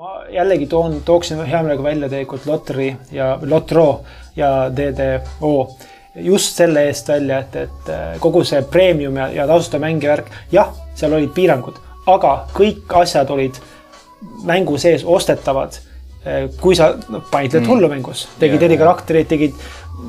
ma 0.00 0.22
jällegi 0.32 0.64
toon, 0.66 1.02
tooksin 1.04 1.42
hea 1.44 1.58
meelega 1.60 1.82
välja 1.82 2.08
tegelikult 2.08 2.46
Lottery 2.46 2.92
ja 3.12 3.38
Lotro 3.42 4.00
ja 4.36 4.70
DDO 4.72 5.50
just 6.14 6.56
selle 6.56 6.86
eest 6.88 7.08
välja, 7.08 7.42
et, 7.44 7.56
et 7.56 7.88
äh, 7.92 8.14
kogu 8.18 8.40
see 8.48 8.62
premium 8.62 9.18
ja, 9.20 9.26
ja 9.34 9.44
tasuta 9.50 9.76
mängija 9.82 10.14
värk, 10.14 10.30
jah, 10.52 10.70
seal 10.96 11.12
olid 11.18 11.34
piirangud, 11.36 11.76
aga 12.08 12.30
kõik 12.56 12.94
asjad 13.02 13.28
olid 13.34 13.58
mängu 14.48 14.78
sees 14.80 15.04
ostetavad. 15.04 15.76
Äh, 16.24 16.46
kui 16.62 16.78
sa 16.78 16.94
no, 17.12 17.20
panid 17.32 17.58
mm. 17.58 17.68
hullu 17.68 17.90
mängus, 17.92 18.22
tegid 18.38 18.56
yeah, 18.56 18.70
erikaraktereid, 18.70 19.28
tegid, 19.28 19.58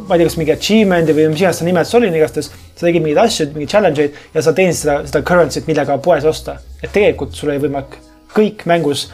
ma 0.08 0.16
ei 0.16 0.22
tea, 0.22 0.30
kas 0.30 0.38
mingi 0.40 0.54
achievement'i 0.56 1.18
või 1.18 1.26
mis 1.34 1.44
iganes 1.44 1.60
see 1.60 1.68
nimetus 1.68 1.98
oli, 2.00 2.14
igastahes 2.16 2.48
sa 2.54 2.86
tegid 2.86 3.04
mingeid 3.04 3.20
asju, 3.26 3.50
mingeid 3.58 3.76
challenge 3.76 4.08
eid 4.08 4.24
ja 4.38 4.46
sa 4.48 4.56
teenisid 4.56 4.86
seda, 4.86 4.96
seda 5.12 5.24
currency't, 5.28 5.68
millega 5.68 6.00
poes 6.00 6.30
osta. 6.32 6.62
et 6.80 6.96
tegelikult 6.96 7.36
sul 7.36 7.52
oli 7.52 7.66
võimalik 7.66 8.00
kõik 8.32 8.64
mängus 8.72 9.10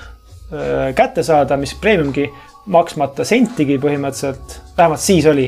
kätte 0.96 1.24
saada, 1.28 1.58
mis 1.60 1.74
premiumgi, 1.76 2.30
maksmata 2.72 3.26
sentigi 3.28 3.76
põhimõtteliselt, 3.84 4.60
vähemalt 4.78 5.04
siis 5.04 5.26
oli 5.28 5.48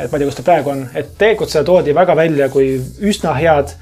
et 0.00 0.10
ma 0.10 0.18
ei 0.18 0.22
tea, 0.22 0.28
kus 0.30 0.38
ta 0.38 0.44
praegu 0.46 0.72
on, 0.72 0.82
et 0.96 1.14
tegelikult 1.18 1.52
seda 1.52 1.66
toodi 1.66 1.94
väga 1.96 2.16
välja 2.18 2.48
kui 2.52 2.72
üsna 3.10 3.34
head. 3.36 3.74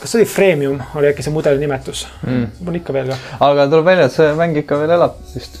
kas 0.00 0.14
see 0.14 0.22
oli 0.22 0.28
freemium, 0.32 0.78
oli 0.96 1.10
äkki 1.10 1.24
see 1.26 1.34
mudeli 1.34 1.60
nimetus 1.60 2.06
mm.? 2.24 2.46
mul 2.64 2.78
ikka 2.80 2.94
veel 2.96 3.12
ka. 3.12 3.18
aga 3.46 3.66
tuleb 3.70 3.90
välja, 3.90 4.08
et 4.08 4.16
see 4.16 4.30
mäng 4.38 4.56
ikka 4.62 4.78
veel 4.80 4.94
elab 4.96 5.18
vist. 5.34 5.58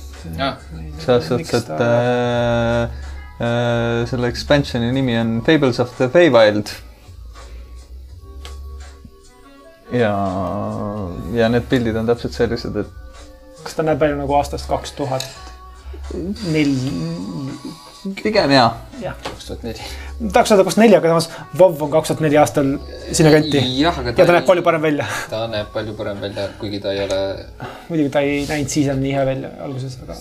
selles 1.04 1.28
suhtes, 1.28 1.54
et 1.60 1.68
ta... 1.68 1.88
äh, 1.88 3.02
äh, 3.40 4.06
selle 4.10 4.30
expansion'i 4.32 4.92
nimi 4.96 5.18
on 5.20 5.40
Fables 5.46 5.80
of 5.80 5.92
the 5.98 6.08
Feywild. 6.08 6.72
ja, 9.92 10.14
ja 11.36 11.52
need 11.52 11.68
pildid 11.68 12.00
on 12.00 12.08
täpselt 12.10 12.36
sellised, 12.36 12.80
et. 12.80 12.96
Kas 13.64 13.76
ta 13.76 13.86
näeb 13.86 14.00
välja 14.00 14.18
nagu 14.20 14.34
aastast 14.38 14.68
kaks 14.70 14.92
tuhat 14.98 15.26
neli? 16.52 16.76
pigem 18.22 18.50
jaa. 18.54 18.68
jah, 19.00 19.16
kaks 19.24 19.46
tuhat 19.46 19.64
neli. 19.66 19.88
tahaks 20.32 20.52
öelda 20.52 20.64
kaks 20.64 20.78
neli, 20.80 20.96
aga 20.96 21.12
samas 21.12 21.28
WoW 21.58 21.82
on 21.84 21.90
kaks 21.92 22.08
tuhat 22.10 22.22
neli 22.24 22.38
aastal 22.40 22.70
sinnakanti. 23.12 23.62
ja 23.80 23.92
ta, 23.92 24.04
ja 24.08 24.26
ta 24.26 24.36
näeb 24.36 24.46
palju 24.48 24.64
parem 24.64 24.82
välja. 24.82 25.06
ta 25.30 25.42
näeb 25.52 25.72
palju 25.74 25.94
parem 25.98 26.20
välja, 26.22 26.48
kuigi 26.60 26.80
ta 26.80 26.94
ei 26.96 27.04
ole. 27.04 27.20
muidugi 27.88 28.12
ta 28.14 28.24
ei 28.24 28.46
näinud 28.48 28.72
siis 28.72 28.88
enam 28.88 29.04
nii 29.04 29.14
hea 29.18 29.26
välja 29.28 29.52
alguses, 29.66 29.98
aga. 30.04 30.16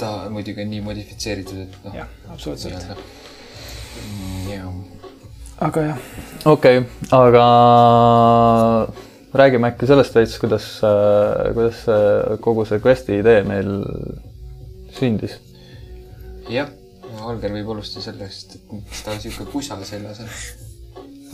ta 0.00 0.12
muidugi 0.34 0.64
on 0.64 0.72
nii 0.74 0.82
modifitseeritud, 0.90 1.62
et 1.64 1.86
noh. 1.86 1.96
jah, 2.02 2.10
absoluutselt. 2.34 2.92
Mm, 4.02 4.50
jah. 4.52 4.68
aga 5.68 5.86
jah. 5.88 6.04
okei 6.56 6.82
okay,, 6.84 7.08
aga 7.22 7.46
räägime 9.34 9.72
äkki 9.72 9.88
sellest 9.88 10.14
veits, 10.14 10.36
kuidas, 10.42 10.68
kuidas 11.54 11.82
kogu 12.44 12.66
see 12.68 12.82
quest'i 12.84 13.18
idee 13.22 13.42
meil 13.48 13.74
sündis. 14.98 15.38
jah 16.52 16.70
Holger 17.22 17.52
võib 17.54 17.74
alustada 17.74 18.06
sellest, 18.06 18.56
et 18.56 18.72
miks 18.72 19.02
ta 19.04 19.14
sihuke 19.20 19.46
pusa 19.52 19.76
seljas 19.86 20.22
on. 20.24 20.30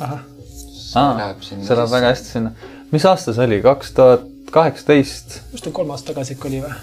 ahah. 0.05 0.25
see 0.59 1.79
läheb 1.79 1.93
väga 1.93 2.13
hästi 2.13 2.33
sinna. 2.35 2.53
mis 2.93 3.07
aasta 3.09 3.35
see 3.37 3.49
oli, 3.49 3.61
kaks 3.65 3.95
tuhat 3.97 4.27
kaheksateist? 4.53 5.41
vist 5.53 5.69
on 5.71 5.77
kolm 5.77 5.93
aastat 5.95 6.15
tagasi 6.15 6.37
ikka 6.37 6.49
oli 6.51 6.62
või? 6.65 6.79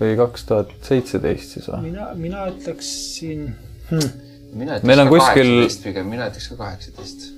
või 0.00 0.16
kaks 0.20 0.46
tuhat 0.50 0.74
seitseteist 0.88 1.56
siis 1.58 1.70
või? 1.70 1.82
mina, 1.88 2.10
mina 2.18 2.46
ütleksin 2.52 3.46
hmm.. 3.90 4.10
mina 4.54 4.78
ütleks 4.80 5.00
ka 5.00 5.08
kuskil... 5.12 6.02
mina 6.08 6.30
ütleks 6.30 6.50
ka 6.52 6.60
kaheksateist. 6.60 7.30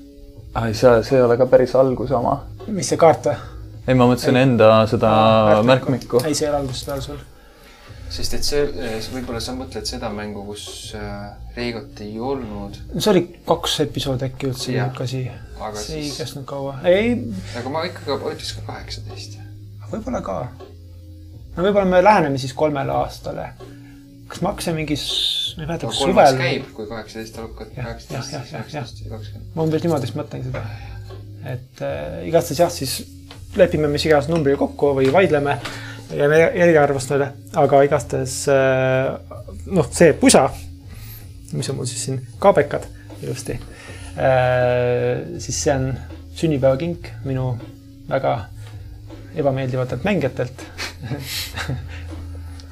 Ai, 0.56 0.74
see, 0.74 0.96
see 1.06 1.18
ei 1.20 1.24
ole 1.26 1.36
ka 1.40 1.46
päris 1.50 1.74
algus 1.78 2.12
oma. 2.16 2.40
mis 2.66 2.88
see 2.92 3.00
kaart 3.00 3.30
või? 3.30 3.38
ei, 3.86 3.94
ma 3.94 4.10
mõtlesin 4.10 4.36
ei. 4.36 4.48
enda 4.48 4.74
seda 4.90 5.14
märkmikku. 5.66 6.22
ei, 6.24 6.34
see 6.34 6.48
ei 6.48 6.52
ole 6.52 6.62
algusest 6.64 6.90
peale 6.90 7.04
sul 7.04 7.24
sest 8.16 8.36
et 8.38 8.46
see, 8.46 8.62
võib-olla 9.12 9.40
sa 9.42 9.54
mõtled 9.56 9.86
seda 9.88 10.08
mängu, 10.14 10.44
kus 10.46 10.94
äh, 10.96 11.32
Reigot 11.56 12.00
ei 12.04 12.20
olnud. 12.22 12.78
see 12.94 13.10
oli 13.12 13.24
kaks 13.48 13.80
episoodi 13.86 14.28
äkki 14.28 14.50
üldse 14.50 14.72
niisugune 14.72 15.06
asi. 15.06 15.82
see 15.82 16.02
ei 16.04 16.12
kestnud 16.14 16.46
kaua, 16.48 16.78
ei. 16.86 17.16
aga 17.58 17.72
ma 17.72 17.82
ikkagi 17.88 18.14
ütleks 18.16 18.54
ka 18.60 18.66
kaheksateist. 18.70 19.38
võib-olla 19.90 20.22
ka. 20.26 20.38
no 21.56 21.66
võib-olla 21.66 21.88
me 21.90 22.02
läheneme 22.04 22.42
siis 22.42 22.54
kolmele 22.56 22.94
aastale. 22.94 23.50
Kas 24.28 24.42
hakkasime 24.42 24.80
mingis, 24.80 25.04
ma 25.56 25.64
ei 25.64 25.68
mäleta, 25.70 25.90
kas 25.90 26.00
suvel. 26.02 26.38
käib, 26.40 26.70
kui 26.76 26.88
kaheksateist 26.90 27.38
algab, 27.42 27.72
kaheksateist, 27.74 28.36
kaksteist 28.52 29.02
ja 29.04 29.12
kakskümmend. 29.12 29.50
ma 29.54 29.66
umbes 29.66 29.84
niimoodi 29.84 30.08
vist 30.08 30.18
mõtlengi 30.18 30.50
seda. 30.50 30.62
et 31.52 31.82
äh, 31.86 32.16
igastahes 32.28 32.62
jah, 32.64 32.72
siis 32.72 32.98
lepime 33.56 33.90
mis 33.92 34.04
iganes 34.08 34.28
numbriga 34.30 34.60
kokku 34.64 34.94
või 34.98 35.12
vaidleme 35.14 35.58
jääme 36.16 36.40
eriarvustele, 36.54 37.30
aga 37.62 37.82
igastahes 37.86 38.42
äh, 38.52 39.14
noh, 39.66 39.88
see 39.94 40.12
pusa, 40.18 40.46
mis 41.52 41.70
on 41.70 41.80
mul 41.80 41.88
siis 41.90 42.04
siin 42.08 42.20
kaabekad 42.42 42.86
ilusti, 43.22 43.58
äh, 44.18 45.38
siis 45.42 45.62
see 45.62 45.74
on 45.74 45.90
sünnipäevakink 46.36 47.12
minu 47.24 47.54
väga 48.10 48.38
ebameeldivatelt 49.36 50.04
mängijatelt 50.04 50.66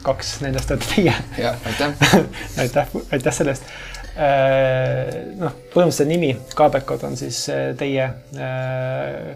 kaks 0.04 0.37
nendest 0.44 0.70
olete 0.70 0.91
teie. 0.94 1.16
jah, 1.41 1.59
aitäh 1.66 2.16
aitäh, 2.65 2.97
aitäh 3.12 3.37
selle 3.37 3.56
eest. 3.56 3.69
Äh, 4.15 5.15
noh, 5.41 5.54
põhimõtteliselt 5.72 6.10
nimi 6.12 6.34
Kaabekad 6.54 7.03
on 7.09 7.16
siis 7.19 7.48
teie 7.81 8.10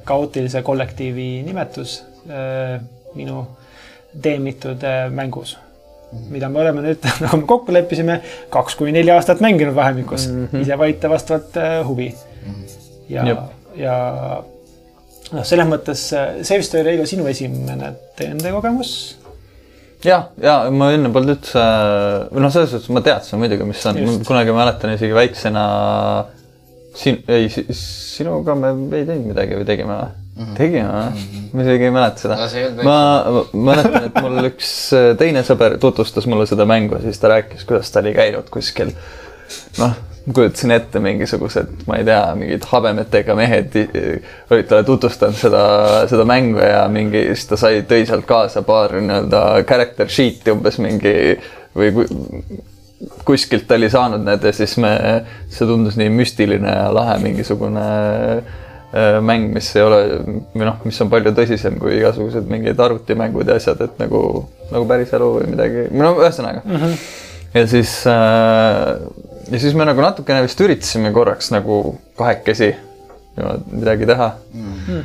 kaootilise 0.06 0.62
kollektiivi 0.62 1.30
nimetus. 1.46 2.02
minu 3.18 3.40
teemitud 4.22 4.82
äh, 4.82 5.10
mängus 5.10 5.58
mm. 6.12 6.18
-hmm. 6.18 6.30
mida 6.32 6.48
me 6.48 6.60
oleme 6.60 6.82
nüüd, 6.82 7.04
nagu 7.22 7.36
me 7.36 7.46
kokku 7.46 7.72
leppisime, 7.72 8.20
kaks 8.50 8.76
kuni 8.76 8.92
neli 8.92 9.10
aastat 9.10 9.40
mänginud 9.40 9.74
vahemikus 9.74 10.28
mm, 10.28 10.46
-hmm. 10.46 10.62
ise 10.62 10.78
valite 10.78 11.10
vastavalt 11.10 11.56
äh, 11.56 11.86
huvi 11.86 12.14
mm. 12.46 12.52
-hmm. 12.52 13.08
ja, 13.08 13.36
ja 13.76 13.94
noh, 15.32 15.44
selles 15.44 15.68
mõttes 15.68 16.08
äh, 16.16 16.42
see 16.42 16.58
vist 16.58 16.74
oli 16.74 16.82
Reigo 16.82 17.06
sinu 17.06 17.26
esimene 17.26 17.92
TNT 18.16 18.52
kogemus 18.52 18.92
jah, 20.04 20.28
ja 20.42 20.56
ma 20.74 20.92
enne 20.94 21.10
polnud 21.14 21.36
üldse, 21.36 21.64
või 22.32 22.44
noh, 22.44 22.54
selles 22.54 22.74
suhtes 22.74 22.92
ma 22.94 23.02
teadsin 23.04 23.40
muidugi, 23.42 23.66
mis 23.68 23.84
on, 23.90 24.00
kunagi 24.28 24.54
mäletan 24.54 24.94
isegi 24.94 25.16
väiksena 25.16 25.64
sin-, 26.98 27.22
ei, 27.30 27.50
sinuga 27.50 28.56
me 28.58 28.72
ei 28.98 29.06
teinud 29.08 29.32
midagi 29.32 29.58
või 29.58 29.68
tegime 29.68 29.98
või? 29.98 30.16
-hmm. 30.38 30.54
tegime 30.58 30.88
või 30.88 31.04
mm? 31.04 31.22
-hmm. 31.22 31.46
ma 31.52 31.64
isegi 31.66 31.88
ei 31.88 31.94
mäleta 31.94 32.24
seda 32.24 32.36
no,. 32.38 32.82
ma 32.86 32.98
mäletan, 33.70 34.08
et 34.08 34.20
mul 34.22 34.50
üks 34.50 34.74
äh, 34.96 35.08
teine 35.20 35.44
sõber 35.46 35.78
tutvustas 35.82 36.28
mulle 36.30 36.46
seda 36.50 36.66
mängu, 36.68 37.00
siis 37.02 37.18
ta 37.22 37.32
rääkis, 37.34 37.66
kuidas 37.68 37.90
ta 37.92 38.02
oli 38.04 38.14
käinud 38.16 38.50
kuskil. 38.54 38.94
noh, 39.78 39.96
kujutasin 40.34 40.74
ette 40.74 41.00
mingisugused, 41.02 41.84
ma 41.88 41.98
ei 42.00 42.06
tea, 42.08 42.22
mingid 42.38 42.66
habemetega 42.70 43.36
mehed 43.38 43.76
olid 44.50 44.68
talle 44.68 44.84
tutvustanud 44.88 45.38
seda, 45.38 45.62
seda 46.10 46.26
mängu 46.28 46.60
ja 46.62 46.82
mingi, 46.92 47.24
siis 47.32 47.48
ta 47.50 47.60
sai, 47.60 47.82
tõi 47.88 48.04
sealt 48.08 48.26
kaasa 48.28 48.64
paar 48.66 48.96
nii-öelda 48.98 49.44
character 49.68 50.10
sheet'i 50.12 50.52
umbes 50.52 50.80
mingi 50.84 51.14
või 51.78 52.06
kuskilt 53.24 53.68
ta 53.68 53.76
oli 53.78 53.90
saanud 53.92 54.24
need 54.26 54.44
ja 54.44 54.52
siis 54.52 54.74
me, 54.82 54.92
see 55.52 55.68
tundus 55.68 55.98
nii 56.00 56.10
müstiline 56.12 56.72
ja 56.80 56.88
lahe 56.92 57.20
mingisugune 57.22 57.84
Äh, 58.92 59.20
mäng, 59.20 59.50
mis 59.52 59.66
ei 59.76 59.82
ole 59.84 59.96
või 60.54 60.64
noh, 60.64 60.78
mis 60.88 60.96
on 61.04 61.10
palju 61.12 61.34
tõsisem 61.36 61.74
kui 61.76 61.98
igasugused 61.98 62.46
mingid 62.48 62.78
arvutimängud 62.80 63.50
ja 63.50 63.58
asjad, 63.60 63.82
et 63.84 63.98
nagu, 64.00 64.20
nagu 64.70 64.86
päris 64.88 65.10
elu 65.12 65.26
või 65.34 65.50
midagi, 65.50 65.82
no 65.92 66.14
ühesõnaga 66.16 66.62
mm. 66.64 66.78
-hmm. 66.78 66.94
ja 67.52 67.66
siis 67.68 67.92
äh,, 68.08 68.94
ja 69.50 69.60
siis 69.60 69.74
me 69.74 69.86
nagu 69.88 70.02
natukene 70.04 70.42
vist 70.46 70.60
üritasime 70.64 71.12
korraks 71.12 71.52
nagu 71.54 71.98
kahekesi 72.18 72.72
midagi 73.70 74.08
teha 74.08 74.28
mm. 74.52 75.00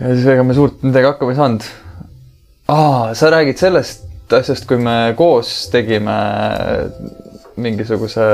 ja 0.00 0.14
siis 0.14 0.26
ega 0.32 0.46
me 0.46 0.56
suurt 0.56 0.82
midagi 0.86 1.10
hakkama 1.10 1.34
ei 1.34 1.40
saanud. 1.40 1.70
aa, 2.72 3.14
sa 3.14 3.30
räägid 3.34 3.60
sellest 3.60 4.04
asjast, 4.36 4.66
kui 4.66 4.80
me 4.82 5.14
koos 5.16 5.68
tegime 5.72 6.18
mingisuguse 7.56 8.26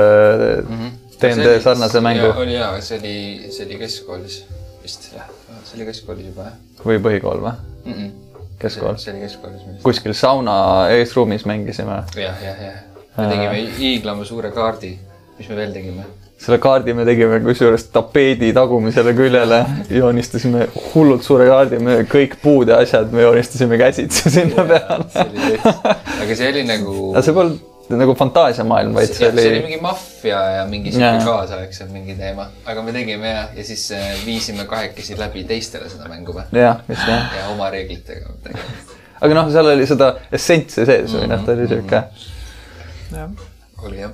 mm 0.63 0.77
-hmm 0.77 0.99
DnD 1.23 1.61
sarnase 1.61 2.01
mängu. 2.01 2.33
oli 2.37 2.53
jaa, 2.53 2.81
see 2.81 2.99
oli, 2.99 3.51
see 3.51 3.65
oli 3.65 3.77
keskkoolis 3.79 4.39
vist 4.83 5.09
jah, 5.15 5.29
see 5.63 5.77
oli 5.77 5.87
keskkoolis 5.91 6.29
juba 6.31 6.49
jah. 6.49 6.57
või 6.83 6.99
põhikool 7.03 7.43
või 7.43 7.53
mm? 7.85 7.93
-mm. 7.93 8.09
keskkool? 8.59 8.97
see 8.99 9.13
oli 9.13 9.23
keskkoolis. 9.23 9.61
kuskil 9.83 10.15
sauna 10.17 10.55
eesruumis 10.97 11.45
mängisime. 11.49 12.01
jah, 12.19 12.43
jah, 12.43 12.65
jah. 12.67 12.81
Me 13.17 13.29
tegime 13.29 13.63
hiiglama 13.77 14.25
suure 14.25 14.51
kaardi. 14.51 14.97
mis 15.37 15.49
me 15.49 15.55
veel 15.55 15.73
tegime? 15.73 16.05
selle 16.43 16.59
kaardi 16.59 16.93
me 16.97 17.05
tegime 17.07 17.39
kusjuures 17.43 17.85
tapeedi 17.93 18.51
tagumisele 18.55 19.13
küljele, 19.15 19.59
joonistasime 19.95 20.65
hullult 20.93 21.23
suure 21.23 21.47
kaardi, 21.47 21.79
me 21.79 21.99
kõik 22.09 22.35
puud 22.41 22.71
ja 22.73 22.81
asjad 22.83 23.13
me 23.15 23.23
joonistasime 23.23 23.79
käsitsi 23.79 24.31
sinna 24.33 24.65
peale. 24.67 25.05
aga 25.13 26.35
see 26.35 26.49
oli 26.49 26.65
nagu. 26.67 26.95
see 27.21 27.37
polnud 27.37 27.69
nagu 27.93 28.15
fantaasiamaailm, 28.19 28.97
vaid 28.97 29.13
see 29.13 29.29
oli. 29.29 29.45
see 29.45 29.53
oli 29.53 29.61
mingi 29.69 29.79
maffia 29.83 30.41
ja 30.57 30.65
mingi 30.67 30.91
sihuke 30.95 31.23
kaasaegsem 31.29 31.93
mingi 31.95 32.17
teema, 32.19 32.49
aga 32.65 32.83
me 32.83 32.95
tegime 32.95 33.31
ja, 33.31 33.45
ja 33.55 33.67
siis 33.67 33.85
äh, 33.95 34.11
viisime 34.25 34.67
kahekesi 34.67 35.19
läbi 35.19 35.45
teistele 35.47 35.87
seda 35.91 36.11
mängu 36.11 36.35
või? 36.35 36.49
jah, 36.59 36.83
just 36.89 37.07
jah. 37.07 37.39
ja 37.39 37.47
oma 37.53 37.71
reeglitega 37.71 38.35
aga 39.23 39.33
noh, 39.37 39.49
seal 39.53 39.71
oli 39.77 39.87
seda 39.87 40.13
essentsi 40.33 40.83
sees 40.87 41.15
või 41.15 41.29
noh, 41.31 41.43
ta 41.45 41.55
oli 41.55 41.71
sihuke. 41.71 42.03
Oli 43.83 43.99
jah. 43.99 44.13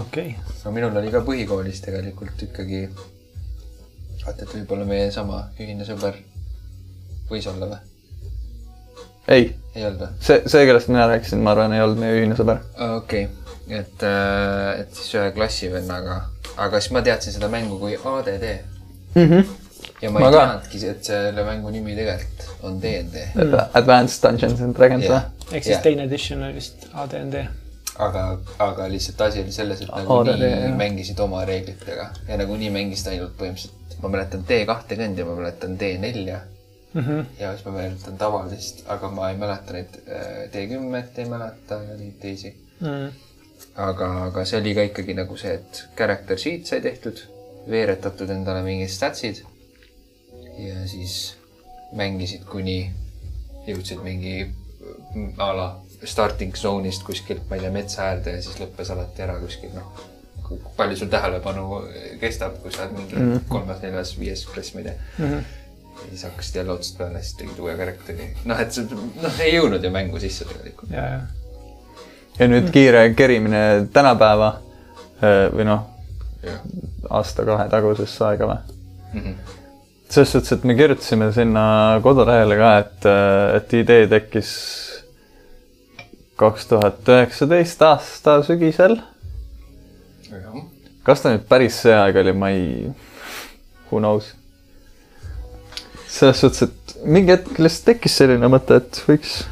okei 0.00 0.36
okay.. 0.36 0.58
no 0.64 0.72
minul 0.74 0.96
oli 0.96 1.12
ka 1.14 1.22
põhikoolis 1.26 1.82
tegelikult 1.84 2.42
ikkagi, 2.48 2.82
vaata, 4.24 4.44
et 4.44 4.54
võib-olla 4.54 4.86
meie 4.88 5.10
sama 5.14 5.46
ühine 5.60 5.86
sõber 5.88 6.18
võis 7.30 7.48
olla 7.50 7.70
või? 7.72 7.80
ei. 9.28 9.46
ei 9.74 9.86
olnud 9.86 10.04
või? 10.06 10.10
see, 10.20 10.42
see, 10.46 10.66
kellest 10.68 10.92
mina 10.92 11.06
rääkisin, 11.10 11.42
ma 11.44 11.54
arvan, 11.56 11.76
ei 11.76 11.84
olnud 11.84 12.02
meie 12.02 12.20
ühine 12.20 12.38
sõber. 12.38 12.62
okei 12.96 13.26
okay., 13.28 13.80
et, 13.82 14.04
äh, 14.04 14.82
et 14.82 14.94
siis 14.98 15.14
ühe 15.16 15.32
klassivennaga, 15.36 16.22
aga 16.56 16.80
siis 16.80 16.94
ma 16.94 17.02
teadsin 17.06 17.34
seda 17.34 17.50
mängu 17.52 17.78
kui 17.82 17.96
ADD 17.96 18.48
mm. 19.14 19.26
-hmm 19.26 19.58
ja 20.02 20.10
ma, 20.10 20.20
ma 20.20 20.28
ei 20.28 20.34
teadnudki, 20.34 20.80
et 20.90 21.04
selle 21.06 21.44
mängu 21.46 21.70
nimi 21.74 21.94
tegelikult 21.94 22.66
on 22.66 22.78
DnD 22.82 23.26
mm.. 23.34 23.58
Advanced 23.78 24.22
Dungeons 24.24 24.62
and 24.64 24.76
Dragons 24.78 25.06
või? 25.06 25.20
ehk 25.52 25.66
siis 25.66 25.74
yeah. 25.76 25.82
teine 25.84 26.06
edition 26.08 26.42
oli 26.42 26.58
vist 26.58 26.88
ADND. 26.92 27.38
Aga, 27.98 28.38
aga 28.58 28.88
lihtsalt 28.88 29.20
asi 29.20 29.42
oli 29.42 29.52
selles, 29.52 29.82
et 29.82 29.90
nagunii 29.92 30.36
nagu 30.38 30.76
mängisid 30.78 31.18
oma 31.20 31.44
reeglitega 31.48 32.08
ja 32.28 32.38
nagunii 32.40 32.70
mängisid 32.72 33.12
ainult 33.12 33.34
põhimõtteliselt, 33.40 33.98
ma 34.02 34.12
mäletan 34.14 34.46
D2-e 34.48 34.96
ka 34.96 35.18
ja 35.18 35.26
ma 35.28 35.36
mäletan 35.40 35.76
D4-ja 35.80 36.40
mm. 36.94 37.02
-hmm. 37.02 37.24
ja 37.40 37.52
siis 37.52 37.66
ma 37.66 37.72
mäletan 37.72 38.18
tavalist, 38.18 38.82
aga 38.86 39.10
ma 39.10 39.30
ei 39.30 39.36
mäleta 39.36 39.76
neid 39.76 40.00
äh, 40.08 40.48
D10-t 40.54 41.18
ei 41.18 41.28
mäleta 41.28 41.80
neid 41.98 42.16
teisi 42.20 42.56
mm. 42.80 42.88
-hmm. 42.88 43.12
aga, 43.76 44.10
aga 44.24 44.44
see 44.44 44.60
oli 44.60 44.74
ka 44.74 44.88
ikkagi 44.88 45.14
nagu 45.14 45.36
see, 45.36 45.54
et 45.54 45.84
character 45.96 46.38
sheet 46.38 46.66
sai 46.66 46.80
tehtud, 46.80 47.22
veeretatud 47.70 48.30
endale 48.30 48.62
mingid 48.62 48.90
statsid 48.90 49.44
ja 50.58 50.88
siis 50.88 51.36
mängisid 51.92 52.44
kuni 52.44 52.92
jõudsid 53.66 54.02
mingi 54.02 54.50
a 55.38 55.52
la 55.56 55.68
starting 56.04 56.56
zone'ist 56.56 57.04
kuskilt, 57.06 57.44
ma 57.48 57.56
ei 57.56 57.64
tea, 57.64 57.72
metsa 57.74 58.06
äärde 58.10 58.36
ja 58.36 58.42
siis 58.42 58.58
lõppes 58.60 58.90
alati 58.94 59.24
ära 59.24 59.38
kuskil, 59.42 59.70
noh. 59.76 60.08
palju 60.76 60.98
sul 60.98 61.10
tähelepanu 61.12 61.66
kestab, 62.20 62.58
kui 62.62 62.72
sa 62.74 62.84
oled 62.84 62.96
mingi 62.98 63.16
mm 63.16 63.28
-hmm. 63.28 63.44
kolmas, 63.48 63.82
neljas, 63.82 64.16
viies 64.18 64.46
klass, 64.46 64.74
ma 64.74 64.80
ei 64.80 64.84
tea 64.84 64.94
mm. 65.18 65.24
-hmm. 65.24 65.44
ja 66.02 66.08
siis 66.08 66.24
hakkasid 66.24 66.56
jälle 66.56 66.72
otsast 66.72 66.98
peale, 66.98 67.22
siis 67.22 67.34
tegid 67.36 67.58
uue 67.58 67.76
karakteri. 67.76 68.34
noh, 68.44 68.60
et 68.60 68.72
see, 68.72 68.84
noh, 69.22 69.40
ei 69.40 69.54
jõudnud 69.54 69.84
ju 69.84 69.90
mängu 69.90 70.20
sisse 70.20 70.44
tegelikult. 70.44 70.90
ja, 70.90 71.06
ja. 71.06 71.20
ja 72.38 72.48
nüüd 72.48 72.70
kiire 72.70 73.14
kerimine 73.14 73.88
tänapäeva 73.92 74.52
või 75.56 75.64
noh, 75.64 75.88
aasta-kahe 77.10 77.68
tagusesse 77.68 78.24
aega 78.24 78.46
või 78.46 78.58
mm? 79.14 79.20
-hmm 79.20 79.60
selles 80.12 80.32
suhtes, 80.32 80.52
et 80.52 80.64
me 80.64 80.74
kirjutasime 80.74 81.32
sinna 81.32 82.00
kodulehele 82.02 82.56
ka, 82.56 82.78
et, 82.78 83.06
et 83.56 83.72
idee 83.72 84.06
tekkis 84.06 84.50
kaks 86.42 86.68
tuhat 86.70 87.08
üheksateist 87.08 87.82
aasta 87.86 88.40
sügisel. 88.46 88.98
kas 91.06 91.22
ta 91.22 91.32
nüüd 91.32 91.48
päris 91.50 91.80
see 91.84 91.94
aeg 91.94 92.18
oli, 92.22 92.34
ma 92.36 92.52
ei, 92.54 92.90
who 93.90 94.02
knows. 94.02 94.32
selles 96.12 96.42
suhtes, 96.44 96.68
et 96.68 96.94
mingi 97.08 97.32
hetk 97.34 97.58
lihtsalt 97.58 97.88
tekkis 97.92 98.20
selline 98.20 98.50
mõte, 98.52 98.78
et 98.82 99.02
võiks. 99.08 99.42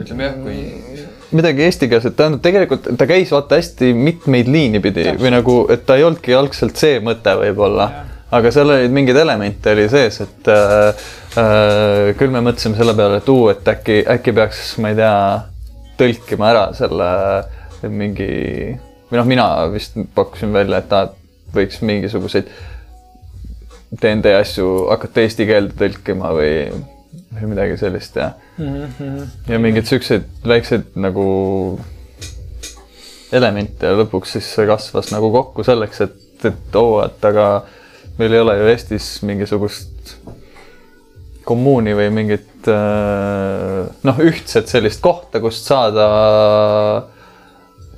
ütleme 0.00 0.28
jah, 0.28 0.40
kui. 0.42 1.06
midagi 1.36 1.66
eestikeelset, 1.66 2.16
tähendab 2.18 2.42
tegelikult 2.46 2.90
ta 2.98 3.08
käis 3.10 3.32
vaata 3.34 3.60
hästi 3.60 3.92
mitmeid 3.96 4.50
liini 4.50 4.82
pidi 4.82 5.08
või 5.18 5.34
nagu, 5.34 5.62
et 5.72 5.86
ta 5.86 5.98
ei 5.98 6.06
olnudki 6.06 6.36
algselt 6.36 6.78
see 6.80 7.00
mõte 7.04 7.34
võib-olla 7.42 7.90
aga 8.34 8.50
seal 8.50 8.70
olid 8.74 8.94
mingeid 8.94 9.18
elemente 9.20 9.72
oli 9.74 9.86
sees, 9.90 10.18
et 10.24 10.48
äh, 10.50 11.04
äh, 11.38 12.14
küll 12.18 12.32
me 12.34 12.42
mõtlesime 12.44 12.78
selle 12.78 12.94
peale, 12.98 13.20
et 13.20 13.28
uu, 13.30 13.46
et 13.52 13.68
äkki, 13.70 14.00
äkki 14.16 14.34
peaks, 14.36 14.62
ma 14.82 14.92
ei 14.92 14.98
tea, 14.98 15.12
tõlkima 15.98 16.50
ära 16.52 16.64
selle 16.76 17.10
mingi 17.86 18.30
või 19.10 19.20
noh, 19.20 19.28
mina 19.28 19.46
vist 19.72 19.96
pakkusin 20.14 20.52
välja, 20.54 20.80
et 20.80 20.88
ta 20.90 21.04
võiks 21.54 21.80
mingisuguseid 21.86 22.50
DnD 23.96 24.32
asju 24.40 24.88
hakata 24.90 25.22
eesti 25.22 25.46
keelde 25.48 25.76
tõlkima 25.78 26.32
või, 26.34 26.54
või 27.36 27.50
midagi 27.52 27.78
sellist 27.80 28.16
ja 28.18 28.32
mm, 28.58 28.86
-hmm. 28.98 29.34
ja 29.52 29.60
mingeid 29.62 29.86
siukseid 29.86 30.26
väikseid 30.46 30.96
nagu 30.98 31.26
elemente 33.32 33.86
ja 33.86 33.96
lõpuks 33.98 34.36
siis 34.36 34.48
see 34.54 34.66
kasvas 34.66 35.12
nagu 35.14 35.30
kokku 35.34 35.64
selleks, 35.66 36.00
et, 36.00 36.46
et 36.50 36.78
oo, 36.78 36.98
et 37.04 37.24
aga 37.30 37.64
meil 38.18 38.32
ei 38.32 38.42
ole 38.42 38.58
ju 38.58 38.68
Eestis 38.72 39.10
mingisugust 39.26 40.15
kommuuni 41.46 41.94
või 41.96 42.10
mingit 42.14 42.68
äh, 42.70 43.86
noh, 44.06 44.24
ühtset 44.26 44.70
sellist 44.70 45.02
kohta, 45.04 45.40
kust 45.42 45.68
saada, 45.68 46.06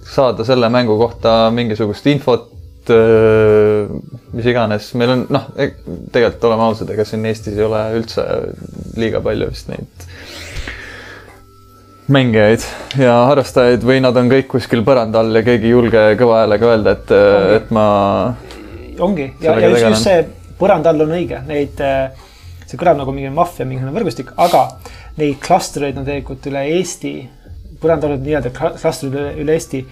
saada 0.09 0.47
selle 0.47 0.71
mängu 0.73 0.99
kohta 1.01 1.49
mingisugust 1.55 2.07
infot, 2.13 2.51
äh, 2.93 3.89
mis 4.37 4.51
iganes, 4.53 4.93
meil 5.01 5.15
on 5.17 5.25
noh, 5.33 5.49
e-, 5.57 5.73
tegelikult 6.13 6.49
oleme 6.51 6.69
ausad, 6.69 6.93
ega 6.93 7.09
siin 7.09 7.25
Eestis 7.29 7.57
ei 7.57 7.65
ole 7.65 7.83
üldse 8.01 8.27
liiga 9.01 9.25
palju 9.25 9.51
vist 9.53 9.73
neid 9.73 10.09
mängijaid 12.09 12.63
ja 12.97 13.15
harrastajaid 13.29 13.83
või 13.85 14.01
nad 14.01 14.17
on 14.17 14.31
kõik 14.33 14.47
kuskil 14.49 14.81
põranda 14.85 15.21
all 15.21 15.37
ja 15.37 15.43
keegi 15.45 15.69
ei 15.69 15.75
julge 15.75 16.05
kõva 16.21 16.43
häälega 16.43 16.71
öelda, 16.73 16.95
et, 16.97 17.11
et 17.59 17.73
ma 17.75 17.89
ongi. 19.05 19.29
Ja, 19.43 19.59
ja 19.61 19.69
just, 19.69 19.85
just 19.85 20.09
see 20.09 20.23
põranda 20.59 20.93
all 20.93 21.05
on 21.05 21.13
õige, 21.19 21.43
neid, 21.49 21.81
äh, 21.85 22.28
see 22.69 22.79
kõlab 22.81 23.01
nagu 23.01 23.15
mingi 23.17 23.33
maffia, 23.33 23.67
mingisugune 23.69 23.97
võrgustik, 23.97 24.35
aga 24.37 24.67
neid 25.19 25.39
klastreid 25.45 25.97
on 25.99 26.07
tegelikult 26.09 26.51
üle 26.51 26.65
Eesti, 26.77 27.15
põranda 27.81 28.09
all 28.09 28.19
on 28.19 28.27
nii-öelda 28.27 28.53
klastrid 28.55 29.15
üle, 29.15 29.33
üle 29.43 29.57
Eesti 29.57 29.83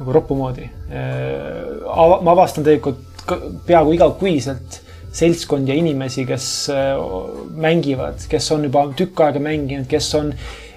nagu 0.00 0.16
roppu 0.16 0.36
moodi. 0.38 0.66
Äh, 0.90 1.86
ma 1.86 2.34
avastan 2.34 2.66
tegelikult 2.66 3.62
peaaegu 3.66 3.94
igakuiselt 3.96 4.82
seltskond 5.16 5.68
ja 5.68 5.74
inimesi, 5.78 6.26
kes 6.28 6.46
äh, 6.74 7.00
mängivad, 7.56 8.26
kes 8.30 8.50
on 8.52 8.66
juba 8.68 8.84
tükk 8.98 9.24
aega 9.24 9.40
mänginud, 9.42 9.88
kes 9.90 10.10
on 10.18 10.32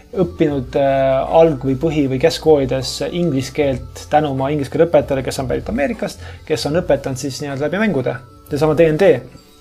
õppinud 0.09 0.77
äh, 0.79 1.33
alg- 1.41 1.65
või 1.67 1.75
põhi- 1.81 2.07
või 2.09 2.21
keskkoolides 2.21 2.95
inglise 3.11 3.53
keelt 3.53 4.05
tänu 4.09 4.31
oma 4.33 4.49
inglise 4.53 4.71
keele 4.73 4.87
õpetajale, 4.87 5.25
kes 5.25 5.41
on 5.43 5.51
pärit 5.51 5.69
Ameerikast, 5.69 6.23
kes 6.47 6.65
on 6.69 6.79
õpetanud 6.81 7.19
siis 7.21 7.41
nii-öelda 7.43 7.67
läbi 7.67 7.83
mängude, 7.83 8.15
seesama 8.49 8.77
DnD. 8.79 9.11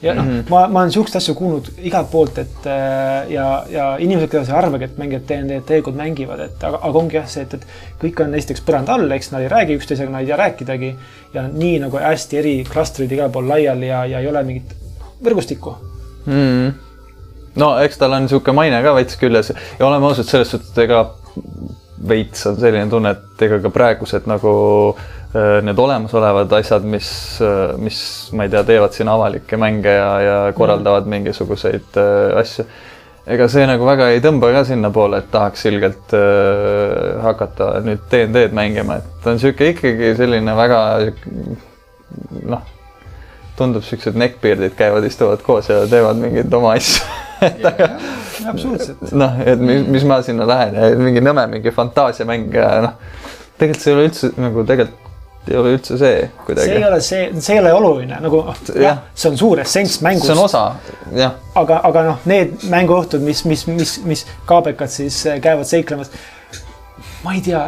Ja 0.03 0.15
noh 0.15 0.25
mm 0.25 0.31
-hmm., 0.31 0.50
ma, 0.50 0.67
ma 0.69 0.81
olen 0.81 0.93
siukseid 0.93 1.17
asju 1.17 1.35
kuulnud 1.35 1.71
igalt 1.79 2.11
poolt, 2.11 2.39
et 2.39 2.67
äh, 2.67 3.31
ja, 3.33 3.65
ja 3.71 3.87
inimesed, 3.99 4.31
kes 4.31 4.49
ei 4.49 4.55
arvagi, 4.55 4.85
et 4.85 4.99
mängijad 4.99 5.27
DnD-d 5.29 5.67
tegelikult 5.67 5.97
mängivad, 5.97 6.41
et 6.41 6.65
aga, 6.65 6.79
aga 6.83 6.99
ongi 6.99 7.19
jah 7.19 7.27
see, 7.27 7.43
et, 7.43 7.55
et 7.55 7.67
kõik 8.02 8.23
on 8.25 8.35
esiteks 8.38 8.62
põranda 8.67 8.95
all, 8.95 9.11
eks 9.11 9.33
nad 9.35 9.43
ei 9.43 9.52
räägi 9.52 9.78
üksteisega, 9.81 10.11
nad 10.11 10.23
ei 10.23 10.31
tea 10.31 10.37
rääkidagi. 10.37 10.95
ja 11.35 11.49
nii 11.49 11.78
nagu 11.78 11.99
hästi 11.99 12.38
eri 12.38 12.55
klastrid 12.73 13.12
igal 13.12 13.31
pool 13.31 13.49
laiali 13.49 13.88
ja, 13.88 14.05
ja 14.07 14.21
ei 14.21 14.28
ole 14.28 14.43
mingit 14.43 14.75
võrgustikku 15.25 15.75
mm. 16.26 16.33
-hmm 16.33 16.73
no 17.59 17.78
eks 17.83 17.99
tal 17.99 18.12
on 18.12 18.23
niisugune 18.23 18.55
maine 18.55 18.83
ka 18.83 18.95
veits 18.95 19.17
küljes 19.17 19.52
ja 19.78 19.87
oleme 19.87 20.07
ausad 20.07 20.25
selles 20.25 20.50
suhtes, 20.50 20.71
et 20.71 20.78
ega 20.78 21.14
veits 22.09 22.47
on 22.47 22.57
selline 22.57 22.90
tunne, 22.90 23.11
et 23.11 23.43
ega 23.43 23.59
ka 23.59 23.71
praegused 23.71 24.28
nagu 24.31 24.52
äh, 24.95 25.18
need 25.35 25.78
olemasolevad 25.78 26.52
asjad, 26.56 26.85
mis, 26.88 27.08
äh, 27.44 27.75
mis 27.76 27.99
ma 28.32 28.47
ei 28.47 28.52
tea, 28.52 28.62
teevad 28.64 28.94
siin 28.97 29.11
avalikke 29.12 29.58
mänge 29.61 29.92
ja, 29.92 30.12
ja 30.25 30.37
korraldavad 30.56 31.04
mm. 31.04 31.16
mingisuguseid 31.16 31.99
äh, 32.00 32.38
asju. 32.40 32.64
ega 33.28 33.49
see 33.52 33.66
nagu 33.68 33.85
väga 33.85 34.06
ei 34.14 34.23
tõmba 34.25 34.49
ka 34.54 34.62
sinnapoole, 34.64 35.20
et 35.20 35.28
tahaks 35.32 35.66
ilgelt 35.68 36.14
äh, 36.16 37.18
hakata 37.26 37.75
nüüd 37.85 38.06
DnD-d 38.08 38.56
mängima, 38.56 39.02
et 39.02 39.11
ta 39.23 39.35
on 39.35 39.37
niisugune 39.37 39.75
ikkagi 39.75 40.14
selline 40.16 40.54
väga 40.56 40.80
noh, 42.49 42.62
tundub 43.58 43.85
siuksed 43.85 44.16
neckbeard'id 44.16 44.78
käivad, 44.78 45.04
istuvad 45.04 45.44
koos 45.44 45.68
ja 45.68 45.82
teevad 45.90 46.16
mingeid 46.23 46.54
oma 46.56 46.73
asju 46.78 47.04
et 47.50 47.68
aga. 47.68 47.90
absoluutselt. 48.49 49.12
noh, 49.12 49.37
et 49.44 49.61
mis, 49.61 49.85
mis 49.92 50.08
ma 50.08 50.23
sinna 50.25 50.49
lähen 50.49 50.80
ja 50.80 50.88
mingi 50.97 51.20
nõme, 51.20 51.44
mingi 51.52 51.75
fantaasiamäng 51.75 52.56
ja 52.56 52.70
noh, 52.87 52.97
tegelikult 53.61 53.85
see 53.85 53.92
ei 53.92 53.99
ole 53.99 54.08
üldse 54.08 54.32
nagu 54.40 54.64
tegelikult 54.64 55.04
ei 55.50 55.57
ole 55.57 55.75
üldse 55.76 55.99
see 56.00 56.31
kuidagi. 56.47 56.69
see 56.69 56.78
ei 56.78 56.85
ole 56.88 57.00
see, 57.05 57.25
see 57.40 57.57
ei 57.57 57.62
ole 57.62 57.73
oluline 57.75 58.21
nagu 58.23 58.43
jah, 58.75 59.02
see 59.14 59.31
on 59.31 59.38
suur 59.40 59.62
essents 59.62 60.00
mängust. 60.05 60.28
see 60.28 60.37
on 60.37 60.45
osa, 60.45 60.64
jah. 61.17 61.37
aga, 61.59 61.81
aga 61.88 62.05
noh, 62.11 62.23
need 62.31 62.69
mänguõhtud, 62.71 63.25
mis, 63.25 63.45
mis, 63.49 63.67
mis, 63.71 63.97
mis 64.09 64.25
kaabekad 64.49 64.93
siis 64.93 65.21
äh, 65.26 65.40
käivad 65.45 65.69
seiklemas. 65.69 66.12
ma 67.25 67.35
ei 67.37 67.45
tea, 67.45 67.62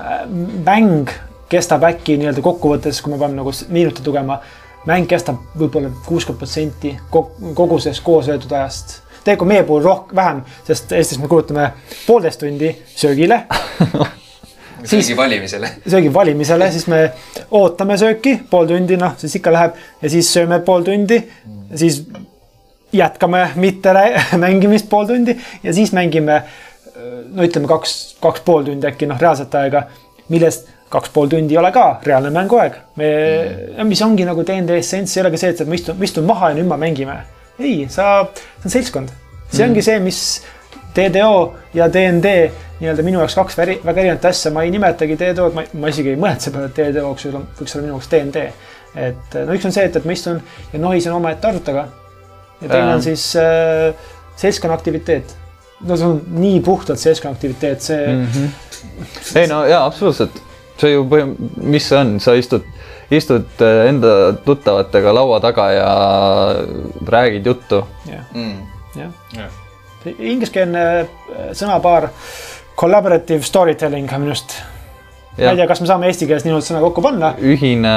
mäng 0.66 1.10
kestab 1.50 1.84
äkki 1.88 2.16
nii-öelda 2.20 2.42
kokkuvõttes, 2.44 3.02
kui 3.02 3.14
me 3.14 3.18
peame 3.18 3.40
nagu 3.40 3.52
minutit 3.74 4.06
lugema, 4.06 4.38
mäng 4.86 5.08
kestab 5.10 5.42
võib-olla 5.58 5.90
kuuskümmend 6.06 6.40
protsenti 6.40 6.96
kogu 7.10 7.78
sellest 7.78 8.04
koos 8.06 8.30
öeldud 8.30 8.52
ajast 8.56 9.00
tegelikult 9.24 9.48
meie 9.48 9.64
puhul 9.68 9.84
rohkem, 9.84 10.16
vähem, 10.16 10.40
sest 10.64 10.92
Eestis 10.96 11.20
me 11.20 11.28
kulutame 11.28 11.70
poolteist 12.06 12.40
tundi 12.40 12.72
söögile 12.96 13.42
söögi 14.84 15.16
valimisele. 15.16 15.70
söögi 15.88 16.14
valimisele, 16.14 16.70
siis 16.72 16.86
me 16.90 17.02
ootame 17.50 17.98
sööki 18.00 18.38
pool 18.50 18.66
tundi, 18.70 18.96
noh, 19.00 19.14
siis 19.20 19.36
ikka 19.40 19.52
läheb 19.52 19.78
ja 20.02 20.10
siis 20.10 20.32
sööme 20.32 20.60
pool 20.66 20.86
tundi, 20.86 21.20
siis 21.74 22.02
jätkame 22.92 23.46
mitte 23.60 23.94
mängimist 24.44 24.88
pool 24.90 25.06
tundi 25.06 25.36
ja 25.62 25.74
siis 25.74 25.92
mängime 25.96 26.42
no 27.30 27.46
ütleme 27.46 27.70
kaks, 27.70 27.96
kaks 28.22 28.44
pool 28.46 28.66
tundi 28.66 28.88
äkki 28.88 29.08
noh, 29.10 29.18
reaalset 29.20 29.54
aega, 29.60 29.84
millest 30.32 30.68
kaks 30.90 31.12
pool 31.14 31.30
tundi 31.30 31.54
ei 31.54 31.60
ole 31.60 31.70
ka 31.74 31.84
reaalne 32.04 32.32
mänguaeg. 32.34 32.78
me 32.96 33.10
mm., 33.78 33.88
mis 33.88 34.02
ongi 34.02 34.26
nagu 34.26 34.44
DnD 34.46 34.78
essents, 34.78 35.16
ei 35.16 35.24
ole 35.24 35.32
ka 35.34 35.40
see, 35.40 35.52
et 35.54 35.66
ma 35.68 35.78
istun, 35.78 35.98
ma 35.98 36.08
istun 36.08 36.26
maha 36.28 36.50
ja 36.50 36.58
nüüd 36.58 36.70
me 36.70 36.78
mängime. 36.80 37.20
ei, 37.58 37.86
sa, 37.88 38.26
see 38.34 38.66
on 38.66 38.76
seltskond. 38.76 39.12
see 39.50 39.62
mm. 39.62 39.68
ongi 39.68 39.86
see, 39.86 40.00
mis 40.02 40.22
DDO 40.96 41.54
ja 41.74 41.88
DnD 41.92 42.34
nii-öelda 42.80 43.04
minu 43.04 43.20
jaoks 43.20 43.36
kaks 43.36 43.58
väri, 43.58 43.76
väga 43.84 44.02
erinevat 44.02 44.24
asja, 44.30 44.52
ma 44.54 44.64
ei 44.64 44.72
nimetagi 44.74 45.16
DDO-d, 45.20 45.54
ma, 45.56 45.64
ma 45.82 45.92
isegi 45.92 46.14
ei 46.14 46.20
mõelnud 46.20 46.44
selle 46.44 46.56
peale, 46.56 46.70
et 46.70 46.78
DDO 46.80 47.10
võiks 47.10 47.26
olla, 47.28 47.42
võiks 47.58 47.76
olla 47.76 47.84
minu 47.84 47.94
jaoks 47.94 48.10
DnD. 48.14 48.44
et 49.08 49.36
no 49.46 49.56
üks 49.56 49.68
on 49.68 49.76
see, 49.76 49.84
et, 49.90 49.98
et 50.00 50.08
ma 50.08 50.16
istun 50.16 50.40
ja 50.72 50.80
nohisen 50.82 51.14
omaette 51.14 51.50
arvutaga. 51.50 51.86
ja 52.60 52.68
teine 52.68 52.94
on 52.94 53.02
siis 53.04 53.26
äh, 53.36 53.94
seltskonna 54.40 54.74
aktiviteet. 54.74 55.36
no 55.86 55.96
see 55.96 56.06
on 56.08 56.22
nii 56.40 56.60
puhtalt 56.64 56.98
seltskonna 56.98 57.36
aktiviteet, 57.36 57.80
see 57.80 58.06
mm. 58.06 58.26
-hmm. 58.34 59.40
ei 59.42 59.46
no 59.46 59.64
jaa, 59.66 59.84
absoluutselt 59.84 60.42
see 60.80 60.94
ju 60.94 61.06
põhim-, 61.08 61.36
mis 61.56 61.88
see 61.88 61.98
on, 62.00 62.14
sa 62.22 62.34
istud, 62.38 62.66
istud 63.12 63.64
äh, 63.64 63.86
enda 63.90 64.32
tuttavatega 64.46 65.14
laua 65.14 65.40
taga 65.44 65.70
ja 65.76 65.90
räägid 67.06 67.46
juttu. 67.52 67.84
jah 68.08 68.24
mm., 68.34 68.62
jah. 68.96 69.59
Ingliskeelne 70.06 70.84
äh, 71.00 71.06
sõnapaar 71.52 72.08
collaborative 72.80 73.44
storytelling 73.44 74.12
on 74.12 74.22
minu 74.24 74.34
arust. 74.34 74.56
ma 75.36 75.52
ei 75.52 75.56
tea, 75.56 75.66
kas 75.68 75.80
me 75.80 75.88
saame 75.90 76.08
eesti 76.10 76.28
keeles 76.28 76.46
niimoodi 76.46 76.66
sõna 76.66 76.82
kokku 76.84 77.04
panna. 77.04 77.34
ühine. 77.38 77.94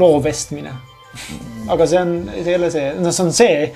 loo 0.00 0.20
vestmine. 0.24 0.72
aga 1.68 1.86
see 1.86 2.00
on, 2.00 2.14
see 2.32 2.52
ei 2.52 2.60
ole 2.60 2.70
see, 2.70 2.92
noh, 3.00 3.12
see 3.12 3.26
on 3.26 3.34
see, 3.36 3.66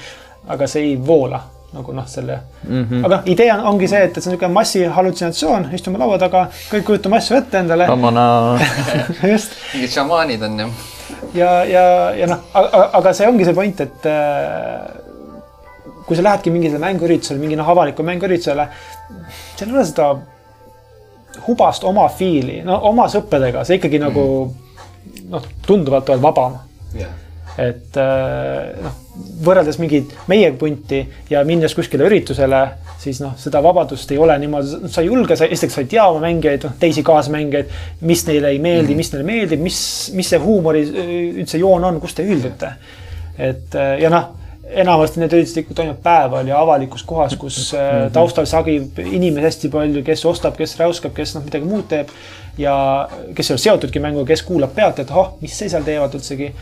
aga 0.55 0.71
see 0.71 0.89
ei 0.91 0.97
voola 1.07 1.43
nagu 1.75 1.93
noh, 1.93 2.07
selle 2.07 2.39
mm. 2.69 2.87
-hmm. 2.91 3.05
aga 3.07 3.23
idee 3.27 3.53
on, 3.53 3.65
ongi 3.75 3.89
see, 3.91 4.03
et, 4.07 4.17
et 4.17 4.23
see 4.23 4.31
on 4.31 4.37
niisugune 4.37 4.55
massihallutsinatsioon, 4.55 5.69
istume 5.75 5.99
laua 5.99 6.19
taga, 6.23 6.47
kõik 6.71 6.85
kujutame 6.91 7.19
asju 7.19 7.37
ette 7.37 7.59
endale. 7.59 7.89
just. 9.33 9.57
mingid 9.75 9.97
šamaanid 9.99 10.43
on 10.49 10.61
ju. 10.61 10.69
Ja, 11.35 11.51
ja, 11.69 11.87
ja 12.19 12.29
noh, 12.31 12.45
aga 12.55 13.15
see 13.17 13.29
ongi 13.29 13.47
see 13.47 13.57
point, 13.57 13.83
et 13.85 14.07
äh, 14.11 14.85
kui 16.05 16.19
sa 16.19 16.27
lähedki 16.27 16.53
mingile 16.55 16.81
mänguüritusele, 16.83 17.41
mingi 17.43 17.59
noh, 17.59 17.69
avalikule 17.75 18.13
mänguüritusele, 18.13 18.69
seal 19.57 19.71
ei 19.71 19.75
ole 19.75 19.89
seda 19.89 20.13
hubast 21.49 21.85
oma 21.89 22.07
fiili, 22.15 22.61
no 22.67 22.79
oma 22.91 23.09
sõpradega, 23.13 23.67
see 23.67 23.81
ikkagi 23.81 24.01
mm. 24.01 24.09
nagu 24.09 25.29
noh, 25.35 25.53
tunduvalt 25.67 26.15
oled 26.15 26.25
vabam 26.25 26.59
yeah 26.95 27.21
et 27.61 27.97
äh, 28.01 28.75
noh, 28.83 28.95
võrreldes 29.47 29.79
mingit 29.79 30.15
meie 30.31 30.51
punti 30.59 31.05
ja 31.31 31.45
minnes 31.47 31.75
kuskile 31.77 32.09
üritusele, 32.09 32.63
siis 33.05 33.21
noh, 33.23 33.35
seda 33.41 33.63
vabadust 33.65 34.11
ei 34.15 34.21
ole 34.21 34.37
niimoodi, 34.43 34.91
sa 34.93 35.03
ei 35.03 35.11
julge, 35.11 35.37
sa 35.37 35.49
esiteks 35.49 35.79
sa 35.79 35.83
ei 35.85 35.91
tea 35.95 36.05
oma 36.11 36.23
mängijaid, 36.25 36.69
noh 36.69 36.77
teisi 36.81 37.05
kaasmängijaid, 37.07 37.75
mis 38.09 38.25
neile 38.29 38.53
ei 38.55 38.59
meeldi 38.59 38.87
mm, 38.87 38.93
-hmm. 38.93 39.03
mis 39.03 39.13
neile 39.13 39.27
meeldib, 39.29 39.65
mis, 39.65 39.81
mis 40.15 40.31
see 40.33 40.41
huumori 40.41 40.85
üldse 41.43 41.61
joon 41.61 41.85
on, 41.91 42.01
kus 42.01 42.17
te 42.17 42.27
ühildute. 42.27 42.73
et 43.39 43.75
äh, 43.75 43.99
ja 44.01 44.11
noh, 44.11 44.31
enamasti 44.71 45.21
need 45.21 45.35
üritused 45.35 45.61
ikka 45.63 45.75
toimuvad 45.75 46.01
päeval 46.03 46.49
ja 46.49 46.61
avalikus 46.61 47.03
kohas, 47.03 47.37
kus 47.37 47.73
mm 47.73 47.79
-hmm. 47.79 48.13
taustal 48.13 48.47
sagib 48.47 48.99
inimesi 48.99 49.45
hästi 49.45 49.69
palju, 49.69 50.03
kes 50.05 50.25
ostab, 50.25 50.57
kes 50.57 50.79
räuskab, 50.79 51.13
kes 51.15 51.35
noh, 51.35 51.45
midagi 51.45 51.65
muud 51.65 51.89
teeb 51.89 52.09
ja 52.59 53.09
kes 53.35 53.51
ei 53.51 53.55
ole 53.55 53.59
seotudki 53.59 54.01
mänguga, 54.01 54.27
kes 54.27 54.43
kuulab 54.43 54.75
pealt, 54.75 54.99
et 54.99 55.11
oh, 55.11 55.37
mis 55.41 55.59
see 55.59 55.69
seal 55.69 55.83
teevad 55.83 56.15
üldsegi 56.15 56.53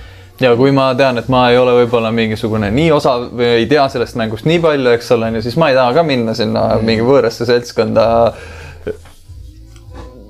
ja 0.43 0.53
kui 0.59 0.73
ma 0.75 0.91
tean, 0.99 1.21
et 1.21 1.29
ma 1.33 1.45
ei 1.53 1.59
ole 1.61 1.75
võib-olla 1.83 2.11
mingisugune 2.15 2.71
nii 2.75 2.91
osav 2.95 3.29
või 3.31 3.49
ei 3.61 3.69
tea 3.71 3.85
sellest 3.93 4.19
mängust 4.19 4.49
nii 4.49 4.61
palju, 4.63 4.91
eks 4.97 5.13
ole, 5.17 5.31
on 5.31 5.39
ju, 5.39 5.45
siis 5.47 5.59
ma 5.61 5.71
ei 5.71 5.79
taha 5.79 5.95
ka 5.97 6.05
minna 6.07 6.35
sinna 6.39 6.67
mm. 6.75 6.89
mingi 6.89 7.07
võõrasse 7.07 7.47
seltskonda. 7.49 8.07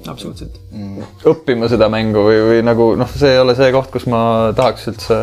absoluutselt 0.02 0.59
mm.. 0.71 1.09
õppima 1.33 1.71
seda 1.73 1.88
mängu 1.92 2.26
või, 2.26 2.38
või 2.50 2.62
nagu 2.66 2.92
noh, 3.00 3.11
see 3.16 3.33
ei 3.35 3.42
ole 3.42 3.57
see 3.59 3.73
koht, 3.75 3.90
kus 3.95 4.09
ma 4.11 4.23
tahaks 4.57 4.88
üldse 4.92 5.19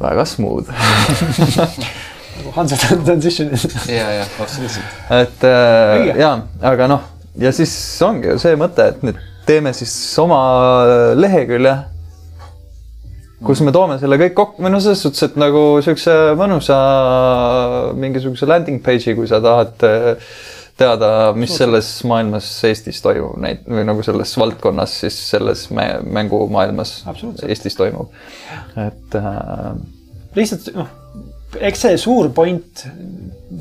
väga 0.00 0.26
smooth 0.28 0.70
nagu 2.38 2.50
Hansa 2.56 2.76
transition. 3.04 3.50
ja, 3.88 4.10
ja 4.20 4.26
absoluutselt. 4.42 4.84
et 5.10 5.46
äh, 5.50 6.14
ja, 6.18 6.36
aga 6.62 6.88
noh, 6.90 7.08
ja 7.38 7.52
siis 7.54 7.74
ongi 8.06 8.32
ju 8.32 8.38
see 8.42 8.56
mõte, 8.58 8.88
et 8.94 9.02
nüüd 9.06 9.18
teeme 9.44 9.74
siis 9.76 9.92
oma 10.22 10.38
lehekülje 11.18 11.74
kus 13.44 13.62
me 13.64 13.72
toome 13.74 13.98
selle 14.00 14.18
kõik 14.20 14.34
kokku, 14.38 14.64
või 14.64 14.72
noh, 14.72 14.82
selles 14.82 15.04
suhtes, 15.04 15.22
et 15.28 15.38
nagu 15.40 15.62
siukse 15.84 16.14
mõnusa 16.38 16.78
mingisuguse 17.98 18.48
landing 18.48 18.82
page'i, 18.84 19.16
kui 19.18 19.28
sa 19.30 19.40
tahad 19.44 19.86
eh, 19.88 20.28
teada, 20.78 21.10
mis 21.38 21.54
selles 21.54 21.88
maailmas 22.08 22.48
Eestis 22.66 23.00
toimub, 23.04 23.36
neid 23.42 23.62
või 23.68 23.84
nagu 23.86 24.02
selles 24.06 24.32
valdkonnas 24.40 24.96
siis 25.04 25.18
selles 25.30 25.68
mängumaailmas 25.70 26.96
Eestis 27.46 27.78
toimub. 27.78 28.14
et 28.80 29.18
äh.... 29.20 29.70
lihtsalt 30.34 30.72
noh, 30.74 30.90
eks 31.60 31.86
see 31.86 32.00
suur 32.00 32.32
point, 32.34 32.86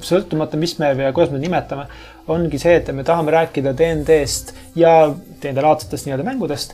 sõltumata, 0.01 0.57
mis 0.57 0.77
me 0.81 0.93
või 0.97 1.13
kuidas 1.13 1.33
me 1.33 1.43
nimetame, 1.43 1.85
ongi 2.33 2.59
see, 2.61 2.79
et 2.79 2.89
me 2.95 3.05
tahame 3.05 3.35
rääkida 3.35 3.75
DnD-st 3.77 4.55
ja 4.79 4.95
DnD-laadsetest 5.11 6.07
nii-öelda 6.07 6.25
mängudest 6.25 6.73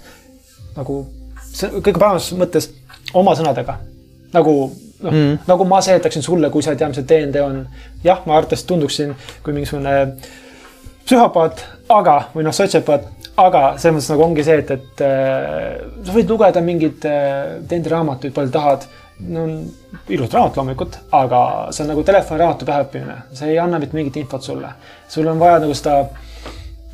nagu 0.77 1.01
kõige 1.49 1.97
paremas 1.97 2.29
mõttes 2.37 2.69
oma 3.13 3.35
sõnadega. 3.37 3.79
nagu 4.33 4.53
noh 5.03 5.13
mm., 5.13 5.37
nagu 5.47 5.65
ma 5.65 5.81
seletaksin 5.81 6.23
sulle, 6.23 6.49
kui 6.53 6.63
sa 6.63 6.73
ei 6.73 6.79
tea, 6.79 6.89
mis 6.91 6.99
see 6.99 7.07
DND 7.07 7.41
on. 7.43 7.63
jah, 8.03 8.21
ma 8.25 8.37
arvatavasti 8.37 8.67
tunduksin 8.67 9.15
kui 9.43 9.55
mingisugune 9.55 9.95
psühhopaat, 11.05 11.63
aga, 11.89 12.15
või 12.35 12.45
noh, 12.45 12.53
sotsiopaat, 12.53 13.07
aga 13.39 13.61
selles 13.81 13.95
mõttes 13.95 14.11
nagu 14.13 14.25
ongi 14.27 14.45
see, 14.45 14.59
et, 14.61 14.73
et 14.75 15.03
äh, 15.05 15.79
sa 16.05 16.15
võid 16.15 16.29
lugeda 16.29 16.61
mingeid 16.61 17.05
äh, 17.09 17.55
DND 17.63 17.93
raamatuid, 17.95 18.35
palju 18.35 18.53
tahad. 18.53 18.89
no 19.19 19.45
ilus 20.07 20.31
raamat 20.31 20.55
loomulikult, 20.55 20.93
aga 21.11 21.39
see 21.75 21.83
on 21.83 21.89
nagu 21.91 22.03
telefoniraamatu 22.07 22.67
päheõppimine, 22.67 23.15
see 23.35 23.49
ei 23.51 23.57
anna 23.59 23.79
mitte 23.81 23.97
mingit 23.97 24.15
infot 24.21 24.43
sulle. 24.43 24.69
sul 25.09 25.27
on 25.27 25.39
vaja 25.39 25.59
nagu 25.59 25.73
seda 25.75 26.05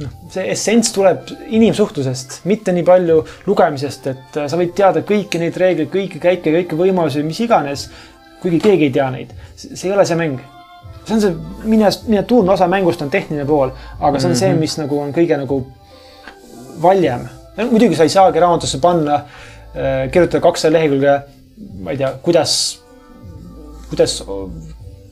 noh, 0.01 0.15
see 0.31 0.47
essents 0.51 0.91
tuleb 0.95 1.29
inimsuhtlusest, 1.55 2.41
mitte 2.49 2.73
nii 2.75 2.83
palju 2.87 3.21
lugemisest, 3.47 4.09
et 4.11 4.39
äh, 4.41 4.49
sa 4.51 4.59
võid 4.59 4.73
teada 4.77 5.05
kõiki 5.07 5.39
neid 5.41 5.57
reegleid, 5.61 5.91
kõiki 5.93 6.21
käike, 6.23 6.53
kõiki 6.59 6.79
võimalusi, 6.79 7.23
mis 7.27 7.39
iganes. 7.45 7.87
kuigi 8.41 8.59
keegi 8.61 8.85
ei 8.85 8.93
tea 8.93 9.07
neid, 9.09 9.31
see 9.57 9.87
ei 9.87 9.93
ole 9.95 10.05
see 10.05 10.17
mäng. 10.19 10.41
see 11.05 11.15
on 11.15 11.21
see 11.21 11.33
mine-, 11.63 11.89
miniatuurne 12.07 12.51
osa 12.51 12.67
mängust 12.67 13.01
on 13.01 13.09
tehniline 13.09 13.45
pool, 13.45 13.71
aga 13.99 14.19
see 14.19 14.27
on 14.27 14.31
mm 14.31 14.35
-hmm. 14.35 14.39
see, 14.39 14.49
mhm. 14.49 14.59
mis 14.59 14.77
nagu 14.77 14.99
on 14.99 15.13
kõige 15.13 15.37
nagu 15.37 15.65
valjem. 16.81 17.27
muidugi 17.71 17.95
sa 17.95 18.03
ei 18.03 18.09
saagi 18.09 18.39
raamatusse 18.39 18.77
panna, 18.77 19.15
äh, 19.15 20.11
kirjutada 20.11 20.41
kakssada 20.41 20.73
lehekülge, 20.73 21.19
ma 21.79 21.91
ei 21.91 21.97
tea, 21.97 22.13
kuidas, 22.21 22.79
kuidas, 23.89 24.23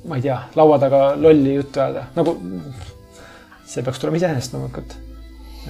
ma 0.08 0.16
ei 0.16 0.22
tea, 0.22 0.42
laua 0.56 0.80
taga 0.80 1.14
lolli 1.16 1.56
juttu 1.56 1.80
ajada, 1.80 2.04
nagu 2.16 2.38
see 3.68 3.84
peaks 3.86 4.02
tulema 4.02 4.20
iseenesest 4.20 4.56
loomulikult, 4.56 4.96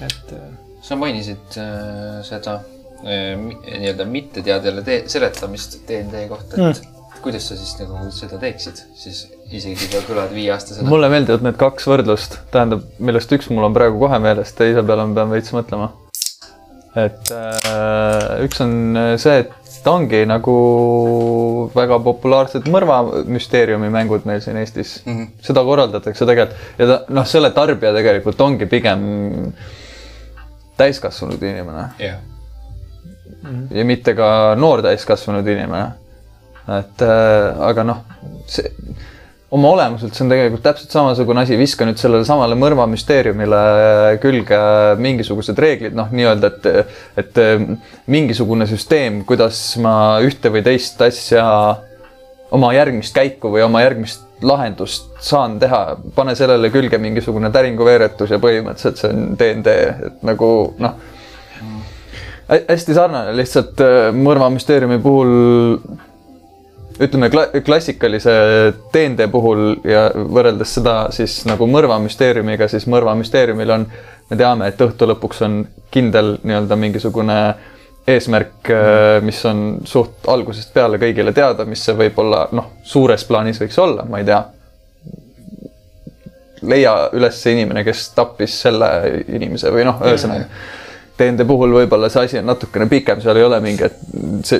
et. 0.04 0.32
Äh, 0.36 0.48
sa 0.84 0.98
mainisid 1.00 1.58
äh, 1.60 2.18
seda 2.26 2.58
äh, 3.04 3.32
nii-öelda 3.40 4.04
mitteteadjale 4.10 4.84
seletamist 5.08 5.78
DnD 5.88 6.26
kohta, 6.28 6.58
et 6.58 6.82
mm. 6.82 7.16
kuidas 7.24 7.48
sa 7.48 7.56
siis 7.56 7.74
nagu 7.80 8.04
seda 8.12 8.40
teeksid, 8.42 8.84
siis 8.98 9.24
isegi 9.54 9.88
kui 9.88 10.04
kõlad 10.10 10.34
viieaastasena? 10.36 10.88
mulle 10.90 11.08
meeldivad 11.12 11.46
need 11.46 11.58
kaks 11.60 11.88
võrdlust, 11.88 12.40
tähendab, 12.52 12.84
millest 12.98 13.32
üks 13.36 13.48
mul 13.52 13.70
on 13.70 13.76
praegu 13.76 14.00
kohe 14.02 14.20
meeles, 14.24 14.52
teise 14.58 14.84
peale 14.84 15.08
ma 15.08 15.20
pean 15.20 15.32
veits 15.32 15.54
mõtlema. 15.56 15.92
et 17.00 17.32
äh, 17.32 18.44
üks 18.44 18.60
on 18.64 18.76
see, 19.20 19.44
et 19.46 19.63
ta 19.84 19.92
ongi 19.92 20.24
nagu 20.28 20.54
väga 21.74 21.98
populaarsed 22.04 22.68
mõrvamüsteeriumi 22.72 23.90
mängud 23.92 24.26
meil 24.28 24.40
siin 24.44 24.56
Eestis 24.60 24.96
mm. 25.04 25.16
-hmm. 25.16 25.32
seda 25.44 25.64
korraldatakse 25.64 26.26
tegelikult 26.26 26.78
ja 26.80 26.86
ta 26.90 27.00
noh, 27.14 27.26
selle 27.28 27.50
tarbija 27.56 27.92
tegelikult 27.96 28.40
ongi 28.40 28.66
pigem 28.70 29.02
täiskasvanud 30.80 31.42
inimene 31.42 31.88
yeah.. 32.00 32.20
Mm 33.42 33.50
-hmm. 33.50 33.76
ja 33.76 33.84
mitte 33.84 34.14
ka 34.14 34.54
noor 34.56 34.82
täiskasvanud 34.82 35.46
inimene. 35.46 35.86
et 36.78 37.02
äh, 37.02 37.60
aga 37.60 37.84
noh, 37.84 38.04
see 38.46 38.72
oma 39.54 39.70
olemuselt 39.70 40.16
see 40.16 40.24
on 40.24 40.32
tegelikult 40.32 40.64
täpselt 40.64 40.94
samasugune 40.94 41.44
asi, 41.44 41.56
viska 41.58 41.86
nüüd 41.86 42.00
sellele 42.00 42.26
samale 42.26 42.56
mõrvamüsteeriumile 42.58 43.62
külge 44.22 44.60
mingisugused 45.02 45.58
reeglid, 45.62 45.94
noh, 45.94 46.10
nii-öelda, 46.10 46.50
et, 46.50 46.94
et 47.22 47.42
mingisugune 48.10 48.66
süsteem, 48.70 49.22
kuidas 49.28 49.60
ma 49.82 49.94
ühte 50.26 50.50
või 50.54 50.64
teist 50.66 51.02
asja, 51.06 51.44
oma 52.54 52.70
järgmist 52.74 53.14
käiku 53.14 53.52
või 53.54 53.62
oma 53.66 53.82
järgmist 53.84 54.24
lahendust 54.44 55.12
saan 55.24 55.58
teha, 55.62 55.96
pane 56.14 56.34
sellele 56.38 56.70
külge 56.74 56.98
mingisugune 57.00 57.50
täringuveeretus 57.54 58.34
ja 58.34 58.40
põhimõtteliselt 58.42 59.00
see 59.00 59.12
on 59.14 59.36
DnD, 59.38 59.76
et 60.08 60.24
nagu 60.26 60.48
noh, 60.82 60.98
hästi 62.50 62.96
sarnane, 62.96 63.36
lihtsalt 63.38 63.80
mõrvamüsteeriumi 64.18 64.98
puhul 65.04 65.32
ütleme 67.00 67.30
kla 67.30 67.46
klassikalise 67.64 68.32
DND 68.94 69.26
puhul 69.32 69.76
ja 69.88 70.06
võrreldes 70.14 70.76
seda 70.78 70.96
siis 71.14 71.40
nagu 71.48 71.66
mõrvamüsteeriumiga, 71.70 72.68
siis 72.70 72.86
mõrvamüsteeriumil 72.90 73.74
on, 73.74 73.86
me 74.30 74.38
teame, 74.38 74.68
et 74.70 74.82
õhtu 74.84 75.08
lõpuks 75.10 75.42
on 75.46 75.62
kindel 75.94 76.36
nii-öelda 76.42 76.78
mingisugune 76.78 77.38
eesmärk, 78.06 78.68
mis 79.24 79.40
on 79.48 79.64
suht 79.88 80.28
algusest 80.28 80.74
peale 80.74 81.00
kõigile 81.00 81.32
teada, 81.34 81.64
mis 81.64 81.82
see 81.84 81.96
võib-olla 81.96 82.46
noh, 82.52 82.74
suures 82.84 83.24
plaanis 83.24 83.62
võiks 83.62 83.78
olla, 83.80 84.04
ma 84.04 84.20
ei 84.20 84.28
tea. 84.28 84.42
leia 86.64 86.92
üles 87.12 87.40
inimene, 87.46 87.84
kes 87.84 88.10
tappis 88.16 88.60
selle 88.66 88.88
inimese 89.28 89.72
või 89.72 89.84
noh, 89.88 90.00
ühesõnaga 90.04 90.46
DND 91.18 91.46
puhul 91.46 91.70
võib-olla 91.76 92.08
see 92.10 92.26
asi 92.26 92.38
on 92.40 92.48
natukene 92.50 92.88
pikem, 92.90 93.20
seal 93.22 93.38
ei 93.38 93.44
ole 93.46 93.60
mingit, 93.62 94.00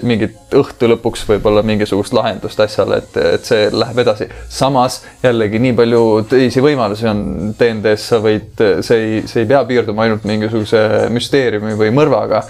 mingit 0.06 0.54
õhtu 0.54 0.86
lõpuks 0.92 1.24
võib-olla 1.26 1.64
mingisugust 1.66 2.14
lahendust 2.14 2.60
asjale, 2.62 3.00
et, 3.02 3.18
et 3.34 3.48
see 3.48 3.66
läheb 3.74 3.98
edasi. 4.04 4.28
samas 4.48 5.00
jällegi 5.24 5.58
nii 5.64 5.74
palju 5.80 6.04
teisi 6.30 6.62
võimalusi 6.62 7.10
on 7.10 7.24
DND-s, 7.58 8.06
sa 8.12 8.22
võid, 8.22 8.62
see 8.86 9.00
ei, 9.00 9.20
see 9.30 9.42
ei 9.42 9.50
pea 9.50 9.64
piirduma 9.66 10.06
ainult 10.06 10.28
mingisuguse 10.30 10.84
müsteeriumi 11.14 11.74
või 11.80 11.90
mõrvaga. 11.96 12.44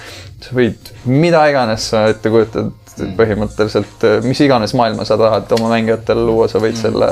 sa 0.45 0.59
võid 0.61 0.93
mida 1.09 1.47
iganes 1.49 1.89
sa 1.95 2.05
ette 2.13 2.33
kujutad 2.33 2.73
põhimõtteliselt, 3.17 4.05
mis 4.23 4.41
iganes 4.45 4.77
maailma 4.77 5.09
sa 5.09 5.17
tahad 5.19 5.51
oma 5.57 5.73
mängijatele 5.73 6.29
luua, 6.29 6.47
sa 6.53 6.61
võid 6.63 6.77
selle 6.79 7.09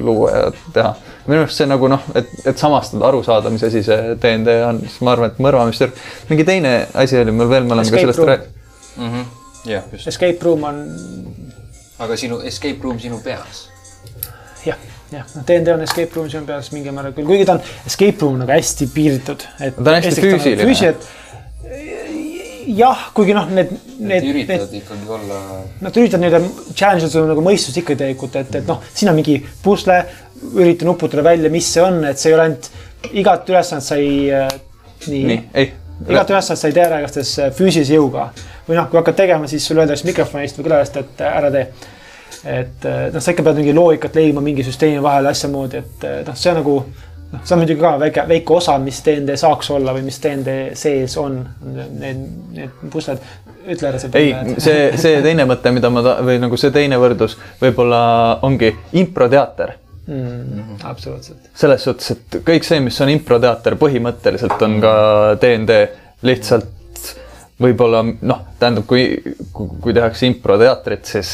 luua 0.00 0.30
ja 0.32 0.46
teha 0.72 0.94
minu 1.26 1.42
arust 1.42 1.60
see 1.60 1.68
nagu 1.68 1.88
noh, 1.90 2.02
et, 2.18 2.28
et 2.44 2.58
samastada, 2.58 3.06
aru 3.08 3.22
saada, 3.26 3.50
mis 3.52 3.64
asi 3.66 3.82
see 3.86 4.16
DND 4.22 4.58
on, 4.68 4.80
siis 4.84 5.00
ma 5.06 5.14
arvan, 5.16 5.32
et 5.32 5.40
mõrvamistöör. 5.42 5.94
mingi 6.30 6.46
teine 6.48 6.76
asi 6.94 7.18
oli 7.20 7.34
mul 7.34 7.50
veel, 7.50 7.68
me 7.68 7.76
oleme 7.76 7.90
ka 7.90 8.02
sellest 8.02 8.24
rääkinud 8.32 8.56
mm 8.96 9.12
-hmm.. 9.12 9.24
jah, 9.70 9.82
just. 9.92 10.06
Escape 10.06 10.38
room 10.42 10.64
on. 10.64 10.82
aga 11.98 12.16
sinu 12.16 12.40
escape 12.40 12.78
room 12.82 13.00
sinu 13.00 13.20
peas 13.24 13.68
ja,? 14.66 14.74
jah, 14.74 14.78
jah, 15.12 15.26
noh, 15.34 15.44
DND 15.44 15.74
on 15.74 15.82
escape 15.82 16.10
room 16.16 16.30
sinu 16.30 16.46
peas 16.46 16.72
mingil 16.72 16.92
määral 16.92 17.12
küll, 17.12 17.26
kuigi 17.26 17.44
ta 17.44 17.52
on 17.52 17.60
escape 17.86 18.16
room 18.20 18.38
nagu 18.38 18.52
hästi 18.52 18.90
piiritud. 18.94 19.46
ta 19.58 19.90
on 19.90 20.02
hästi 20.02 20.20
füüsiline. 20.20 20.62
füüsi, 20.64 20.94
jah, 22.66 23.10
kuigi 23.14 23.34
noh, 23.36 23.48
need, 23.50 23.70
need. 23.98 24.22
Nad 24.22 24.30
üritavad 24.30 24.70
need, 24.70 24.82
ikkagi 24.82 25.10
olla. 25.18 25.40
Nad 25.80 25.96
üritavad 25.96 26.24
nii-öelda 26.24 26.72
challenge 26.74 27.08
ida 27.08 27.24
nagu 27.30 27.44
mõistust 27.44 27.78
ikka 27.80 27.96
tegelikult, 28.02 28.38
et, 28.40 28.54
et 28.60 28.70
noh, 28.70 28.82
siin 28.94 29.10
on 29.12 29.18
mingi 29.18 29.38
pusle, 29.62 30.00
ürita 30.54 30.86
nuputada 30.86 31.24
välja, 31.24 31.50
mis 31.50 31.68
see 31.72 31.82
on, 31.82 32.02
et 32.08 32.20
see 32.20 32.30
ei 32.30 32.36
ole 32.36 32.46
ainult 32.48 32.70
igat 33.12 33.50
ülesannet 33.50 33.84
sai 33.84 34.06
äh, 34.32 34.48
nii, 35.06 35.24
nii, 35.30 35.40
ei. 35.54 35.72
igat 36.08 36.30
ülesannet 36.30 36.62
sai 36.62 36.72
teha 36.76 37.00
igasugustes 37.00 37.32
äh, 37.42 37.52
füüsilise 37.56 37.96
jõuga 37.96 38.30
või 38.66 38.78
noh, 38.78 38.88
kui 38.90 39.00
hakkad 39.00 39.18
tegema, 39.22 39.50
siis 39.50 39.66
sulle 39.66 39.84
öeldakse 39.84 40.08
mikrofonist 40.08 40.58
või 40.58 40.68
kõlarast, 40.68 41.00
et 41.02 41.24
äh, 41.24 41.38
ära 41.40 41.52
tee. 41.54 41.66
et 42.46 42.86
noh, 42.86 43.22
sa 43.22 43.32
ikka 43.32 43.44
pead 43.46 43.60
mingi 43.60 43.74
loogikat 43.74 44.18
leidma 44.18 44.42
mingi 44.44 44.64
süsteemi 44.66 45.02
vahel 45.02 45.30
asja 45.30 45.50
moodi, 45.50 45.82
et 45.82 46.08
noh, 46.26 46.36
see 46.38 46.52
on 46.52 46.60
nagu 46.60 46.76
noh, 47.32 47.40
see 47.42 47.56
on 47.56 47.62
muidugi 47.62 47.80
ka 47.80 47.96
väike, 48.02 48.26
väike 48.28 48.54
osa, 48.54 48.76
mis 48.82 49.00
DND 49.06 49.38
saaks 49.40 49.70
olla 49.74 49.94
või 49.96 50.06
mis 50.06 50.20
DND 50.22 50.54
sees 50.78 51.16
on, 51.22 51.40
need, 51.64 52.22
need 52.54 52.86
pusled. 52.92 53.22
ütle 53.66 53.88
ära 53.88 53.98
see. 53.98 54.10
ei, 54.14 54.58
see, 54.62 54.92
see 55.00 55.22
teine 55.24 55.46
mõte, 55.48 55.72
mida 55.74 55.90
ma 55.90 56.04
või 56.22 56.38
nagu 56.42 56.58
see 56.60 56.70
teine 56.74 57.00
võrdlus 57.02 57.34
võib-olla 57.62 58.04
ongi 58.46 58.70
improteater 59.00 59.74
mm,. 60.06 60.80
absoluutselt. 60.88 61.50
selles 61.54 61.84
suhtes, 61.86 62.10
et 62.14 62.40
kõik 62.46 62.66
see, 62.66 62.80
mis 62.84 63.00
on 63.04 63.12
improteater, 63.12 63.78
põhimõtteliselt 63.80 64.62
on 64.66 64.80
ka 64.82 64.96
DND 65.42 65.78
lihtsalt 66.26 66.72
võib-olla 67.62 68.02
noh, 68.04 68.42
tähendab, 68.60 68.84
kui, 68.88 69.08
kui, 69.52 69.70
kui 69.82 69.94
tehakse 69.96 70.28
improteatrit, 70.28 71.08
siis 71.08 71.30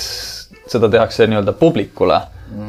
seda 0.71 0.89
tehakse 0.91 1.27
nii-öelda 1.27 1.55
publikule 1.59 2.21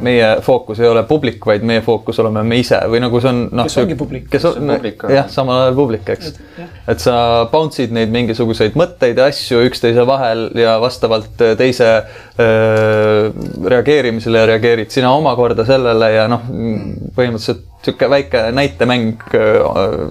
meie 0.04 0.28
fookus 0.42 0.80
ei 0.80 0.88
ole 0.88 1.04
publik, 1.08 1.44
vaid 1.46 1.64
meie 1.68 1.82
fookus 1.84 2.20
oleme 2.24 2.44
me 2.48 2.60
ise 2.62 2.80
või 2.92 3.02
nagu 3.04 3.20
see 3.22 3.32
on 3.32 3.42
noh. 3.56 3.68
kes 3.68 3.78
ongi 3.82 3.98
publik. 4.00 4.28
kes 4.32 4.46
on, 4.50 4.72
jah, 5.12 5.28
samal 5.32 5.64
ajal 5.64 5.78
publik, 5.78 6.10
eks. 6.14 6.34
et 6.92 7.04
sa 7.04 7.16
bounce'id 7.52 7.94
neid 7.96 8.14
mingisuguseid 8.14 8.78
mõtteid 8.80 9.20
ja 9.20 9.28
asju 9.32 9.64
üksteise 9.68 10.06
vahel 10.08 10.46
ja 10.60 10.78
vastavalt 10.84 11.44
äh, 11.44 11.56
teise 11.60 11.90
äh, 11.98 13.30
reageerimisele 13.76 14.46
reageerid 14.54 14.94
sina 14.94 15.14
omakorda 15.18 15.68
sellele 15.68 16.12
ja 16.16 16.28
noh, 16.32 16.48
põhimõtteliselt 17.16 17.70
sihuke 17.84 18.10
väike 18.12 18.48
näitemäng 18.56 19.24
äh, 19.36 20.04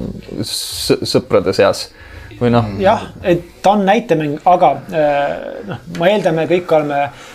sõprade 0.45 1.57
seas 1.57 1.89
või 2.41 2.53
noh. 2.53 2.73
jah, 2.83 3.11
et 3.23 3.45
ta 3.63 3.77
on 3.77 3.85
näitemäng, 3.87 4.41
aga 4.49 4.75
noh, 5.69 5.85
me 6.01 6.11
eeldame, 6.11 6.49
kõik 6.51 6.73
oleme 6.75 7.05
Äh, 7.07 7.32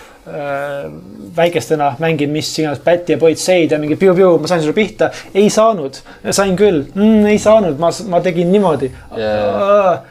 väikestena 1.38 1.96
mängin 2.00 2.30
mis 2.30 2.50
iganes 2.60 2.80
pätti 2.84 3.16
ja 3.16 3.18
politseid 3.18 3.72
ja 3.72 3.80
mingi 3.80 3.96
piu-piu, 3.96 4.38
ma 4.42 4.48
sain 4.48 4.62
sulle 4.62 4.74
pihta. 4.74 5.10
ei 5.34 5.50
saanud, 5.50 6.00
sain 6.32 6.56
küll 6.60 6.84
mm,, 6.96 7.26
ei 7.32 7.40
saanud, 7.40 7.80
ma, 7.80 7.92
ma 8.10 8.22
tegin 8.26 8.52
niimoodi 8.52 8.92
yeah.. 9.18 10.04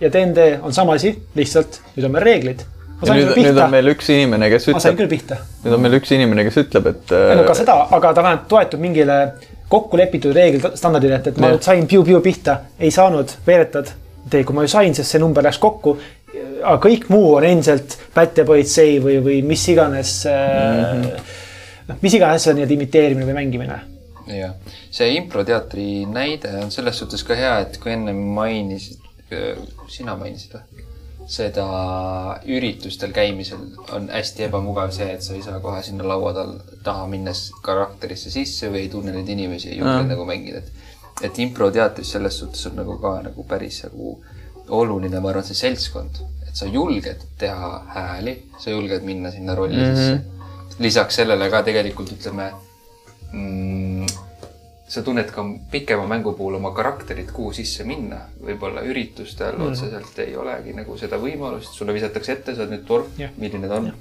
ja 0.00 0.10
DND 0.12 0.58
on 0.62 0.74
sama 0.74 0.98
asi, 0.98 1.14
lihtsalt 1.34 1.80
nüüd 1.94 2.08
on 2.08 2.16
meil 2.16 2.26
reeglid. 2.26 2.66
nüüd, 3.04 3.32
nüüd 3.36 3.62
on 3.62 3.70
meil 3.70 3.92
üks 3.94 4.10
inimene, 4.10 4.50
kes 4.50 4.68
ütleb. 4.68 4.80
ma 4.80 4.84
sain 4.88 4.98
küll 4.98 5.12
pihta. 5.12 5.38
nüüd 5.64 5.78
on 5.78 5.86
meil 5.86 6.00
üks 6.00 6.14
inimene, 6.16 6.48
kes 6.48 6.60
ütleb, 6.64 6.90
et. 6.90 7.16
no 7.38 7.46
ka 7.46 7.56
seda, 7.62 7.78
aga 7.86 8.14
ta 8.16 8.26
vähemalt 8.26 8.50
toetub 8.50 8.82
mingile 8.82 9.22
kokku 9.70 10.00
lepitud 10.00 10.34
reeglistandardile, 10.34 11.20
et, 11.20 11.30
et 11.30 11.42
ma 11.42 11.54
yeah. 11.54 11.62
sain 11.62 11.86
piu-piu 11.86 12.18
pihta, 12.24 12.62
ei 12.80 12.90
saanud, 12.94 13.38
veeretad 13.46 13.94
tee, 14.30 14.44
kui 14.44 14.56
ma 14.56 14.64
ju 14.64 14.70
sain, 14.72 14.94
sest 14.96 15.14
see 15.14 15.22
number 15.22 15.44
läks 15.44 15.58
kokku 15.62 15.94
aga 16.34 16.78
kõik 16.84 17.08
muu 17.10 17.34
on 17.36 17.46
endiselt 17.46 17.96
pättepolitsei 18.14 18.98
või, 19.02 19.18
või 19.24 19.38
mis 19.46 19.64
iganes 19.72 20.12
mm, 20.30 20.90
-hmm. 21.04 21.32
noh, 21.88 22.02
mis 22.02 22.18
iganes 22.18 22.46
see 22.46 22.56
nii-öelda 22.58 22.76
imiteerimine 22.76 23.28
või 23.28 23.38
mängimine. 23.40 23.80
jah, 24.30 24.54
see 24.94 25.14
improteatri 25.16 26.04
näide 26.10 26.52
on 26.62 26.70
selles 26.70 27.02
suhtes 27.02 27.24
ka 27.26 27.38
hea, 27.38 27.56
et 27.66 27.80
kui 27.82 27.94
enne 27.96 28.14
mainisid, 28.14 29.02
sina 29.88 30.16
mainisid 30.16 30.54
või? 30.58 30.86
seda 31.30 31.64
üritustel 32.50 33.12
käimisel 33.14 33.60
on 33.94 34.08
hästi 34.10 34.48
ebamugav 34.48 34.90
see, 34.94 35.12
et 35.14 35.22
sa 35.22 35.36
ei 35.36 35.42
saa 35.44 35.60
kohe 35.62 35.82
sinna 35.86 36.06
laua 36.08 36.32
taha 36.82 37.04
minnes 37.06 37.44
karakterisse 37.62 38.32
sisse 38.34 38.70
või 38.72 38.86
ei 38.86 38.88
tunne 38.90 39.14
neid 39.14 39.28
inimesi, 39.30 39.70
ei 39.70 39.78
julge 39.78 40.08
nagu 40.10 40.26
mängida, 40.26 40.64
et 40.64 40.88
et 41.20 41.38
improteatris 41.38 42.14
selles 42.16 42.38
suhtes 42.38 42.66
on 42.70 42.78
nagu 42.80 42.96
ka 42.98 43.18
nagu 43.26 43.44
päris 43.44 43.82
nagu 43.84 44.14
oluline, 44.70 45.20
ma 45.20 45.30
arvan, 45.30 45.44
see 45.44 45.54
seltskond 45.54 46.22
et 46.50 46.58
sa 46.58 46.66
julged 46.66 47.26
teha 47.38 47.70
hääli, 47.94 48.34
sa 48.58 48.72
julged 48.74 49.06
minna 49.06 49.30
sinna 49.30 49.54
rolli 49.54 49.76
mm 49.76 49.82
-hmm. 49.82 49.96
sisse. 49.96 50.20
lisaks 50.78 51.14
sellele 51.14 51.50
ka 51.50 51.62
tegelikult 51.62 52.12
ütleme 52.12 52.50
mm,, 53.32 54.06
sa 54.88 55.02
tunned 55.02 55.30
ka 55.30 55.44
pikema 55.70 56.06
mängu 56.06 56.32
puhul 56.32 56.54
oma 56.54 56.70
karakterit, 56.74 57.30
kuhu 57.30 57.52
sisse 57.52 57.84
minna. 57.84 58.16
võib-olla 58.46 58.82
üritustel 58.82 59.52
mm 59.52 59.60
-hmm. 59.60 59.70
otseselt 59.70 60.18
ei 60.18 60.36
olegi 60.36 60.72
nagu 60.72 60.98
seda 60.98 61.16
võimalust, 61.16 61.72
sulle 61.72 61.94
visatakse 61.94 62.32
ette, 62.32 62.54
sa 62.54 62.62
oled 62.62 62.72
nüüd 62.74 62.86
torm 62.86 63.06
yeah., 63.18 63.30
milline 63.36 63.68
ta 63.68 63.74
on 63.74 63.84
yeah.. 63.84 63.96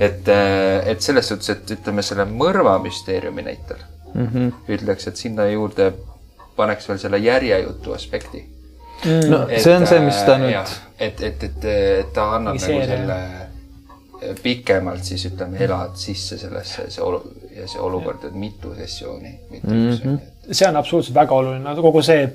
et, 0.00 0.28
äh, 0.28 0.88
et 0.88 1.00
selles 1.00 1.28
suhtes, 1.28 1.50
et 1.50 1.70
ütleme 1.70 2.02
selle 2.02 2.24
mõrvamüsteeriumi 2.24 3.42
näitel 3.42 3.78
mm 4.14 4.26
-hmm. 4.26 4.52
ütleks, 4.68 5.06
et 5.06 5.16
sinna 5.16 5.46
juurde 5.46 5.92
paneks 6.56 6.88
veel 6.88 6.98
selle 6.98 7.18
järjejutu 7.18 7.92
aspekti 7.92 8.55
mm.. 9.04 9.30
no 9.30 9.42
et, 9.48 9.60
see 9.62 9.76
on 9.76 9.86
see, 9.86 10.00
mis 10.04 10.22
ta 10.26 10.38
nüüd. 10.42 10.76
et, 10.98 11.20
et, 11.20 11.44
et, 11.50 11.68
et 11.72 12.12
ta 12.16 12.30
annab 12.36 12.58
nagu 12.60 12.80
selle 12.92 13.20
pikemalt 14.42 15.04
siis 15.04 15.26
ütleme, 15.28 15.58
elad 15.64 15.96
sisse 16.00 16.38
sellesse, 16.40 16.86
see 16.92 17.02
olu- 17.04 17.24
ja 17.56 17.66
see 17.68 17.80
olukord, 17.82 18.24
et 18.28 18.36
mitu 18.36 18.74
sessiooni, 18.76 19.32
mitte 19.50 19.66
mm 19.66 19.74
-hmm. 19.74 19.92
üks. 19.92 20.04
Mhm. 20.04 20.16
see 20.52 20.68
on 20.68 20.76
absoluutselt 20.76 21.14
väga 21.14 21.34
oluline, 21.34 21.74
kogu 21.80 22.02
see 22.02 22.30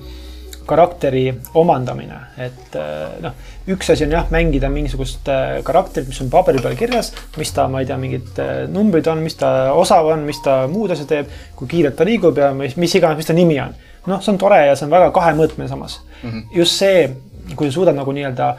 karakteri 0.65 1.33
omandamine, 1.57 2.19
et 2.37 2.75
noh, 3.21 3.33
üks 3.67 3.91
asi 3.91 4.05
on 4.05 4.11
jah, 4.11 4.29
mängida 4.31 4.69
mingisugust 4.69 5.27
äh, 5.27 5.63
karakterit, 5.63 6.07
mis 6.07 6.21
on 6.21 6.29
paberi 6.29 6.61
peal 6.61 6.75
kirjas, 6.75 7.11
mis 7.37 7.51
ta, 7.51 7.67
ma 7.67 7.81
ei 7.81 7.85
tea, 7.89 7.97
mingid 7.97 8.39
äh, 8.39 8.67
numbrid 8.69 9.07
on, 9.07 9.23
mis 9.25 9.35
ta 9.35 9.73
osav 9.73 10.05
on, 10.13 10.19
mis 10.19 10.41
ta 10.45 10.67
muud 10.71 10.91
asja 10.91 11.05
teeb, 11.05 11.27
kui 11.55 11.67
kiirelt 11.67 11.95
ta 11.95 12.05
liigub 12.05 12.37
ja 12.37 12.53
mis, 12.53 12.77
mis 12.77 12.95
iganes, 12.95 13.17
mis 13.17 13.25
ta 13.25 13.33
nimi 13.33 13.59
on 13.61 13.73
noh, 14.07 14.21
see 14.21 14.33
on 14.33 14.39
tore 14.41 14.61
ja 14.65 14.75
see 14.75 14.87
on 14.87 14.93
väga 14.93 15.11
kahemõõtmeline 15.15 15.69
samas 15.69 15.99
mm. 16.21 16.29
-hmm. 16.29 16.45
just 16.57 16.79
see, 16.81 17.09
kui 17.55 17.69
sa 17.69 17.77
suudad 17.79 17.97
nagu 17.97 18.13
nii-öelda 18.15 18.53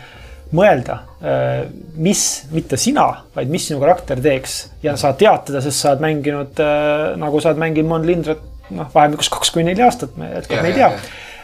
mõelda, 0.53 0.99
äh, 1.25 1.65
mis, 1.97 2.45
mitte 2.53 2.77
sina, 2.77 3.07
vaid 3.35 3.51
mis 3.53 3.67
sinu 3.69 3.81
karakter 3.81 4.21
teeks 4.21 4.59
ja 4.85 4.97
saad 5.01 5.17
teatada, 5.21 5.63
sest 5.65 5.81
sa 5.81 5.93
oled 5.93 6.05
mänginud 6.05 6.61
äh, 6.61 7.13
nagu 7.21 7.41
sa 7.41 7.53
oled 7.53 7.63
mänginud 7.63 7.89
Mon 7.89 8.07
Lindrat 8.07 8.43
noh, 8.71 8.89
vahemikus 8.95 9.31
kaks 9.33 9.53
kuni 9.53 9.71
neli 9.71 9.85
aastat, 9.85 10.17
me 10.17 10.29
me 10.51 10.69
ei 10.69 10.77
tea. 10.77 10.91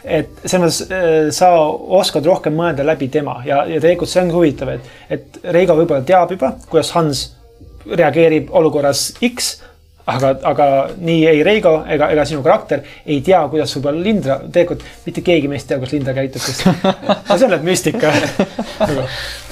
et 0.03 0.29
selles 0.45 0.61
mõttes 0.61 0.93
äh, 0.95 1.31
sa 1.35 1.49
oskad 1.99 2.25
rohkem 2.25 2.55
mõelda 2.55 2.85
läbi 2.85 3.09
tema 3.11 3.41
ja, 3.45 3.63
ja 3.65 3.81
tegelikult 3.81 4.09
see 4.09 4.21
ongi 4.23 4.37
huvitav, 4.37 4.75
et, 4.75 4.93
et 5.09 5.41
Reigo 5.43 5.75
võib-olla 5.75 6.05
teab 6.05 6.31
juba, 6.31 6.53
kuidas 6.69 6.93
Hans 6.95 7.25
reageerib 7.89 8.53
olukorras 8.53 9.09
X 9.25 9.55
aga, 10.09 10.31
aga 10.51 10.67
nii 10.97 11.25
ei 11.29 11.41
Reigo 11.45 11.73
ega, 11.89 12.09
ega 12.13 12.25
sinu 12.27 12.43
karakter 12.45 12.83
ei 13.05 13.19
tea, 13.25 13.41
kuidas 13.51 13.73
võib-olla 13.77 14.03
Lindra, 14.05 14.37
tegelikult 14.45 14.85
mitte 15.05 15.23
keegi 15.25 15.51
meist 15.51 15.67
ei 15.67 15.73
tea, 15.73 15.81
kuidas 15.81 15.95
Lindra 15.95 16.15
käitub, 16.17 16.43
sest 16.43 16.63
see 17.39 17.47
on 17.47 17.53
nüüd 17.55 17.67
müstika 17.67 18.13
nagu, 18.13 19.05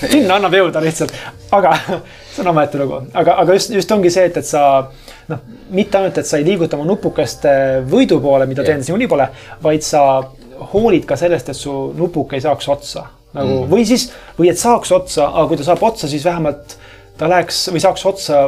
sinna 0.04 0.39
annab 0.39 0.58
jõuda 0.58 0.84
lihtsalt, 0.84 1.13
aga 1.58 1.76
see 2.34 2.43
on 2.46 2.52
omaette 2.54 2.82
lugu, 2.82 3.02
aga, 3.13 3.38
aga 3.43 3.60
just, 3.60 3.76
just 3.76 3.93
ongi 3.96 4.13
see, 4.13 4.28
et, 4.32 4.39
et 4.41 4.48
sa 4.48 4.63
noh, 5.32 5.43
mitte 5.76 6.00
ainult, 6.00 6.17
et 6.22 6.30
sa 6.30 6.39
ei 6.39 6.48
liiguta 6.48 6.80
oma 6.80 6.88
nupukest 6.89 7.46
võidu 7.91 8.22
poole, 8.24 8.50
mida 8.50 8.63
yeah. 8.63 8.72
teenindus 8.72 8.91
niikuinii 8.91 9.12
pole, 9.13 9.30
vaid 9.63 9.86
sa 9.86 10.04
hoolid 10.74 11.06
ka 11.08 11.20
sellest, 11.20 11.54
et 11.54 11.58
su 11.58 11.76
nupuk 11.98 12.34
ei 12.34 12.43
saaks 12.43 12.70
otsa 12.74 13.06
nagu 13.36 13.63
mm. 13.63 13.72
või 13.72 13.86
siis, 13.88 14.08
või 14.38 14.52
et 14.52 14.60
saaks 14.60 14.91
otsa, 14.96 15.28
aga 15.28 15.48
kui 15.50 15.60
ta 15.60 15.67
saab 15.67 15.84
otsa, 15.86 16.10
siis 16.10 16.26
vähemalt 16.26 16.78
ta 17.17 17.30
läheks 17.30 17.67
või 17.74 17.82
saaks 17.84 18.06
otsa 18.08 18.43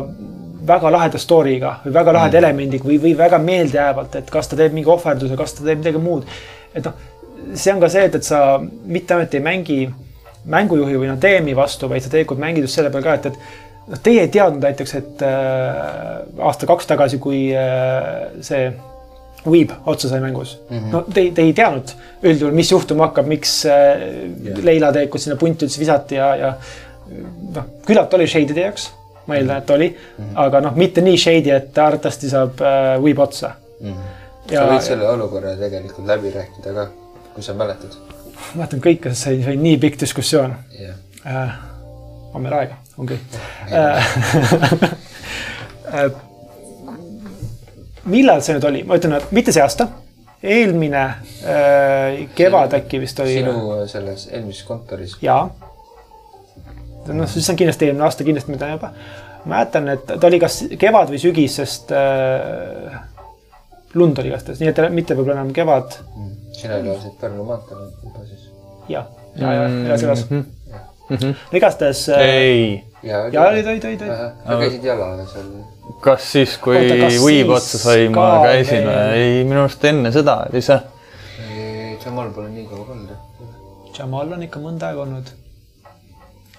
väga 0.70 0.92
laheda 0.94 1.22
story'ga 1.22 1.76
või 1.86 1.94
väga 1.96 2.16
laheda 2.16 2.38
mm. 2.38 2.44
elemendiga 2.44 2.90
või, 2.90 3.00
või 3.04 3.16
väga 3.18 3.40
meeldejäävalt, 3.44 4.20
et 4.22 4.30
kas 4.34 4.52
ta 4.52 4.60
teeb 4.60 4.76
mingi 4.78 4.92
ohverduse, 4.92 5.38
kas 5.40 5.58
ta 5.58 5.66
teeb 5.66 5.82
midagi 5.84 6.02
muud. 6.04 6.28
et 6.74 6.86
noh, 6.86 7.08
see 7.54 7.74
on 7.74 7.82
ka 7.82 7.90
see, 7.90 8.06
et, 8.10 8.20
et 8.20 8.26
sa 8.26 8.60
mitte 8.60 9.16
ainult 9.16 9.34
ei 9.34 9.44
mängi 9.44 9.80
mängujuhi 10.50 11.00
või 11.00 11.10
noh, 11.10 11.18
DM-i 11.20 11.56
vastu, 11.58 11.90
vaid 11.92 12.04
sa 12.04 12.12
tegelikult 12.12 12.40
mängid 12.42 12.66
just 12.66 12.80
selle 12.80 12.92
peale 12.94 13.06
ka, 13.06 13.16
et, 13.20 13.26
et 13.32 13.90
noh, 13.94 14.04
teie 14.04 14.24
ei 14.26 14.32
teadnud 14.34 14.64
näiteks, 14.64 14.94
et 15.00 15.26
äh, 15.26 16.46
aasta-kaks 16.50 16.90
tagasi, 16.90 17.20
kui 17.24 17.50
äh, 17.56 18.30
see 18.46 18.70
Weeb 19.48 19.72
otsa 19.88 20.10
sai 20.10 20.20
mängus 20.20 20.58
mm. 20.70 20.78
-hmm. 20.78 20.92
no 20.92 21.02
te, 21.14 21.30
te 21.32 21.42
ei 21.42 21.54
teadnud 21.56 21.94
üldjuhul, 22.24 22.56
mis 22.56 22.72
juhtuma 22.72 23.08
hakkab, 23.08 23.28
miks 23.28 23.54
äh, 23.66 24.02
yeah. 24.44 24.64
Leila 24.64 24.92
teekud 24.92 25.22
sinna 25.24 25.38
punti 25.40 25.66
üldse 25.66 25.80
visati 25.80 26.20
ja, 26.20 26.34
ja 26.36 26.50
noh, 27.56 27.70
küllalt 27.88 28.14
oli 28.14 28.28
shade'i 28.28 28.54
teie 28.54 28.66
jaoks, 28.68 28.90
ma 29.30 29.38
eeldan, 29.38 29.64
et 29.64 29.74
oli 29.76 29.90
mm, 29.90 30.24
-hmm. 30.24 30.38
aga 30.46 30.62
noh, 30.66 30.78
mitte 30.80 31.02
nii 31.06 31.18
shade'i, 31.18 31.56
et 31.56 31.78
arvatavasti 31.78 32.30
saab 32.30 32.62
äh, 32.66 32.96
Weeb 33.04 33.20
otsa 33.20 33.52
mm. 33.80 33.92
-hmm. 33.92 34.16
Ja, 34.50 34.64
sa 34.64 34.70
võid 34.72 34.82
selle 34.86 35.10
olukorra 35.10 35.52
tegelikult 35.58 36.08
läbi 36.10 36.32
rääkida 36.34 36.74
ka, 36.74 36.88
kui 37.36 37.44
sa 37.46 37.54
mäletad. 37.54 37.98
ma 38.36 38.64
mäletan 38.64 38.82
kõike, 38.82 39.14
sest 39.14 39.28
see 39.28 39.44
oli, 39.46 39.58
nii 39.58 39.78
pikk 39.78 40.00
diskussioon 40.02 40.56
yeah.. 40.80 40.98
Äh, 41.26 41.54
on 42.34 42.42
meil 42.42 42.54
aega, 42.54 42.80
on 42.98 43.06
küll 43.06 43.20
oh, 43.20 44.90
äh, 45.94 46.12
millal 48.10 48.42
see 48.42 48.58
nüüd 48.58 48.68
oli, 48.70 48.84
ma 48.88 48.98
ütlen, 49.00 49.18
et 49.20 49.32
mitte 49.36 49.54
see 49.56 49.64
aasta, 49.64 49.88
eelmine 50.44 51.04
äh, 51.04 52.30
kevad 52.36 52.74
äkki 52.80 53.02
vist 53.02 53.20
oli. 53.20 53.34
sinu 53.42 53.82
selles 53.92 54.30
eelmises 54.32 54.64
kontoris. 54.68 55.18
jaa. 55.22 55.50
Noh, 57.16 57.30
siis 57.30 57.50
on 57.52 57.60
kindlasti 57.60 57.90
eelmine 57.90 58.06
aasta, 58.08 58.28
kindlasti 58.28 58.54
ma 58.54 58.62
tean 58.62 58.76
juba. 58.76 58.92
mäletan, 59.50 59.88
et 59.94 60.06
ta 60.10 60.28
oli 60.28 60.40
kas 60.42 60.60
kevad 60.80 61.14
või 61.14 61.22
sügis, 61.22 61.56
sest 61.62 61.94
äh, 61.96 63.00
lund 63.96 64.20
oli 64.20 64.34
igastahes, 64.34 64.60
nii 64.62 64.74
et 64.74 64.84
mitte 64.94 65.18
võib-olla 65.18 65.40
enam 65.40 65.54
kevad 65.56 65.96
mm.. 66.04 66.36
sina 66.60 66.78
elasid 66.82 67.16
Pärnu 67.22 67.48
maanteel 67.48 67.88
juba 68.04 68.28
siis? 68.28 68.46
jah, 68.92 69.10
ja, 69.40 69.54
ja, 69.54 69.64
ja, 69.64 69.82
ja 69.94 69.98
selles 70.04 70.28
mm. 70.30 70.46
-hmm. 71.10 71.34
igastahes. 71.58 72.06
ei. 72.20 72.84
ja 73.04 73.24
olid, 73.24 73.66
olid, 73.66 73.86
olid, 73.86 73.86
olid. 73.86 74.08
sa 74.46 74.60
käisid 74.60 74.90
jala 74.92 75.12
seal 75.34 75.52
kas 76.02 76.32
siis, 76.32 76.56
kui 76.62 76.78
Weeb 77.24 77.50
otsa 77.54 77.80
sai, 77.82 78.08
ma 78.14 78.30
käisin 78.46 78.86
või? 78.86 79.02
ei, 79.18 79.44
minu 79.48 79.64
arust 79.66 79.86
enne 79.90 80.12
seda 80.16 80.44
oli 80.50 80.62
see. 80.64 80.80
Jamal 82.06 82.32
pole 82.34 82.50
nii 82.54 82.66
kaua 82.70 82.86
olnud. 82.94 83.50
Jamal 83.98 84.36
on 84.38 84.46
ikka 84.46 84.62
mõnda 84.64 84.90
aega 84.90 85.04
olnud. 85.04 85.32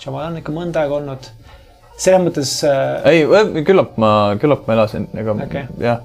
Jamal 0.00 0.30
on 0.30 0.40
ikka 0.40 0.52
mõnda 0.54 0.84
aega 0.84 0.96
olnud. 0.96 1.30
selles 2.00 2.22
mõttes 2.24 2.52
äh.... 2.64 3.08
ei, 3.10 3.64
küllap 3.66 3.96
ma, 4.00 4.34
küllap 4.40 4.66
ma 4.68 4.78
elasin, 4.78 5.08
ega 5.20 5.36
okay. 5.36 5.66
jah. 5.80 6.04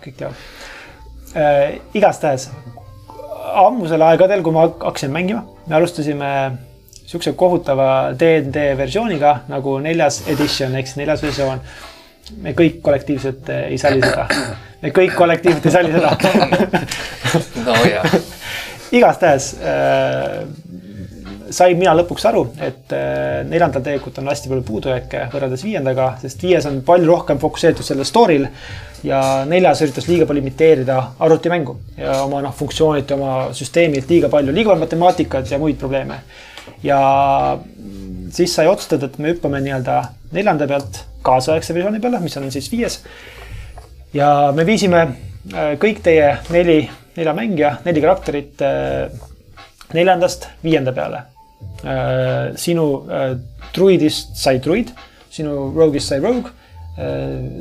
kõik 0.00 0.18
teavad 0.20 1.34
äh,. 1.34 1.78
igastahes 1.98 2.50
ammusel 3.50 4.02
aegadel, 4.06 4.42
kui 4.46 4.54
ma 4.54 4.68
hakkasin 4.70 5.10
mängima, 5.14 5.42
me 5.66 5.78
alustasime 5.80 6.32
niisuguse 7.10 7.32
kohutava 7.34 7.86
DnD 8.14 8.68
versiooniga 8.78 9.40
nagu 9.50 9.78
neljas 9.82 10.20
edition 10.30 10.76
ehk 10.78 10.86
siis 10.86 11.00
neljas 11.00 11.24
versioon 11.24 11.62
me 12.38 12.52
kõik 12.54 12.78
kollektiivselt 12.84 13.48
ei 13.56 13.78
salli 13.82 14.02
seda. 14.04 14.28
me 14.82 14.92
kõik 14.94 15.16
kollektiivselt 15.18 15.66
ei 15.66 15.74
salli 15.74 15.90
seda 15.90 16.14
nojah. 17.66 18.14
igastahes 18.94 19.52
äh, 19.58 20.44
sain 21.50 21.78
mina 21.78 21.92
lõpuks 21.98 22.26
aru, 22.30 22.44
et 22.62 22.92
äh, 22.94 23.40
neljandal 23.48 23.82
tegelikult 23.82 24.20
on 24.22 24.30
hästi 24.30 24.50
palju 24.50 24.64
puudujääke 24.66 25.24
võrreldes 25.32 25.64
viiendaga, 25.66 26.12
sest 26.22 26.42
viies 26.44 26.66
on 26.70 26.80
palju 26.86 27.10
rohkem 27.10 27.40
fokusseeritud 27.42 27.86
sellel 27.86 28.08
story'l 28.08 28.46
ja 29.06 29.20
neljas 29.48 29.82
üritas 29.84 30.06
liiga 30.10 30.28
palju 30.28 30.44
imiteerida 30.44 30.98
arvutimängu 31.18 31.76
ja 31.98 32.20
oma 32.24 32.42
noh, 32.44 32.54
funktsioonilt 32.56 33.10
ja 33.10 33.18
oma 33.18 33.34
süsteemilt 33.56 34.10
liiga 34.10 34.30
palju, 34.32 34.54
liiga 34.54 34.72
palju 34.72 34.84
matemaatikat 34.84 35.50
ja 35.50 35.58
muid 35.62 35.78
probleeme. 35.80 36.20
ja 36.82 37.00
siis 38.30 38.54
sai 38.54 38.68
otsustada, 38.70 39.06
et 39.06 39.18
me 39.18 39.32
hüppame 39.32 39.60
nii-öelda 39.64 40.02
neljanda 40.36 40.68
pealt 40.70 41.02
kaasaegse 41.26 41.74
versiooni 41.74 42.00
peale, 42.00 42.20
mis 42.22 42.36
on 42.36 42.50
siis 42.52 42.70
viies. 42.72 43.00
ja 44.14 44.52
me 44.54 44.66
viisime 44.66 45.02
äh, 45.02 45.74
kõik 45.82 46.04
teie 46.04 46.36
neli, 46.50 46.84
nelja 47.16 47.34
mängija, 47.34 47.74
neli 47.84 48.04
karakterit 48.04 48.62
äh, 48.62 49.28
neljandast 49.94 50.48
viienda 50.64 50.92
peale. 50.92 51.24
Äh, 51.80 52.52
sinu 52.60 52.86
druidist 53.74 54.36
sai 54.36 54.58
druid, 54.60 54.92
sinu 55.32 55.70
rogue'ist 55.76 56.12
sai 56.12 56.20
rogue, 56.20 56.56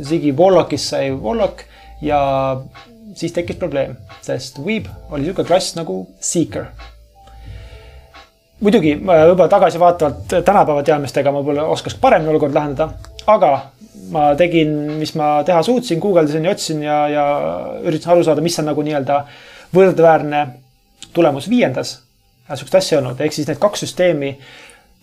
Ziggy 0.04 0.34
Warlockist 0.36 0.90
sai 0.92 1.14
warlock 1.16 1.62
ja 2.04 2.20
siis 3.16 3.32
tekkis 3.32 3.60
probleem, 3.62 3.94
sest 4.26 4.58
Weeb 4.66 4.90
oli 5.14 5.24
niisugune 5.24 5.48
klass 5.48 5.78
nagu 5.78 6.02
Seeker 6.20 6.66
muidugi 8.60 8.96
võib-olla 9.00 9.48
tagasivaatavalt 9.52 10.34
tänapäeva 10.46 10.84
teadmistega 10.84 11.32
ma 11.32 11.42
võib-olla 11.42 11.68
oskaks 11.74 11.96
paremini 12.02 12.34
olukorda 12.34 12.60
lahendada, 12.60 12.90
aga 13.32 13.52
ma 14.12 14.26
tegin, 14.40 14.74
mis 15.00 15.14
ma 15.20 15.40
teha 15.48 15.62
suutsin, 15.64 16.02
guugeldasin 16.04 16.46
ja 16.46 16.54
otsisin 16.56 16.84
ja, 16.84 17.00
ja 17.12 17.26
üritasin 17.84 18.16
aru 18.16 18.26
saada, 18.28 18.44
mis 18.44 18.58
on 18.60 18.70
nagu 18.72 18.84
nii-öelda 18.86 19.22
võrdväärne 19.76 20.46
tulemus 21.14 21.50
viiendas. 21.50 22.00
Sihukest 22.56 22.80
asja 22.80 22.98
ei 22.98 23.02
olnud, 23.04 23.22
ehk 23.22 23.36
siis 23.36 23.48
need 23.50 23.60
kaks 23.62 23.86
süsteemi, 23.86 24.34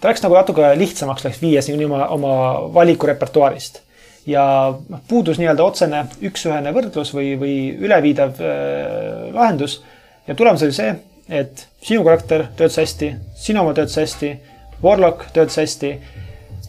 ta 0.00 0.10
läks 0.10 0.24
nagu 0.24 0.36
natuke 0.36 0.70
lihtsamaks, 0.78 1.24
läks 1.26 1.42
viies 1.42 1.68
niikuinii 1.68 1.88
oma, 1.90 2.06
oma 2.16 2.32
valiku 2.74 3.10
repertuaarist. 3.10 3.82
ja 4.26 4.42
noh, 4.74 5.00
puudus 5.08 5.38
nii-öelda 5.38 5.62
otsene 5.62 6.00
üks-ühene 6.26 6.72
võrdlus 6.74 7.12
või, 7.14 7.36
või 7.38 7.56
üleviidav 7.86 8.40
äh, 8.42 9.30
lahendus. 9.34 9.82
ja 10.26 10.34
tulemus 10.34 10.66
oli 10.66 10.74
see, 10.74 10.96
et 11.28 11.66
sinu 11.82 12.04
karakter 12.04 12.48
töötas 12.56 12.80
hästi, 12.82 13.14
sinu 13.38 13.62
oma 13.62 13.74
töötas 13.74 13.98
hästi, 14.02 14.36
Warlock 14.82 15.30
töötas 15.32 15.56
hästi 15.56 15.94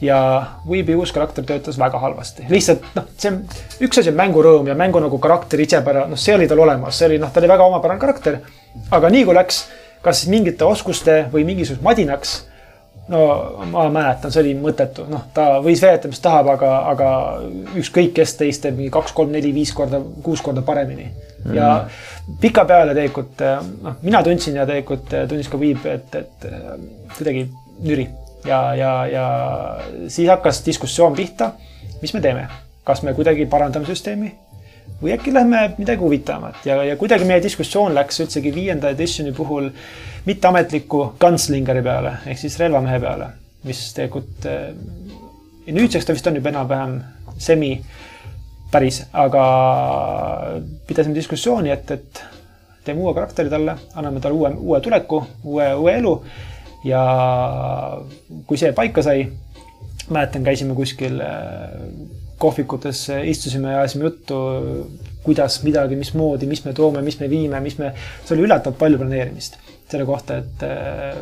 ja 0.01 0.43
Weebi 0.69 0.95
uus 0.95 1.11
karakter 1.11 1.43
töötas 1.43 1.79
väga 1.79 1.99
halvasti. 1.99 2.45
lihtsalt 2.49 2.85
noh, 2.95 3.09
see 3.17 3.31
on, 3.31 3.41
üks 3.81 3.99
asi 3.99 4.13
on 4.13 4.19
mängurõõm 4.19 4.69
ja 4.69 4.75
mängu 4.77 5.01
nagu 5.01 5.19
karakter 5.19 5.61
isepära, 5.61 6.05
noh, 6.07 6.19
see 6.19 6.35
oli 6.35 6.47
tal 6.47 6.61
olemas, 6.61 6.97
see 6.97 7.09
oli 7.09 7.19
noh, 7.21 7.33
ta 7.33 7.41
oli 7.41 7.49
väga 7.49 7.65
omapärane 7.65 7.99
karakter. 7.99 8.39
aga 8.91 9.09
nii 9.09 9.25
kui 9.25 9.35
läks 9.35 9.63
kas 10.07 10.23
mingite 10.31 10.63
oskuste 10.67 11.25
või 11.33 11.43
mingisuguseks 11.47 11.83
madinaks, 11.83 12.35
no 13.11 13.21
ma 13.71 13.87
mäletan, 13.93 14.31
see 14.31 14.43
oli 14.43 14.53
mõttetu, 14.59 15.05
noh, 15.11 15.25
ta 15.35 15.47
võis 15.63 15.81
veeta, 15.83 16.09
mis 16.11 16.21
tahab, 16.23 16.51
aga, 16.55 16.71
aga 16.91 17.09
ükskõik 17.79 18.13
kes 18.15 18.35
teist 18.39 18.63
teeb 18.63 18.79
mingi 18.79 18.91
kaks, 18.93 19.15
kolm, 19.15 19.31
neli, 19.35 19.53
viis 19.55 19.73
korda, 19.75 20.01
kuus 20.23 20.43
korda 20.43 20.63
paremini. 20.67 21.09
Mm. 21.47 21.53
ja 21.55 21.67
pikapeale 22.41 22.95
tegelikult 22.97 23.43
noh, 23.83 23.99
mina 24.01 24.19
tundsin 24.25 24.57
ja 24.57 24.65
tegelikult 24.67 25.13
tundis 25.29 25.47
ka 25.47 25.59
Viib, 25.61 25.85
et, 25.87 26.15
et 26.17 26.47
kuidagi 27.15 27.45
nüri. 27.85 28.07
Ja, 28.47 28.59
ja, 28.75 28.91
ja 29.11 29.27
siis 30.11 30.27
hakkas 30.29 30.63
diskussioon 30.65 31.15
pihta, 31.15 31.53
mis 32.01 32.13
me 32.15 32.23
teeme, 32.23 32.47
kas 32.87 33.03
me 33.03 33.15
kuidagi 33.15 33.47
parandame 33.51 33.87
süsteemi 33.87 34.33
või 35.01 35.13
äkki 35.13 35.33
lähme 35.33 35.63
midagi 35.77 36.01
huvitavamat 36.01 36.65
ja, 36.65 36.79
ja 36.83 36.97
kuidagi 36.97 37.27
meie 37.29 37.43
diskussioon 37.43 37.95
läks 37.95 38.21
üldsegi 38.23 38.53
viienda 38.55 38.89
editioni 38.95 39.33
puhul 39.37 39.69
mitteametliku 40.25 41.03
gunslingeri 41.21 41.83
peale 41.85 42.17
ehk 42.25 42.41
siis 42.41 42.57
relvamehe 42.59 42.99
peale, 43.03 43.29
mis 43.67 43.83
tegelikult 43.97 44.49
eh, 44.49 44.73
nüüdseks 45.67 46.07
ta 46.07 46.15
vist 46.15 46.27
on 46.27 46.39
juba 46.39 46.53
enam-vähem 46.53 46.99
semi 47.37 47.75
päris, 48.71 49.01
aga 49.13 49.43
pidasime 50.87 51.15
diskussiooni, 51.15 51.71
et, 51.71 51.91
et 51.91 52.23
teeme 52.85 53.03
uue 53.03 53.13
karakteri 53.15 53.51
talle, 53.51 53.77
anname 53.95 54.21
talle 54.23 54.35
uue, 54.35 54.51
uue 54.71 54.79
tuleku, 54.83 55.21
uue, 55.43 55.67
uue 55.75 55.97
elu. 55.99 56.13
Ja 56.87 57.01
kui 58.47 58.59
see 58.59 58.71
paika 58.75 59.03
sai, 59.03 59.25
mäletan, 60.09 60.45
käisime 60.45 60.75
kuskil 60.77 61.19
äh, 61.23 61.73
kohvikutes, 62.37 63.07
istusime 63.25 63.71
ja 63.73 63.83
ajasime 63.83 64.09
juttu, 64.09 64.35
kuidas 65.23 65.61
midagi, 65.63 65.97
mismoodi, 65.99 66.47
mis 66.47 66.63
me 66.65 66.73
toome, 66.73 67.01
mis 67.05 67.19
me 67.19 67.29
viime, 67.29 67.59
mis 67.63 67.77
me, 67.81 67.91
see 68.23 68.35
oli 68.35 68.45
üllatavalt 68.47 68.77
palju 68.79 68.99
planeerimist 69.01 69.57
selle 69.87 70.05
kohta, 70.07 70.41
et 70.41 70.63
äh, 70.67 71.17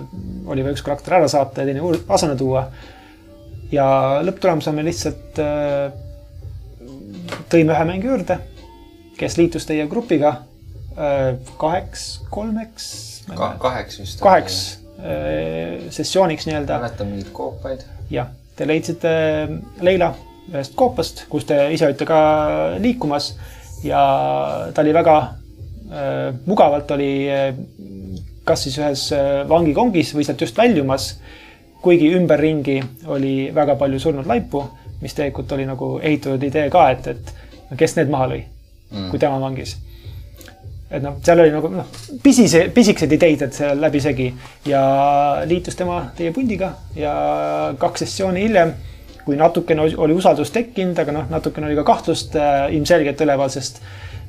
oli 0.49 0.63
vaja 0.65 0.73
üks 0.73 0.83
karakter 0.85 1.19
ära 1.19 1.29
saata 1.29 1.61
ja 1.63 1.69
teine 1.69 1.83
asendada 2.09 2.39
tuua. 2.39 2.65
ja 3.71 3.85
lõpptulemusena 4.25 4.77
me 4.77 4.85
lihtsalt 4.87 5.41
äh, 5.41 5.93
tõime 7.51 7.75
ühe 7.75 7.87
mängu 7.89 8.09
juurde, 8.09 8.39
kes 9.19 9.37
liitus 9.37 9.67
teie 9.69 9.85
grupiga 9.89 10.33
äh, 10.97 11.35
kaheks, 11.61 12.07
kolmeks 12.33 12.89
Ka. 13.35 13.55
kaheks 13.61 14.01
vist. 14.01 14.19
kaheks 14.21 14.63
sessiooniks 15.93 16.47
nii-öelda. 16.47 16.79
mäletan 16.81 17.09
mingeid 17.11 17.29
koopaid. 17.35 17.83
jah, 18.09 18.31
te 18.57 18.65
leidsite 18.65 19.11
Leila 19.85 20.13
ühest 20.51 20.75
koopast, 20.77 21.25
kus 21.29 21.47
te 21.49 21.57
ise 21.73 21.87
olite 21.87 22.05
ka 22.07 22.19
liikumas 22.81 23.33
ja 23.83 24.01
ta 24.73 24.83
oli 24.83 24.93
väga 24.93 25.15
äh, 25.21 26.35
mugavalt 26.45 26.91
oli 26.91 27.11
äh, 27.31 27.49
kas 28.45 28.65
siis 28.67 28.77
ühes 28.79 29.07
äh, 29.15 29.43
vangikongis 29.49 30.13
või 30.15 30.27
sealt 30.27 30.41
just 30.41 30.57
väljumas. 30.57 31.15
kuigi 31.85 32.07
ümberringi 32.17 32.79
oli 33.13 33.51
väga 33.53 33.75
palju 33.77 33.99
surnud 33.99 34.25
laipu, 34.25 34.63
mis 35.01 35.13
tegelikult 35.13 35.51
oli 35.53 35.67
nagu 35.69 35.99
ehitatud 36.01 36.43
idee 36.43 36.69
ka, 36.73 36.87
et, 36.89 37.07
et 37.07 37.77
kes 37.77 37.93
need 37.99 38.09
maha 38.09 38.31
lõi 38.31 38.39
mm., 38.41 39.09
kui 39.11 39.19
tema 39.21 39.37
vangis 39.37 39.75
et 40.89 41.03
noh, 41.03 41.17
seal 41.25 41.41
oli 41.43 41.53
nagu 41.53 41.69
noh, 41.73 41.87
pisise, 42.23 42.65
pisikesed 42.73 43.13
ideid, 43.17 43.41
et 43.45 43.53
see 43.57 43.69
läbisegi 43.77 44.27
ja 44.69 44.81
liitus 45.49 45.77
tema 45.77 45.99
teie 46.17 46.33
pundiga 46.33 46.71
ja 46.97 47.13
kaks 47.81 48.05
sessiooni 48.05 48.45
hiljem, 48.45 48.73
kui 49.25 49.37
natukene 49.39 49.81
oli 49.81 50.15
usaldus 50.15 50.51
tekkinud, 50.53 50.97
aga 51.01 51.13
noh, 51.15 51.29
natukene 51.31 51.69
oli 51.69 51.77
ka 51.79 51.85
kahtlust 51.87 52.35
äh, 52.37 52.67
ilmselgelt 52.77 53.21
üleval, 53.25 53.49
sest 53.53 53.81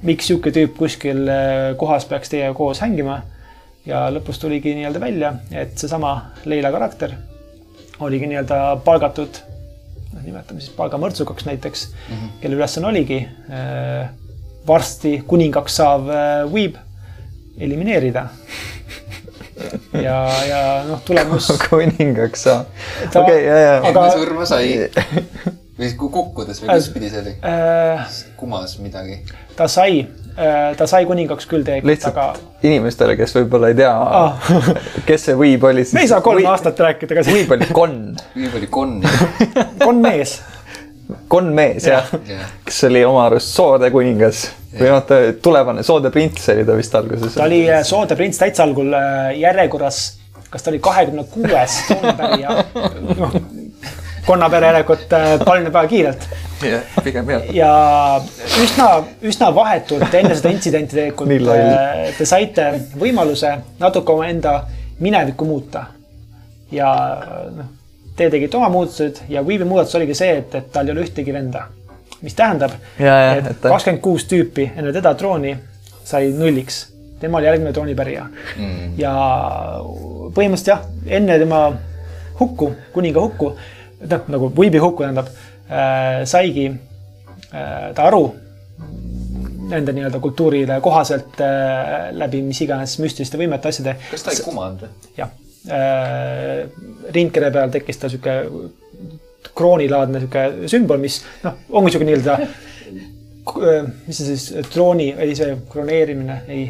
miks 0.07 0.29
sihuke 0.29 0.53
tüüp 0.55 0.77
kuskil 0.79 1.27
äh, 1.29 1.73
kohas 1.81 2.09
peaks 2.09 2.33
teiega 2.33 2.55
koos 2.57 2.83
hängima. 2.85 3.23
ja 3.87 4.09
lõpus 4.11 4.41
tuligi 4.43 4.73
nii-öelda 4.75 4.99
välja, 4.99 5.29
et 5.55 5.77
seesama 5.79 6.33
Leila 6.51 6.73
karakter 6.75 7.13
oligi 8.03 8.27
nii-öelda 8.27 8.81
palgatud, 8.85 9.39
noh, 10.15 10.25
nimetame 10.25 10.59
siis 10.61 10.75
palgamõrtsukaks 10.75 11.47
näiteks 11.47 11.85
mm, 11.93 12.17
-hmm. 12.17 12.33
kelle 12.41 12.59
ülesanne 12.59 12.89
oligi 12.89 13.21
äh, 13.23 14.09
varsti 14.67 15.21
kuningaks 15.27 15.77
saav 15.79 16.11
võib 16.51 16.81
elimineerida 17.59 18.27
ja, 20.03 20.19
ja 20.49 20.63
noh, 20.89 21.01
tulemus. 21.07 21.53
kuningaks 21.69 22.47
saab. 22.49 22.73
okei 23.07 23.23
okay,, 23.23 23.41
ja, 23.45 23.57
ja. 23.63 23.79
enne 23.91 24.11
surma 24.15 24.49
sai 24.49 24.67
või 25.79 25.91
kukkudes 26.01 26.63
või 26.63 26.71
kus 26.73 26.89
pidi 26.95 27.11
see 27.13 27.21
oli 27.21 27.35
äh,? 27.45 28.07
kumas 28.41 28.79
midagi. 28.81 29.21
ta 29.59 29.69
sai 29.69 30.01
äh,, 30.01 30.73
ta 30.79 30.89
sai 30.89 31.05
kuningaks 31.09 31.49
küll 31.51 31.67
tegelikult, 31.67 31.93
lihtsalt 31.93 32.17
aga... 32.17 32.57
inimestele, 32.65 33.17
kes 33.21 33.37
võib-olla 33.37 33.73
ei 33.73 33.79
tea 33.83 33.93
ah. 33.93 34.51
kes 35.09 35.29
see 35.29 35.39
võib 35.39 35.69
oli 35.69 35.85
siis. 35.85 35.97
me 35.99 36.07
ei 36.07 36.13
saa 36.13 36.25
kolm 36.25 36.41
või... 36.41 36.51
aastat 36.53 36.81
rääkida 36.81 37.21
ka. 37.21 37.27
võib 37.29 37.57
oli 37.59 37.71
konn. 37.77 38.05
võib 38.37 38.61
oli 38.61 38.71
konn. 38.73 39.05
konn 39.85 40.05
mees 40.05 40.39
konmees 41.29 41.87
jah 41.87 42.07
ja. 42.12 42.37
ja., 42.37 42.47
kes 42.64 42.85
oli 42.88 43.05
oma 43.07 43.27
arust 43.27 43.53
soode 43.55 43.90
kuningas 43.95 44.47
ja. 44.47 44.79
või 44.81 44.92
noh, 44.92 45.03
ta 45.07 45.21
tulevane 45.42 45.85
soode 45.87 46.11
prints 46.14 46.49
oli 46.53 46.64
ta 46.66 46.79
vist 46.79 46.95
alguses. 46.99 47.35
ta 47.37 47.45
oli 47.47 47.62
äh, 47.71 47.83
soode 47.87 48.16
prints 48.19 48.40
täitsa 48.42 48.64
algul 48.66 48.95
äh, 48.97 49.37
järjekorras, 49.40 50.01
kas 50.51 50.66
ta 50.66 50.73
oli 50.73 50.81
kahekümne 50.83 51.27
kuues 51.31 51.79
troonipärija 51.90 52.57
noh, 53.23 53.38
konnapere 54.27 54.73
järelikult 54.73 55.14
äh, 55.14 55.29
paljuneb 55.45 55.79
väga 55.79 55.92
kiirelt. 55.95 56.29
jah, 56.66 56.99
pigem 57.07 57.31
jah. 57.37 57.49
ja 57.55 57.73
üsna, 58.62 58.90
üsna 59.23 59.53
vahetult 59.55 60.21
enne 60.23 60.35
seda 60.35 60.55
intsidenti 60.55 60.99
tegelikult 60.99 62.19
te 62.19 62.29
saite 62.29 62.71
võimaluse 62.99 63.57
natuke 63.79 64.19
omaenda 64.19 64.59
minevikku 64.99 65.47
muuta. 65.47 65.87
ja 66.75 66.92
noh 67.55 67.75
Te 68.17 68.31
tegite 68.33 68.57
oma 68.57 68.69
muudatused 68.73 69.27
ja 69.29 69.43
Weave'i 69.45 69.69
muudatus 69.69 69.95
oligi 69.99 70.15
see, 70.17 70.39
et, 70.41 70.55
et 70.57 70.69
tal 70.73 70.89
ei 70.89 70.95
ole 70.95 71.05
ühtegi 71.05 71.35
venda. 71.35 71.67
mis 72.25 72.35
tähendab, 72.35 72.73
et 72.99 73.59
kakskümmend 73.61 74.01
kuus 74.03 74.25
tüüpi 74.25 74.71
enne 74.73 74.93
teda 74.93 75.11
trooni 75.15 75.51
sai 76.05 76.31
nulliks. 76.33 76.79
tema 77.21 77.39
oli 77.39 77.47
järgmine 77.47 77.73
troonipärija 77.73 78.25
mm.. 78.25 78.95
ja 78.99 79.13
põhimõtteliselt 80.33 80.73
jah, 80.73 80.83
enne 81.19 81.39
tema 81.39 81.61
hukku, 82.41 82.71
kuninga 82.93 83.21
hukku, 83.21 83.53
noh 84.11 84.27
nagu 84.33 84.51
Weave'i 84.57 84.81
hukku 84.81 85.05
tähendab 85.05 85.29
äh,, 85.29 86.25
saigi 86.25 86.67
äh, 86.73 87.93
ta 87.95 88.09
aru 88.09 88.25
nende 89.69 89.93
nii-öelda 89.93 90.21
kultuurile 90.21 90.81
kohaselt 90.81 91.41
äh, 91.45 92.13
läbi 92.17 92.43
mis 92.43 92.61
iganes 92.65 92.99
müstiliste 93.03 93.41
võimete 93.41 93.69
asjade. 93.73 93.99
kas 94.11 94.25
ta 94.25 94.33
ei 94.33 94.45
kumanud 94.45 94.87
või? 94.87 94.95
jah 95.21 95.33
rindkere 97.17 97.51
peal 97.55 97.73
tekkis 97.75 97.99
tal 97.99 98.13
sihuke 98.13 98.35
kroonilaadne 99.57 100.23
sihuke 100.23 100.45
sümbol, 100.71 101.01
mis 101.03 101.21
noh, 101.45 101.57
ongi 101.79 101.95
sihuke 101.95 102.09
nii-öelda, 102.09 102.37
äh, 102.43 103.89
mis 104.07 104.21
see 104.21 104.35
siis, 104.35 104.69
trooni, 104.73 105.11
ei 105.23 105.35
see 105.39 105.57
kroneerimine, 105.73 106.43
ei. 106.53 106.69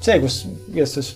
see, 0.00 0.18
kus, 0.22 0.44
kuidas 0.68 0.94
siis 0.98 1.14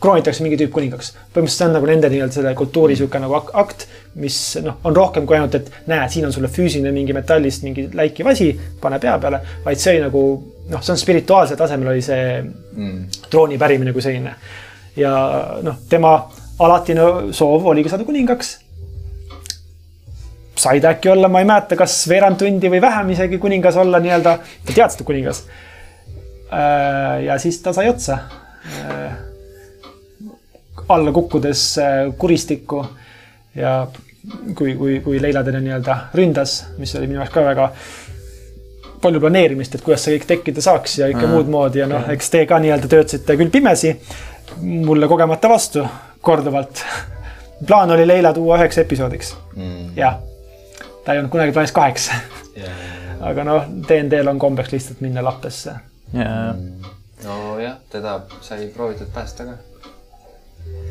kroonitakse 0.00 0.44
mingi 0.44 0.58
tüüp 0.60 0.74
kuningaks. 0.74 1.14
põhimõtteliselt 1.32 1.56
see 1.56 1.68
on 1.68 1.74
nagu 1.78 1.88
nende 1.88 2.10
nii-öelda 2.12 2.36
selle 2.36 2.52
kultuuri 2.58 2.98
sihuke 2.98 3.20
nagu 3.22 3.38
akt, 3.38 3.86
mis 4.20 4.40
noh, 4.64 4.76
on 4.84 4.96
rohkem 4.96 5.28
kui 5.28 5.38
ainult, 5.38 5.56
et 5.56 5.88
näe, 5.90 6.08
siin 6.12 6.28
on 6.28 6.34
sulle 6.34 6.50
füüsiline 6.52 6.92
mingi 6.92 7.16
metallist 7.16 7.64
mingi 7.64 7.88
läikiv 7.96 8.28
asi, 8.32 8.50
pane 8.80 9.00
pea 9.02 9.16
peale, 9.22 9.40
vaid 9.64 9.80
see 9.80 9.96
oli 9.96 10.04
nagu 10.04 10.22
noh, 10.70 10.82
see 10.82 10.92
on 10.94 11.00
spirituaalsel 11.00 11.58
tasemel 11.60 11.94
oli 11.94 12.04
see 12.04 12.28
mm. 12.42 13.02
trooni 13.30 13.58
pärimine 13.60 13.96
kui 13.96 14.04
selline 14.04 14.36
ja 14.96 15.12
noh, 15.62 15.76
tema 15.88 16.16
alatine 16.58 17.32
soov 17.36 17.66
oligi 17.66 17.92
saada 17.92 18.04
kuningaks. 18.04 18.58
sai 20.56 20.80
ta 20.80 20.88
äkki 20.94 21.10
olla, 21.12 21.28
ma 21.28 21.42
ei 21.42 21.44
mäleta, 21.44 21.76
kas 21.76 21.94
veerand 22.08 22.38
tundi 22.40 22.70
või 22.72 22.80
vähem 22.80 23.10
isegi 23.12 23.38
kuningas 23.38 23.76
olla 23.76 23.98
nii-öelda, 24.00 24.38
ta 24.40 24.72
teadis, 24.72 24.94
et 24.94 25.02
ta 25.02 25.04
kuningas. 25.04 25.42
Äh, 26.48 27.24
ja 27.26 27.36
siis 27.38 27.58
ta 27.60 27.74
sai 27.76 27.90
otsa. 27.90 28.16
Äh, 28.64 29.12
alla 30.88 31.12
kukkudes 31.12 31.78
äh, 31.78 32.14
kuristikku 32.18 32.86
ja 33.54 33.86
kui, 34.54 34.74
kui, 34.74 35.00
kui 35.04 35.20
Leila 35.22 35.44
teda 35.44 35.60
nii-öelda 35.60 35.96
ründas, 36.16 36.62
mis 36.78 36.94
oli 36.96 37.10
minu 37.10 37.20
jaoks 37.20 37.34
ka 37.34 37.44
väga 37.44 37.68
palju 39.02 39.20
planeerimist, 39.20 39.76
et 39.76 39.84
kuidas 39.84 40.06
see 40.06 40.16
kõik 40.16 40.28
tekkida 40.30 40.64
saaks 40.64 40.98
ja 41.02 41.10
ikka 41.12 41.26
mm. 41.26 41.34
muud 41.36 41.52
moodi 41.52 41.82
ja 41.82 41.90
noh, 41.90 42.08
eks 42.16 42.32
te 42.32 42.46
ka 42.48 42.58
nii-öelda 42.62 42.88
töötasite 42.90 43.36
küll 43.36 43.52
pimesi 43.52 43.92
mulle 44.60 45.08
kogemata 45.08 45.48
vastu 45.48 45.86
korduvalt. 46.20 46.84
plaan 47.66 47.90
oli 47.90 48.06
Leila 48.06 48.32
tuua 48.32 48.58
üheks 48.58 48.78
episoodiks 48.78 49.36
mm.. 49.56 49.92
jah, 49.96 50.18
ta 51.04 51.12
ei 51.12 51.18
olnud 51.18 51.30
kunagi 51.30 51.52
plaanis 51.52 51.72
kaheks 51.72 52.10
yeah.. 52.56 52.74
aga 53.20 53.44
noh, 53.44 53.62
DND-l 53.88 54.28
on 54.28 54.38
kombeks 54.38 54.72
lihtsalt 54.72 55.00
minna 55.00 55.24
lappesse 55.24 55.72
yeah.. 56.14 56.52
Mm. 56.54 56.90
nojah, 57.24 57.78
teda 57.90 58.20
sai 58.40 58.68
proovitud 58.74 59.08
päästa 59.14 59.44
ka. 59.44 59.56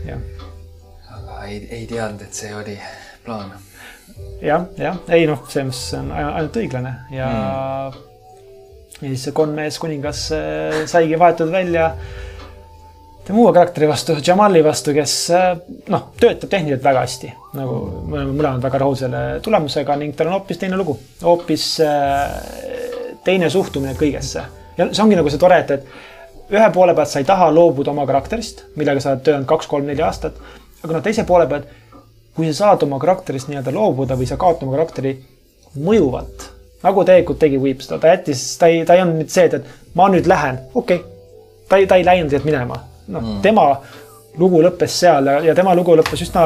jah. 0.07 0.25
aga 1.19 1.43
ei, 1.43 1.61
ei 1.69 1.87
teadnud, 1.87 2.25
et 2.25 2.33
see 2.33 2.55
oli 2.55 2.79
plaan. 3.25 3.53
jah, 4.41 4.65
jah, 4.77 4.99
ei 5.09 5.27
noh, 5.29 5.45
selles 5.49 5.69
mõttes 5.69 5.99
on 5.99 6.11
ainult 6.17 6.61
õiglane 6.63 6.95
ja 7.13 7.29
mm. 7.29 8.03
ja 9.01 9.09
siis 9.09 9.27
see 9.27 9.37
konmees 9.37 9.79
kuningas 9.83 10.29
äh, 10.33 10.85
saigi 10.89 11.19
vahetatud 11.19 11.53
välja 11.53 11.91
tema 13.25 13.39
uue 13.39 13.53
karakteri 13.53 13.87
vastu, 13.89 14.15
Jamali 14.27 14.61
vastu, 14.63 14.93
kes 14.93 15.13
äh, 15.33 15.53
noh, 15.89 16.09
töötab 16.21 16.49
tehniliselt 16.51 16.83
väga 16.85 17.05
hästi. 17.05 17.31
nagu 17.57 17.77
me 18.05 18.19
oleme 18.19 18.33
mõlemad 18.35 18.65
väga 18.67 18.81
rahul 18.83 18.97
selle 18.99 19.23
tulemusega 19.43 19.95
ning 20.01 20.13
tal 20.17 20.29
on 20.29 20.37
hoopis 20.37 20.61
teine 20.61 20.77
lugu, 20.77 20.97
hoopis 21.23 21.69
äh, 21.83 22.35
teine 23.25 23.49
suhtumine 23.49 23.95
kõigesse. 23.97 24.45
ja 24.77 24.89
see 24.91 25.03
ongi 25.03 25.17
nagu 25.17 25.31
see 25.33 25.41
tore, 25.41 25.57
et, 25.63 25.71
et 25.71 26.53
ühe 26.53 26.69
poole 26.75 26.93
pealt 26.93 27.09
sa 27.09 27.23
ei 27.23 27.25
taha 27.25 27.49
loobuda 27.53 27.95
oma 27.95 28.05
karakterist, 28.05 28.67
millega 28.75 29.01
sa 29.01 29.15
oled 29.15 29.25
töötanud 29.25 29.49
kaks-kolm-neli 29.49 30.05
aastat. 30.05 30.37
aga 30.83 30.93
noh, 30.93 31.03
teise 31.03 31.25
poole 31.25 31.49
pealt, 31.49 31.71
kui 32.35 32.51
sa 32.51 32.59
saad 32.61 32.85
oma 32.85 33.01
karakterist 33.01 33.49
nii-öelda 33.49 33.73
loobuda 33.73 34.19
või 34.19 34.29
sa 34.29 34.37
kaotad 34.37 34.67
oma 34.67 34.77
karakteri 34.77 35.17
mõjuvalt, 35.81 36.51
nagu 36.85 37.03
tegelikult 37.03 37.41
tegi 37.41 37.57
Weep 37.57 37.81
seda, 37.81 38.03
ta 38.03 38.13
jättis, 38.13 38.51
ta 38.61 38.69
ei, 38.69 38.85
ta 38.85 38.93
ei 38.93 39.01
olnud 39.01 39.23
nüüd 39.23 39.33
see, 39.33 39.49
et, 39.49 39.63
et 39.63 39.95
ma 39.97 40.11
nüüd 40.13 40.29
lähen, 40.29 40.61
okei 40.75 41.01
okay. 41.01 41.63
ta 41.71 41.81
ei, 41.81 41.87
ta 41.89 41.97
ei 41.97 42.05
läinud 42.05 42.29
sealt 42.29 42.45
minema 42.45 42.83
noh 43.07 43.21
mm., 43.21 43.41
tema 43.45 43.69
lugu 44.39 44.59
lõppes 44.63 44.95
seal 44.99 45.29
ja, 45.29 45.35
ja 45.49 45.55
tema 45.55 45.73
lugu 45.77 45.95
lõppes 45.97 46.23
üsna 46.25 46.43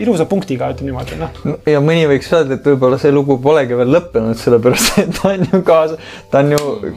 ilusa 0.00 0.26
punktiga, 0.28 0.70
ütleme 0.74 0.90
niimoodi, 0.90 1.18
noh. 1.20 1.56
ja 1.68 1.80
mõni 1.84 2.04
võiks 2.10 2.28
öelda, 2.34 2.58
et 2.58 2.66
võib-olla 2.68 2.98
see 3.00 3.12
lugu 3.14 3.38
polegi 3.42 3.76
veel 3.78 3.92
lõppenud, 3.94 4.38
sellepärast 4.40 4.98
et 5.02 5.14
ta 5.16 5.32
on 5.32 5.46
ju 5.48 5.62
kaasa, 5.66 5.98
ta 6.32 6.42
on 6.42 6.54
ju 6.56 6.92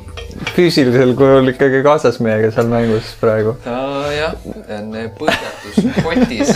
füüsilisel 0.56 1.16
kujul 1.18 1.54
ikkagi 1.54 1.82
kaasas 1.86 2.20
meiega 2.24 2.52
seal 2.56 2.70
mängus 2.72 3.14
praegu. 3.22 3.56
nojah, 3.68 4.36
on 4.80 4.92
põhjatus 5.20 5.76
kotis 6.04 6.56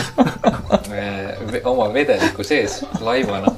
oma 1.69 1.89
vedeliku 1.95 2.45
sees 2.47 2.81
laivana. 3.03 3.55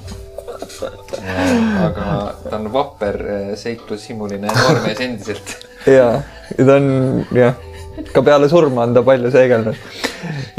aga 1.81 2.05
ta 2.45 2.55
on 2.57 2.69
vapper 2.73 3.17
seiklushimuline 3.59 4.53
noormees 4.53 5.03
endiselt. 5.03 5.57
ja 5.89 6.13
ta 6.57 6.77
on 6.77 7.25
jah 7.35 7.70
ka 8.15 8.23
peale 8.25 8.49
surma 8.51 8.85
on 8.87 8.97
ta 8.97 9.05
palju 9.05 9.31
seegelnud. 9.33 9.87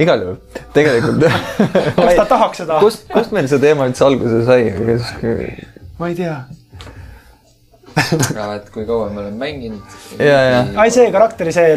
igal 0.02 0.24
juhul, 0.24 0.40
tegelikult 0.74 1.22
kas 2.00 2.16
ta 2.16 2.26
tahaks 2.35 2.64
seda? 2.64 2.81
kust, 2.83 3.07
kust 3.12 3.37
meil 3.37 3.50
see 3.50 3.62
teema 3.62 3.88
üldse 3.90 4.09
alguse 4.09 4.42
sai? 4.48 4.66
ma 5.98 6.11
ei 6.11 6.18
tea 6.18 6.40
aga 7.92 8.46
et 8.57 8.68
kui 8.72 8.87
kaua 8.88 9.11
me 9.12 9.20
oleme 9.20 9.37
mänginud. 9.40 9.96
ja, 10.18 10.38
ja. 10.48 10.61
ai, 10.81 10.88
see 10.94 11.11
karakteri, 11.12 11.52
see 11.55 11.74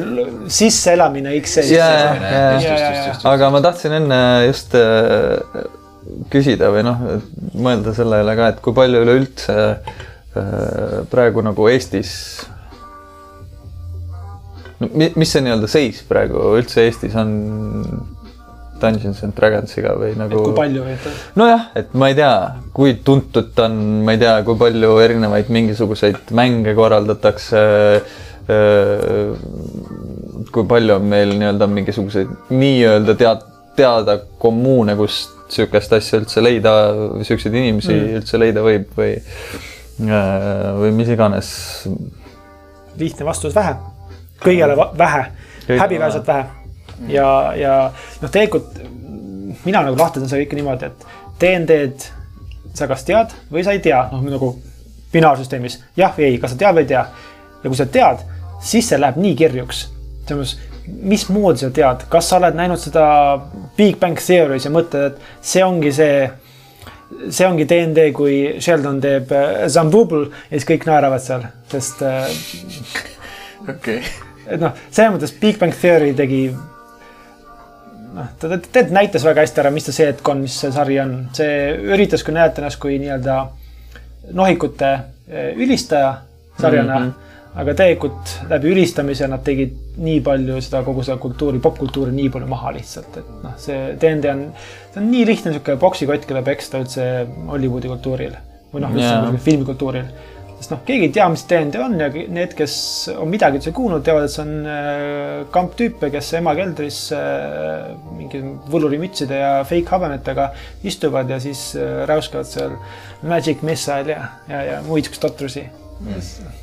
sisseelamine 0.60 1.36
X-seis. 1.42 1.74
ja, 1.76 1.90
ja, 2.16 2.44
ja, 2.64 3.16
aga 3.34 3.52
ma 3.54 3.62
tahtsin 3.66 3.98
enne 4.00 4.20
just 4.48 4.76
äh, 4.80 5.66
küsida 6.32 6.72
või 6.74 6.86
noh, 6.88 7.06
mõelda 7.60 7.96
selle 7.98 8.22
üle 8.24 8.36
ka, 8.38 8.52
et 8.54 8.64
kui 8.64 8.76
palju 8.78 9.04
üleüldse 9.06 9.56
praegu 11.12 11.44
nagu 11.46 11.70
Eestis 11.72 12.12
no 14.82 14.92
mis 14.94 15.32
see 15.32 15.44
nii-öelda 15.46 15.70
seis 15.72 16.02
praegu 16.10 16.52
üldse 16.60 16.86
Eestis 16.86 17.16
on 17.20 17.34
Dungeons 18.82 19.22
and 19.24 19.36
Dragonsiga 19.38 19.96
või 20.00 20.14
nagu. 20.20 20.42
kui 20.50 20.56
palju 20.58 20.84
või? 20.84 20.96
nojah, 21.40 21.70
et 21.80 21.94
ma 21.98 22.10
ei 22.12 22.18
tea, 22.18 22.34
kui 22.76 22.98
tuntud 23.08 23.54
ta 23.56 23.70
on, 23.70 23.78
ma 24.06 24.16
ei 24.16 24.22
tea, 24.22 24.36
kui 24.48 24.60
palju 24.60 24.98
erinevaid 25.04 25.52
mingisuguseid 25.54 26.34
mänge 26.36 26.76
korraldatakse. 26.78 27.62
kui 30.56 30.68
palju 30.70 30.98
on 31.00 31.08
meil 31.10 31.32
nii-öelda 31.40 31.70
mingisuguseid 31.72 32.36
nii-öelda 32.52 33.16
tead-, 33.18 33.48
teada 33.80 34.20
kommuune, 34.42 34.94
kus 35.00 35.24
sihukest 35.50 35.96
asja 35.98 36.20
üldse 36.22 36.44
leida, 36.44 36.76
siukseid 37.26 37.56
inimesi 37.56 37.94
mm. 37.96 38.14
üldse 38.20 38.42
leida 38.42 38.62
võib 38.66 38.92
või, 38.98 39.16
või 40.84 40.94
mis 41.00 41.10
iganes. 41.16 41.50
lihtne 43.00 43.26
vastus, 43.26 43.56
vähe 43.56 43.95
kõigele 44.44 44.76
vähe, 44.98 45.26
häbiväärselt 45.70 46.28
vähe. 46.28 46.46
ja, 47.08 47.30
ja 47.58 47.78
noh, 48.22 48.30
tegelikult 48.32 48.80
mina 49.66 49.82
nagu 49.86 49.98
lahtendan 50.00 50.30
seda 50.30 50.44
kõike 50.44 50.60
niimoodi, 50.60 50.92
et 50.92 51.08
DND-d 51.42 52.12
sa 52.76 52.88
kas 52.92 53.06
tead 53.08 53.34
või 53.52 53.64
sa 53.66 53.76
ei 53.76 53.82
tea, 53.84 54.06
noh 54.12 54.24
nagu 54.26 54.52
binaarsüsteemis 55.14 55.80
jah 55.98 56.14
või 56.16 56.30
ei, 56.30 56.40
kas 56.42 56.54
sa 56.54 56.62
tead 56.62 56.78
või 56.78 56.86
ei 56.86 56.92
tea. 56.94 57.04
ja 57.64 57.72
kui 57.72 57.80
sa 57.80 57.90
tead, 57.90 58.24
siis 58.62 58.90
see 58.90 59.00
läheb 59.00 59.20
nii 59.22 59.36
kirjuks. 59.40 59.86
selles 60.28 60.56
mõttes, 60.56 60.74
mismoodi 60.86 61.64
sa 61.64 61.70
tead, 61.74 62.08
kas 62.10 62.30
sa 62.30 62.40
oled 62.40 62.58
näinud 62.58 62.82
seda 62.82 63.06
Big 63.78 64.00
Bang 64.00 64.20
Theory's 64.20 64.68
ja 64.68 64.72
mõtled, 64.74 65.16
et 65.16 65.46
see 65.46 65.64
ongi 65.66 65.94
see 65.94 66.30
see 67.30 67.48
ongi 67.48 67.68
DND, 67.70 68.12
kui 68.14 68.36
Sheldon 68.60 69.00
teeb 69.02 69.32
äh, 69.32 69.66
Zambubl 69.72 70.28
ja 70.30 70.54
siis 70.58 70.70
kõik 70.70 70.88
naeravad 70.90 71.24
seal, 71.24 71.48
sest 71.72 72.06
äh, 72.06 72.30
okei 73.70 74.00
okay 74.02 74.25
et 74.48 74.62
noh, 74.62 74.74
selles 74.90 75.14
mõttes 75.16 75.36
Big 75.42 75.60
Bang 75.62 75.76
Theory 75.76 76.14
tegi 76.18 76.42
noh, 76.52 78.32
ta 78.40 78.50
tegelikult 78.50 78.96
näitas 78.96 79.28
väga 79.28 79.46
hästi 79.46 79.64
ära, 79.64 79.74
mis 79.76 79.90
ta 79.90 79.96
seetkond, 79.96 80.46
mis 80.48 80.56
see 80.64 80.72
sari 80.76 81.00
on, 81.04 81.18
see 81.36 81.52
üritas 81.96 82.24
küll 82.26 82.38
näidata 82.38 82.64
ennast 82.64 82.82
kui 82.82 82.98
nii-öelda 83.02 83.42
nohikute 84.36 84.92
eh, 84.96 85.54
ülistaja 85.54 86.18
sarjana 86.60 87.00
mm. 87.00 87.06
-hmm 87.06 87.22
aga 87.56 87.72
tegelikult 87.78 88.34
läbi 88.50 88.72
ülistamise 88.74 89.28
nad 89.32 89.44
tegid 89.46 89.76
nii 90.04 90.20
palju 90.26 90.58
seda 90.64 90.82
kogu 90.84 91.06
seda 91.08 91.16
kultuuri, 91.24 91.62
popkultuuri 91.64 92.12
nii 92.16 92.32
palju 92.34 92.50
maha 92.52 92.74
lihtsalt, 92.76 93.20
et 93.22 93.30
noh, 93.46 93.54
see 93.62 93.94
DND 94.02 94.32
on, 94.32 94.42
see 94.92 95.00
on 95.00 95.08
nii 95.12 95.24
lihtne 95.30 95.54
niisugune 95.54 95.80
poksikott, 95.80 96.28
keda 96.28 96.44
peksta 96.46 96.82
üldse 96.84 97.06
Hollywoodi 97.48 97.92
kultuuril 97.94 98.36
või 98.74 98.84
noh, 98.84 98.92
üldse 98.92 99.08
yeah. 99.08 99.40
filmikultuuril 99.48 100.10
sest 100.66 100.74
noh, 100.74 100.82
keegi 100.86 101.06
ei 101.06 101.14
tea, 101.14 101.26
mis 101.30 101.44
DND 101.46 101.78
on 101.84 101.96
ja 102.02 102.08
need, 102.10 102.54
kes 102.58 102.76
on 103.14 103.30
midagi 103.30 103.60
üldse 103.60 103.74
kuulnud, 103.76 104.02
teavad, 104.06 104.26
et 104.26 104.34
see 104.34 104.42
on 104.42 104.70
äh, 104.70 105.44
kamp 105.54 105.76
tüüpe, 105.78 106.10
kes 106.14 106.32
ema 106.40 106.56
keldris 106.58 107.02
äh, 107.14 107.92
mingi 108.18 108.42
võlurimütside 108.74 109.42
ja 109.42 109.52
fake 109.68 109.94
habemetega 109.94 110.50
istuvad 110.90 111.30
ja 111.30 111.38
siis 111.44 111.68
äh, 111.78 112.02
räuskavad 112.10 112.50
seal 112.50 112.78
Magic 113.26 113.62
Missile 113.66 114.16
ja, 114.16 114.30
ja, 114.50 114.64
ja 114.72 114.80
muid 114.88 115.06
siukseid 115.06 115.28
totrusi 115.28 115.68
mm.. 115.68 116.56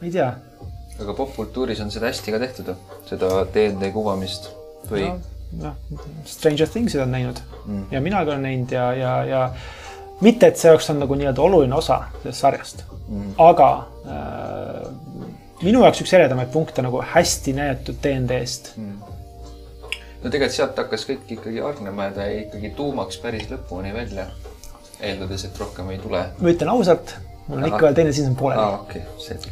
ma 0.00 0.08
ei 0.08 0.14
tea. 0.14 0.30
aga 1.00 1.16
popkultuuris 1.18 1.82
on 1.84 1.92
seda 1.92 2.08
hästi 2.08 2.32
ka 2.32 2.40
tehtud, 2.40 2.72
seda 3.10 3.42
DND 3.52 3.92
kuvamist 3.92 4.48
või 4.88 5.04
no,? 5.10 5.18
noh, 5.60 6.08
Stranger 6.28 6.70
Things'id 6.70 7.04
on 7.04 7.12
näinud 7.12 7.44
mm. 7.66 7.84
ja 7.92 8.00
mina 8.00 8.24
ka 8.24 8.38
olen 8.38 8.48
näinud 8.48 8.72
ja, 8.72 8.88
ja, 8.96 9.14
ja 9.28 9.44
mitte, 10.24 10.50
et 10.50 10.60
see 10.60 10.70
oleks 10.70 10.90
olnud 10.90 11.06
nagu 11.06 11.18
nii-öelda 11.20 11.44
oluline 11.44 11.76
osa 11.76 12.02
sellest 12.22 12.44
sarjast 12.44 12.84
mm.. 13.08 13.32
aga 13.40 13.70
äh, 14.06 14.90
minu 15.64 15.84
jaoks 15.84 16.02
üks 16.04 16.12
eredamaid 16.16 16.52
punkte 16.52 16.84
nagu 16.84 17.00
hästi 17.14 17.54
näidatud 17.56 17.98
DND-st 18.04 18.74
mm. 18.76 18.92
no 20.22 20.28
tegelikult 20.28 20.56
sealt 20.56 20.78
hakkas 20.82 21.06
kõik 21.08 21.34
ikkagi 21.38 21.64
hargnema 21.64 22.10
ja 22.10 22.14
ta 22.18 22.28
jäi 22.28 22.44
ikkagi 22.44 22.72
tuumaks 22.76 23.20
päris 23.24 23.48
lõpuni 23.52 23.94
välja. 23.96 24.28
eeldades, 25.00 25.46
et 25.48 25.58
rohkem 25.60 25.90
ei 25.94 25.98
tule. 25.98 26.24
ma 26.38 26.54
ütlen 26.54 26.72
ausalt, 26.74 27.14
mul 27.46 27.58
on 27.58 27.64
Aha. 27.64 27.72
ikka 27.72 27.86
veel 27.86 27.98
teine 28.00 28.12
season 28.12 28.36
pooleli 28.36 28.60
ah,. 28.60 28.80
Okay. 28.84 29.02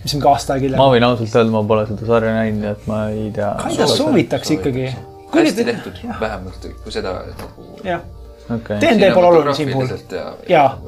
mis 0.03 0.15
on 0.15 0.25
ka 0.25 0.35
aasta 0.35 0.57
aega 0.57 0.69
hiljem. 0.69 0.83
ma 0.83 0.91
võin 0.93 1.09
ausalt 1.09 1.41
öelda, 1.41 1.55
ma 1.57 1.65
pole 1.73 1.87
seda 1.89 2.13
sarja 2.13 2.37
näinud, 2.37 2.61
nii 2.65 2.75
et 2.75 2.87
ma 2.91 3.01
ei 3.15 3.31
tea. 3.41 3.55
Soovitaks 3.95 4.55
ikkagi. 4.59 4.93
hästi 5.33 5.69
tehtud, 5.73 6.07
vähemalt 6.21 6.71
kui 6.85 6.93
seda 6.93 7.17
nagu. 7.25 7.69
jah 7.85 8.05
okay.. 8.55 8.81
DND 8.81 9.13
pole 9.15 9.27
oluline 9.33 9.55
siin 9.55 9.73
puhul. 9.73 9.89
jaa, 10.49 10.79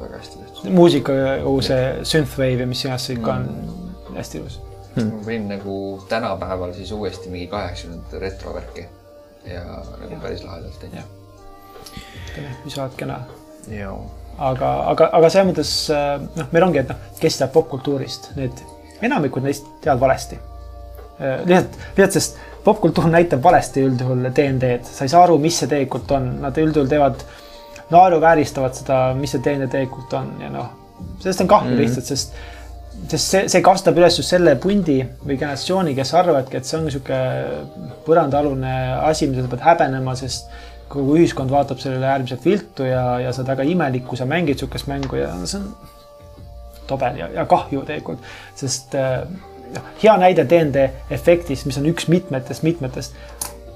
muusika, 0.69 1.13
kogu 1.43 1.61
see 1.65 1.85
synthwave 2.03 2.65
ja 2.65 2.67
mis 2.67 2.85
iganes 2.85 3.07
see 3.09 3.19
ikka 3.19 3.37
on 3.37 3.47
mm. 3.51 4.17
hästi 4.17 4.41
ilus 4.41 4.59
hmm.. 4.95 5.11
ma 5.11 5.25
võin 5.27 5.47
nagu 5.51 5.77
tänapäeval 6.09 6.73
siis 6.77 6.91
uuesti 6.95 7.29
mingi 7.33 7.47
kaheksakümnendate 7.51 8.19
retrovärki 8.25 8.87
ja 9.47 9.63
nagu 9.99 10.13
ja. 10.13 10.19
päris 10.21 10.43
lahedalt 10.45 10.79
teinud. 10.79 12.49
mis 12.65 12.77
oled 12.77 12.97
kena. 12.97 13.19
aga, 14.37 14.69
aga, 14.93 15.09
aga 15.17 15.29
selles 15.29 15.51
mõttes 15.51 15.73
noh, 16.37 16.53
meil 16.53 16.67
ongi, 16.67 16.83
et 16.83 16.93
noh, 16.93 17.09
kes 17.19 17.41
teab 17.41 17.53
popkultuurist, 17.55 18.31
need 18.37 18.63
enamikud 19.01 19.45
neist 19.45 19.67
teavad 19.81 20.01
valesti. 20.05 20.37
Äh, 21.21 21.41
lihtsalt, 21.45 21.77
lihtsalt 21.97 22.17
sest 22.17 22.39
popkultuur 22.65 23.09
näitab 23.09 23.43
valesti 23.43 23.83
üldjuhul 23.87 24.27
DND-d, 24.29 24.85
sa 24.85 25.05
ei 25.05 25.13
saa 25.13 25.23
aru, 25.25 25.39
mis 25.41 25.57
see 25.57 25.69
tegelikult 25.69 26.11
on, 26.17 26.29
nad 26.43 26.57
üldjuhul 26.61 26.89
teevad 26.89 27.23
naeruvääristavad 27.91 28.77
seda, 28.77 29.01
mis 29.17 29.35
see 29.35 29.43
teine 29.43 29.67
tegelikult 29.67 30.13
on 30.17 30.33
ja 30.41 30.49
noh, 30.53 30.71
sellest 31.19 31.45
on 31.45 31.51
kahju 31.51 31.71
mm 31.71 31.75
-hmm. 31.75 31.85
lihtsalt, 31.85 32.05
sest 32.05 32.35
sest 33.07 33.31
see, 33.33 33.45
see 33.49 33.61
kasvatab 33.65 33.97
üles 34.01 34.17
just 34.19 34.33
selle 34.33 34.55
pundi 34.61 34.99
või 35.23 35.37
generatsiooni, 35.39 35.95
kes 35.97 36.13
arvavadki, 36.17 36.57
et 36.57 36.67
see 36.67 36.77
on 36.77 36.85
niisugune 36.85 37.95
põrandaalune 38.05 38.73
asi, 39.07 39.29
mida 39.31 39.45
sa 39.45 39.51
pead 39.51 39.63
häbenema, 39.65 40.15
sest 40.19 40.51
kogu 40.91 41.15
ühiskond 41.17 41.53
vaatab 41.53 41.79
sellele 41.79 42.09
äärmiselt 42.11 42.45
viltu 42.45 42.85
ja, 42.87 43.19
ja 43.23 43.31
sa 43.31 43.41
oled 43.41 43.53
väga 43.53 43.67
imelik, 43.71 44.05
kui 44.07 44.19
sa 44.19 44.27
mängid 44.29 44.59
niisugust 44.59 44.89
mängu 44.91 45.21
ja 45.21 45.31
see 45.45 45.61
on 45.61 45.69
tobe 46.89 47.13
ja, 47.17 47.29
ja 47.31 47.45
kahju 47.49 47.85
tegelikult, 47.87 48.27
sest 48.59 48.95
noh, 48.97 49.87
hea 50.03 50.17
näide 50.19 50.45
DND 50.49 50.87
efektist, 51.15 51.65
mis 51.69 51.79
on 51.79 51.87
üks 51.91 52.09
mitmetest, 52.11 52.67
mitmetest. 52.67 53.15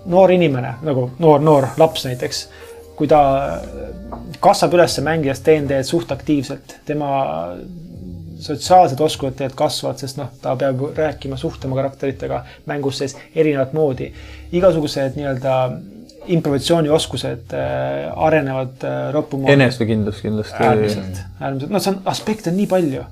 noor 0.05 0.31
inimene 0.31 0.75
nagu 0.85 1.09
noor, 1.19 1.39
noor 1.41 1.71
laps 1.81 2.05
näiteks 2.05 2.45
kui 2.95 3.09
ta 3.11 3.21
kasvab 4.43 4.77
üles 4.77 4.99
mängides 5.03 5.41
DND-d 5.45 5.83
suht 5.87 6.11
aktiivselt, 6.15 6.77
tema 6.87 7.09
sotsiaalsed 8.45 8.99
oskused 9.01 9.37
tegelikult 9.39 9.59
kasvavad, 9.59 9.99
sest 10.01 10.19
noh, 10.19 10.29
ta 10.41 10.55
peab 10.59 10.81
rääkima, 10.97 11.37
suhtlema 11.39 11.77
karakteritega 11.79 12.43
mängus 12.69 13.01
sees 13.01 13.15
erinevat 13.35 13.73
moodi. 13.73 14.11
igasugused 14.55 15.17
nii-öelda 15.19 15.55
improvisatsioonioskused 16.35 17.53
äh, 17.53 18.11
arenevad 18.27 18.83
äh, 18.83 19.13
roppumoodi. 19.13 19.53
enesekindlus 19.53 20.21
kindlasti. 20.21 20.63
äärmiselt, 20.63 21.21
äärmiselt, 21.39 21.71
no 21.71 21.79
see 21.79 21.93
on, 21.93 22.01
aspekte 22.11 22.49
on 22.49 22.57
nii 22.57 22.67
palju. 22.67 23.05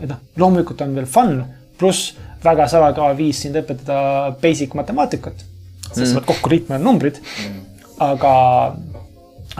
et 0.00 0.08
noh, 0.08 0.20
loomulikult 0.36 0.82
on 0.86 0.94
veel 0.98 1.08
fun, 1.10 1.44
pluss 1.78 2.14
väga 2.44 2.68
salakaval 2.68 3.16
viis 3.18 3.42
sind 3.44 3.58
õpetada 3.60 4.34
basic 4.42 4.74
matemaatikat, 4.78 5.44
sest 5.90 6.00
mm. 6.00 6.06
sa 6.12 6.20
pead 6.20 6.30
kokku 6.34 6.52
liitma 6.52 6.80
numbrid 6.82 7.20
mm., 7.22 7.66
aga 8.00 8.34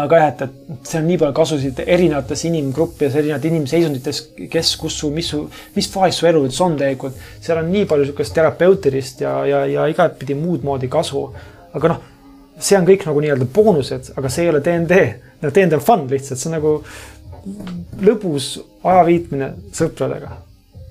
aga 0.04 0.20
jah, 0.20 0.32
et, 0.32 0.42
et 0.74 0.90
see 0.90 1.00
on 1.00 1.06
nii 1.08 1.18
palju 1.20 1.36
kasusid 1.36 1.80
erinevates 1.84 2.44
inimgruppides, 2.48 3.16
erinevates 3.20 3.50
inimseisundites, 3.50 4.20
kes, 4.52 4.74
kus 4.80 4.98
su, 5.02 5.10
mis 5.14 5.30
su, 5.32 5.42
mis 5.76 5.88
faasis 5.92 6.20
su 6.20 6.28
elu 6.30 6.44
üldse 6.46 6.64
on 6.66 6.76
tegelikult. 6.80 7.18
seal 7.42 7.62
on 7.62 7.70
nii 7.72 7.86
palju 7.90 8.10
sihukest 8.10 8.36
terapeutilist 8.36 9.24
ja, 9.24 9.34
ja, 9.48 9.64
ja 9.70 9.86
igatpidi 9.92 10.36
muud 10.38 10.66
moodi 10.66 10.90
kasu. 10.92 11.26
aga 11.74 11.94
noh, 11.94 12.02
see 12.60 12.78
on 12.78 12.86
kõik 12.88 13.06
nagu 13.08 13.24
nii-öelda 13.24 13.48
boonused, 13.54 14.12
aga 14.16 14.32
see 14.32 14.44
ei 14.46 14.52
ole 14.52 14.62
DND. 14.64 15.00
DND 15.46 15.78
on 15.78 15.84
fun 15.84 16.06
lihtsalt, 16.10 16.40
see 16.40 16.50
on 16.50 16.56
nagu 16.58 16.76
lõbus 18.04 18.52
aja 18.84 19.04
viitmine 19.06 19.54
sõpradega 19.72 20.34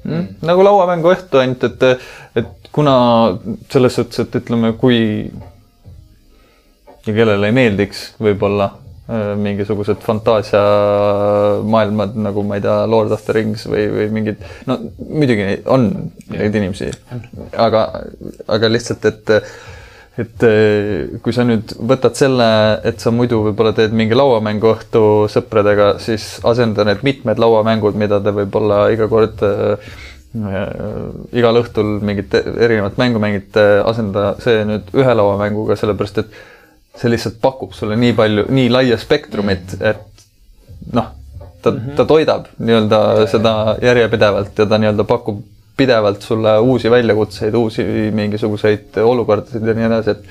mm,. 0.03 0.23
nagu 0.49 0.63
lauamängu 0.65 1.11
õhtu 1.11 1.41
ainult, 1.41 1.67
et, 1.67 2.07
et 2.41 2.71
kuna 2.73 2.95
selles 3.69 3.99
suhtes, 3.99 4.23
et 4.23 4.39
ütleme, 4.41 4.73
kui 4.79 5.29
ja 7.05 7.15
kellele 7.15 7.49
ei 7.49 7.55
meeldiks 7.55 8.03
võib-olla 8.21 8.69
mingisugused 9.09 10.03
fantaasiamaailmad 10.05 12.13
nagu 12.27 12.43
ma 12.45 12.55
ei 12.59 12.61
tea, 12.61 12.85
Lord 12.91 13.11
of 13.15 13.23
the 13.25 13.33
Rings 13.33 13.63
või, 13.69 13.83
või 13.89 14.05
mingid, 14.19 14.37
no 14.69 14.73
muidugi 15.07 15.45
on 15.65 16.11
neid 16.35 16.53
inimesi, 16.59 16.87
aga, 17.57 17.81
aga 18.53 18.69
lihtsalt, 18.69 19.05
et 19.09 19.25
et 20.19 20.43
äh, 20.43 21.19
kui 21.23 21.33
sa 21.35 21.45
nüüd 21.47 21.73
võtad 21.89 22.17
selle, 22.19 22.45
et 22.87 22.99
sa 22.99 23.11
muidu 23.15 23.39
võib-olla 23.45 23.71
teed 23.77 23.93
mingi 23.95 24.17
lauamänguõhtu 24.17 25.03
sõpradega, 25.31 25.93
siis 26.03 26.23
asenda 26.47 26.83
need 26.87 27.05
mitmed 27.07 27.39
lauamängud, 27.39 27.95
mida 27.99 28.19
te 28.23 28.33
võib-olla 28.35 28.89
iga 28.93 29.07
kord 29.11 29.43
äh, 29.47 29.91
igal 31.33 31.57
õhtul 31.63 31.97
mingit 32.05 32.35
erinevat 32.37 32.99
mängu 33.01 33.21
mängite, 33.21 33.63
asenda 33.81 34.35
see 34.43 34.61
nüüd 34.67 34.91
ühe 34.93 35.13
lauamänguga, 35.17 35.77
sellepärast 35.79 36.21
et 36.21 36.35
see 36.97 37.11
lihtsalt 37.11 37.39
pakub 37.41 37.73
sulle 37.77 37.97
nii 37.99 38.13
palju, 38.17 38.45
nii 38.53 38.69
laia 38.71 38.97
spektrumit, 38.99 39.77
et 39.79 40.25
noh, 40.93 41.11
ta 41.61 41.71
mm, 41.71 41.77
-hmm. 41.77 41.95
ta 41.95 42.05
toidab 42.05 42.49
nii-öelda 42.57 43.27
seda 43.31 43.53
järjepidevalt 43.81 44.57
ja 44.59 44.65
ta 44.65 44.77
nii-öelda 44.77 45.03
pakub 45.03 45.43
pidevalt 45.77 46.21
sulle 46.21 46.57
uusi 46.59 46.91
väljakutseid, 46.91 47.53
uusi 47.55 47.83
mingisuguseid 48.11 48.97
olukordasid 49.03 49.67
ja 49.67 49.73
nii 49.77 49.87
edasi, 49.91 50.09
et 50.09 50.25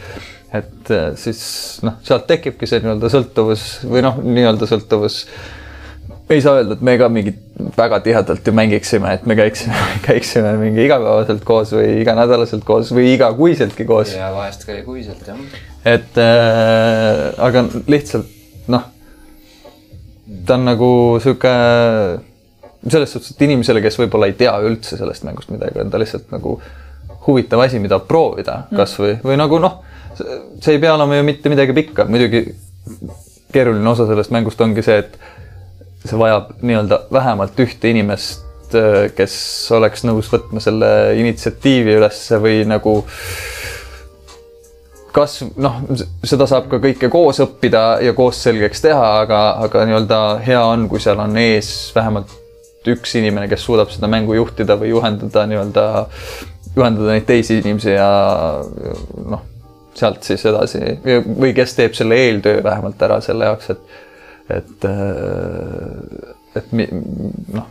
et 0.59 0.91
siis 1.21 1.41
noh, 1.85 1.99
sealt 2.03 2.27
tekibki 2.27 2.67
see 2.67 2.81
nii-öelda 2.81 3.11
sõltuvus 3.13 3.65
või 3.85 4.01
noh, 4.05 4.21
nii-öelda 4.25 4.69
sõltuvus 4.69 5.27
ei 6.31 6.43
saa 6.45 6.59
öelda, 6.59 6.77
et 6.77 6.85
me 6.85 6.95
ka 7.01 7.09
mingit 7.13 7.39
väga 7.77 8.01
tihedalt 8.05 8.47
ju 8.47 8.53
mängiksime, 8.55 9.15
et 9.19 9.27
me 9.27 9.37
käiksime, 9.39 9.79
käiksime 10.09 10.53
mingi 10.61 10.85
igapäevaselt 10.85 11.45
koos 11.49 11.73
või 11.77 12.01
iganädalaselt 12.03 12.65
koos 12.69 12.93
või 12.95 13.15
igakuiseltki 13.15 13.87
koos. 13.89 14.15
ja 14.17 14.31
vahest 14.35 14.67
ka 14.69 14.77
kuiselt 14.87 15.27
jah. 15.27 15.41
et 15.89 16.21
äh, 16.23 17.23
aga 17.49 17.65
lihtsalt 17.89 18.69
noh, 18.69 18.85
ta 20.47 20.59
on 20.59 20.69
nagu 20.69 20.91
sihuke 21.25 21.55
selles 22.89 23.13
suhtes, 23.13 23.33
et 23.35 23.47
inimesele, 23.49 23.83
kes 23.85 23.99
võib-olla 23.99 24.29
ei 24.29 24.37
tea 24.39 24.53
üldse 24.65 25.01
sellest 25.01 25.25
mängust 25.27 25.51
midagi, 25.53 25.81
on 25.83 25.91
ta 25.91 26.01
lihtsalt 26.01 26.31
nagu 26.35 26.59
huvitav 27.27 27.65
asi, 27.65 27.81
mida 27.83 27.99
proovida 28.05 28.63
mm. 28.67 28.77
kasvõi 28.79 29.17
või 29.25 29.41
nagu 29.41 29.59
noh, 29.63 29.81
see 30.19 30.77
ei 30.77 30.83
pea 30.83 30.95
olema 30.95 31.19
ju 31.19 31.27
mitte 31.27 31.53
midagi 31.53 31.75
pikka, 31.77 32.07
muidugi 32.11 32.45
keeruline 33.53 33.91
osa 33.91 34.07
sellest 34.09 34.33
mängust 34.35 34.61
ongi 34.61 34.85
see, 34.85 35.03
et 35.03 35.19
see 36.05 36.19
vajab 36.19 36.53
nii-öelda 36.63 37.01
vähemalt 37.13 37.59
ühte 37.63 37.91
inimest, 37.91 38.75
äh, 38.75 39.09
kes 39.17 39.37
oleks 39.75 40.05
nõus 40.07 40.31
võtma 40.33 40.63
selle 40.63 40.91
initsiatiivi 41.19 41.97
ülesse 41.99 42.41
või 42.43 42.63
nagu 42.69 43.01
kas 45.15 45.41
noh, 45.59 45.81
seda 46.27 46.47
saab 46.49 46.69
ka 46.71 46.81
kõike 46.83 47.11
koos 47.13 47.41
õppida 47.43 47.99
ja 48.05 48.15
koos 48.17 48.43
selgeks 48.45 48.85
teha, 48.85 49.09
aga, 49.25 49.41
aga 49.65 49.87
nii-öelda 49.89 50.21
hea 50.45 50.61
on, 50.63 50.87
kui 50.91 51.03
seal 51.03 51.19
on 51.23 51.37
ees 51.41 51.91
vähemalt 51.97 52.35
üks 52.89 53.15
inimene, 53.19 53.49
kes 53.51 53.65
suudab 53.67 53.91
seda 53.93 54.09
mängu 54.11 54.37
juhtida 54.37 54.79
või 54.81 54.93
juhendada 54.93 55.45
nii-öelda, 55.51 55.85
juhendada 56.77 57.15
neid 57.15 57.27
teisi 57.29 57.59
inimesi 57.59 57.97
ja 57.97 58.11
noh, 59.29 59.43
sealt 59.99 60.23
siis 60.27 60.45
edasi 60.47 60.81
või 61.27 61.53
kes 61.57 61.75
teeb 61.77 61.97
selle 61.99 62.19
eeltöö 62.29 62.63
vähemalt 62.65 63.03
ära 63.03 63.19
selle 63.25 63.49
jaoks, 63.51 63.73
et 63.75 63.99
et, 64.49 64.85
äh, 64.85 66.57
et 66.57 66.73
noh, 66.73 67.69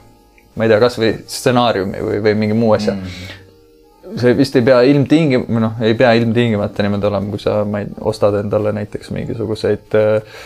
ma 0.57 0.65
ei 0.65 0.71
tea, 0.71 0.79
kasvõi 0.81 1.11
stsenaariumi 1.25 2.05
või, 2.05 2.21
või 2.25 2.39
mingi 2.43 2.57
muu 2.57 2.71
asja 2.77 2.95
mm. 2.95 4.15
see 4.21 4.33
vist 4.37 4.55
ei 4.57 4.65
pea 4.65 4.79
ilmtingimata, 4.89 5.61
noh, 5.63 5.83
ei 5.85 5.97
pea 5.97 6.13
ilmtingimata 6.19 6.85
niimoodi 6.85 7.09
olema, 7.09 7.33
kui 7.33 7.41
sa, 7.41 7.59
ma 7.67 7.81
ei, 7.83 7.91
ostad 8.09 8.37
endale 8.39 8.73
näiteks 8.77 9.11
mingisuguseid 9.15 9.97
äh, 9.99 10.41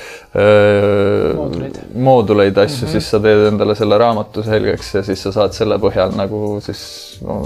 mooduleid, 1.37 1.79
mooduleid, 1.95 2.57
asju 2.57 2.85
mm, 2.85 2.89
-hmm. 2.89 2.97
siis 2.97 3.09
sa 3.11 3.21
teed 3.23 3.47
endale 3.51 3.75
selle 3.79 3.99
raamatu 4.01 4.43
selgeks 4.47 4.93
ja 4.99 5.03
siis 5.07 5.23
sa 5.27 5.33
saad 5.39 5.57
selle 5.57 5.79
põhjal 5.83 6.15
nagu 6.15 6.59
siis 6.63 6.83
no, 7.27 7.41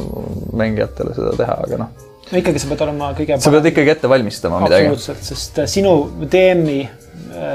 mängijatele 0.54 1.18
seda 1.18 1.34
teha, 1.38 1.58
aga 1.68 1.82
noh. 1.86 2.06
no 2.32 2.38
ikkagi 2.38 2.62
sa 2.62 2.70
pead 2.74 2.86
olema 2.86 3.14
kõige. 3.18 3.40
sa 3.42 3.58
pead 3.58 3.74
ikkagi 3.74 3.98
ette 3.98 4.10
valmistama 4.10 4.62
midagi. 4.66 4.94
absoluutselt, 4.94 5.26
sest 5.34 5.66
sinu 5.74 5.98
DM-i 6.30 6.86
Äh, 6.86 7.05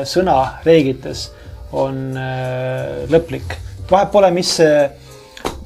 sõna 0.08 0.36
reeglites 0.64 1.28
on 1.72 2.16
äh, 2.16 3.06
lõplik. 3.10 3.56
vahet 3.90 4.10
pole, 4.12 4.30
mis 4.34 4.50
see 4.58 4.74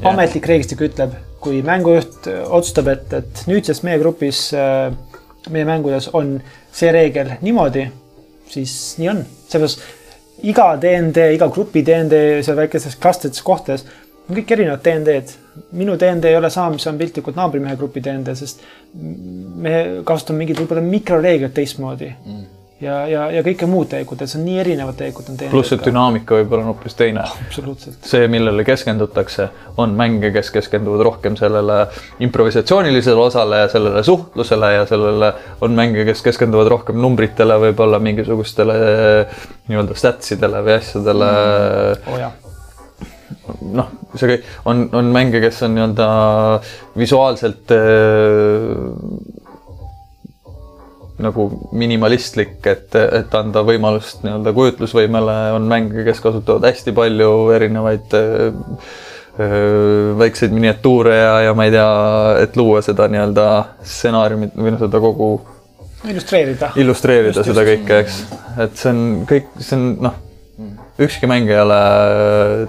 ametlik 0.05 0.47
reeglistik 0.49 0.85
ütleb, 0.87 1.17
kui 1.45 1.61
mängujuht 1.65 2.29
otsustab, 2.29 2.89
et, 2.93 3.12
et 3.21 3.43
nüüdsest 3.49 3.85
meie 3.85 4.01
grupis, 4.01 4.47
äh, 4.57 4.93
meie 5.53 5.69
mängudes 5.69 6.09
on 6.12 6.39
see 6.75 6.93
reegel 6.93 7.35
niimoodi, 7.45 7.87
siis 8.51 8.97
nii 9.01 9.12
on. 9.12 9.23
seepärast 9.49 9.85
iga 10.45 10.73
DND, 10.81 11.29
iga 11.37 11.49
grupi 11.53 11.85
DND 11.87 12.43
seal 12.45 12.59
väikestes 12.59 12.99
klastrites 13.01 13.45
kohtades 13.45 13.87
on 14.25 14.39
kõik 14.39 14.55
erinevad 14.57 14.81
DND-d. 14.85 15.41
minu 15.77 15.99
DND 16.01 16.31
ei 16.31 16.37
ole 16.37 16.51
sama, 16.51 16.73
mis 16.75 16.87
on 16.89 16.99
piltlikult 16.99 17.37
naabrimehe 17.37 17.77
grupi 17.77 18.01
DND, 18.05 18.33
sest 18.37 18.65
me 18.95 20.03
kasutame 20.05 20.43
mingeid 20.43 20.61
võib-olla 20.62 20.85
mikroreegleid 20.85 21.55
teistmoodi 21.57 22.11
mm 22.11 22.64
ja, 22.85 22.97
ja, 23.09 23.24
ja 23.32 23.43
kõike 23.47 23.66
muud 23.70 23.89
teekud, 23.93 24.20
et 24.20 24.30
see 24.30 24.39
on 24.41 24.45
nii 24.49 24.61
erinevad 24.62 24.99
teekud 24.99 25.30
on 25.30 25.39
teinud. 25.39 25.53
pluss, 25.55 25.72
et 25.74 25.85
dünaamika 25.87 26.39
võib 26.39 26.55
olla 26.57 26.68
hoopis 26.68 26.97
teine. 26.99 27.24
see, 28.05 28.28
millele 28.32 28.66
keskendutakse, 28.66 29.49
on 29.80 29.97
mänge, 29.99 30.30
kes 30.35 30.53
keskenduvad 30.55 31.05
rohkem 31.09 31.39
sellele 31.41 31.80
improvisatsioonilisele 32.24 33.26
osale 33.26 33.64
ja 33.64 33.72
sellele 33.72 34.05
suhtlusele 34.07 34.72
ja 34.76 34.87
sellele 34.91 35.32
on 35.64 35.76
mänge, 35.76 36.07
kes 36.09 36.22
keskenduvad 36.28 36.70
rohkem 36.72 37.01
numbritele, 37.03 37.59
võib-olla 37.68 38.01
mingisugustele 38.03 38.78
nii-öelda 39.68 39.99
stats 39.99 40.37
idele 40.37 40.64
või 40.64 40.78
asjadele 40.78 41.35
mm.. 41.35 42.41
Oh, 43.45 43.61
noh, 43.74 43.89
see 44.16 44.39
on, 44.68 44.87
on 44.97 45.09
mänge, 45.12 45.41
kes 45.45 45.62
on 45.66 45.74
nii-öelda 45.76 46.09
visuaalselt 46.99 47.72
nagu 51.23 51.47
minimalistlik, 51.77 52.59
et, 52.67 52.95
et 52.95 53.35
anda 53.39 53.62
võimalust 53.67 54.25
nii-öelda 54.25 54.53
kujutlusvõimele, 54.57 55.37
on 55.55 55.69
mänge, 55.71 56.03
kes 56.07 56.23
kasutavad 56.25 56.67
hästi 56.67 56.95
palju 56.97 57.31
erinevaid 57.55 58.17
öö, 58.19 58.49
väikseid 60.19 60.55
miniatuure 60.55 61.15
ja, 61.15 61.37
ja 61.49 61.55
ma 61.55 61.69
ei 61.69 61.75
tea, 61.75 61.87
et 62.43 62.59
luua 62.59 62.83
seda 62.87 63.07
nii-öelda 63.12 63.47
stsenaariumit 63.83 64.59
või 64.59 64.75
noh, 64.75 64.83
seda 64.83 65.03
kogu. 65.05 65.31
illustreerida. 66.03 66.73
illustreerida 66.83 67.39
just, 67.39 67.53
seda 67.53 67.67
kõike, 67.71 68.03
eks, 68.03 68.21
et 68.67 68.77
see 68.83 68.91
on 68.91 69.07
kõik, 69.31 69.55
see 69.62 69.79
on 69.79 69.89
noh, 70.09 70.19
ükski 71.07 71.31
mäng 71.31 71.51
ei 71.51 71.62
ole 71.62 71.81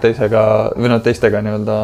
teisega 0.05 0.45
või 0.77 0.93
noh, 0.93 1.01
teistega 1.05 1.41
nii-öelda 1.45 1.81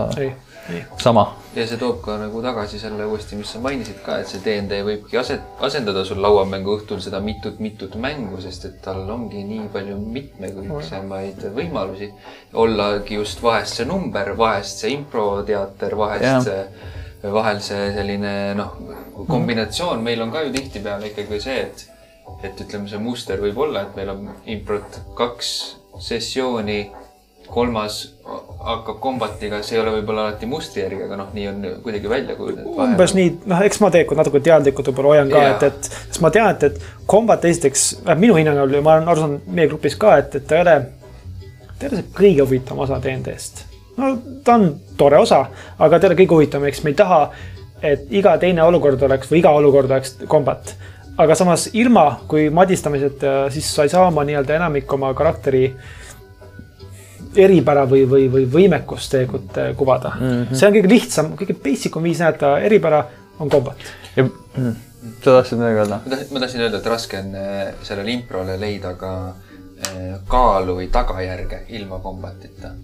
sama 1.02 1.26
ja 1.56 1.66
see 1.68 1.80
toob 1.80 2.00
ka 2.06 2.16
nagu 2.20 2.42
tagasi 2.44 2.80
selle 2.80 3.06
uuesti, 3.10 3.36
mis 3.36 3.50
sa 3.52 3.60
mainisid 3.64 4.00
ka, 4.06 4.20
et 4.22 4.30
see 4.32 4.40
DnD 4.46 4.80
võibki 4.88 5.20
aset, 5.20 5.44
asendada 5.68 6.04
sul 6.08 6.22
lauamängu 6.24 6.78
õhtul 6.78 7.02
seda 7.04 7.20
mitut-mitut 7.24 7.98
mängu, 8.02 8.40
sest 8.44 8.68
et 8.70 8.78
tal 8.86 9.04
ongi 9.12 9.44
nii 9.48 9.68
palju 9.74 9.98
mitmekülgsemaid 10.16 11.44
võimalusi. 11.58 12.12
ollagi 12.54 13.20
just 13.20 13.44
vahest 13.44 13.82
see 13.82 13.90
number, 13.90 14.34
vahest 14.38 14.84
see 14.84 14.96
improteater, 14.96 15.98
vahest 16.00 16.30
ja. 16.30 16.40
see, 16.46 17.32
vahel 17.36 17.60
see 17.64 17.92
selline 17.98 18.34
noh, 18.56 18.78
kombinatsioon, 19.28 20.04
meil 20.04 20.24
on 20.24 20.32
ka 20.32 20.46
ju 20.46 20.56
tihtipeale 20.56 21.12
ikkagi 21.12 21.42
see, 21.44 21.60
et, 21.68 21.86
et 22.48 22.64
ütleme, 22.64 22.88
see 22.88 23.02
muster 23.02 23.44
võib 23.44 23.60
olla, 23.68 23.84
et 23.90 24.00
meil 24.00 24.16
on 24.16 24.32
improt 24.56 25.02
kaks 25.20 25.54
sessiooni 26.00 26.80
kolmas 27.52 28.02
hakkab 28.62 29.00
kombatiga, 29.02 29.60
see 29.66 29.76
ei 29.76 29.82
ole 29.82 29.96
võib-olla 29.96 30.28
alati 30.28 30.48
mustri 30.50 30.84
järgi, 30.84 31.02
aga 31.08 31.18
noh, 31.20 31.32
nii 31.36 31.48
on 31.50 31.64
kuidagi 31.84 32.10
välja 32.10 32.36
kujunenud. 32.38 32.78
umbes 32.86 33.16
nii, 33.18 33.32
noh, 33.50 33.64
eks 33.66 33.82
ma 33.82 33.90
tegelikult 33.94 34.22
natuke 34.22 34.42
teadlikult 34.46 34.92
võib-olla 34.92 35.14
hoian 35.16 35.32
ka 35.34 35.42
et, 35.50 35.66
et 35.72 35.90
sest 35.90 36.22
ma 36.24 36.32
tean, 36.34 36.52
et, 36.54 36.68
et 36.70 37.08
kombat 37.10 37.48
esiteks, 37.50 37.86
minu 38.22 38.38
hinnangul 38.38 38.78
ja 38.78 38.84
ma 38.86 38.96
olen 39.00 39.10
aru 39.12 39.24
saanud 39.26 39.50
meie 39.58 39.72
grupis 39.72 39.98
ka, 40.00 40.14
et, 40.22 40.38
et 40.38 40.46
ta 40.48 40.60
ei 40.60 40.66
ole, 40.66 40.76
ta 41.74 41.88
ei 41.88 41.90
ole 41.90 42.02
see 42.04 42.14
kõige 42.20 42.46
huvitavam 42.46 42.84
osa 42.86 43.00
DND-st. 43.04 43.66
no 43.98 44.12
ta 44.46 44.60
on 44.60 44.68
tore 45.00 45.20
osa, 45.26 45.42
aga 45.80 45.98
ta 45.98 46.08
ei 46.08 46.14
ole 46.14 46.20
kõige 46.22 46.38
huvitavam, 46.38 46.70
eks 46.70 46.84
me 46.86 46.94
ei 46.94 47.00
taha, 47.02 47.24
et 47.82 48.06
iga 48.14 48.36
teine 48.42 48.64
olukord 48.64 49.02
oleks 49.10 49.32
või 49.32 49.42
iga 49.42 49.56
olukord 49.58 49.90
oleks 49.90 50.20
kombat 50.30 50.76
aga 51.22 51.36
samas 51.36 51.68
ilma, 51.78 52.06
kui 52.30 52.48
madistamiseta, 52.54 53.50
siis 53.54 53.74
sa 53.74 53.84
ei 53.86 53.92
saa 53.92 54.06
oma 54.08 54.24
nii-öelda 54.26 54.56
enamik 54.56 54.94
oma 54.96 55.10
karakteri 55.18 55.66
äh, 55.68 55.98
eripära 57.36 57.86
või, 57.90 58.04
või, 58.10 58.28
või 58.32 58.46
võimekust 58.52 59.14
tegelikult 59.14 59.58
äh, 59.58 59.72
kuvada 59.78 60.14
mm. 60.18 60.28
-hmm. 60.28 60.56
see 60.60 60.68
on 60.68 60.76
kõige 60.76 60.92
lihtsam, 60.92 61.34
kõige 61.40 61.56
basic 61.64 61.96
um 61.96 62.04
viis 62.04 62.20
näidata 62.20 62.58
eripära 62.60 63.04
on 63.40 63.50
kombat. 63.50 63.86
ja 64.16 64.26
mm, 64.26 64.76
sa 65.24 65.38
tahtsid 65.38 65.60
midagi 65.60 65.82
öelda? 65.84 66.00
ma 66.32 66.44
tahtsin 66.44 66.62
öelda, 66.66 66.78
et 66.78 66.92
raske 66.92 67.20
on 67.20 67.36
äh, 67.36 67.74
sellele 67.88 68.12
improle 68.18 68.58
leida 68.60 68.94
ka 69.00 69.14
äh, 69.30 70.16
kaalu 70.28 70.78
või 70.82 70.90
tagajärge 70.92 71.66
ilma 71.70 72.00
kombatita. 72.00 72.76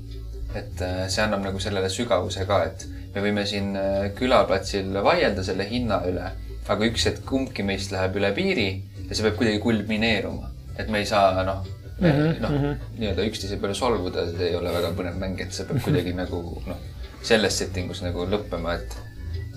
et 0.56 0.80
see 1.12 1.22
annab 1.22 1.44
nagu 1.44 1.60
sellele 1.60 1.90
sügavuse 1.92 2.46
ka, 2.48 2.64
et 2.66 2.88
me 3.16 3.22
võime 3.22 3.44
siin 3.46 3.76
külaplatsil 4.16 4.96
vaielda 5.04 5.44
selle 5.44 5.68
hinna 5.70 6.00
üle, 6.08 6.32
aga 6.68 6.86
üks 6.88 7.06
hetk 7.06 7.26
kumbki 7.26 7.64
meist 7.64 7.92
läheb 7.92 8.16
üle 8.16 8.32
piiri 8.34 8.70
ja 9.10 9.16
see 9.16 9.28
peab 9.28 9.36
kuidagi 9.38 9.60
kulmineeruma, 9.60 10.50
et 10.80 10.90
me 10.90 11.04
ei 11.04 11.06
saa 11.06 11.44
noh 11.44 11.68
mm 12.00 12.12
-hmm. 12.12 12.42
noh 12.42 12.52
mm 12.52 12.58
-hmm., 12.58 12.76
nii-öelda 13.00 13.26
üksteise 13.32 13.58
peale 13.58 13.74
solvuda, 13.74 14.28
see 14.30 14.50
ei 14.50 14.56
ole 14.56 14.74
väga 14.74 14.94
põnev 14.98 15.20
mäng, 15.20 15.42
et 15.42 15.54
see 15.54 15.66
peab 15.66 15.82
kuidagi 15.84 16.14
nagu 16.22 16.42
noh, 16.68 16.80
selles 17.22 17.58
setting 17.58 17.92
us 17.92 18.02
nagu 18.02 18.26
lõppema, 18.26 18.76
et 18.76 18.98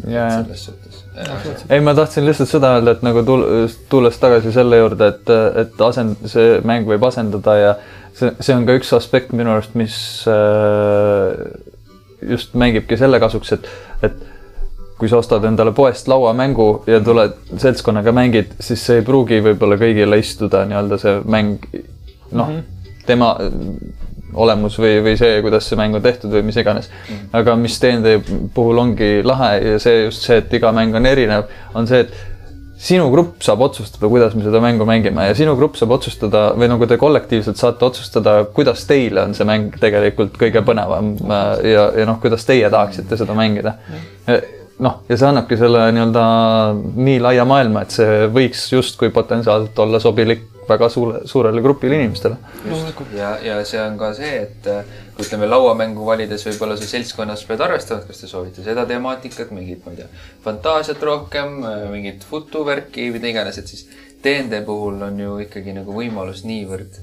ja, 0.08 0.30
selles 0.30 0.64
suhtes. 0.64 1.04
ei, 1.70 1.80
ma 1.80 1.94
tahtsin 1.94 2.26
lihtsalt 2.26 2.48
seda 2.48 2.74
öelda, 2.76 2.96
et 2.96 3.02
nagu 3.02 3.24
tulles 3.88 4.18
tagasi 4.18 4.52
selle 4.52 4.80
juurde, 4.80 5.08
et, 5.14 5.34
et 5.64 5.84
asend-, 5.90 6.28
see 6.30 6.60
mäng 6.64 6.88
võib 6.88 7.04
asendada 7.06 7.56
ja 7.58 7.74
see, 8.14 8.32
see 8.40 8.56
on 8.56 8.66
ka 8.68 8.78
üks 8.80 8.92
aspekt 8.96 9.32
minu 9.36 9.52
arust, 9.54 9.76
mis 9.78 9.96
äh, 10.30 11.36
just 12.30 12.54
mängibki 12.54 12.98
selle 13.00 13.20
kasuks, 13.20 13.52
et, 13.56 13.70
et 14.02 14.18
kui 15.00 15.08
sa 15.08 15.20
ostad 15.22 15.44
endale 15.48 15.72
poest 15.72 16.08
lauamängu 16.12 16.84
ja 16.90 17.00
tuled 17.04 17.36
seltskonnaga 17.56 18.12
mängid, 18.12 18.52
siis 18.60 18.82
see 18.84 19.00
ei 19.00 19.06
pruugi 19.06 19.40
võib-olla 19.44 19.78
kõigile 19.80 20.18
istuda 20.20 20.66
nii-öelda 20.68 21.00
see 21.00 21.14
mäng 21.24 21.64
noh 22.32 22.48
mm 22.48 22.56
-hmm., 22.56 22.76
tema, 23.06 23.34
olemus 24.34 24.78
või, 24.78 24.98
või 25.04 25.16
see, 25.18 25.38
kuidas 25.42 25.66
see 25.68 25.78
mäng 25.78 25.96
on 25.96 26.02
tehtud 26.04 26.32
või 26.32 26.44
mis 26.46 26.58
iganes. 26.60 26.90
aga 27.32 27.56
mis 27.58 27.78
DnD 27.82 28.18
puhul 28.54 28.78
ongi 28.78 29.20
lahe 29.26 29.52
ja 29.58 29.78
see 29.82 30.04
just 30.04 30.26
see, 30.26 30.40
et 30.42 30.52
iga 30.54 30.72
mäng 30.72 30.94
on 30.94 31.06
erinev, 31.06 31.50
on 31.74 31.88
see, 31.90 32.04
et 32.04 32.14
sinu 32.80 33.10
grupp 33.12 33.42
saab 33.44 33.60
otsustada, 33.66 34.08
kuidas 34.08 34.34
me 34.34 34.44
seda 34.44 34.60
mängu 34.64 34.86
mängime 34.88 35.26
ja 35.28 35.34
sinu 35.36 35.52
grupp 35.58 35.76
saab 35.76 35.90
otsustada 35.98 36.46
või 36.56 36.70
nagu 36.70 36.86
te 36.88 36.96
kollektiivselt 37.00 37.60
saate 37.60 37.84
otsustada, 37.84 38.38
kuidas 38.56 38.86
teile 38.88 39.26
on 39.26 39.36
see 39.36 39.48
mäng 39.48 39.76
tegelikult 39.82 40.38
kõige 40.40 40.62
põnevam 40.64 41.12
äh, 41.26 41.50
ja, 41.74 41.90
ja 42.00 42.08
noh, 42.08 42.20
kuidas 42.22 42.46
teie 42.48 42.70
tahaksite 42.72 43.20
seda 43.20 43.36
mängida. 43.36 43.76
noh, 44.80 45.02
ja 45.10 45.18
see 45.18 45.28
annabki 45.28 45.58
selle 45.60 45.90
nii-öelda 45.92 46.24
nii 46.96 47.18
laia 47.20 47.44
maailma, 47.44 47.84
et 47.84 47.98
see 47.98 48.30
võiks 48.32 48.64
justkui 48.72 49.12
potentsiaalselt 49.12 49.84
olla 49.84 50.00
sobilik 50.00 50.46
väga 50.70 50.88
suure, 50.92 51.22
suurele 51.30 51.62
grupile 51.64 51.98
inimestele. 52.00 52.38
ja, 53.16 53.34
ja 53.44 53.58
see 53.68 53.80
on 53.82 53.98
ka 54.00 54.12
see, 54.16 54.32
et 54.46 54.68
kui 55.16 55.26
ütleme 55.26 55.48
lauamängu 55.50 56.06
valides 56.06 56.46
võib-olla 56.46 56.78
sa 56.78 56.88
seltskonnas 56.88 57.44
pead 57.48 57.64
arvestama, 57.66 58.02
et 58.02 58.12
kas 58.12 58.22
te 58.22 58.30
soovite 58.30 58.64
seda 58.66 58.86
temaatikat, 58.88 59.52
mingit, 59.56 59.84
ma 59.84 59.94
ei 59.94 60.02
tea, 60.02 60.08
fantaasiat 60.46 61.02
rohkem, 61.10 61.60
mingit 61.92 62.24
futuvärki, 62.30 63.10
mida 63.14 63.32
iganes, 63.32 63.60
et 63.60 63.70
siis 63.70 63.86
DnD 64.24 64.64
puhul 64.66 65.00
on 65.02 65.20
ju 65.20 65.38
ikkagi 65.46 65.76
nagu 65.76 65.94
võimalus 65.96 66.44
niivõrd 66.48 66.98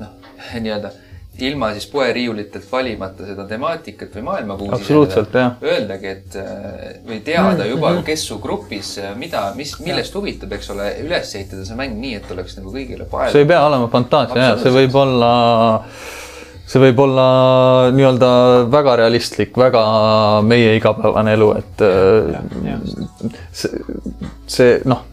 noh, 0.00 0.12
nii-öelda 0.64 0.92
ilma 1.38 1.70
siis 1.72 1.86
poeriiulitelt 1.90 2.66
valimata 2.72 3.26
seda 3.26 3.46
temaatikat 3.48 4.16
või 4.18 4.24
maailmakuusi. 4.26 4.74
absoluutselt, 4.76 5.34
jah. 5.34 5.54
Öeldagi, 5.64 6.10
et 6.10 6.36
äh, 6.36 6.80
või 7.08 7.20
teada 7.24 7.66
juba, 7.66 7.94
kes 8.06 8.26
su 8.28 8.38
grupis, 8.42 8.94
äh, 9.00 9.14
mida, 9.18 9.46
mis, 9.56 9.74
millest 9.80 10.14
huvitab, 10.18 10.52
eks 10.58 10.72
ole, 10.74 10.90
üles 11.04 11.34
ehitada 11.38 11.64
see 11.68 11.78
mäng 11.78 11.96
nii, 12.00 12.18
et 12.20 12.34
oleks 12.34 12.58
nagu 12.58 12.74
kõigile 12.74 13.08
paev. 13.10 13.32
see 13.32 13.46
ei 13.46 13.48
pea 13.48 13.62
olema 13.66 13.88
fantaasia, 13.92 14.50
jah, 14.50 14.58
see 14.60 14.74
võib 14.76 14.98
olla 15.02 15.30
see 16.72 16.80
võib 16.80 17.00
olla 17.04 17.28
nii-öelda 17.92 18.32
väga 18.72 18.98
realistlik, 19.02 19.56
väga 19.56 19.86
meie 20.46 20.76
igapäevane 20.78 21.36
elu, 21.38 21.48
et 21.62 21.86
ja, 21.86 22.44
ja, 22.68 22.76
äh, 22.76 23.40
see, 23.56 23.80
see 24.46 24.76
noh 24.84 25.08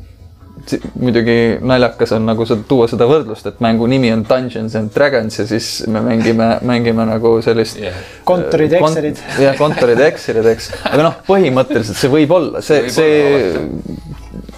muidugi 0.99 1.35
naljakas 1.65 2.13
on 2.17 2.25
nagu 2.29 2.45
seda, 2.47 2.63
tuua 2.69 2.87
seda 2.91 3.07
võrdlust, 3.09 3.47
et 3.49 3.61
mängu 3.63 3.87
nimi 3.89 4.11
on 4.13 4.25
Dungeons 4.27 4.75
and 4.79 4.91
Dragons 4.95 5.39
ja 5.39 5.45
siis 5.49 5.69
me 5.87 6.01
mängime, 6.05 6.49
mängime 6.67 7.05
nagu 7.09 7.35
sellist 7.45 7.79
yeah.. 7.81 7.97
kontorid 8.27 8.75
ja 8.75 8.81
Excelid. 8.83 9.23
jah, 9.45 9.57
kontorid 9.59 10.01
ja 10.01 10.09
Excelid, 10.11 10.51
eks. 10.53 10.71
aga 10.91 11.07
noh, 11.07 11.17
põhimõtteliselt 11.27 11.99
see 11.99 12.11
võib 12.13 12.35
olla, 12.37 12.63
see, 12.65 12.89
see. 12.93 13.53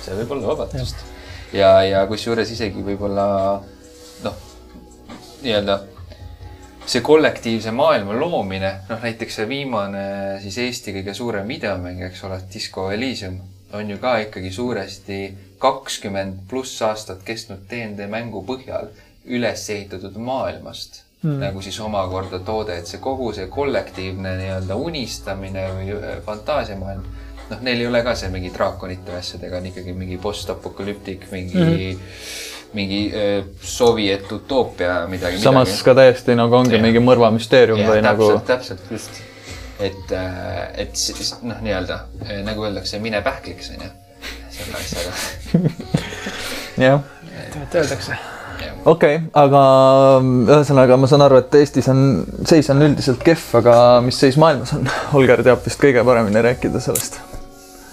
see 0.01 0.20
võib 0.22 0.36
olla 0.38 0.53
vabadust. 0.53 1.05
ja, 1.55 1.78
ja 1.88 2.03
kusjuures 2.09 2.51
isegi 2.55 2.84
võib-olla 2.86 3.26
noh, 4.26 4.43
nii-öelda 5.41 5.82
see 6.91 7.03
kollektiivse 7.05 7.72
maailma 7.72 8.18
loomine, 8.18 8.74
noh 8.89 9.01
näiteks 9.05 9.39
see 9.39 9.47
viimane 9.49 10.03
siis 10.43 10.57
Eesti 10.66 10.95
kõige 10.97 11.14
suurem 11.16 11.47
videomäng, 11.47 12.01
eks 12.09 12.24
ole, 12.28 12.41
Disco 12.51 12.89
Elysium 12.91 13.39
on 13.74 13.89
ju 13.89 13.97
ka 14.01 14.18
ikkagi 14.26 14.51
suuresti 14.51 15.20
kakskümmend 15.62 16.43
pluss 16.49 16.82
aastat 16.86 17.24
kestnud 17.28 17.64
DnD 17.70 18.09
mängu 18.09 18.41
põhjal 18.47 18.89
üles 19.30 19.70
ehitatud 19.70 20.18
maailmast 20.18 21.03
mm. 21.22 21.39
nagu 21.39 21.62
siis 21.62 21.80
omakorda 21.80 22.39
toode, 22.45 22.78
et 22.78 22.89
see 22.89 23.01
kogu 23.03 23.32
see 23.36 23.47
kollektiivne 23.51 24.36
nii-öelda 24.39 24.78
unistamine 24.78 25.68
või 25.78 25.97
äh, 25.97 26.16
fantaasiamaailm, 26.26 27.03
noh, 27.51 27.66
neil 27.68 27.84
ei 27.84 27.89
ole 27.89 28.03
ka 28.05 28.16
seal 28.18 28.34
mingi 28.34 28.53
draakonite 28.53 29.16
asjadega, 29.20 29.59
on 29.62 29.70
ikkagi 29.72 29.95
mingi 29.97 30.18
postapokalüptik, 30.22 31.28
mingi 31.32 31.62
mm. 31.62 32.05
mingi 32.78 33.01
äh, 33.14 33.34
sovjet 33.62 34.32
utoopia 34.32 35.01
midagi. 35.12 35.41
samas 35.43 35.70
midagi. 35.70 35.88
ka 35.89 35.97
täiesti 36.01 36.38
nagu 36.39 36.62
ongi 36.62 36.80
ja. 36.80 36.84
mingi 36.84 37.03
mõrvamüsteerium 37.03 37.84
või 37.86 37.99
täpselt, 37.99 38.09
nagu. 38.09 38.32
täpselt, 38.47 38.93
just. 38.97 39.26
et, 39.80 40.16
äh, 40.18 40.62
et 40.88 41.41
noh, 41.43 41.62
nii-öelda 41.62 42.05
nagu 42.47 42.70
öeldakse, 42.70 42.99
mine 43.03 43.22
pähkliks 43.26 43.76
onju 43.76 44.01
selle 44.62 44.84
asjaga. 44.84 45.74
jah. 46.88 47.01
et 47.62 47.82
öeldakse 47.82 48.20
okei 48.86 49.18
okay,, 49.18 49.28
aga 49.38 49.64
ühesõnaga 50.22 50.97
ma 50.99 51.09
saan 51.09 51.26
aru, 51.26 51.41
et 51.41 51.59
Eestis 51.62 51.89
on, 51.91 52.05
seis 52.49 52.70
on 52.74 52.82
üldiselt 52.86 53.22
kehv, 53.26 53.43
aga 53.62 53.76
mis 54.05 54.18
seis 54.22 54.38
maailmas 54.41 54.74
on? 54.78 54.88
Holger 55.14 55.43
teab 55.45 55.62
vist 55.66 55.82
kõige 55.82 56.05
paremini 56.07 56.43
rääkida 56.45 56.82
sellest. 56.84 57.20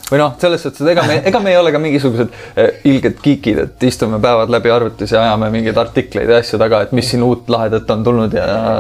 või 0.09 0.23
noh, 0.23 0.37
selles 0.41 0.63
suhtes, 0.65 0.81
et 0.85 0.93
ega 0.95 1.05
me, 1.09 1.19
ega 1.29 1.43
me 1.45 1.53
ei 1.53 1.59
ole 1.61 1.73
ka 1.75 1.81
mingisugused 1.83 2.33
eh, 2.57 2.79
ilged 2.89 3.19
geekid, 3.25 3.65
et 3.67 3.89
istume 3.89 4.21
päevad 4.23 4.53
läbi 4.53 4.73
arvutis 4.73 5.13
ja 5.13 5.27
ajame 5.27 5.51
mingeid 5.53 5.81
artikleid 5.81 6.31
ja 6.33 6.41
asju 6.41 6.61
taga, 6.61 6.87
et 6.87 6.95
mis 6.97 7.11
siin 7.11 7.27
uut 7.27 7.51
lahedat 7.53 7.91
on 7.93 8.07
tulnud 8.07 8.39
ja, 8.39 8.47
ja 8.49 8.79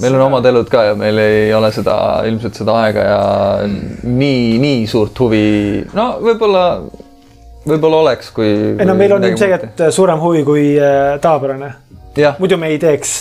meil 0.00 0.14
on 0.14 0.26
omad 0.26 0.46
elud 0.50 0.68
ka 0.70 0.84
ja 0.88 0.94
meil 0.98 1.18
ei 1.22 1.52
ole 1.54 1.70
seda 1.74 1.96
ilmselt 2.28 2.58
seda 2.58 2.76
aega 2.84 3.04
ja 3.06 3.18
nii, 3.68 4.56
nii 4.62 4.86
suurt 4.90 5.20
huvi, 5.24 5.44
no 5.94 6.08
võib-olla, 6.24 6.64
võib-olla 7.66 8.02
oleks, 8.06 8.32
kui. 8.34 8.50
ei 8.74 8.88
no 8.88 8.96
meil 8.98 9.14
on 9.16 9.28
ilmselgelt 9.30 9.86
suurem 9.94 10.22
huvi 10.22 10.42
kui 10.46 10.66
äh, 10.78 11.14
tavapärane. 11.22 11.74
muidu 12.38 12.58
me 12.58 12.72
ei 12.74 12.80
teeks. 12.82 13.14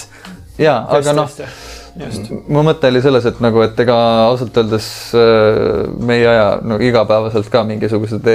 ja, 0.57 0.80
aga 0.97 1.15
noh, 1.17 1.30
mu 2.49 2.65
mõte 2.65 2.89
oli 2.89 3.03
selles, 3.05 3.28
et 3.30 3.43
nagu, 3.43 3.61
et 3.65 3.80
ega 3.86 3.99
ausalt 4.32 4.57
öeldes 4.63 4.88
äh, 5.19 5.86
me 5.99 6.17
ei 6.21 6.28
aja 6.30 6.47
no 6.65 6.82
igapäevaselt 6.82 7.53
ka 7.53 7.65
mingisugused 7.69 8.34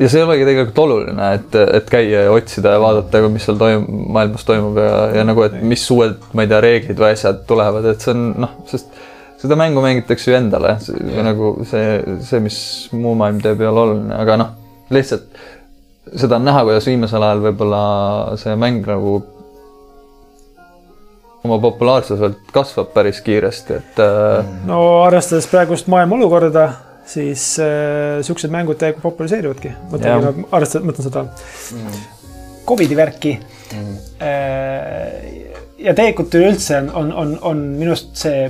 ja 0.00 0.08
see 0.08 0.22
ei 0.22 0.24
olegi 0.24 0.46
tegelikult 0.48 0.80
oluline, 0.84 1.28
et, 1.36 1.56
et 1.76 1.92
käia 1.92 2.24
ja 2.26 2.32
otsida 2.32 2.74
ja 2.76 2.80
vaadata, 2.82 3.22
mis 3.28 3.44
seal 3.48 3.60
toimub, 3.60 3.88
maailmas 4.16 4.46
toimub 4.48 4.80
ja, 4.80 4.94
ja 5.18 5.26
nagu, 5.28 5.44
et 5.44 5.58
mis 5.60 5.84
uued, 5.92 6.16
ma 6.32 6.46
ei 6.46 6.50
tea, 6.50 6.60
reeglid 6.64 7.00
või 7.00 7.12
asjad 7.12 7.44
tulevad, 7.48 7.88
et 7.92 8.04
see 8.04 8.14
on 8.14 8.26
noh, 8.46 8.56
sest 8.70 9.00
seda 9.40 9.56
mängu 9.60 9.84
mängitakse 9.84 10.32
ju 10.32 10.36
endale, 10.36 10.76
nagu 11.24 11.52
see, 11.68 12.00
see, 12.24 12.40
mis 12.44 12.60
muu 12.96 13.14
maailm 13.18 13.40
teeb, 13.44 13.60
ei 13.60 13.68
ole 13.68 13.84
oluline, 13.86 14.14
aga 14.16 14.36
noh, 14.40 14.54
lihtsalt 14.92 15.28
seda 16.16 16.40
on 16.40 16.48
näha, 16.48 16.64
kuidas 16.66 16.88
viimasel 16.88 17.24
ajal 17.24 17.44
võib-olla 17.44 17.82
see 18.40 18.56
mäng 18.58 18.86
nagu 18.88 19.20
oma 21.44 21.56
populaarsuselt 21.60 22.52
kasvab 22.52 22.92
päris 22.96 23.20
kiiresti, 23.24 23.80
et. 23.80 24.00
Äh, 24.04 24.48
no 24.68 24.80
arvestades 25.06 25.48
praegust 25.48 25.88
maailma 25.92 26.18
olukorda 26.20 26.66
siis 27.10 27.44
äh, 27.62 28.20
siuksed 28.26 28.52
mängud 28.52 28.78
täiega 28.80 29.02
populariseeruvadki. 29.02 29.74
mõtlengi 29.90 30.26
nagu 30.26 30.48
arvestades, 30.54 30.86
mõtlen 30.86 31.08
seda 31.08 31.24
mm. 31.26 32.00
Covidi 32.68 32.98
värki 32.98 33.36
mm.. 33.40 33.96
Äh, 34.26 35.50
ja 35.80 35.94
tegelikult 35.96 36.34
üleüldse 36.38 36.78
on, 36.82 36.90
on, 36.94 37.12
on, 37.22 37.34
on 37.50 37.64
minu 37.80 37.94
arust 37.94 38.14
see, 38.20 38.46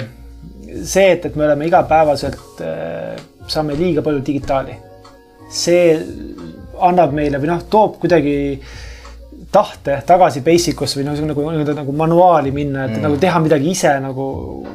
see, 0.83 1.09
et, 1.15 1.27
et 1.27 1.39
me 1.39 1.47
oleme 1.47 1.69
igapäevaselt 1.71 2.63
äh,, 2.67 3.17
saame 3.51 3.79
liiga 3.79 4.05
palju 4.07 4.23
digitaali. 4.27 4.77
see 5.51 5.97
annab 6.81 7.15
meile 7.15 7.41
või 7.43 7.51
noh, 7.51 7.65
toob 7.71 7.99
kuidagi 8.03 8.35
tahte 9.51 9.97
tagasi 10.07 10.45
basic 10.47 10.79
usse 10.85 11.01
või 11.01 11.09
noh, 11.09 11.23
nagu, 11.31 11.47
nagu, 11.51 11.75
nagu 11.81 11.95
manuaali 11.97 12.53
minna, 12.55 12.87
et 12.87 12.97
mm. 12.97 13.07
nagu 13.07 13.19
teha 13.21 13.41
midagi 13.43 13.73
ise 13.73 13.97
nagu 14.03 14.27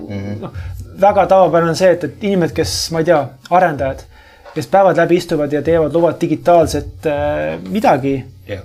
mm. 0.10 0.34
noh, 0.42 0.58
väga 1.02 1.26
tavapärane 1.28 1.70
on 1.70 1.80
see, 1.80 1.92
et, 1.96 2.04
et 2.04 2.24
inimesed, 2.24 2.56
kes, 2.56 2.76
ma 2.94 3.02
ei 3.02 3.10
tea, 3.10 3.22
arendajad, 3.56 4.04
kes 4.56 4.68
päevad 4.72 5.00
läbi 5.00 5.20
istuvad 5.20 5.54
ja 5.54 5.62
teevad, 5.66 5.94
loovad 5.94 6.20
digitaalset 6.22 7.08
äh, 7.12 7.56
midagi 7.70 8.18
yeah., 8.50 8.64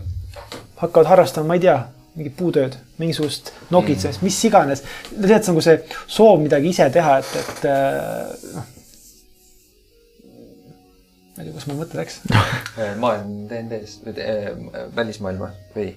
hakkavad 0.81 1.11
harrastama, 1.11 1.51
ma 1.51 1.59
ei 1.59 1.65
tea, 1.67 1.79
mingit 2.17 2.37
puutööd, 2.39 2.77
mingisugust 2.99 3.53
nokitsemist 3.71 4.21
mm., 4.21 4.27
mis 4.29 4.45
iganes. 4.49 4.85
tead, 5.11 5.31
see 5.31 5.53
on 5.53 5.57
nagu 5.57 5.65
see 5.67 5.79
soov 6.07 6.43
midagi 6.43 6.71
ise 6.75 6.91
teha, 6.95 7.19
et, 7.23 7.35
et 7.43 7.67
äh, 7.71 8.47
noh. 8.55 8.71
ma 11.35 11.43
ei 11.43 11.49
tea, 11.49 11.55
kus 11.57 11.69
mu 11.71 11.79
mõte 11.81 11.99
läks 11.99 12.21
maailm 13.03 13.45
DND-s 13.51 14.01
või 14.07 14.17
äh, 14.25 14.51
välismaailma 14.97 15.53
või 15.77 15.93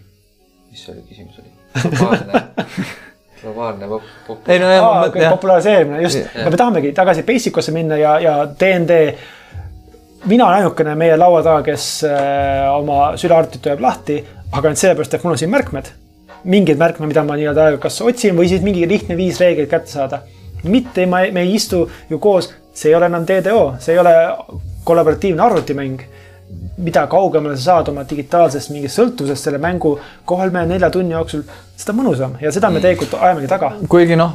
mis 0.71 0.85
see 0.85 0.95
oli, 0.95 1.07
küsimus 1.09 1.41
oli? 1.43 1.51
globaalne 3.43 3.87
pop-, 3.87 4.11
pop-. 4.27 4.49
ei 4.49 4.59
no 4.61 4.71
jah 4.71 4.85
Aa, 4.87 5.05
okay, 5.07 5.29
populariseerimine, 5.29 6.01
just 6.03 6.35
me 6.35 6.57
tahamegi 6.57 6.93
tagasi 6.95 7.25
basic 7.27 7.57
usse 7.59 7.73
minna 7.75 7.97
ja, 7.99 8.15
ja 8.23 8.35
DnD. 8.59 8.99
mina 10.31 10.47
olen 10.47 10.61
ainukene 10.61 10.95
meie 10.95 11.17
laua 11.19 11.43
taga, 11.43 11.63
kes 11.67 11.87
äh, 12.07 12.69
oma 12.73 13.13
sülearvutit 13.19 13.67
hoiab 13.67 13.83
lahti, 13.83 14.21
aga 14.51 14.69
ainult 14.69 14.81
sellepärast, 14.81 15.17
et 15.17 15.27
mul 15.27 15.35
on 15.35 15.43
siin 15.43 15.51
märkmed. 15.51 15.91
mingeid 16.43 16.79
märkmeid, 16.79 17.07
mida 17.07 17.23
ma 17.23 17.37
nii-öelda 17.39 17.77
kas 17.83 18.01
otsin 18.03 18.35
või 18.35 18.49
siis 18.51 18.63
mingi 18.63 18.87
lihtne 18.87 19.15
viis 19.19 19.39
reeglit 19.39 19.69
kätte 19.71 19.91
saada. 19.91 20.21
mitte 20.63 21.05
ma, 21.05 21.25
me 21.31 21.43
ei 21.43 21.55
istu 21.55 21.85
ju 22.09 22.19
koos, 22.19 22.53
see 22.73 22.91
ei 22.91 22.95
ole 22.95 23.11
enam 23.11 23.27
DDO, 23.27 23.75
see 23.79 23.95
ei 23.95 23.99
ole 23.99 24.15
kollaboratiivne 24.83 25.43
arvutimäng 25.43 26.01
mida 26.77 27.05
kaugemale 27.07 27.57
sa 27.57 27.63
saad 27.63 27.91
oma 27.91 28.03
digitaalsest 28.09 28.71
mingist 28.73 28.97
sõltuvusest 28.97 29.47
selle 29.47 29.59
mängu 29.61 29.93
kolme-nelja 30.29 30.89
tunni 30.93 31.13
jooksul, 31.13 31.43
seda 31.77 31.93
mõnusam 31.97 32.33
ja 32.41 32.51
seda 32.53 32.71
me 32.71 32.79
mm. 32.79 32.83
tegelikult 32.85 33.13
ajamegi 33.19 33.49
taga. 33.51 33.69
kuigi 33.91 34.17
noh, 34.17 34.33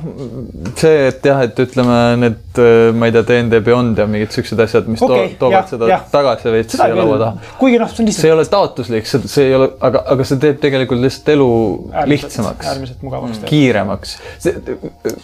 see, 0.78 1.08
et 1.10 1.26
jah, 1.26 1.42
et 1.46 1.58
ütleme 1.64 1.98
need, 2.22 2.60
ma 2.98 3.10
ei 3.10 3.14
tea, 3.16 3.24
DND 3.30 3.60
Beyond 3.66 4.02
ja 4.02 4.06
mingid 4.10 4.34
siuksed 4.34 4.62
asjad, 4.62 4.88
mis 4.90 5.02
okay, 5.02 5.32
to 5.34 5.44
toovad 5.44 5.56
jah, 5.56 5.68
seda 5.72 5.90
jah. 5.90 6.06
tagasi 6.14 6.54
veits 6.54 6.78
siia 6.78 6.98
laua 6.98 7.20
taha. 7.24 7.52
kuigi 7.60 7.82
noh, 7.82 7.90
see 7.90 8.04
on 8.04 8.10
lihtsalt. 8.10 8.22
see 8.22 8.30
ei 8.30 8.36
ole 8.36 8.48
taotluslik, 8.54 9.10
see, 9.10 9.30
see 9.34 9.50
ei 9.50 9.58
ole, 9.58 9.70
aga, 9.90 10.04
aga 10.14 10.30
see 10.30 10.42
teeb 10.46 10.62
tegelikult 10.62 11.04
lihtsalt 11.04 11.32
elu 11.34 11.52
äärmiselt, 11.92 12.14
lihtsamaks. 12.14 12.72
äärmiselt 12.72 13.06
mugavaks 13.06 13.38
mm.. 13.38 13.48
kiiremaks. 13.50 14.18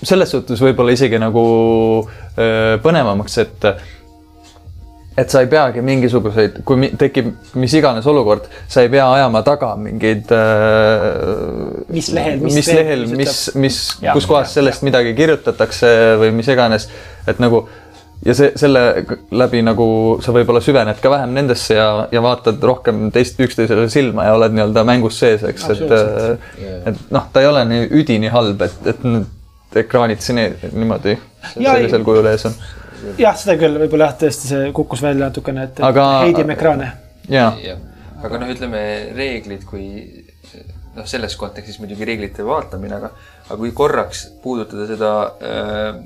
selles 0.03 0.35
suhtes 0.35 0.63
võib-olla 0.67 0.95
isegi 0.99 1.23
nagu 1.23 1.45
öö, 2.05 2.79
põnevamaks, 2.83 3.43
et 3.43 3.71
et 5.17 5.31
sa 5.31 5.45
ei 5.45 5.49
peagi 5.51 5.83
mingisuguseid, 5.85 6.59
kui 6.67 6.89
tekib 6.99 7.31
mis 7.61 7.75
iganes 7.79 8.07
olukord, 8.11 8.49
sa 8.71 8.83
ei 8.83 8.91
pea 8.91 9.07
ajama 9.15 9.45
taga 9.47 9.75
mingeid 9.79 10.33
äh,. 10.35 11.87
mis 11.95 12.11
lehel, 12.15 12.43
mis, 12.43 12.59
mis 12.59 12.71
lehel, 12.75 13.07
mis, 13.15 13.39
mis, 13.55 13.79
kus 14.03 14.27
kohas 14.31 14.57
sellest 14.59 14.83
ja. 14.83 14.91
midagi 14.91 15.15
kirjutatakse 15.19 15.95
või 16.23 16.35
mis 16.35 16.51
iganes, 16.51 16.89
et 17.31 17.43
nagu 17.43 17.63
ja 18.25 18.35
see, 18.35 18.51
selle 18.59 19.05
läbi 19.35 19.63
nagu 19.65 19.87
sa 20.25 20.35
võib-olla 20.35 20.63
süvened 20.65 20.99
ka 21.03 21.13
vähem 21.13 21.35
nendesse 21.37 21.77
ja, 21.77 21.89
ja 22.13 22.23
vaatad 22.25 22.63
rohkem 22.65 23.09
teist 23.15 23.39
üksteisele 23.43 23.87
silma 23.93 24.27
ja 24.29 24.37
oled 24.39 24.55
nii-öelda 24.57 24.85
mängus 24.89 25.19
sees, 25.23 25.45
eks, 25.47 25.69
et 25.77 25.85
yeah. 25.91 26.79
et 26.91 27.11
noh, 27.15 27.29
ta 27.33 27.45
ei 27.45 27.51
ole 27.51 27.65
nii 27.71 27.91
üdini 28.01 28.33
halb, 28.35 28.67
et, 28.67 28.81
et 28.95 29.05
need 29.07 29.79
ekraanid 29.85 30.23
siin 30.25 30.41
niimoodi 30.73 31.15
ja, 31.15 31.75
sellisel 31.75 32.07
kujul 32.07 32.27
ees 32.31 32.49
on 32.51 32.59
jah, 33.19 33.37
seda 33.39 33.57
küll, 33.61 33.79
võib-olla 33.85 34.11
jah, 34.11 34.19
tõesti 34.25 34.51
see 34.51 34.71
kukkus 34.77 35.03
välja 35.05 35.29
natukene, 35.29 35.69
et 35.69 35.83
aga... 35.85 36.07
heidime 36.25 36.57
ekraane. 36.57 36.91
ja, 37.29 37.51
ja., 37.63 37.79
aga 38.25 38.41
noh, 38.41 38.51
ütleme 38.55 38.83
reeglid, 39.17 39.65
kui 39.69 39.87
noh, 40.97 41.07
selles 41.11 41.37
kontekstis 41.41 41.81
muidugi 41.83 42.07
reeglite 42.09 42.47
vaatamine, 42.47 42.99
aga, 42.99 43.15
aga 43.47 43.59
kui 43.61 43.73
korraks 43.77 44.27
puudutada 44.43 44.87
seda 44.91 45.15
äh, 45.25 46.05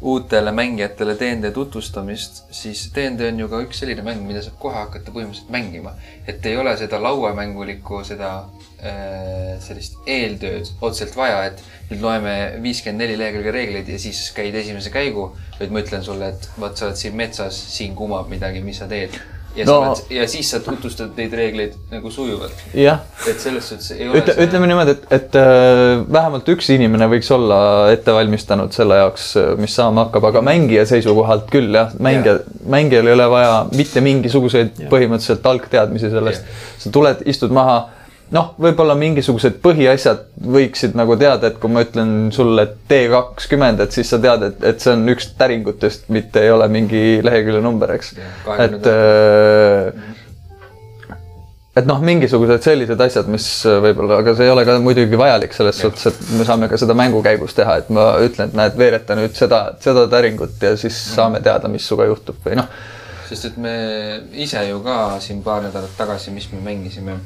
uutele 0.00 0.52
mängijatele 0.56 1.14
DND 1.20 1.52
tutvustamist, 1.54 2.44
siis 2.56 2.86
DND 2.94 3.28
on 3.32 3.44
ju 3.44 3.48
ka 3.52 3.62
üks 3.66 3.82
selline 3.82 4.04
mäng, 4.06 4.24
mida 4.26 4.42
saab 4.44 4.56
kohe 4.62 4.78
hakata 4.78 5.12
põhimõtteliselt 5.12 5.52
mängima. 5.52 5.94
et 6.26 6.46
ei 6.46 6.56
ole 6.56 6.76
seda 6.80 7.00
lauamängulikku, 7.02 8.04
seda 8.08 8.32
äh, 8.40 8.59
sellist 9.60 9.98
eeltööd 10.08 10.70
otseselt 10.80 11.16
vaja, 11.16 11.42
et 11.50 11.58
nüüd 11.90 12.00
loeme 12.04 12.36
viiskümmend 12.64 13.02
neli 13.02 13.18
lehekülge 13.20 13.52
reegleid 13.52 13.90
ja 13.92 13.98
siis 14.00 14.22
käid 14.36 14.54
esimese 14.56 14.92
käigu. 14.94 15.30
vaid 15.58 15.74
ma 15.74 15.82
ütlen 15.82 16.06
sulle, 16.06 16.30
et 16.32 16.48
vot 16.56 16.76
sa 16.76 16.88
oled 16.88 16.96
siin 16.96 17.16
metsas, 17.16 17.58
siin 17.74 17.94
kumab 17.98 18.30
midagi, 18.32 18.62
mis 18.64 18.80
sa 18.80 18.88
teed 18.88 19.18
ja 19.56 19.66
no, 19.66 19.76
oled, 19.80 20.02
ja 20.14 20.26
siis 20.30 20.50
sa 20.52 20.60
tutvustad 20.62 21.16
neid 21.18 21.32
reegleid 21.34 21.74
nagu 21.90 22.10
sujuvalt. 22.14 22.54
et 23.28 23.42
selles 23.42 23.66
suhtes 23.68 23.90
ei 23.96 24.06
ole 24.08 24.20
Ütle, 24.20 24.34
see. 24.36 24.46
ütleme 24.46 24.68
niimoodi, 24.70 24.94
et, 24.94 25.06
et 25.16 25.38
äh, 25.40 26.04
vähemalt 26.12 26.48
üks 26.54 26.70
inimene 26.74 27.08
võiks 27.10 27.30
olla 27.34 27.60
ette 27.92 28.14
valmistanud 28.14 28.74
selle 28.76 29.00
jaoks, 29.00 29.32
mis 29.60 29.74
saama 29.74 30.06
hakkab, 30.06 30.28
aga 30.30 30.44
mängija 30.46 30.86
seisukohalt 30.90 31.50
küll 31.50 31.74
jah, 31.74 31.94
mängija 31.98 32.38
ja., 32.38 32.58
mängijal 32.70 33.10
ei 33.10 33.16
ole 33.18 33.30
vaja 33.32 33.56
mitte 33.74 34.02
mingisuguseid 34.04 34.84
ja. 34.84 34.90
põhimõtteliselt 34.92 35.50
algteadmisi 35.52 36.12
sellest. 36.14 36.46
sa 36.78 36.94
tuled, 36.94 37.26
istud 37.30 37.54
maha 37.54 37.80
noh, 38.34 38.52
võib-olla 38.62 38.94
mingisugused 38.98 39.58
põhiasjad 39.64 40.28
võiksid 40.54 40.94
nagu 40.98 41.16
teada, 41.18 41.50
et 41.50 41.58
kui 41.62 41.72
ma 41.72 41.82
ütlen 41.86 42.30
sulle 42.34 42.66
T 42.88 43.02
kakskümmend, 43.10 43.82
et 43.82 43.96
siis 43.96 44.10
sa 44.12 44.20
tead, 44.22 44.46
et, 44.50 44.62
et 44.72 44.82
see 44.82 44.94
on 44.94 45.02
üks 45.10 45.32
täringutest, 45.38 46.08
mitte 46.14 46.44
ei 46.44 46.52
ole 46.54 46.68
mingi 46.70 47.20
lehekülje 47.26 47.62
number, 47.64 47.94
eks. 47.96 48.14
et 48.54 48.90
äh, 48.90 50.08
et 51.80 51.86
noh, 51.86 52.00
mingisugused 52.02 52.62
sellised 52.66 53.02
asjad, 53.02 53.28
mis 53.30 53.46
võib-olla, 53.82 54.20
aga 54.22 54.34
see 54.36 54.46
ei 54.46 54.54
ole 54.54 54.64
ka 54.68 54.78
muidugi 54.82 55.18
vajalik 55.18 55.54
selles 55.56 55.78
ja. 55.78 55.88
suhtes, 55.88 56.06
et 56.10 56.32
me 56.38 56.46
saame 56.46 56.70
ka 56.70 56.78
seda 56.80 56.96
mängu 56.98 57.22
käigus 57.26 57.54
teha, 57.58 57.80
et 57.82 57.90
ma 57.94 58.12
ütlen, 58.22 58.50
et 58.50 58.58
näed, 58.58 58.78
veereta 58.78 59.18
nüüd 59.18 59.36
seda, 59.38 59.64
seda 59.82 60.06
täringut 60.10 60.58
ja 60.62 60.76
siis 60.76 60.94
mm. 60.94 61.12
saame 61.18 61.42
teada, 61.44 61.70
mis 61.72 61.86
sinuga 61.86 62.06
juhtub 62.10 62.40
või 62.46 62.58
noh. 62.62 62.70
sest 63.30 63.52
et 63.52 63.60
me 63.62 63.74
ise 64.42 64.62
ju 64.68 64.80
ka 64.86 65.18
siin 65.22 65.42
paar 65.46 65.62
nädalat 65.66 65.94
tagasi, 65.98 66.34
mis 66.34 66.50
me 66.54 66.62
mängisime 66.64 67.18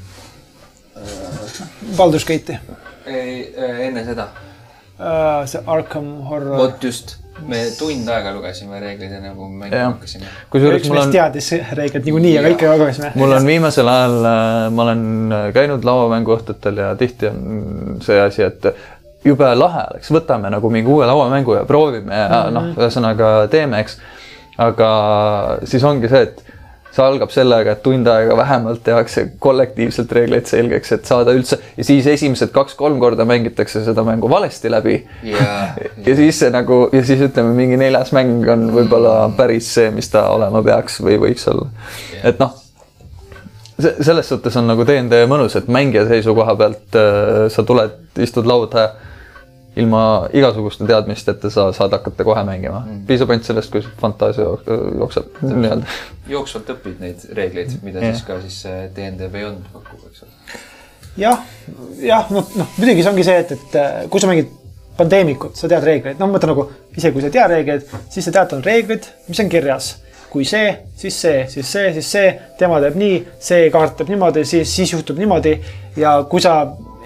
Baldur's 1.96 2.24
Gate'i. 2.24 2.58
ei, 3.06 3.54
äh, 3.58 3.84
enne 3.88 4.04
seda 4.04 4.28
uh,. 4.98 5.44
see 5.46 5.62
Arkham 5.66 6.08
Horror. 6.28 6.56
vot 6.56 6.84
just, 6.84 7.16
me 7.46 7.60
tund 7.78 8.08
aega 8.08 8.32
lugesime 8.34 8.80
reegleid 8.80 9.12
enne 9.18 9.34
kui 9.36 9.50
mängima 9.50 9.90
hakkasime. 9.92 10.32
kusjuures 10.50 10.88
mul 10.88 11.02
on. 11.02 11.14
teadis 11.14 11.52
reegleid 11.78 12.08
niikuinii, 12.08 12.34
aga 12.40 12.52
ikka 12.54 12.74
lugesime. 12.78 13.12
mul 13.20 13.36
on 13.38 13.46
viimasel 13.52 13.90
ajal, 13.92 14.18
äh, 14.30 14.58
ma 14.72 14.88
olen 14.88 15.06
käinud 15.56 15.86
lauamänguõhtutel 15.88 16.82
ja 16.84 16.92
tihti 17.00 17.30
on 17.30 18.02
see 18.04 18.20
asi, 18.20 18.46
et 18.46 18.70
jube 19.24 19.48
lahe 19.56 19.86
oleks, 19.90 20.10
võtame 20.12 20.50
nagu 20.52 20.70
mingi 20.72 20.90
uue 20.90 21.06
lauamängu 21.08 21.58
ja 21.58 21.64
proovime 21.68 22.16
ja 22.16 22.28
mm 22.28 22.34
-hmm. 22.34 22.58
noh, 22.58 22.70
ühesõnaga 22.78 23.30
teeme, 23.50 23.80
eks. 23.80 23.98
aga 24.58 24.90
siis 25.64 25.84
ongi 25.84 26.08
see, 26.08 26.22
et 26.22 26.44
see 26.94 27.02
algab 27.02 27.32
sellega, 27.34 27.74
et 27.74 27.82
tund 27.82 28.06
aega 28.10 28.36
vähemalt 28.38 28.82
tehakse 28.86 29.26
kollektiivselt 29.42 30.12
reegleid 30.14 30.46
selgeks, 30.46 30.92
et 30.94 31.08
saada 31.10 31.34
üldse 31.34 31.58
ja 31.76 31.86
siis 31.86 32.06
esimesed 32.10 32.52
kaks-kolm 32.54 33.00
korda 33.02 33.26
mängitakse 33.28 33.82
seda 33.86 34.04
mängu 34.06 34.30
valesti 34.30 34.70
läbi. 34.70 35.00
Yeah.. 35.26 35.78
ja 36.06 36.16
siis 36.18 36.38
see 36.42 36.52
nagu 36.54 36.84
ja 36.92 37.02
siis 37.06 37.24
ütleme, 37.26 37.54
mingi 37.56 37.78
neljas 37.80 38.14
mäng 38.14 38.46
on 38.54 38.68
võib-olla 38.74 39.16
päris 39.36 39.72
see, 39.74 39.90
mis 39.94 40.10
ta 40.12 40.28
olema 40.34 40.62
peaks 40.66 41.00
või 41.02 41.18
võiks 41.28 41.48
olla. 41.50 41.70
Yeah.. 42.12 42.28
et 42.30 42.42
noh, 42.42 42.54
selles 43.78 44.28
suhtes 44.30 44.54
on 44.60 44.70
nagu 44.70 44.86
DND 44.86 45.24
mõnus, 45.30 45.58
et 45.58 45.66
mängija 45.72 46.06
seisukoha 46.10 46.54
pealt 46.60 46.98
äh, 47.00 47.32
sa 47.50 47.66
tuled, 47.66 47.98
istud 48.22 48.46
lauda 48.46 48.92
ilma 49.76 50.02
igasuguste 50.32 50.86
teadmisteta 50.86 51.50
sa 51.50 51.68
saad 51.74 51.96
hakata 51.96 52.26
kohe 52.26 52.44
mängima 52.46 52.82
mm.. 52.84 53.00
piisab 53.08 53.32
ainult 53.34 53.48
sellest, 53.48 53.72
kui 53.72 53.82
fantaasia 54.00 54.46
jookseb 54.98 55.40
nii-öelda. 55.42 55.96
jooksvalt 56.30 56.70
õpid 56.76 57.00
neid 57.02 57.24
reegleid, 57.38 57.74
mida 57.86 58.02
yeah. 58.02 58.14
siis 58.14 58.28
ka 58.28 58.38
siis 58.44 58.60
DND 58.96 59.30
Beyond 59.32 59.66
pakub, 59.72 60.04
eks 60.10 60.26
ole. 60.26 60.60
jah, 61.24 61.42
jah, 62.02 62.30
noh, 62.34 62.54
noh 62.60 62.78
muidugi 62.78 63.02
see 63.02 63.14
ongi 63.14 63.26
see, 63.26 63.42
et, 63.42 63.56
et 63.58 63.76
äh, 63.80 63.98
kui 64.12 64.22
sa 64.22 64.30
mängid 64.30 64.54
pandeemikut, 64.94 65.58
sa 65.58 65.70
tead 65.70 65.86
reegleid, 65.86 66.20
no 66.20 66.30
ma 66.30 66.36
mõtlen 66.36 66.54
nagu 66.54 66.68
isegi 66.94 67.16
kui 67.16 67.24
sa 67.24 67.32
ei 67.32 67.36
tea 67.38 67.50
reegleid, 67.50 67.92
siis 68.14 68.28
sa 68.28 68.34
tead, 68.38 68.56
on 68.56 68.66
reeglid, 68.66 69.10
mis 69.26 69.42
on 69.42 69.50
kirjas 69.50 69.94
kui 70.34 70.42
see, 70.42 70.72
siis 70.98 71.14
see, 71.14 71.44
siis 71.46 71.68
see, 71.70 71.90
siis 71.94 72.08
see, 72.10 72.30
tema 72.58 72.80
teeb 72.82 72.96
nii, 72.98 73.18
see 73.38 73.68
kaart 73.74 73.94
teeb 74.00 74.08
niimoodi, 74.10 74.42
siis, 74.50 74.66
siis 74.66 74.90
juhtub 74.96 75.20
niimoodi. 75.20 75.52
ja 75.96 76.16
kui 76.30 76.42
sa 76.42 76.56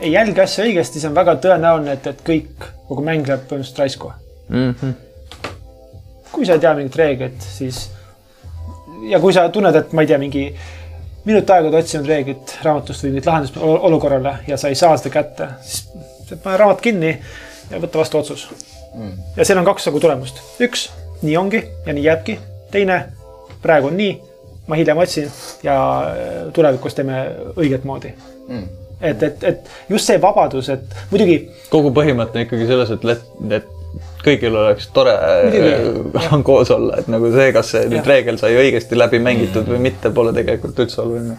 ei 0.00 0.12
jälgi 0.12 0.40
asja 0.40 0.64
õigesti, 0.64 0.98
siis 0.98 1.08
on 1.08 1.14
väga 1.16 1.36
tõenäoline, 1.42 1.94
et, 1.98 2.06
et 2.06 2.24
kõik, 2.26 2.66
kogu 2.88 3.04
mäng 3.04 3.26
läheb 3.26 3.46
põhimõtteliselt 3.50 3.82
raisku 3.82 4.12
mm. 4.48 4.74
-hmm. 4.80 4.92
kui 6.32 6.46
sa 6.46 6.56
ei 6.56 6.62
tea 6.64 6.74
mingit 6.78 6.96
reeglit, 6.96 7.42
siis 7.42 7.88
ja 9.10 9.20
kui 9.20 9.32
sa 9.32 9.48
tunned, 9.48 9.74
et 9.74 9.92
ma 9.92 10.04
ei 10.04 10.10
tea, 10.10 10.18
mingi 10.18 10.44
minut 11.24 11.50
aega 11.50 11.68
oled 11.68 11.82
otsinud 11.82 12.08
reeglit 12.08 12.56
raamatust 12.62 13.04
või 13.04 13.14
mingit 13.14 13.26
lahendust 13.30 13.58
olukorrale 13.58 14.38
ja 14.46 14.56
sa 14.56 14.68
ei 14.68 14.78
saa 14.78 14.96
seda 14.96 15.12
kätte, 15.14 15.50
siis 15.62 15.88
pane 16.42 16.56
raamat 16.56 16.80
kinni 16.80 17.12
ja 17.70 17.82
võta 17.82 18.00
vastu 18.00 18.22
otsus. 18.22 18.48
Mm.. 18.94 19.12
ja 19.36 19.44
seal 19.44 19.58
on 19.60 19.68
kaks 19.68 19.86
nagu 19.90 20.00
tulemust, 20.00 20.40
üks, 20.64 20.88
nii 21.22 21.36
ongi 21.36 21.60
ja 21.86 21.92
nii 21.92 22.04
jääbki, 22.06 22.38
teine, 22.72 23.02
praegu 23.62 23.90
on 23.90 23.96
nii, 24.00 24.16
ma 24.66 24.78
hiljem 24.80 24.98
otsin 24.98 25.30
ja 25.62 25.76
tulevikus 26.56 26.96
teeme 26.96 27.24
õiget 27.56 27.84
moodi. 27.84 28.14
Mm 28.48 28.77
et, 29.00 29.22
et, 29.22 29.44
et 29.44 29.72
just 29.88 30.10
see 30.10 30.20
vabadus, 30.22 30.70
et 30.74 31.02
muidugi. 31.12 31.40
kogu 31.72 31.92
põhimõte 31.96 32.46
ikkagi 32.46 32.68
selles, 32.70 32.94
et, 32.94 33.04
et 33.58 33.74
kõigil 34.24 34.56
oleks 34.58 34.88
tore 34.94 35.14
äh, 35.14 36.32
koos 36.48 36.72
olla, 36.74 36.98
et 37.00 37.08
nagu 37.10 37.30
see, 37.34 37.52
kas 37.56 37.72
see 37.74 37.86
nüüd 37.92 38.08
reegel 38.08 38.40
sai 38.40 38.56
õigesti 38.58 38.98
läbi 38.98 39.22
mängitud 39.22 39.68
või 39.70 39.80
mitte, 39.88 40.12
pole 40.14 40.34
tegelikult 40.36 40.82
üldse 40.84 41.00
oluline. 41.04 41.38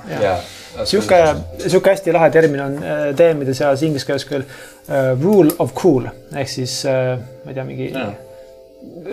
sihuke, 0.83 1.19
sihuke 1.65 1.95
hästi 1.95 2.15
lahe 2.15 2.31
termin 2.33 2.63
on 2.65 2.79
äh, 2.79 3.03
teemide 3.19 3.57
seas 3.57 3.83
inglise 3.85 4.07
keeles 4.07 4.25
küll 4.29 4.47
uh, 4.47 5.13
rule 5.21 5.53
of 5.59 5.75
cool. 5.77 6.09
Ehk 6.35 6.51
siis 6.51 6.81
uh, 6.87 7.19
ma 7.43 7.53
ei 7.53 7.59
tea, 7.59 7.67
mingi 7.67 7.91
ja 7.93 8.09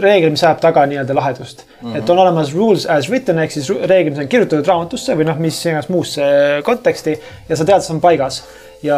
reegel, 0.02 0.30
mis 0.34 0.42
ajab 0.44 0.60
taga 0.62 0.84
nii-öelda 0.86 1.14
lahedust 1.16 1.64
mm. 1.64 1.88
-hmm. 1.88 1.98
et 1.98 2.10
on 2.10 2.18
olemas 2.18 2.52
rules 2.54 2.86
as 2.86 3.08
written 3.10 3.38
ehk 3.38 3.52
siis 3.52 3.68
reeglid, 3.70 4.12
mis 4.14 4.22
on 4.24 4.28
kirjutatud 4.28 4.68
raamatusse 4.70 5.16
või 5.18 5.26
noh, 5.28 5.38
mis 5.42 5.58
iganes 5.66 5.88
muusse 5.88 6.22
konteksti 6.64 7.16
ja 7.48 7.56
sa 7.56 7.64
tead, 7.64 7.82
see 7.82 7.94
on 7.94 8.00
paigas. 8.00 8.42
ja 8.82 8.96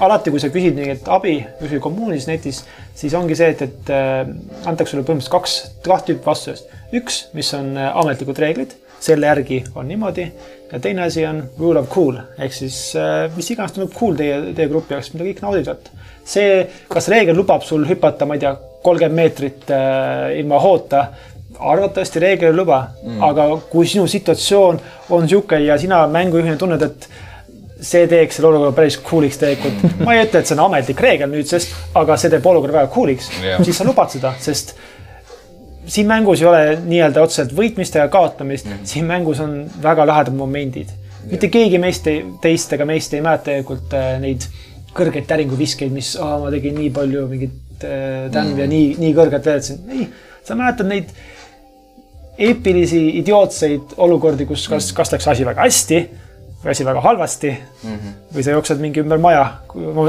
alati, 0.00 0.30
kui 0.32 0.40
sa 0.40 0.48
küsid 0.48 0.74
mingit 0.74 1.08
abi 1.12 1.34
kuskil 1.58 1.80
kommuunis 1.80 2.26
netis, 2.26 2.62
siis 2.96 3.14
ongi 3.14 3.36
see, 3.36 3.50
et, 3.52 3.62
et 3.62 3.90
äh, 3.92 4.22
antakse 4.64 4.94
sulle 4.94 5.04
põhimõtteliselt 5.04 5.34
kaks, 5.36 5.56
kaht 5.84 6.08
tüüpi 6.08 6.26
vastust. 6.26 6.72
üks, 6.92 7.26
mis 7.32 7.52
on 7.54 7.76
äh, 7.76 7.92
ametlikud 7.96 8.38
reeglid, 8.38 8.74
selle 9.00 9.28
järgi 9.28 9.62
on 9.74 9.88
niimoodi 9.88 10.30
ja 10.72 10.80
teine 10.80 11.04
asi 11.04 11.26
on 11.26 11.42
rule 11.58 11.80
of 11.80 11.90
cool 11.92 12.16
ehk 12.38 12.52
siis 12.52 12.96
äh, 12.96 13.28
mis 13.36 13.50
iganes 13.50 13.76
tundub 13.76 13.92
cool 13.98 14.16
teie, 14.16 14.40
teie 14.56 14.68
grupi 14.72 14.96
jaoks, 14.96 15.12
mida 15.14 15.28
kõik 15.28 15.42
naudivad. 15.44 15.90
see, 16.24 16.64
kas 16.88 17.08
reegel 17.12 17.36
lubab 17.36 17.62
sul 17.62 17.84
hüpata, 17.86 18.26
ma 18.26 18.38
ei 18.38 18.46
tea 18.46 18.56
kolmkümmend 18.84 19.16
meetrit 19.16 19.70
äh, 19.72 20.34
ilma 20.40 20.60
hoota 20.60 21.06
arvatavasti 21.58 22.22
reegel 22.22 22.52
ei 22.52 22.56
luba 22.56 22.80
mm., 23.02 23.22
aga 23.22 23.46
kui 23.70 23.86
sinu 23.88 24.06
situatsioon 24.10 24.80
on 25.14 25.28
sihuke 25.28 25.60
ja 25.64 25.78
sina 25.78 26.04
mängujuhina 26.10 26.56
tunned, 26.60 26.82
et 26.82 27.08
see 27.84 28.06
teeks 28.10 28.38
selle 28.38 28.50
olukorra 28.50 28.74
päris 28.76 28.98
cool'iks 29.04 29.38
tegelikult 29.40 29.86
mm.. 29.90 30.02
ma 30.06 30.16
ei 30.16 30.24
ütle, 30.24 30.40
et 30.40 30.50
see 30.50 30.56
on 30.56 30.64
ametlik 30.66 31.00
reegel 31.04 31.30
nüüdsest, 31.32 31.76
aga 32.00 32.18
see 32.20 32.32
teeb 32.32 32.50
olukorra 32.50 32.80
väga 32.80 32.92
cool'iks 32.94 33.30
yeah., 33.42 33.62
siis 33.64 33.80
sa 33.80 33.86
lubad 33.86 34.12
seda, 34.14 34.34
sest 34.40 34.74
siin 35.84 36.08
mängus 36.08 36.40
ei 36.40 36.48
ole 36.48 36.62
nii-öelda 36.80 37.24
otseselt 37.24 37.52
võitmist 37.56 37.96
ega 37.98 38.08
kaotamist 38.12 38.68
mm, 38.68 38.76
-hmm. 38.78 38.92
siin 38.92 39.08
mängus 39.08 39.40
on 39.44 39.56
väga 39.82 40.06
lahedad 40.08 40.36
momendid 40.36 40.92
yeah.. 40.92 41.32
mitte 41.32 41.52
keegi 41.52 41.80
meist 41.82 42.06
ei, 42.10 42.22
teist 42.40 42.72
ega 42.72 42.88
meist 42.88 43.14
ei 43.14 43.24
mäleta 43.24 43.50
tegelikult 43.50 43.98
äh, 43.98 44.14
neid 44.22 44.48
kõrgeid 44.94 45.26
täringuviskeid, 45.28 45.92
mis 45.92 46.14
oh,, 46.20 46.38
ma 46.44 46.52
tegin 46.54 46.76
nii 46.78 46.90
palju 46.94 47.26
mingit 47.28 47.63
äh, 47.84 48.30
tämmi 48.30 48.50
mm 48.50 48.56
-hmm. 48.56 48.60
ja 48.60 48.66
nii, 48.66 48.96
nii 48.98 49.14
kõrgelt 49.14 49.44
veeldasin. 49.44 49.80
ei, 49.90 50.08
sa 50.44 50.54
mäletad 50.54 50.86
neid 50.86 51.10
eepilisi 52.38 53.00
idiootseid 53.18 53.96
olukordi, 53.96 54.46
kus 54.46 54.68
kas, 54.68 54.92
kas 54.92 55.12
läks 55.12 55.28
asi 55.28 55.46
väga 55.46 55.66
hästi 55.66 56.00
või 56.64 56.70
asi 56.70 56.84
väga 56.84 57.00
halvasti 57.00 57.50
mm. 57.50 57.90
-hmm. 57.90 58.14
või 58.36 58.44
sa 58.44 58.50
jooksed 58.56 58.80
mingi 58.80 59.00
ümber 59.00 59.18
maja 59.18 59.44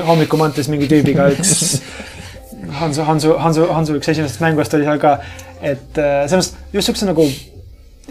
hommikumantis 0.07 0.69
mingi 0.71 0.87
tüübiga, 0.87 1.29
üks 1.33 1.81
Hansu, 2.79 3.03
Hansu, 3.03 3.33
Hansu, 3.37 3.67
Hansu 3.71 3.97
üks 3.99 4.09
esimesest 4.09 4.41
mängust 4.41 4.73
oli 4.73 4.87
seal 4.87 4.99
ka. 4.99 5.19
et 5.61 5.97
äh, 5.97 6.25
selles 6.29 6.51
mõttes 6.51 6.73
just 6.73 6.89
siukse 6.89 7.05
nagu 7.05 7.27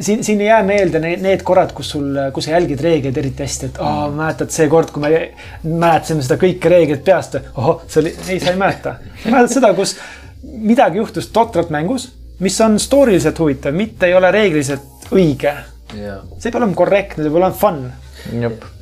siin, 0.01 0.25
siin 0.25 0.41
ei 0.41 0.49
jää 0.51 0.63
meelde 0.67 1.01
need, 1.03 1.23
need 1.23 1.45
korrad, 1.47 1.73
kus 1.77 1.95
sul, 1.95 2.19
kus 2.35 2.49
sa 2.49 2.57
jälgid 2.57 2.83
reegleid 2.85 3.23
eriti 3.23 3.47
hästi, 3.47 3.71
et 3.73 3.81
aa 3.83 3.95
oh,, 4.07 4.15
mäletad 4.15 4.53
see 4.55 4.69
kord, 4.73 4.91
kui 4.95 5.05
me 5.05 5.15
mäletasime 5.63 6.25
seda 6.27 6.41
kõike 6.41 6.73
reegleid 6.73 7.07
peast. 7.07 7.39
ohoh, 7.55 7.83
see 7.89 8.03
oli, 8.03 8.17
ei, 8.29 8.43
sa 8.43 8.53
ei 8.53 8.61
mäleta. 8.61 8.99
mäletad 9.25 9.57
seda, 9.61 9.73
kus 9.79 9.97
midagi 10.43 11.01
juhtus 11.03 11.31
totralt 11.35 11.71
mängus 11.75 12.11
mis 12.39 12.61
on 12.61 12.81
storyliselt 12.81 13.39
huvitav, 13.39 13.75
mitte 13.75 14.07
ei 14.07 14.15
ole 14.15 14.31
reegliliselt 14.31 15.11
õige. 15.15 15.55
see 15.95 16.51
peab 16.51 16.63
olema 16.63 16.75
korrektne, 16.75 17.23
see 17.23 17.31
peab 17.31 17.41
olema 17.41 17.55
fun. 17.59 17.93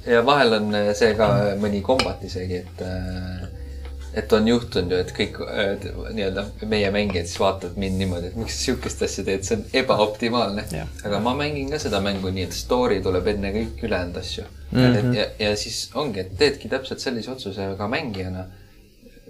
ja 0.06 0.22
vahel 0.26 0.56
on 0.58 0.76
see 0.96 1.14
ka 1.18 1.28
mõni 1.60 1.82
kombat 1.84 2.24
isegi, 2.24 2.62
et 2.62 2.84
äh, 2.86 3.48
et 4.14 4.32
on 4.32 4.48
juhtunud 4.48 4.92
ju, 4.92 5.00
et 5.00 5.12
kõik 5.16 5.38
nii-öelda 6.12 6.44
meie 6.68 6.90
mängijad 6.94 7.28
siis 7.30 7.40
vaatavad 7.40 7.78
mind 7.80 8.00
niimoodi, 8.02 8.32
et 8.32 8.36
miks 8.36 8.58
sa 8.58 8.66
sihukest 8.66 9.04
asja 9.06 9.24
teed, 9.24 9.46
see 9.48 9.56
on 9.56 9.62
ebaoptimaalne. 9.82 10.64
aga 11.04 11.20
ma 11.24 11.34
mängin 11.38 11.70
ka 11.72 11.78
seda 11.82 12.00
mängu 12.04 12.30
nii, 12.30 12.48
et 12.50 12.56
story 12.56 13.00
tuleb 13.04 13.30
enne 13.34 13.52
kõik 13.54 13.86
ülejäänud 13.88 14.18
asju 14.20 14.44
mm. 14.44 14.82
-hmm. 14.82 15.14
ja, 15.16 15.28
ja 15.38 15.56
siis 15.56 15.90
ongi, 15.94 16.20
et 16.20 16.36
teedki 16.38 16.68
täpselt 16.68 17.00
sellise 17.00 17.30
otsuse 17.30 17.72
ka 17.78 17.88
mängijana 17.88 18.46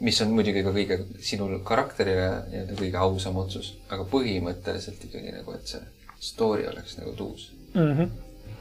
mis 0.03 0.21
on 0.23 0.35
muidugi 0.35 0.63
ka 0.67 0.73
kõige 0.75 0.99
sinul 1.23 1.59
karakterile 1.67 2.29
nii-öelda 2.51 2.77
kõige 2.79 3.01
ausam 3.05 3.37
otsus, 3.43 3.75
aga 3.93 4.07
põhimõtteliselt 4.11 5.05
ikkagi 5.07 5.35
nagu, 5.37 5.55
et 5.55 5.75
see 5.75 5.83
story 6.23 6.67
oleks 6.71 6.99
nagu 6.99 7.15
tuus 7.19 7.51
mm. 7.75 7.93
-hmm. 7.93 8.09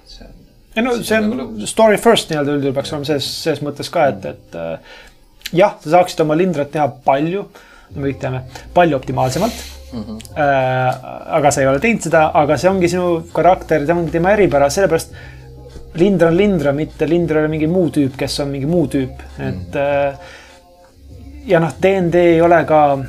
see 0.05 0.27
on. 0.27 0.35
ei 0.75 0.83
no 0.83 0.95
see 1.03 1.17
on 1.17 1.37
nagu 1.37 1.69
story 1.69 1.97
first 1.97 2.29
nii-öelda 2.29 2.57
üldjuhul 2.57 2.75
peaks 2.77 2.93
olema 2.93 3.09
selles, 3.09 3.31
selles 3.43 3.63
mõttes 3.65 3.89
ka, 3.93 4.07
et, 4.13 4.25
et 4.25 4.59
äh, 4.59 4.99
jah, 5.55 5.75
sa 5.83 5.97
saaksid 5.97 6.23
oma 6.25 6.37
lindrat 6.39 6.71
teha 6.73 6.87
palju, 7.05 7.45
me 7.95 8.07
kõik 8.07 8.19
teame, 8.21 8.43
palju 8.73 8.97
optimaalsemalt 8.97 9.63
mm. 9.93 10.03
-hmm. 10.03 10.19
Äh, 10.37 10.95
aga 11.37 11.51
sa 11.51 11.61
ei 11.61 11.67
ole 11.67 11.79
teinud 11.79 12.01
seda, 12.07 12.31
aga 12.33 12.57
see 12.57 12.69
ongi 12.69 12.89
sinu 12.89 13.23
karakter, 13.33 13.85
see 13.85 13.95
ongi 13.95 14.11
tema 14.11 14.31
eripära, 14.37 14.69
sellepärast 14.69 15.15
Lindra 15.93 16.29
on 16.29 16.37
Lindra, 16.37 16.71
mitte 16.71 17.07
Lindra 17.09 17.39
ei 17.39 17.45
ole 17.45 17.51
mingi 17.51 17.67
muu 17.67 17.89
tüüp, 17.91 18.15
kes 18.17 18.39
on 18.39 18.47
mingi 18.47 18.65
muu 18.65 18.87
tüüp, 18.87 19.23
et 19.39 19.73
mm. 19.73 19.79
-hmm. 19.79 20.15
ja 21.45 21.59
noh, 21.59 21.73
DND 21.83 22.15
ei 22.15 22.41
ole 22.41 22.63
ka 22.65 22.99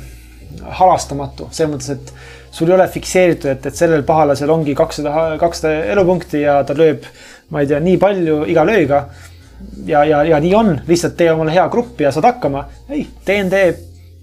halastamatu 0.79 1.47
selles 1.51 1.75
mõttes, 1.75 1.91
et 1.91 2.13
sul 2.53 2.69
ei 2.69 2.75
ole 2.75 2.87
fikseeritud, 2.87 3.49
et, 3.49 3.65
et 3.65 3.75
sellel 3.75 4.03
pahalasel 4.03 4.51
ongi 4.53 4.75
kakssada, 4.77 5.37
kakssada 5.41 5.85
elupunkti 5.93 6.43
ja 6.43 6.59
ta 6.67 6.75
lööb, 6.77 7.07
ma 7.49 7.63
ei 7.63 7.69
tea, 7.69 7.79
nii 7.81 7.97
palju 8.01 8.43
iga 8.51 8.65
lööga. 8.67 9.05
Ja, 9.85 10.03
ja, 10.05 10.23
ja 10.23 10.39
nii 10.39 10.53
on, 10.55 10.75
lihtsalt 10.87 11.17
tee 11.17 11.31
omale 11.31 11.53
hea 11.53 11.67
grupp 11.69 12.01
ja 12.01 12.11
saad 12.11 12.27
hakkama. 12.29 12.65
ei, 12.89 13.07
DND 13.27 13.63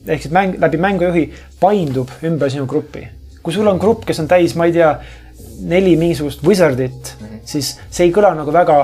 ehk 0.06 0.22
siis 0.22 0.32
mäng 0.32 0.56
läbi 0.60 0.80
mängujuhi 0.80 1.26
paindub 1.60 2.12
ümber 2.24 2.50
sinu 2.50 2.66
gruppi. 2.66 3.08
kui 3.42 3.52
sul 3.52 3.66
on 3.66 3.78
grupp, 3.78 4.04
kes 4.06 4.20
on 4.20 4.28
täis, 4.28 4.54
ma 4.54 4.68
ei 4.68 4.72
tea, 4.72 4.94
neli 5.60 5.96
mingisugust 5.96 6.42
wizard'it 6.46 7.16
mm, 7.20 7.26
-hmm. 7.26 7.44
siis 7.44 7.78
see 7.90 8.06
ei 8.06 8.12
kõla 8.12 8.34
nagu 8.36 8.52
väga 8.52 8.80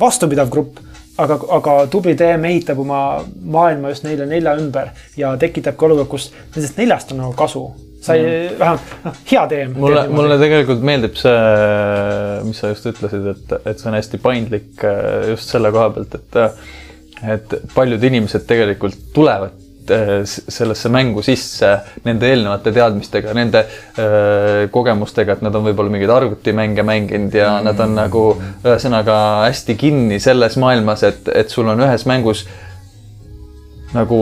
vastupidav 0.00 0.50
grupp 0.50 0.78
aga, 1.20 1.38
aga 1.56 1.76
tubli 1.90 2.14
DM 2.18 2.44
ehitab 2.50 2.80
oma 2.82 3.00
maailma 3.42 3.92
just 3.92 4.04
neile 4.06 4.26
nelja 4.26 4.56
ümber 4.60 4.90
ja 5.16 5.36
tekitabki 5.40 5.84
olukorra, 5.84 6.10
kus 6.10 6.30
nendest 6.54 6.78
neljast 6.80 7.12
on 7.12 7.22
nagu 7.24 7.32
kasu. 7.38 7.64
Sa 8.00 8.16
ei 8.16 8.26
mm., 8.26 8.58
vähemalt 8.58 8.92
noh, 9.04 9.22
hea 9.32 9.46
DM. 9.52 9.72
mulle, 9.84 10.04
mulle 10.12 10.36
tegelikult 10.40 10.84
meeldib 10.90 11.16
see, 11.20 11.38
mis 12.48 12.60
sa 12.62 12.74
just 12.74 12.90
ütlesid, 12.92 13.32
et, 13.34 13.56
et 13.64 13.80
see 13.80 13.90
on 13.92 13.98
hästi 13.98 14.22
paindlik 14.22 14.84
äh, 14.88 15.32
just 15.34 15.52
selle 15.52 15.72
koha 15.74 15.90
pealt, 15.96 16.20
et 16.20 16.44
et 17.20 17.58
paljud 17.74 18.04
inimesed 18.08 18.46
tegelikult 18.48 19.10
tulevad 19.12 19.58
Eh, 19.90 20.22
sellesse 20.24 20.88
mängu 20.92 21.22
sisse 21.24 21.70
nende 22.04 22.28
eelnevate 22.30 22.70
teadmistega, 22.74 23.32
nende 23.34 23.62
öö, 23.98 24.04
eh, 24.04 24.68
kogemustega, 24.70 25.34
et 25.34 25.42
nad 25.42 25.56
on 25.56 25.64
võib-olla 25.66 25.90
mingeid 25.90 26.12
arvutimänge 26.14 26.84
mänginud 26.86 27.34
ja 27.34 27.48
mm. 27.56 27.66
nad 27.66 27.80
on 27.82 27.96
nagu 27.98 28.22
ühesõnaga 28.60 29.16
hästi 29.48 29.74
kinni 29.80 30.20
selles 30.22 30.58
maailmas, 30.62 31.02
et, 31.08 31.30
et 31.34 31.50
sul 31.50 31.72
on 31.72 31.82
ühes 31.82 32.06
mängus 32.06 32.44
nagu 33.96 34.20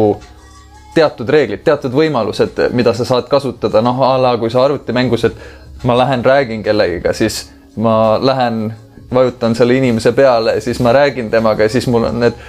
teatud 0.95 1.29
reeglid, 1.29 1.63
teatud 1.65 1.95
võimalused, 1.95 2.61
mida 2.77 2.95
sa 2.97 3.07
saad 3.07 3.29
kasutada, 3.31 3.83
noh 3.85 4.01
a 4.03 4.17
la 4.21 4.37
kui 4.41 4.51
sa 4.51 4.65
arvutimängus, 4.65 5.29
et 5.29 5.87
ma 5.87 5.97
lähen 5.99 6.25
räägin 6.25 6.63
kellegiga, 6.67 7.13
siis 7.13 7.49
ma 7.77 8.19
lähen 8.23 8.73
vajutan 9.15 9.55
selle 9.55 9.77
inimese 9.79 10.13
peale, 10.13 10.61
siis 10.61 10.81
ma 10.81 10.93
räägin 10.93 11.31
temaga 11.31 11.63
ja 11.63 11.73
siis 11.73 11.87
mul 11.87 12.09
on 12.11 12.21
need 12.21 12.41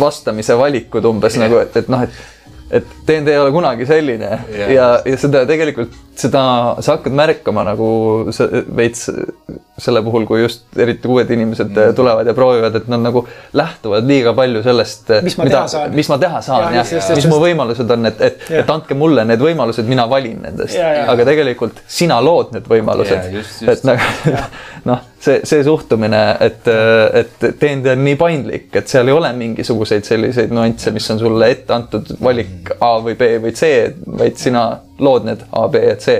vastamise 0.00 0.56
valikud 0.58 1.04
umbes 1.04 1.36
yeah. 1.36 1.46
nagu, 1.46 1.60
et, 1.62 1.76
et 1.76 1.88
noh, 1.88 2.02
et 2.02 2.10
et 2.70 2.86
DND 3.06 3.32
ei 3.32 3.40
ole 3.40 3.50
kunagi 3.54 3.86
selline 3.88 4.28
yeah. 4.30 4.70
ja, 4.70 4.86
ja 5.06 5.18
seda 5.18 5.42
tegelikult, 5.48 5.94
seda 6.18 6.42
sa 6.78 6.96
hakkad 6.96 7.16
märkama 7.18 7.64
nagu 7.66 7.88
veits 8.76 9.08
selle 9.80 10.02
puhul, 10.04 10.26
kui 10.28 10.42
just 10.42 10.78
eriti 10.78 11.08
uued 11.10 11.30
inimesed 11.32 11.72
mm. 11.72 11.94
tulevad 11.96 12.28
ja 12.28 12.34
proovivad, 12.36 12.76
et 12.76 12.88
nad 12.92 13.02
nagu 13.02 13.24
lähtuvad 13.56 14.06
liiga 14.06 14.34
palju 14.36 14.62
sellest, 14.64 15.10
mis 15.26 15.38
ma 15.40 15.48
mida, 15.48 15.56
teha 15.56 15.72
saan, 15.74 15.94
mis 15.96 16.10
ma 16.12 16.18
teha 16.22 16.42
saan 16.46 16.76
ja, 16.76 16.84
jah, 16.84 17.12
mis 17.16 17.28
mu 17.30 17.40
võimalused 17.42 17.94
on, 17.96 18.10
et, 18.10 18.24
et, 18.28 18.44
et 18.62 18.74
andke 18.76 18.98
mulle 18.98 19.24
need 19.28 19.42
võimalused, 19.42 19.88
mina 19.88 20.06
valin 20.10 20.38
nendest. 20.46 20.78
aga 20.78 21.26
tegelikult 21.26 21.82
sina 21.90 22.20
lood 22.22 22.54
need 22.54 22.68
võimalused. 22.70 23.40
et 23.72 23.88
nagu 23.88 24.36
noh, 24.90 25.09
see, 25.20 25.40
see 25.44 25.64
suhtumine, 25.64 26.20
et, 26.40 26.68
et 27.20 27.46
DND 27.60 27.92
on 27.92 28.04
nii 28.04 28.16
paindlik, 28.20 28.68
et 28.80 28.90
seal 28.90 29.10
ei 29.10 29.16
ole 29.16 29.30
mingisuguseid 29.36 30.06
selliseid 30.08 30.52
nüansse, 30.54 30.92
mis 30.94 31.08
on 31.12 31.20
sulle 31.20 31.50
ette 31.54 31.74
antud 31.76 32.14
valik 32.22 32.72
A 32.80 32.92
või 33.04 33.16
B 33.20 33.34
või 33.44 33.54
C, 33.56 33.72
vaid 34.20 34.40
sina 34.40 34.64
lood 35.00 35.28
need 35.28 35.44
A, 35.56 35.66
B 35.72 35.84
ja 35.84 35.96
C. 36.00 36.16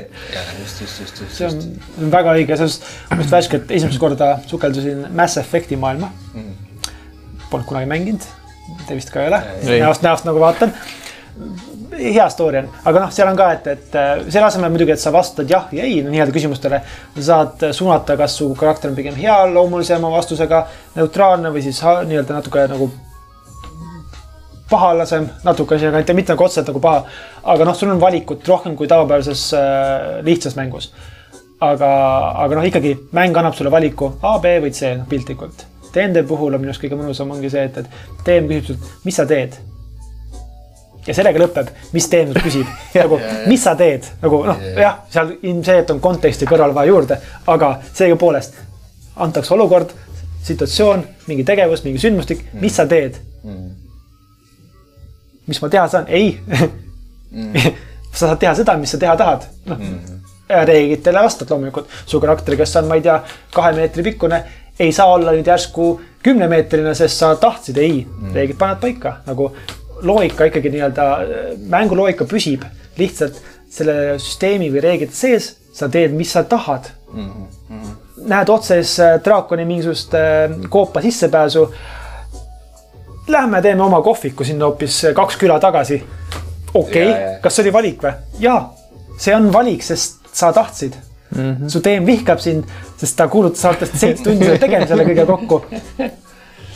just, 0.60 0.82
just, 0.84 1.00
just, 1.04 1.22
just. 1.24 1.38
see 1.38 1.48
on, 1.48 1.62
on 2.04 2.12
väga 2.12 2.36
õige, 2.38 2.58
sest 2.60 2.86
ma 3.10 3.20
just 3.22 3.36
värskelt 3.36 3.72
esimest 3.78 4.02
korda 4.02 4.34
sukeldusin 4.50 5.06
Mass 5.16 5.40
Effect'i 5.40 5.80
maailma. 5.80 6.12
Mm.. 6.34 6.54
Polnud 7.50 7.66
kunagi 7.66 7.88
mänginud, 7.90 8.24
te 8.86 8.94
vist 8.94 9.10
ka 9.10 9.24
ei 9.24 9.32
ole, 9.32 9.42
näost, 9.80 10.04
näost 10.06 10.28
nagu 10.28 10.42
vaatan 10.42 10.74
hea 11.98 12.28
story 12.30 12.60
on, 12.62 12.70
aga 12.86 13.02
noh, 13.04 13.12
seal 13.14 13.28
on 13.30 13.38
ka, 13.38 13.50
et, 13.56 13.68
et 13.74 13.98
äh, 13.98 14.22
selle 14.28 14.46
asemel 14.46 14.72
muidugi, 14.72 14.94
et 14.94 15.02
sa 15.02 15.12
vastad 15.14 15.50
jah 15.50 15.68
ja 15.74 15.84
ei 15.86 16.00
no, 16.04 16.12
nii-öelda 16.12 16.34
küsimustele. 16.34 16.80
sa 17.16 17.22
saad 17.26 17.70
suunata, 17.76 18.16
kas 18.20 18.36
su 18.38 18.50
karakter 18.58 18.90
on 18.90 18.96
pigem 18.98 19.16
hea 19.18 19.36
loomulisema 19.52 20.10
vastusega, 20.12 20.64
neutraalne 20.96 21.52
või 21.54 21.64
siis 21.66 21.82
nii-öelda 21.82 22.36
natuke 22.36 22.66
nagu 22.70 22.90
pahalasem 24.70 25.26
natuke, 25.44 25.78
mitte, 25.90 26.14
mitte 26.14 26.34
nagu 26.34 26.46
otseselt 26.46 26.70
nagu 26.70 26.82
paha. 26.82 27.04
aga 27.42 27.66
noh, 27.66 27.74
sul 27.76 27.90
on 27.90 28.02
valikut 28.02 28.46
rohkem 28.48 28.76
kui 28.78 28.88
tavapärases 28.90 29.48
äh, 29.58 30.20
lihtsas 30.26 30.56
mängus. 30.56 30.92
aga, 31.60 31.90
aga 32.44 32.60
noh, 32.60 32.68
ikkagi 32.70 32.94
mäng 33.12 33.36
annab 33.36 33.58
sulle 33.58 33.72
valiku 33.72 34.14
A, 34.22 34.38
B 34.38 34.60
või 34.62 34.72
C, 34.72 34.94
noh 34.96 35.08
piltlikult. 35.10 35.66
DND 35.90 36.22
puhul 36.26 36.54
on 36.54 36.62
minu 36.62 36.70
arust 36.70 36.84
kõige 36.84 36.96
mõnusam 36.96 37.34
ongi 37.34 37.50
see, 37.50 37.66
et, 37.66 37.82
et 37.82 38.22
DM 38.24 38.46
küsib 38.48 38.70
sult, 38.70 38.94
mis 39.04 39.18
sa 39.18 39.26
teed 39.26 39.58
ja 41.06 41.14
sellega 41.16 41.40
lõpeb, 41.40 41.70
mis 41.94 42.06
sult 42.10 42.42
küsib. 42.44 42.68
Nagu 43.00 43.18
mis 43.48 43.62
sa 43.64 43.74
teed, 43.78 44.06
nagu 44.22 44.42
noh, 44.46 44.60
jah, 44.76 45.00
seal 45.12 45.34
ilmselgelt 45.40 45.94
on 45.94 46.00
konteksti 46.02 46.48
kõrval 46.48 46.74
vaja 46.76 46.92
juurde, 46.92 47.18
aga 47.50 47.72
sellegipoolest 47.88 48.58
antakse 49.20 49.54
olukord, 49.54 49.92
situatsioon, 50.44 51.04
mingi 51.28 51.44
tegevus, 51.44 51.84
mingi 51.84 52.00
sündmustik, 52.00 52.46
mis 52.60 52.76
sa 52.76 52.86
teed? 52.88 53.18
Mm. 53.44 53.68
Mis 55.50 55.60
ma 55.62 55.68
teha 55.72 55.88
saan, 55.90 56.08
ei. 56.08 56.32
Mm. 57.30 57.74
sa 58.12 58.26
saad 58.26 58.40
teha 58.42 58.54
seda, 58.58 58.76
mis 58.80 58.92
sa 58.92 59.00
teha 59.00 59.16
tahad, 59.18 59.44
noh 59.70 59.80
mm. 59.80 60.22
reeglitele 60.68 61.24
vastad 61.24 61.52
loomulikult, 61.52 61.90
su 62.06 62.20
karakter, 62.22 62.56
kes 62.58 62.76
on, 62.80 62.88
ma 62.90 62.98
ei 62.98 63.04
tea, 63.04 63.18
kahe 63.54 63.74
meetri 63.76 64.06
pikkune, 64.10 64.40
ei 64.80 64.92
saa 64.96 65.12
olla 65.12 65.34
nüüd 65.36 65.48
järsku 65.48 65.92
kümnemeetrine, 66.24 66.94
sest 66.96 67.20
sa 67.20 67.34
tahtsid, 67.40 67.78
ei. 67.80 68.02
Mm., 68.04 68.32
reeglid 68.36 68.58
panevad 68.60 68.80
paika. 68.82 69.12
Nagu 69.26 69.50
loogika 70.02 70.48
ikkagi 70.50 70.70
nii-öelda, 70.74 71.06
mänguloogika 71.70 72.24
püsib 72.28 72.64
lihtsalt 72.98 73.40
selle 73.70 74.18
süsteemi 74.18 74.70
või 74.72 74.82
reeglite 74.84 75.14
sees 75.14 75.52
sa 75.74 75.88
teed, 75.88 76.14
mis 76.16 76.32
sa 76.32 76.42
tahad 76.44 76.90
mm. 77.12 77.28
-hmm. 77.70 77.90
näed 78.28 78.48
otses 78.48 78.96
draakoni 79.24 79.64
mingisugust 79.64 80.14
koopa 80.68 81.02
sissepääsu. 81.02 81.74
Lähme 83.28 83.62
teeme 83.62 83.82
oma 83.82 84.02
kohviku 84.02 84.44
sinna 84.44 84.64
hoopis 84.64 85.06
kaks 85.14 85.36
küla 85.36 85.60
tagasi. 85.60 86.04
okei 86.74 87.10
okay., 87.10 87.22
kas 87.40 87.56
see 87.56 87.62
oli 87.62 87.72
valik 87.72 88.02
või? 88.02 88.12
jaa, 88.38 88.74
see 89.18 89.36
on 89.36 89.52
valik, 89.52 89.82
sest 89.82 90.20
sa 90.32 90.52
tahtsid 90.52 90.94
mm. 91.36 91.56
-hmm. 91.56 91.68
su 91.68 91.80
teem 91.80 92.06
vihkab 92.06 92.38
sind, 92.38 92.64
sest 92.96 93.16
ta 93.16 93.28
kuulutas 93.28 93.64
aastast 93.64 93.96
seitse 93.98 94.24
tundi 94.24 94.44
selle 94.44 94.58
tegemisele 94.58 95.04
kõige 95.04 95.26
kokku. 95.26 95.64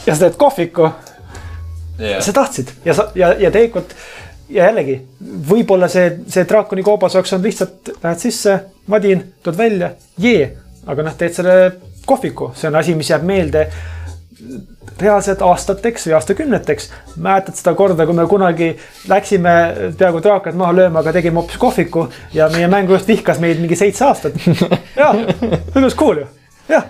ja 0.07 0.15
sa 0.15 0.21
teed 0.21 0.37
kohviku 0.37 0.91
yeah.. 1.99 2.21
sa 2.23 2.33
tahtsid. 2.33 2.75
Ja 2.85 2.95
sa 2.95 3.09
ja, 3.15 3.33
ja 3.39 3.51
tegelikult 3.55 3.95
ja 4.49 4.69
jällegi 4.69 4.99
võib-olla 5.49 5.89
see, 5.89 6.11
see 6.31 6.45
draakoni 6.49 6.85
koobas 6.85 7.17
oleks 7.17 7.33
olnud 7.33 7.49
lihtsalt, 7.49 7.95
lähed 8.03 8.21
sisse, 8.21 8.59
madin, 8.93 9.25
tood 9.43 9.57
välja, 9.59 9.95
jee, 10.21 10.51
aga 10.87 11.07
noh, 11.07 11.17
teed 11.19 11.37
selle 11.37 11.57
kohviku, 12.07 12.53
see 12.57 12.69
on 12.69 12.79
asi, 12.81 12.97
mis 12.99 13.11
jääb 13.11 13.25
meelde 13.27 13.69
reaalselt 15.01 15.41
aastateks 15.43 16.07
või 16.07 16.15
aastakümneteks. 16.19 16.91
mäletad 17.17 17.57
seda 17.57 17.73
korda, 17.75 18.07
kui 18.07 18.15
me 18.15 18.27
kunagi 18.31 18.69
läksime 19.09 19.55
peaaegu 19.99 20.21
draakad 20.23 20.59
maha 20.59 20.77
lööma, 20.77 21.01
aga 21.01 21.15
tegime 21.17 21.41
hoopis 21.41 21.59
kohviku 21.59 22.09
ja 22.37 22.51
meie 22.53 22.69
mängujuht 22.69 23.09
vihkas 23.09 23.41
meid 23.43 23.63
mingi 23.63 23.79
seitse 23.81 24.05
aastat. 24.05 24.37
jah, 25.01 25.17
see 25.41 25.83
was 25.83 25.97
cool 25.99 26.21
ju, 26.23 26.29
jah 26.69 26.85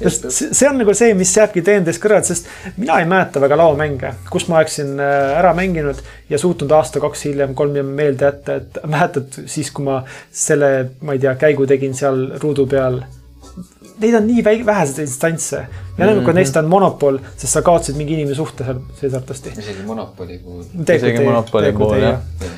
sest 0.00 0.26
see 0.56 0.68
on 0.68 0.80
nagu 0.80 0.94
see, 0.96 1.14
mis 1.18 1.32
jääbki 1.36 1.62
DND-st 1.66 2.02
kõrvale, 2.02 2.26
sest 2.26 2.48
mina 2.76 2.98
ei 3.02 3.08
mäleta 3.10 3.42
väga 3.42 3.60
laomänge, 3.60 4.14
kus 4.32 4.48
ma 4.48 4.60
oleksin 4.60 4.96
äh, 5.00 5.38
ära 5.38 5.54
mänginud 5.56 6.02
ja 6.30 6.40
suutnud 6.40 6.72
aasta-kaks 6.80 7.26
hiljem, 7.28 7.54
kolm 7.58 7.74
hiljem 7.76 7.94
meelde 8.00 8.28
jätta, 8.28 8.60
et 8.60 8.82
mäletad 8.86 9.40
siis, 9.46 9.72
kui 9.74 9.86
ma 9.86 10.02
selle, 10.32 10.70
ma 11.04 11.16
ei 11.16 11.22
tea, 11.22 11.34
käigu 11.40 11.68
tegin 11.70 11.96
seal 11.96 12.26
ruudu 12.42 12.66
peal 12.70 13.02
neid 14.00 14.16
on 14.16 14.26
nii 14.26 14.44
väheseid 14.66 15.04
instantse 15.04 15.56
ja 15.56 16.06
mm 16.06 16.20
-hmm. 16.20 16.32
neist 16.32 16.56
on 16.56 16.64
monopol, 16.64 17.18
sest 17.36 17.52
sa 17.52 17.62
kaotasid 17.62 17.96
mingi 17.96 18.14
inimsuhte 18.14 18.64
seal 18.64 18.80
seesartasti. 19.00 19.52
isegi 19.58 19.82
monopoli 19.86 20.38
puhul. 20.38 20.64
isegi 20.96 21.24
monopoli 21.24 21.72
puhul 21.72 21.98
jah 21.98 22.18
ja. 22.40 22.48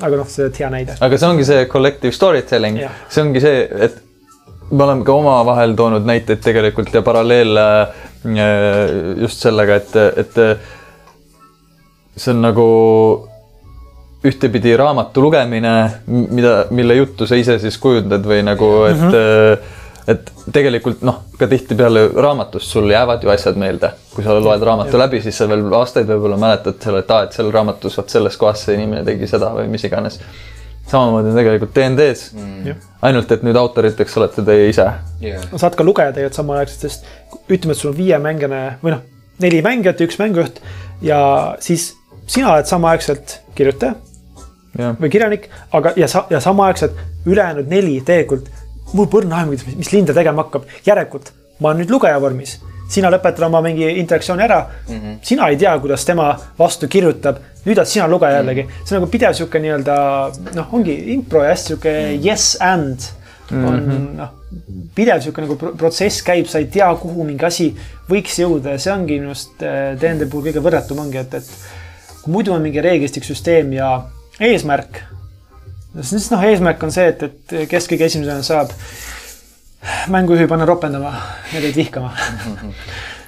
aga 0.00 0.16
noh, 0.16 0.28
see 0.28 0.46
on 0.46 0.52
hea 0.58 0.70
näide. 0.70 0.96
aga 1.00 1.18
see 1.18 1.28
ongi 1.28 1.44
see 1.44 1.66
collective 1.66 2.12
storytelling, 2.12 2.80
see 3.08 3.24
ongi 3.24 3.40
see, 3.40 3.68
et 3.88 4.02
me 4.74 4.84
oleme 4.84 5.04
ka 5.06 5.14
omavahel 5.14 5.74
toonud 5.78 6.06
näiteid 6.08 6.42
tegelikult 6.44 6.94
ja 6.94 7.02
paralleele 7.06 7.66
äh, 7.80 7.92
just 9.20 9.44
sellega, 9.44 9.78
et, 9.80 9.94
et 10.24 10.42
see 12.16 12.34
on 12.34 12.42
nagu 12.44 12.66
ühtepidi 14.24 14.76
raamatu 14.80 15.22
lugemine, 15.22 15.72
mida, 16.06 16.54
mille 16.70 16.94
juttu 16.96 17.26
sa 17.28 17.36
ise 17.36 17.58
siis 17.60 17.76
kujundad 17.78 18.24
või 18.24 18.40
nagu, 18.46 18.70
et 18.88 19.00
mm, 19.00 19.10
-hmm. 19.10 19.82
et 20.14 20.30
tegelikult 20.52 21.02
noh, 21.04 21.20
ka 21.38 21.48
tihtipeale 21.48 22.06
raamatust 22.14 22.72
sul 22.72 22.88
jäävad 22.90 23.22
ju 23.22 23.30
asjad 23.30 23.60
meelde. 23.60 23.90
kui 24.14 24.24
sa 24.24 24.38
loed 24.40 24.62
raamatu 24.62 24.98
läbi, 24.98 25.20
siis 25.20 25.38
sa 25.38 25.48
veel 25.48 25.66
aastaid 25.74 26.08
võib-olla 26.08 26.36
mäletad 26.40 26.80
selle, 26.80 27.02
et 27.04 27.10
aa, 27.10 27.22
et 27.22 27.32
seal 27.32 27.52
raamatus 27.52 27.98
vot 27.98 28.08
selles 28.08 28.36
kohas 28.36 28.64
see 28.64 28.74
inimene 28.78 29.04
tegi 29.04 29.26
seda 29.26 29.50
või 29.56 29.68
mis 29.68 29.84
iganes 29.84 30.20
samamoodi 30.90 31.32
on 31.32 31.38
tegelikult 31.38 31.74
DND-s 31.76 32.32
mm.. 32.36 32.80
ainult, 33.06 33.32
et 33.32 33.44
nüüd 33.46 33.58
autoriteks 33.58 34.16
olete 34.20 34.44
teie 34.46 34.68
ise. 34.70 34.86
Yeah.. 35.22 35.44
saad 35.56 35.76
ka 35.78 35.86
lugeda 35.86 36.14
tegelikult 36.14 36.40
samaaegselt, 36.40 36.86
sest 36.86 37.48
ütleme, 37.48 37.74
et 37.74 37.80
sul 37.80 37.92
on 37.92 37.98
viiemängine 37.98 38.62
või 38.82 38.96
noh, 38.96 39.04
neli 39.42 39.60
mängijat 39.64 40.00
ja 40.00 40.08
üks 40.08 40.18
mängujuht 40.20 40.60
ja 41.04 41.20
siis 41.64 41.92
sina 42.26 42.52
oled 42.54 42.68
samaaegselt 42.68 43.38
kirjutaja 43.56 43.96
yeah. 44.78 44.94
või 45.00 45.10
kirjanik, 45.12 45.48
aga 45.74 45.94
ja 46.00 46.08
sa 46.10 46.26
ja 46.32 46.42
samaaegselt 46.44 46.98
ülejäänud 47.26 47.70
neli 47.70 47.98
tegelikult 48.04 48.50
mul 48.94 49.08
põrna 49.10 49.42
aimu, 49.42 49.56
mis 49.78 49.90
Linda 49.92 50.14
tegema 50.16 50.44
hakkab, 50.44 50.68
järelikult 50.86 51.32
ma 51.60 51.70
olen 51.70 51.82
nüüd 51.82 51.92
lugeja 51.94 52.20
vormis 52.22 52.58
sina 52.90 53.10
lõpetad 53.12 53.46
oma 53.46 53.60
mingi 53.64 53.88
interaktsiooni 54.00 54.44
ära 54.44 54.60
mm. 54.64 54.94
-hmm. 54.94 55.18
sina 55.22 55.48
ei 55.48 55.56
tea, 55.56 55.78
kuidas 55.78 56.04
tema 56.04 56.34
vastu 56.58 56.88
kirjutab. 56.88 57.36
nüüd 57.64 57.78
oled 57.78 57.88
sina 57.88 58.08
lugeja 58.08 58.38
jällegi 58.38 58.62
mm, 58.62 58.68
-hmm. 58.68 58.86
see 58.88 58.96
on 58.96 59.02
nagu 59.02 59.10
pidev 59.10 59.32
sihuke 59.34 59.58
nii-öelda 59.58 59.96
noh, 60.54 60.74
ongi 60.74 60.94
impro 61.14 61.44
ja 61.44 61.50
hästi 61.50 61.68
sihuke 61.68 61.90
mm 61.90 62.06
-hmm. 62.06 62.26
yes 62.26 62.56
and 62.60 62.98
on 63.52 63.80
mm 63.80 63.90
-hmm. 63.90 64.16
noh, 64.16 64.28
pidev 64.94 65.20
sihuke 65.20 65.42
nagu 65.42 65.56
protsess 65.56 66.22
käib, 66.22 66.46
sa 66.46 66.58
ei 66.58 66.66
tea, 66.66 66.94
kuhu 67.00 67.24
mingi 67.24 67.44
asi 67.44 67.70
võiks 68.10 68.38
jõuda 68.40 68.76
ja 68.76 68.78
see 68.78 68.92
ongi 68.92 69.18
minu 69.18 69.32
arust 69.32 69.64
DND 70.00 70.22
äh, 70.22 70.30
puhul 70.30 70.46
kõige 70.48 70.62
võrratum 70.64 70.98
ongi, 70.98 71.18
et, 71.18 71.34
et 71.34 71.50
kui 72.22 72.32
muidu 72.32 72.52
on 72.52 72.62
mingi 72.62 72.80
reeglistik, 72.80 73.24
süsteem 73.24 73.72
ja 73.72 73.90
eesmärk. 74.40 75.02
siis 76.00 76.30
noh, 76.30 76.42
eesmärk 76.42 76.82
on 76.82 76.92
see, 76.92 77.08
et, 77.08 77.22
et 77.22 77.68
kes 77.68 77.88
kõige 77.88 78.04
esimesena 78.04 78.42
saab 78.42 78.72
mängujuhi 80.12 80.46
panna 80.50 80.66
ropendama 80.68 81.14
ja 81.52 81.60
teid 81.60 81.76
vihkama. 81.76 82.12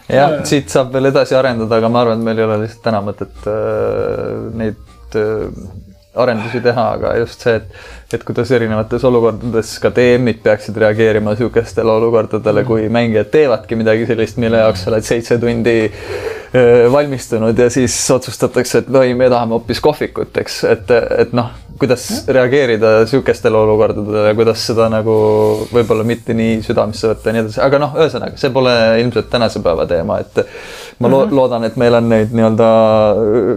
Jah, 0.07 0.39
siit 0.47 0.71
saab 0.71 0.93
veel 0.95 1.11
edasi 1.11 1.35
arendada, 1.35 1.81
aga 1.81 1.91
ma 1.91 2.05
arvan, 2.05 2.21
et 2.21 2.29
meil 2.29 2.39
ei 2.39 2.47
ole 2.47 2.61
lihtsalt 2.63 2.85
täna 2.85 3.01
mõtet 3.03 3.49
äh, 3.51 4.37
neid 4.55 5.19
äh, 5.19 5.49
arendusi 6.17 6.63
teha, 6.63 6.85
aga 6.97 7.17
just 7.19 7.43
see, 7.43 7.57
et, 7.59 7.75
et 8.15 8.23
kuidas 8.25 8.53
erinevates 8.55 9.03
olukordades 9.05 9.73
ka 9.83 9.91
DM-id 9.97 10.39
peaksid 10.47 10.79
reageerima 10.81 11.35
niisugustele 11.35 11.91
olukordadele, 11.99 12.63
kui 12.69 12.87
mängijad 12.93 13.33
teevadki 13.35 13.79
midagi 13.83 14.07
sellist, 14.09 14.39
mille 14.41 14.63
jaoks 14.63 14.87
sa 14.87 14.93
oled 14.93 15.09
seitse 15.11 15.41
tundi 15.43 15.77
äh, 15.89 16.46
valmistunud 16.93 17.59
ja 17.59 17.71
siis 17.71 17.95
otsustatakse, 18.11 18.85
et 18.85 18.91
no 18.93 19.03
ei, 19.03 19.15
me 19.15 19.31
tahame 19.33 19.57
hoopis 19.59 19.81
kohvikut, 19.85 20.37
eks, 20.43 20.65
et, 20.71 20.93
et 21.25 21.33
noh 21.37 21.55
kuidas 21.79 22.05
ja. 22.11 22.33
reageerida 22.35 23.07
sihukestele 23.07 23.57
olukordadele, 23.57 24.35
kuidas 24.35 24.63
seda 24.69 24.89
nagu 24.93 25.15
võib-olla 25.73 26.07
mitte 26.09 26.35
nii 26.37 26.61
südamesse 26.65 27.11
võtta 27.11 27.31
ja 27.31 27.37
nii 27.37 27.45
edasi, 27.45 27.61
aga 27.67 27.81
noh, 27.83 27.97
ühesõnaga, 28.01 28.41
see 28.41 28.53
pole 28.55 28.75
ilmselt 29.03 29.31
tänase 29.33 29.63
päeva 29.65 29.87
teema, 29.91 30.19
et 30.25 30.41
ma 30.99 31.09
lo 31.09 31.23
mm 31.23 31.29
-hmm. 31.29 31.37
loodan, 31.37 31.65
et 31.69 31.77
meil 31.77 31.99
on 32.01 32.09
neid 32.09 32.35
nii-öelda 32.37 32.69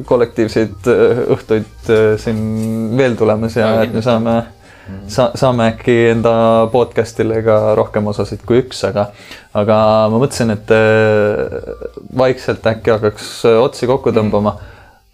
kollektiivseid 0.09 0.91
õhtuid 1.35 1.91
äh, 1.95 2.05
siin 2.19 2.39
veel 2.97 3.15
tulemas 3.19 3.55
ja 3.55 3.75
no, 3.75 3.83
et 3.83 3.93
me 3.93 4.01
saame. 4.01 4.39
Sa-, 5.11 5.31
saame 5.39 5.69
äkki 5.73 5.95
enda 6.13 6.33
podcast'ile 6.73 7.41
ka 7.45 7.59
rohkem 7.79 8.07
osasid 8.11 8.43
kui 8.47 8.63
üks, 8.63 8.83
aga, 8.87 9.09
aga 9.57 9.79
ma 10.11 10.21
mõtlesin, 10.21 10.53
et 10.55 10.73
äh, 10.75 11.71
vaikselt 12.17 12.67
äkki 12.73 12.95
hakkaks 12.95 13.31
otsi 13.55 13.89
kokku 13.89 14.15
tõmbama. 14.15 14.57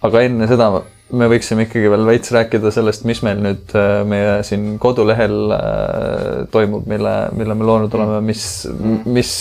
aga 0.05 0.21
enne 0.21 0.45
seda 0.47 0.69
me 1.13 1.27
võiksime 1.29 1.65
ikkagi 1.67 1.89
veel 1.91 2.05
veits 2.07 2.31
rääkida 2.33 2.71
sellest, 2.73 3.05
mis 3.05 3.21
meil 3.25 3.41
nüüd 3.43 3.73
äh, 3.77 4.01
meie 4.07 4.39
siin 4.47 4.75
kodulehel 4.81 5.37
äh, 5.53 6.39
toimub, 6.53 6.87
mille, 6.89 7.13
mille 7.37 7.57
me 7.57 7.67
loonud 7.67 7.93
oleme, 7.93 8.21
mis, 8.25 8.65
mis 9.05 9.35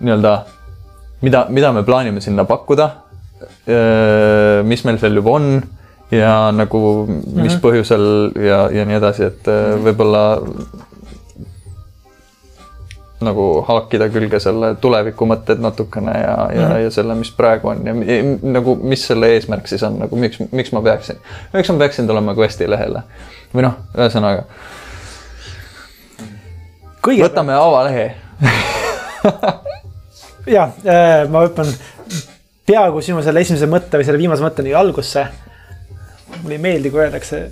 nii-öelda, 0.00 0.34
mida, 1.26 1.44
mida 1.52 1.74
me 1.76 1.84
plaanime 1.84 2.24
sinna 2.24 2.46
pakkuda. 2.48 2.88
Äh, 3.68 4.60
mis 4.66 4.84
meil 4.88 5.00
seal 5.00 5.20
juba 5.20 5.36
on 5.36 5.52
ja 6.10 6.52
nagu 6.52 7.06
mis 7.06 7.24
mm 7.26 7.42
-hmm. 7.42 7.60
põhjusel 7.62 8.06
ja, 8.46 8.68
ja 8.72 8.84
nii 8.84 8.96
edasi, 8.96 9.24
et 9.30 9.50
võib-olla 9.84 10.24
nagu 13.20 13.64
haakida 13.68 14.08
külge 14.08 14.40
selle 14.40 14.74
tuleviku 14.80 15.26
mõtted 15.28 15.60
natukene 15.60 16.12
ja, 16.12 16.36
ja 16.54 16.60
mm, 16.60 16.72
-hmm. 16.72 16.82
ja 16.84 16.90
selle, 16.90 17.14
mis 17.14 17.30
praegu 17.36 17.68
on 17.68 17.86
ja 17.86 17.94
nagu, 18.42 18.76
mis 18.82 19.06
selle 19.06 19.28
eesmärk 19.34 19.68
siis 19.68 19.82
on 19.82 19.98
nagu, 19.98 20.16
miks, 20.16 20.40
miks 20.52 20.72
ma 20.72 20.82
peaksin, 20.82 21.20
miks 21.52 21.70
ma 21.70 21.78
peaksin 21.78 22.06
tulema 22.06 22.34
Questi 22.34 22.70
lehele 22.70 23.02
või 23.54 23.66
noh, 23.66 23.76
ühesõnaga. 23.98 24.44
võtame 27.06 27.52
avalehe 27.52 28.14
ja 30.56 30.68
äh, 30.86 31.28
ma 31.28 31.44
hüppan 31.44 31.68
peaaegu 32.66 33.02
sinu 33.04 33.22
selle 33.22 33.44
esimese 33.44 33.68
mõtte 33.68 34.00
või 34.00 34.06
selle 34.06 34.20
viimase 34.20 34.44
mõtteni 34.44 34.74
algusse. 34.76 35.26
Mulle 36.42 36.56
ei 36.56 36.62
meeldi, 36.62 36.90
kui 36.90 37.02
öeldakse 37.04 37.42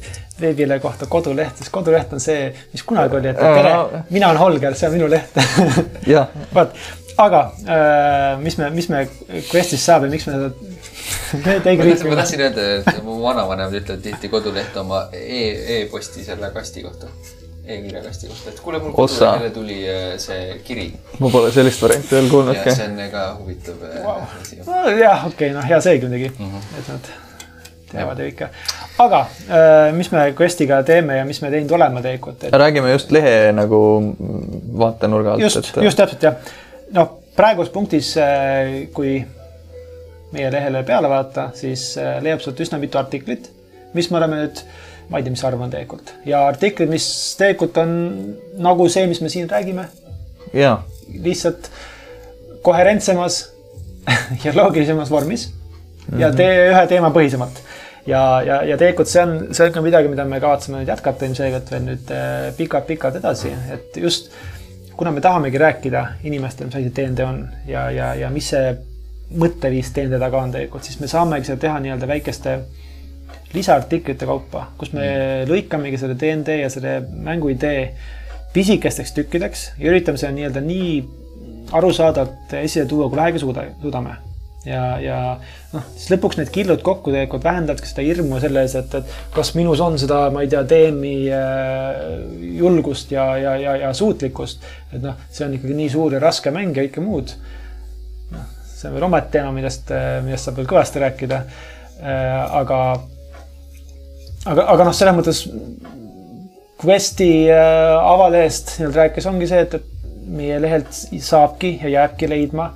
veebilehe 0.41 0.81
kohta 0.81 1.07
koduleht, 1.11 1.59
sest 1.59 1.72
koduleht 1.74 2.12
on 2.14 2.22
see, 2.22 2.49
mis 2.72 2.85
kunagi 2.87 3.18
oli, 3.18 3.33
et 3.33 3.41
tere, 3.43 4.05
mina 4.11 4.31
olen 4.31 4.43
Holger, 4.43 4.76
see 4.79 4.89
on 4.89 4.97
minu 4.99 5.11
leht 5.11 5.39
vot, 6.57 6.76
aga 7.18 7.43
äh, 7.66 8.39
mis 8.43 8.59
me, 8.61 8.70
mis 8.74 8.89
me 8.93 9.03
Questis 9.51 9.85
saab 9.85 10.07
ja 10.07 10.12
miks 10.12 10.29
me 10.29 10.37
seda 10.37 10.53
ma 12.09 12.20
tahtsin 12.22 12.45
öelda, 12.47 12.68
et 12.79 13.03
mu 13.05 13.18
vanavanemad 13.22 13.74
ütlevad 13.81 14.05
tihti 14.05 14.31
koduleht 14.33 14.76
oma 14.81 15.09
e, 15.12 15.43
e-posti 15.81 16.24
selle 16.24 16.53
kasti 16.55 16.87
kohta 16.87 17.11
e-kirjakasti 17.68 18.31
kohta, 18.31 18.51
et 18.55 18.61
kuule, 18.64 18.81
mul 18.81 18.95
kodulehele 18.97 19.51
tuli 19.53 19.79
äh, 19.91 20.11
see 20.22 20.59
kiri. 20.64 20.89
ma 21.20 21.31
pole 21.33 21.53
sellist 21.53 21.83
varianti 21.85 22.14
veel 22.16 22.31
kuulnud. 22.33 22.61
see 22.64 22.87
on 22.87 23.01
ka 23.12 23.24
huvitav 23.41 23.83
wow. 24.05 24.22
Äh, 24.22 24.93
jah, 25.03 25.26
okei 25.26 25.51
okay,, 25.51 25.57
noh, 25.57 25.66
hea 25.68 25.81
seegi 25.85 26.07
muidugi 26.07 26.31
mm, 26.39 26.53
-hmm. 26.55 26.79
et 26.79 26.93
nad 26.95 27.11
teavad 27.93 28.18
ju 28.20 28.28
ikka. 28.32 28.49
aga 29.05 29.20
äh, 29.49 29.93
mis 29.97 30.11
me 30.12 30.26
Questiga 30.39 30.82
teeme 30.82 31.18
ja 31.20 31.24
mis 31.28 31.43
me 31.43 31.51
teinud 31.51 31.72
oleme 31.78 32.03
tegelikult 32.03 32.45
et...? 32.45 32.53
räägime 32.53 32.93
just 32.93 33.12
lehe 33.14 33.53
nagu 33.53 33.80
vaatenurga 34.78 35.36
alt. 35.36 35.43
just 35.43 35.62
et..., 35.62 35.72
just 35.84 36.01
täpselt 36.01 36.22
jah. 36.22 36.55
noh, 36.97 37.18
praeguses 37.36 37.72
punktis, 37.72 38.14
äh, 38.20 38.89
kui 38.95 39.18
meie 40.32 40.51
lehele 40.53 40.82
peale 40.84 41.09
vaadata, 41.09 41.51
siis 41.57 41.91
äh, 42.01 42.18
leiab 42.24 42.43
sealt 42.45 42.61
üsna 42.61 42.80
mitu 42.82 43.01
artiklit, 43.01 43.49
mis 43.97 44.11
me 44.11 44.20
oleme 44.20 44.43
nüüd 44.43 44.62
ma 45.09 45.20
ei 45.20 45.24
tea, 45.24 45.32
mis 45.32 45.41
sa 45.41 45.49
arvad 45.49 45.70
tegelikult 45.72 46.12
ja 46.28 46.43
artiklid, 46.49 46.91
mis 46.93 47.07
tegelikult 47.41 47.78
on 47.80 47.95
nagu 48.61 48.89
see, 48.93 49.07
mis 49.09 49.22
me 49.24 49.30
siin 49.32 49.49
räägime. 49.51 49.89
lihtsalt 51.24 51.70
koherentsemas 52.62 53.47
ja 54.45 54.53
loogilisemas 54.55 55.11
vormis 55.11 55.49
mm 55.49 56.14
-hmm. 56.14 56.20
ja 56.20 56.28
mhm. 56.28 56.36
tee 56.36 56.70
ühe 56.70 56.86
teema 56.86 57.11
põhisemalt 57.11 57.62
ja, 58.09 58.22
ja, 58.46 58.61
ja 58.72 58.76
tegelikult 58.80 59.11
see 59.11 59.24
on, 59.24 59.34
see 59.52 59.68
on 59.68 59.74
ka 59.74 59.82
midagi, 59.84 60.11
mida 60.12 60.26
me 60.28 60.40
kavatseme 60.42 60.80
nüüd 60.80 60.92
jätkata 60.92 61.28
ilmselgelt 61.28 61.72
veel 61.72 61.84
nüüd 61.86 62.12
pikalt-pikalt 62.59 63.20
edasi, 63.20 63.52
et 63.74 63.98
just 64.00 64.32
kuna 64.98 65.12
me 65.14 65.22
tahamegi 65.22 65.59
rääkida 65.59 66.04
inimestele, 66.26 66.66
mis 66.70 66.78
asi 66.80 66.92
DND 66.96 67.22
on 67.22 67.42
ja, 67.68 67.86
ja, 67.94 68.12
ja 68.18 68.30
mis 68.34 68.50
see 68.50 68.72
mõtteviis 69.38 69.92
DND 69.94 70.18
taga 70.18 70.42
on 70.42 70.54
tegelikult, 70.54 70.88
siis 70.88 70.98
me 71.02 71.11
saamegi 71.11 71.46
seda 71.50 71.61
teha 71.66 71.78
nii-öelda 71.84 72.09
väikeste 72.11 72.56
lisaartiklite 73.54 74.26
kaupa, 74.28 74.66
kus 74.80 74.92
me 74.92 75.04
mm. 75.06 75.50
lõikamegi 75.52 76.00
selle 76.00 76.16
DND 76.18 76.59
ja 76.62 76.70
selle 76.72 76.98
mängu 77.24 77.52
idee 77.52 77.92
pisikesteks 78.52 79.14
tükkideks 79.16 79.66
ja 79.78 79.92
üritame 79.92 80.20
seda 80.20 80.32
nii-öelda 80.36 80.64
nii 80.64 80.92
arusaadavalt 81.78 82.56
esile 82.62 82.88
tuua, 82.88 83.09
kui 83.09 83.20
vähegi 83.20 83.44
suuda, 83.44 83.68
suudame 83.82 84.16
ja, 84.69 84.83
ja 85.03 85.19
noh, 85.73 85.85
siis 85.97 86.11
lõpuks 86.12 86.39
need 86.41 86.51
killud 86.53 86.83
kokku 86.85 87.12
tegelikult 87.12 87.45
vähendavadki 87.47 87.91
seda 87.91 88.05
hirmu 88.07 88.41
selle 88.43 88.62
ees, 88.64 88.77
et, 88.79 88.95
et 89.01 89.35
kas 89.35 89.53
minus 89.57 89.83
on 89.85 89.99
seda, 90.01 90.21
ma 90.35 90.45
ei 90.45 90.51
tea, 90.53 90.62
DM-i 90.69 91.14
äh, 91.35 91.91
julgust 92.61 93.12
ja, 93.14 93.31
ja, 93.41 93.57
ja, 93.61 93.77
ja 93.85 93.93
suutlikkust. 93.97 94.64
et 94.93 95.03
noh, 95.05 95.19
see 95.33 95.47
on 95.47 95.59
ikkagi 95.59 95.77
nii 95.79 95.93
suur 95.93 96.16
ja 96.16 96.23
raske 96.23 96.53
mäng 96.55 96.77
ja 96.77 96.87
kõike 96.87 97.05
muud. 97.05 97.35
noh, 98.35 98.49
see 98.69 98.89
on 98.91 98.97
veel 98.97 99.09
omaette 99.09 99.39
teema, 99.39 99.53
millest, 99.57 99.93
äh, 99.95 100.19
millest 100.25 100.49
saab 100.49 100.61
veel 100.61 100.73
kõvasti 100.75 101.05
rääkida 101.05 101.43
äh,. 101.45 102.59
aga, 102.62 102.83
aga, 104.45 104.66
aga 104.66 104.91
noh, 104.91 104.97
selles 104.97 105.19
mõttes 105.19 105.47
Questi 106.79 107.49
avalehest 107.51 108.77
nii-öelda 108.77 109.01
rääkis, 109.01 109.25
ongi 109.27 109.49
see, 109.51 109.64
et, 109.64 109.73
et 109.75 110.29
meie 110.31 110.61
lehelt 110.62 110.93
saabki 110.95 111.73
ja 111.83 111.89
jääbki 111.91 112.29
leidma 112.31 112.69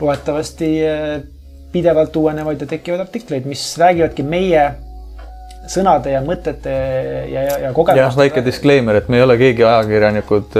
loodetavasti 0.00 0.70
äh, 0.86 1.22
pidevalt 1.72 2.16
uuenevaid 2.16 2.62
ja 2.64 2.70
tekkivaid 2.70 3.04
artikleid, 3.06 3.48
mis 3.48 3.64
räägivadki 3.78 4.24
meie 4.26 4.64
sõnade 5.70 6.14
ja 6.14 6.22
mõtete 6.24 6.72
ja, 7.30 7.42
ja, 7.44 7.58
ja 7.66 7.72
kogemustega. 7.76 8.06
jah, 8.06 8.16
väike 8.18 8.42
disclaimer, 8.46 8.98
et 8.98 9.10
me 9.12 9.20
ei 9.20 9.26
ole 9.26 9.36
keegi 9.40 9.66
ajakirjanikud, 9.66 10.56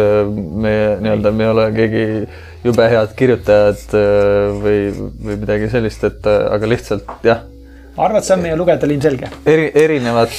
me 0.64 0.74
nii-öelda, 1.02 1.32
me 1.34 1.46
ei 1.46 1.52
ole 1.54 1.64
keegi 1.76 2.04
jube 2.64 2.90
head 2.92 3.16
kirjutajad 3.18 3.96
äh, 3.96 4.61
või, 4.61 4.78
või 4.92 5.40
midagi 5.40 5.70
sellist, 5.72 6.04
et 6.06 6.28
äh, 6.30 6.44
aga 6.54 6.70
lihtsalt 6.74 7.26
jah. 7.26 7.42
ma 7.96 8.06
arvan, 8.06 8.20
et 8.20 8.28
see 8.28 8.36
on 8.36 8.44
meie 8.44 8.61
lugejatele 8.61 8.96
ilmselge. 8.98 9.32
eri, 9.48 9.70
erinevad 9.86 10.36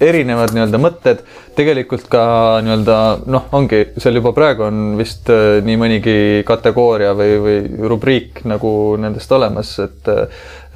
erinevad 0.00 0.54
nii-öelda 0.54 0.80
mõtted, 0.80 1.22
tegelikult 1.58 2.06
ka 2.12 2.22
nii-öelda 2.64 2.96
noh, 3.30 3.48
ongi 3.56 3.82
seal 4.00 4.18
juba 4.20 4.32
praegu 4.36 4.66
on 4.68 4.82
vist 5.00 5.30
äh, 5.32 5.60
nii 5.66 5.80
mõnigi 5.80 6.18
kategooria 6.48 7.12
või, 7.18 7.36
või 7.44 7.88
rubriik 7.92 8.44
nagu 8.48 8.72
nendest 9.00 9.32
olemas, 9.36 9.76
et 9.84 10.14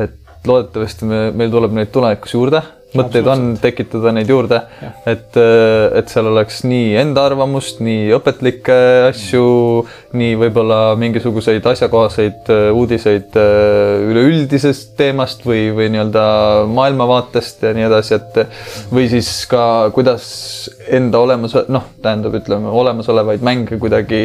et 0.04 0.20
loodetavasti 0.48 1.06
me, 1.08 1.20
meil 1.32 1.52
tuleb 1.52 1.72
neid 1.72 1.92
tulevikus 1.94 2.34
juurde 2.36 2.60
mõtteid 2.98 3.28
on 3.30 3.44
tekitada 3.60 4.12
neid 4.14 4.30
juurde, 4.30 4.60
et, 5.06 5.36
äh, 5.40 5.98
et 5.98 6.10
seal 6.12 6.28
oleks 6.30 6.62
nii 6.66 6.94
enda 7.00 7.26
arvamust, 7.28 7.80
nii 7.84 8.12
õpetlikke 8.16 8.76
asju, 9.10 9.44
nii 10.14 10.36
võib-olla 10.40 10.80
mingisuguseid 11.00 11.66
asjakohaseid 11.74 12.50
äh, 12.54 12.68
uudiseid 12.74 13.38
äh, 13.40 14.04
üleüldisest 14.10 14.94
teemast 14.98 15.46
või, 15.46 15.66
või 15.76 15.90
nii-öelda 15.94 16.26
maailmavaatest 16.70 17.66
ja 17.68 17.74
nii 17.76 17.88
edasi, 17.88 18.18
et 18.20 18.92
või 18.94 19.08
siis 19.12 19.30
ka 19.50 19.90
kuidas 19.94 20.24
enda 20.94 21.22
olemas, 21.24 21.56
noh, 21.72 21.90
tähendab, 22.04 22.36
ütleme 22.38 22.70
olemasolevaid 22.70 23.44
mänge 23.44 23.80
kuidagi 23.82 24.24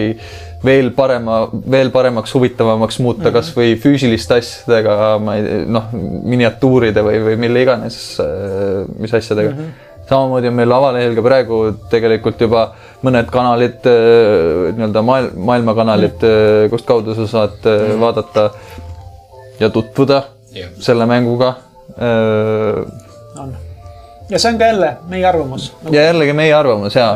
veel 0.63 0.89
parema, 0.95 1.41
veel 1.71 1.91
paremaks, 1.93 2.33
huvitavamaks 2.35 2.99
muuta 2.99 3.21
mm 3.21 3.27
-hmm. 3.27 3.37
kasvõi 3.37 3.75
füüsiliste 3.79 4.39
asjadega, 4.39 4.95
ma 5.23 5.35
ei, 5.39 5.65
noh, 5.65 5.91
miniatuuride 5.93 7.03
või, 7.05 7.21
või 7.27 7.37
mille 7.45 7.61
iganes, 7.63 7.99
äh, 8.19 8.83
mis 8.99 9.13
asjadega 9.13 9.51
mm. 9.51 9.61
-hmm 9.61 9.85
samamoodi 10.09 10.47
on 10.49 10.55
meil 10.57 10.71
avalehel 10.73 11.15
ka 11.15 11.21
praegu 11.21 11.57
tegelikult 11.91 12.39
juba 12.41 12.63
mõned 13.05 13.27
kanalid, 13.29 13.85
äh, 13.85 14.73
nii-öelda 14.73 15.03
maailm, 15.05 15.35
maailmakanalid 15.51 16.17
mm, 16.17 16.31
-hmm. 16.33 16.69
kust 16.69 16.85
kaudu 16.85 17.15
sa 17.15 17.27
saad 17.27 17.61
mm 17.61 17.85
-hmm. 17.85 17.99
vaadata 17.99 18.49
ja 19.59 19.69
tutvuda 19.69 20.23
yeah. 20.55 20.69
selle 20.79 21.05
mänguga. 21.05 21.53
on 23.37 23.53
ja 24.29 24.39
see 24.39 24.53
on 24.53 24.57
ka 24.59 24.65
jälle 24.69 24.89
meie 25.09 25.25
arvamus 25.25 25.69
nagu.... 25.83 25.95
ja 25.95 26.07
jällegi 26.09 26.33
meie 26.37 26.53
arvamus 26.53 26.95
ja 26.95 27.07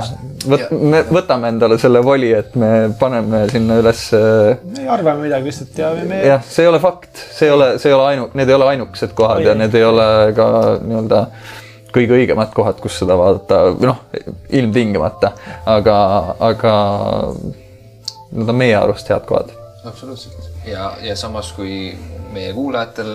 võt-, 0.50 0.70
me 0.74 1.02
võtame 1.14 1.52
endale 1.54 1.78
selle 1.82 2.02
voli, 2.06 2.32
et 2.36 2.56
me 2.60 2.70
paneme 3.00 3.44
sinna 3.52 3.78
üles. 3.82 4.06
me 4.14 4.88
arvame 4.90 5.28
midagi 5.28 5.50
lihtsalt 5.50 5.82
ja 5.82 5.92
me. 6.00 6.22
jah, 6.28 6.46
see 6.48 6.66
ei 6.66 6.72
ole 6.72 6.80
fakt, 6.84 7.26
see 7.38 7.50
ei 7.50 7.56
ole, 7.56 7.74
see 7.82 7.92
ei 7.92 7.98
ole 7.98 8.08
ainu-, 8.14 8.30
need 8.40 8.50
ei 8.50 8.58
ole 8.58 8.70
ainukesed 8.76 9.18
kohad 9.18 9.44
Oi, 9.44 9.50
ja 9.50 9.58
need 9.58 9.76
ei 9.78 9.86
ole 9.88 10.08
ka 10.38 10.48
nii-öelda 10.84 11.26
kõige 11.94 12.18
õigemad 12.18 12.50
kohad, 12.56 12.80
kus 12.82 12.96
seda 13.04 13.18
vaadata, 13.20 13.60
või 13.78 13.92
noh, 13.92 14.00
ilmtingimata, 14.50 15.36
aga, 15.70 15.98
aga 16.50 16.74
need 18.34 18.50
on 18.50 18.58
meie 18.58 18.80
arust 18.80 19.14
head 19.14 19.30
kohad. 19.30 19.54
absoluutselt 19.86 20.53
ja, 20.66 20.94
ja 21.02 21.16
samas, 21.16 21.52
kui 21.56 21.94
meie 22.34 22.54
kuulajatel, 22.54 23.12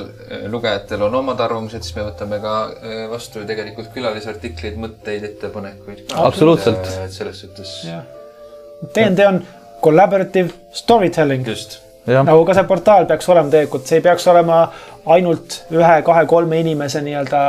lugejatel 0.51 1.03
on 1.09 1.15
omad 1.21 1.41
arvamused, 1.43 1.83
siis 1.83 1.97
me 1.97 2.07
võtame 2.07 2.41
ka 2.43 2.55
äh, 2.69 3.03
vastu 3.11 3.43
ju 3.43 3.49
tegelikult 3.49 3.91
külalisartikleid, 3.95 4.79
mõtteid, 4.81 5.27
ettepanekuid. 5.33 6.05
absoluutselt. 6.15 6.87
et 7.05 7.15
selles 7.15 7.43
suhtes. 7.45 7.75
DND 8.95 9.27
on 9.27 9.43
collaborative 9.83 10.53
storytelling. 10.73 11.47
just. 11.47 11.81
nagu 12.07 12.45
ka 12.45 12.55
see 12.57 12.69
portaal 12.69 13.07
peaks 13.07 13.29
olema 13.29 13.51
tegelikult, 13.53 13.89
see 13.89 13.99
ei 14.01 14.07
peaks 14.07 14.27
olema 14.33 14.61
ainult 15.13 15.63
ühe-kahe-kolme 15.75 16.61
inimese 16.63 17.03
nii-öelda 17.05 17.41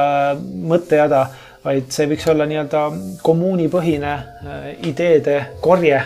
mõttejada, 0.67 1.25
vaid 1.63 1.91
see 1.93 2.07
võiks 2.11 2.27
olla 2.31 2.47
nii-öelda 2.49 2.85
kommuunipõhine 3.23 4.13
äh, 4.13 4.71
ideede 4.89 5.41
korje 5.61 6.01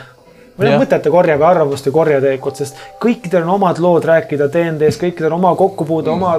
või 0.57 0.69
noh, 0.69 0.81
mõtete 0.83 1.11
korje 1.13 1.37
või 1.39 1.47
arvamuste 1.49 1.91
korje 1.93 2.19
tegelikult, 2.21 2.59
sest 2.61 2.81
kõikidel 3.01 3.45
on 3.47 3.55
omad 3.57 3.79
lood 3.83 4.05
rääkida 4.05 4.49
DND-st, 4.53 5.01
kõikidel 5.01 5.31
on 5.31 5.39
oma 5.39 5.55
kokkupuude 5.59 6.11
mm., 6.11 6.21
oma 6.21 6.35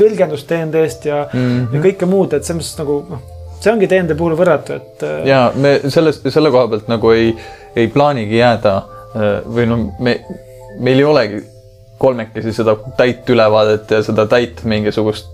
tõlgendus 0.00 0.46
DND-st 0.48 1.06
ja 1.10 1.20
mm, 1.26 1.40
-hmm. 1.40 1.74
ja 1.76 1.84
kõike 1.84 2.08
muud, 2.10 2.34
et 2.34 2.46
selles 2.46 2.64
mõttes 2.64 2.80
nagu 2.80 2.98
noh, 3.10 3.22
see 3.60 3.72
ongi 3.72 3.88
DND 3.90 4.16
puhul 4.18 4.36
võrratu, 4.38 4.78
et. 4.80 5.06
Äh, 5.06 5.24
ja 5.30 5.40
me 5.54 5.78
sellest, 5.88 6.26
selle 6.32 6.52
koha 6.52 6.68
pealt 6.72 6.90
nagu 6.90 7.14
ei, 7.14 7.34
ei 7.76 7.90
plaanigi 7.92 8.40
jääda 8.40 8.76
äh, 8.76 9.32
või 9.46 9.68
noh, 9.70 9.88
me, 10.00 10.16
meil 10.80 11.02
ei 11.02 11.08
olegi 11.08 11.42
kolmekesi 12.00 12.54
seda 12.56 12.78
täit 12.96 13.28
ülevaadet 13.28 13.90
ja 13.92 14.02
seda 14.02 14.24
täit 14.26 14.64
mingisugust 14.64 15.28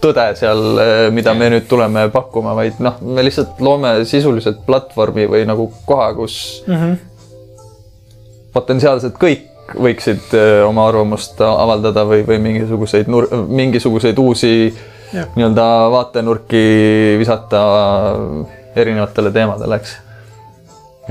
tõde 0.00 0.30
seal, 0.36 0.64
äh, 0.80 1.06
mida 1.12 1.34
me 1.36 1.50
nüüd 1.52 1.66
tuleme 1.68 2.06
pakkuma, 2.12 2.54
vaid 2.56 2.78
noh, 2.84 3.00
me 3.02 3.24
lihtsalt 3.24 3.60
loome 3.64 3.98
sisuliselt 4.08 4.62
platvormi 4.66 5.26
või 5.28 5.46
nagu 5.48 5.70
koha, 5.88 6.12
kus 6.16 6.64
mm 6.66 6.76
-hmm 6.76 7.06
potentsiaalselt 8.52 9.18
kõik 9.20 9.46
võiksid 9.78 10.32
äh, 10.34 10.60
oma 10.66 10.88
arvamust 10.90 11.40
avaldada 11.44 12.04
või, 12.08 12.24
või 12.26 12.38
mingisuguseid 12.42 13.10
nur-, 13.10 13.28
mingisuguseid 13.48 14.18
uusi 14.18 14.54
nii-öelda 15.10 15.66
vaatenurki 15.90 16.62
visata 17.18 17.60
erinevatele 18.76 19.32
teemadele, 19.34 19.80
eks. 19.80 19.96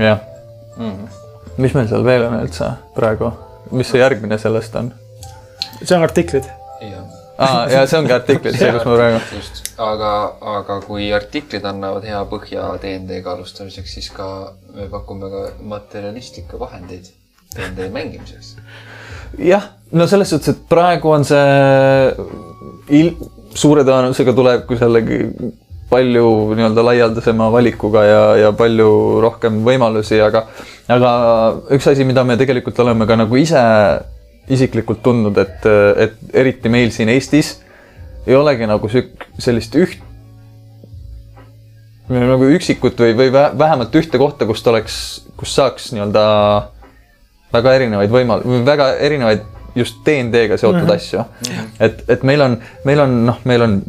jah 0.00 0.22
mm.. 0.76 1.08
mis 1.60 1.76
meil 1.76 1.88
seal 1.90 2.04
veel 2.04 2.24
on 2.28 2.38
üldse 2.40 2.70
praegu, 2.96 3.32
mis 3.76 3.92
see 3.92 4.00
järgmine 4.00 4.40
sellest 4.40 4.76
on? 4.80 4.92
see 5.82 5.96
on 5.96 6.06
artiklid. 6.06 6.48
aa, 7.36 7.66
ja 7.68 7.84
see 7.84 8.00
ongi 8.00 8.16
artiklid, 8.16 8.56
see, 8.56 8.72
kus 8.72 8.88
ma 8.88 8.96
praegu. 8.96 9.22
just, 9.36 9.62
aga, 9.76 10.12
aga 10.56 10.80
kui 10.86 11.12
artiklid 11.16 11.68
annavad 11.68 12.08
hea 12.08 12.24
põhja 12.32 12.72
DND-ga 12.80 13.36
alustamiseks, 13.36 13.96
siis 13.98 14.12
ka 14.16 14.30
me 14.76 14.88
pakume 14.92 15.32
ka 15.32 15.46
materjalistlikke 15.76 16.60
vahendeid 16.60 17.12
nende 17.58 17.88
mängimiseks. 17.94 18.54
jah, 19.38 19.70
no 19.92 20.06
selles 20.10 20.30
suhtes, 20.30 20.54
et 20.54 20.62
praegu 20.70 21.10
on 21.14 21.26
see 21.26 21.42
il-, 23.00 23.16
suure 23.54 23.84
tõenäosusega 23.86 24.34
tulevikus 24.36 24.82
jällegi 24.84 25.24
palju 25.90 26.54
nii-öelda 26.54 26.84
laialdasema 26.86 27.48
valikuga 27.52 28.04
ja, 28.06 28.20
ja 28.44 28.52
palju 28.54 28.90
rohkem 29.24 29.58
võimalusi, 29.66 30.20
aga, 30.22 30.44
aga 30.90 31.10
üks 31.74 31.88
asi, 31.90 32.06
mida 32.06 32.22
me 32.26 32.38
tegelikult 32.38 32.78
oleme 32.84 33.08
ka 33.10 33.18
nagu 33.18 33.40
ise 33.40 33.62
isiklikult 34.50 35.02
tundnud, 35.02 35.38
et, 35.38 35.66
et 36.06 36.38
eriti 36.42 36.70
meil 36.70 36.94
siin 36.94 37.10
Eestis 37.10 37.56
ei 38.26 38.36
olegi 38.38 38.68
nagu 38.70 38.90
sük-, 38.90 39.26
sellist 39.42 39.74
üht, 39.78 39.98
nagu 42.10 42.50
üksikut 42.54 42.98
või, 43.00 43.14
või 43.18 43.30
vähemalt 43.34 43.94
ühte 43.98 44.18
kohta, 44.18 44.46
kust 44.46 44.66
oleks, 44.70 44.96
kus 45.38 45.54
saaks 45.58 45.90
nii-öelda 45.94 46.24
väga 47.52 47.74
erinevaid 47.78 48.12
võimal-, 48.12 48.44
väga 48.66 48.92
erinevaid 49.06 49.48
just 49.74 50.04
DND-ga 50.06 50.58
seotud 50.58 50.82
mm 50.82 50.88
-hmm. 50.88 50.94
asju. 50.94 51.24
et, 51.80 52.04
et 52.08 52.22
meil 52.22 52.40
on, 52.40 52.60
meil 52.84 53.00
on 53.00 53.18
noh, 53.26 53.40
meil 53.44 53.62
on 53.62 53.82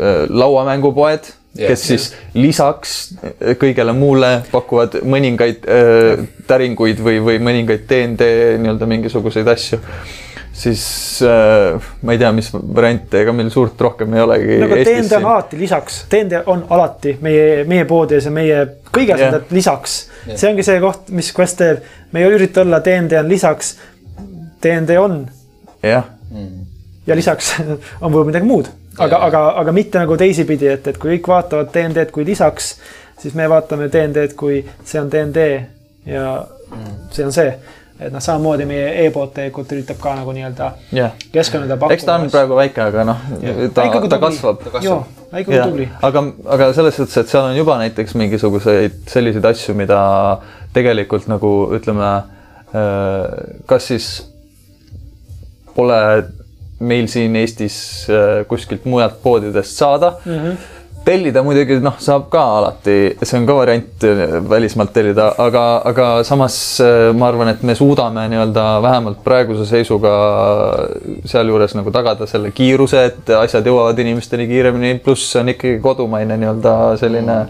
äh, 0.00 0.24
lauamängupoed, 0.28 1.30
yeah, 1.58 1.68
kes 1.68 1.86
siis 1.86 2.10
yeah. 2.12 2.44
lisaks 2.46 3.14
kõigele 3.60 3.92
muule 3.92 4.42
pakuvad 4.52 5.00
mõningaid 5.02 5.68
äh, 5.68 6.26
täringuid 6.46 7.00
või, 7.00 7.20
või 7.20 7.38
mõningaid 7.38 7.88
DND 7.88 8.30
nii-öelda 8.58 8.86
mingisuguseid 8.86 9.48
asju 9.48 9.80
siis 10.54 11.22
äh, 11.22 11.82
ma 12.02 12.14
ei 12.14 12.18
tea, 12.18 12.30
mis 12.32 12.50
variante, 12.54 13.20
ega 13.24 13.32
meil 13.34 13.50
suurt 13.50 13.80
rohkem 13.80 14.14
ei 14.14 14.22
olegi. 14.22 14.58
no 14.62 14.68
aga 14.68 14.78
DND 14.86 15.16
on 15.18 15.26
alati 15.32 15.58
lisaks, 15.58 15.98
DND 16.10 16.42
on 16.52 16.62
alati 16.76 17.16
meie, 17.24 17.64
meie 17.68 17.86
poodides 17.90 18.28
ja 18.28 18.34
meie 18.34 18.60
kõiges 18.94 19.18
yeah. 19.18 19.34
on 19.34 19.54
lisaks 19.54 19.96
yeah.. 20.28 20.38
see 20.38 20.52
ongi 20.52 20.66
see 20.66 20.78
koht, 20.82 21.10
mis 21.14 21.32
Quest 21.34 21.58
teeb, 21.60 21.82
me 22.14 22.22
ei 22.22 22.38
ürita 22.38 22.62
olla 22.62 22.80
DND 22.84 23.18
on 23.18 23.28
lisaks. 23.30 23.74
DND 24.64 24.96
on. 25.02 25.18
jah 25.82 26.06
mm.. 26.30 26.64
ja 27.06 27.18
lisaks 27.18 27.56
on 28.02 28.08
võib-olla 28.08 28.30
midagi 28.30 28.48
muud, 28.48 28.70
aga 28.98 29.10
yeah., 29.10 29.28
aga, 29.28 29.44
aga 29.64 29.76
mitte 29.76 30.04
nagu 30.04 30.18
teisipidi, 30.20 30.70
et, 30.78 30.86
et 30.92 31.00
kui 31.02 31.16
kõik 31.16 31.32
vaatavad 31.34 31.74
DND-d 31.74 32.14
kui 32.14 32.26
lisaks, 32.30 32.76
siis 33.18 33.34
me 33.34 33.50
vaatame 33.50 33.90
DND-d 33.90 34.38
kui 34.38 34.62
see 34.84 35.02
on 35.02 35.10
DND 35.10 35.48
ja 36.06 36.28
mm. 36.70 37.08
see 37.10 37.26
on 37.26 37.34
see 37.34 37.50
et 38.06 38.12
noh, 38.12 38.22
samamoodi 38.22 38.66
meie 38.68 38.90
e-pood 39.04 39.32
tegelikult 39.34 39.72
üritab 39.76 39.98
ka 40.02 40.14
nagu 40.18 40.34
nii-öelda 40.36 40.70
yeah. 40.94 41.14
keskkonda 41.32 41.78
pakkuda. 41.78 41.96
eks 41.96 42.06
ta 42.08 42.18
on 42.18 42.28
praegu 42.32 42.58
väike, 42.58 42.84
aga 42.90 43.06
noh 43.08 43.24
yeah., 43.40 43.64
ta, 43.74 43.86
ta 44.10 44.20
kasvab. 44.22 44.62
tubli. 45.64 45.88
aga, 46.10 46.24
aga 46.56 46.70
selles 46.76 46.98
suhtes, 47.00 47.16
et 47.22 47.32
seal 47.32 47.48
on 47.48 47.56
juba 47.56 47.78
näiteks 47.80 48.14
mingisuguseid 48.20 49.00
selliseid 49.10 49.50
asju, 49.50 49.74
mida 49.78 49.98
tegelikult 50.76 51.28
nagu 51.30 51.52
ütleme, 51.76 52.12
äh, 52.74 53.26
kas 53.70 53.90
siis 53.92 54.12
pole 55.74 56.00
meil 56.84 57.08
siin 57.10 57.36
Eestis 57.38 57.76
äh, 58.12 58.42
kuskilt 58.50 58.86
mujalt 58.90 59.20
poodidest 59.22 59.78
saada 59.78 60.16
mm. 60.24 60.38
-hmm 60.38 60.72
tellida 61.04 61.42
muidugi 61.44 61.78
noh, 61.84 61.96
saab 62.00 62.26
ka 62.32 62.42
alati, 62.58 62.96
see 63.20 63.38
on 63.38 63.46
ka 63.48 63.56
variant 63.58 64.06
äh, 64.08 64.24
välismaalt 64.50 64.92
tellida, 64.96 65.30
aga, 65.44 65.64
aga 65.90 66.08
samas 66.26 66.58
äh, 66.82 67.10
ma 67.16 67.28
arvan, 67.30 67.52
et 67.54 67.64
me 67.66 67.76
suudame 67.78 68.26
nii-öelda 68.32 68.66
vähemalt 68.84 69.22
praeguse 69.24 69.68
seisuga 69.68 70.14
sealjuures 71.28 71.76
nagu 71.78 71.94
tagada 71.94 72.28
selle 72.30 72.52
kiiruse, 72.56 73.06
et 73.10 73.34
asjad 73.38 73.66
jõuavad 73.68 74.00
inimesteni 74.04 74.48
kiiremini, 74.50 74.98
pluss 75.04 75.32
see 75.32 75.44
on 75.44 75.54
ikkagi 75.54 75.82
kodumaine 75.84 76.38
nii-öelda 76.40 76.76
selline 77.00 77.42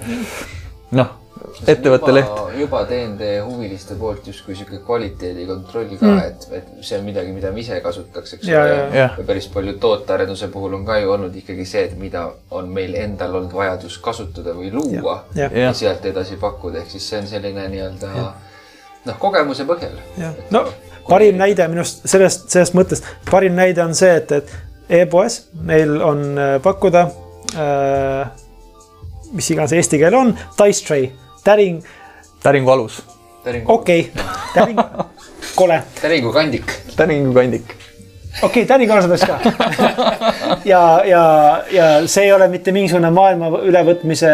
noh 0.94 1.20
ettevõtte 1.66 2.12
leht. 2.14 2.40
juba 2.59 2.82
DND 2.88 3.28
huviliste 3.44 3.96
poolt 3.98 4.26
justkui 4.26 4.57
sihuke 4.57 4.80
kvaliteedikontroll 4.86 5.94
ka 5.98 6.07
mm., 6.07 6.22
et, 6.26 6.46
et 6.59 6.86
see 6.86 6.98
on 6.98 7.05
midagi, 7.07 7.32
mida 7.36 7.52
me 7.55 7.62
ise 7.62 7.78
kasutaks, 7.84 8.36
eks 8.36 8.48
ole. 8.48 8.64
Ja, 8.74 8.86
ja 8.98 9.26
päris 9.26 9.48
palju 9.52 9.76
tootearenduse 9.82 10.48
puhul 10.52 10.78
on 10.78 10.86
ka 10.86 10.98
ju 11.02 11.12
olnud 11.14 11.36
ikkagi 11.40 11.66
see, 11.68 11.86
et 11.88 11.96
mida 12.00 12.26
on 12.55 12.70
meil 12.74 12.94
endal 12.98 13.38
olnud 13.40 13.55
vajadus 13.55 13.98
kasutada 14.05 14.57
või 14.57 14.72
luua 14.74 15.20
ja, 15.34 15.48
ja. 15.48 15.68
ja 15.68 15.72
sealt 15.76 16.05
edasi 16.11 16.38
pakkuda, 16.42 16.82
ehk 16.82 16.94
siis 16.94 17.09
see 17.11 17.22
on 17.22 17.30
selline 17.30 17.68
nii-öelda 17.74 18.12
noh, 18.14 19.18
kogemuse 19.22 19.66
põhjal. 19.68 19.98
no 20.55 20.66
parim 21.09 21.36
näide 21.40 21.66
minu 21.70 21.84
arust 21.84 22.07
sellest, 22.09 22.48
sellest 22.52 22.76
mõttest, 22.76 23.11
parim 23.30 23.57
näide 23.57 23.84
on 23.84 23.94
see, 23.96 24.14
et, 24.20 24.32
et 24.32 25.02
e-poes 25.02 25.44
meil 25.66 25.98
on 26.02 26.24
äh, 26.38 26.57
pakkuda 26.64 27.09
äh, 27.55 28.40
mis 29.34 29.50
iganes 29.50 29.74
eesti 29.76 29.98
keel 30.00 30.16
on, 30.16 30.32
Dice 30.59 30.86
Tray 30.86 31.11
täring. 31.45 31.82
täringu 32.42 32.70
alus. 32.70 33.03
okei 33.66 34.12
täring, 34.55 34.80
kole. 35.55 35.82
täringu 36.03 36.32
kandik. 36.32 36.72
täringu 36.97 37.34
kandik 37.34 37.74
okei 38.42 38.62
okay,, 38.62 38.64
täringu 38.64 38.92
alus 38.92 39.05
oleks 39.05 39.24
ka 39.24 39.38
ja, 40.72 41.03
ja, 41.05 41.24
ja 41.70 41.90
see 42.09 42.24
ei 42.24 42.32
ole 42.32 42.49
mitte 42.49 42.72
mingisugune 42.72 43.11
maailma 43.11 43.53
ülevõtmise 43.61 44.32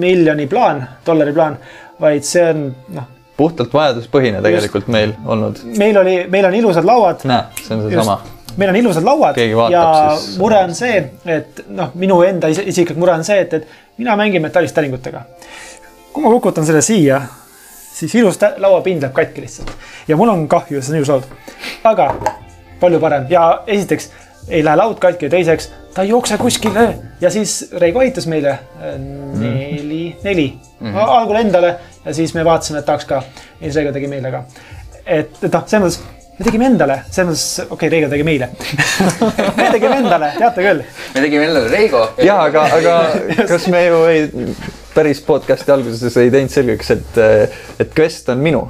miljoni 0.00 0.48
plaan, 0.50 0.82
dollari 1.06 1.32
plaan, 1.36 1.56
vaid 2.00 2.26
see 2.26 2.44
on 2.50 2.66
noh. 2.96 3.06
puhtalt 3.36 3.72
vajaduspõhine 3.74 4.42
tegelikult 4.42 4.88
just, 4.88 4.92
meil 4.96 5.14
olnud. 5.24 5.62
meil 5.78 6.02
oli, 6.02 6.18
meil 6.32 6.50
on 6.50 6.60
ilusad 6.64 6.88
lauad. 6.88 7.24
näe, 7.30 7.46
see 7.62 7.78
on 7.78 7.86
seesama 7.86 8.20
meil 8.56 8.70
on 8.72 8.76
ilusad 8.76 9.04
lauad 9.06 9.38
ja 9.70 10.16
siis... 10.18 10.38
mure 10.38 10.58
on 10.64 10.74
see, 10.74 10.98
et 11.30 11.62
noh, 11.70 11.94
minu 11.94 12.20
enda 12.26 12.50
isiklik 12.50 12.98
mure 12.98 13.14
on 13.14 13.24
see, 13.26 13.38
et, 13.44 13.54
et 13.54 14.00
mina 14.00 14.16
mängin 14.16 14.42
metallist 14.42 14.74
täringutega. 14.74 15.22
Kui 16.12 16.22
ma 16.24 16.30
kukutan 16.30 16.66
selle 16.66 16.82
siia, 16.82 17.20
siis 17.94 18.14
ilus 18.14 18.38
lauapind 18.56 19.02
läheb 19.02 19.14
katki 19.14 19.44
lihtsalt 19.44 19.72
ja 20.08 20.16
mul 20.16 20.32
on 20.32 20.48
kahju, 20.48 20.82
see 20.82 20.94
on 20.94 21.00
ilus 21.00 21.12
laud. 21.12 21.28
aga 21.84 22.10
palju 22.80 23.00
parem 23.00 23.26
ja 23.30 23.62
esiteks 23.66 24.10
ei 24.48 24.64
lähe 24.64 24.76
laud 24.80 24.98
katki 25.02 25.28
ja 25.28 25.30
teiseks 25.30 25.70
ta 25.94 26.02
ei 26.02 26.12
jookse 26.12 26.38
kuskile 26.38 26.86
ja 27.20 27.30
siis 27.30 27.70
Reigo 27.78 28.00
aitas 28.00 28.26
meile 28.30 28.50
äh, 28.50 28.94
neli 29.38 30.16
neli 30.24 30.46
mm 30.80 30.92
-hmm. 30.92 31.10
algul 31.18 31.36
endale 31.36 31.74
ja 32.04 32.14
siis 32.14 32.34
me 32.34 32.44
vaatasime, 32.44 32.78
et 32.78 32.86
tahaks 32.86 33.04
ka 33.04 33.14
ja 33.14 33.60
siis 33.60 33.76
Reigo 33.76 33.92
tegi 33.92 34.08
meile 34.08 34.30
ka. 34.30 34.42
et, 35.06 35.30
et 35.42 35.52
noh, 35.52 35.62
selles 35.66 35.98
mõttes 35.98 36.18
me 36.38 36.44
tegime 36.44 36.66
endale, 36.66 37.00
selles 37.10 37.30
mõttes, 37.30 37.64
okei 37.64 37.74
okay,, 37.74 37.88
Reigo 37.88 38.08
tegi 38.08 38.24
meile 38.24 38.48
me 39.56 39.70
tegime 39.70 39.96
endale, 39.96 40.32
teate 40.38 40.62
küll. 40.62 40.84
me 41.14 41.20
tegime 41.20 41.44
endale, 41.44 41.68
Reigo. 41.68 42.08
ja 42.24 42.42
aga, 42.42 42.64
aga 42.80 43.00
kas 43.50 43.66
me 43.66 43.86
ju 43.86 44.04
ei, 44.04 44.30
päris 44.94 45.20
podcast'i 45.26 45.72
alguses 45.72 46.16
ei 46.16 46.30
teinud 46.30 46.52
selgeks, 46.52 46.90
et, 46.96 47.18
et 47.80 47.96
Quest 47.96 48.28
on 48.32 48.42
minu 48.42 48.66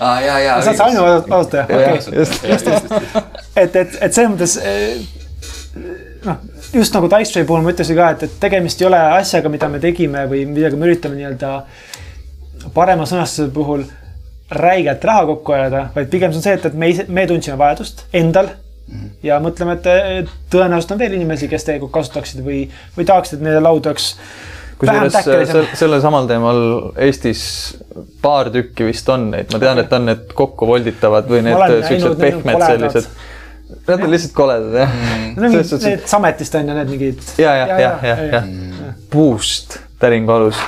aa 0.00 0.12
ah,, 0.12 0.20
ja, 0.24 0.38
ja. 0.38 0.60
sa 0.62 0.70
oled 0.70 0.78
see 0.78 0.86
ainu 0.86 1.04
asutaja, 1.38 1.64
okei. 1.64 1.96
just, 1.96 2.44
just, 2.48 2.66
just. 2.66 2.94
et, 3.56 3.76
et, 3.76 3.98
et 4.00 4.14
selles 4.14 4.30
mõttes 4.32 4.56
eh, 4.64 5.02
noh, 6.24 6.38
just 6.72 6.94
nagu 6.96 7.10
Dice 7.12 7.44
puhul 7.48 7.64
ma 7.64 7.74
ütlesin 7.74 7.98
ka, 7.98 8.12
et, 8.16 8.24
et 8.28 8.38
tegemist 8.40 8.80
ei 8.82 8.88
ole 8.88 9.00
asjaga, 9.18 9.52
mida 9.52 9.68
me 9.72 9.80
tegime 9.82 10.24
või 10.30 10.44
millega 10.48 10.78
me 10.78 10.88
üritame 10.88 11.18
nii-öelda 11.18 11.52
parema 12.74 13.06
sõnastuse 13.08 13.50
puhul 13.54 13.84
räigelt 14.52 15.04
raha 15.08 15.26
kokku 15.32 15.54
ajada, 15.56 15.86
vaid 15.94 16.10
pigem 16.12 16.32
see 16.32 16.40
on 16.40 16.46
see, 16.46 16.56
et, 16.58 16.66
et 16.68 16.78
me 16.78 16.90
ise, 16.92 17.06
me 17.08 17.26
tundsime 17.28 17.58
vajadust 17.60 18.06
endal 18.12 18.48
mm. 18.52 18.96
-hmm. 18.96 19.12
ja 19.28 19.38
mõtleme, 19.44 19.76
et 19.78 20.32
tõenäoliselt 20.52 20.96
on 20.96 21.04
veel 21.04 21.18
inimesi, 21.18 21.48
kes 21.48 21.68
tegelikult 21.68 21.94
kasutaksid 22.00 22.44
või, 22.44 22.64
või 22.96 23.08
tahaksid, 23.08 23.38
et 23.38 23.46
neile 23.48 23.60
laud 23.64 23.86
oleks 23.86 24.14
kusjuures 24.80 25.18
sel, 25.50 25.66
sellel 25.78 26.02
samal 26.04 26.28
teemal 26.30 26.62
Eestis 27.06 27.44
paar 28.22 28.50
tükki 28.54 28.88
vist 28.88 29.08
on 29.12 29.30
neid, 29.34 29.52
ma 29.52 29.60
tean, 29.62 29.82
et 29.82 29.92
on 29.98 30.08
need 30.10 30.32
kokku 30.38 30.68
volditavad 30.68 31.30
või 31.30 31.44
need 31.46 31.78
siuksed 31.88 32.18
pehmed 32.20 32.66
sellised. 32.66 33.12
Nad 33.72 34.04
on 34.04 34.12
lihtsalt 34.12 34.34
koledad 34.36 34.74
jah 34.82 34.90
mm.. 34.92 35.38
Need, 35.40 35.70
need 35.86 36.02
sametist 36.10 36.54
on 36.58 36.68
ju 36.68 36.74
need 36.76 36.90
mingid. 36.92 37.22
ja, 37.40 37.54
ja, 37.56 37.78
ja, 37.80 37.92
ja, 38.04 38.16
ja, 38.36 38.42
puust 39.10 39.78
täringu 40.02 40.34
alus. 40.34 40.60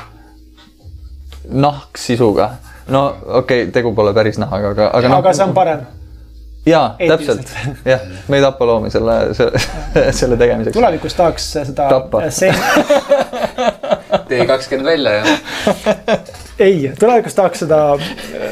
nahk 1.52 2.00
sisuga 2.00 2.55
no 2.88 3.16
okei 3.26 3.62
okay,, 3.62 3.72
tegu 3.72 3.94
pole 3.94 4.14
päris 4.14 4.38
nahaga, 4.38 4.72
aga, 4.74 4.88
aga 4.92 5.16
aga 5.16 5.32
see 5.32 5.44
on 5.46 5.55
parem. 5.57 5.84
jaa, 6.66 6.96
täpselt, 6.98 7.52
jah, 7.84 8.05
me 8.28 8.40
ei 8.40 8.44
tapa 8.44 8.66
loomi 8.68 8.90
selle, 8.92 9.18
selle, 9.36 9.61
selle 10.20 10.36
tegemiseks. 10.40 10.76
tulevikus 10.76 11.16
tahaks 11.16 11.50
seda. 11.52 11.88
tappa. 11.88 12.22
tee 14.28 14.47
kakskümmend 14.47 14.89
välja, 14.89 15.12
jah. 15.12 15.28
ei, 16.59 16.93
tulevikus 17.01 17.37
tahaks 17.39 17.64
seda, 17.64 17.80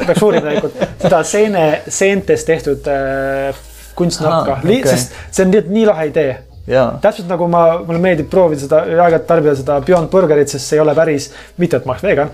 peaks 0.07 0.22
uurima 0.22 0.49
tegelikult, 0.49 0.97
seda 1.03 1.22
seene, 1.26 1.66
seentest 1.89 2.49
tehtud 2.49 2.89
äh, 2.91 3.61
kunstnahka, 3.99 4.61
okay. 4.61 4.80
sest 4.88 5.14
see 5.30 5.46
on 5.46 5.54
nii, 5.54 5.67
nii 5.76 5.84
lahe 5.91 6.09
idee 6.13 6.33
Jaa. 6.67 6.99
täpselt 7.03 7.26
nagu 7.30 7.49
ma, 7.50 7.63
mulle 7.83 7.99
meeldib 8.03 8.29
proovida 8.30 8.63
seda, 8.63 8.84
aeg-ajalt 8.87 9.25
tarbida 9.26 9.54
seda 9.59 9.80
Beyond 9.83 10.11
Burgerit, 10.13 10.53
sest 10.53 10.68
see 10.68 10.79
ei 10.79 10.83
ole 10.84 10.95
päris, 10.95 11.33
mitte 11.59 11.80
et 11.80 11.88
ma 11.88 11.96
oleks 11.96 12.07
vegan, 12.07 12.30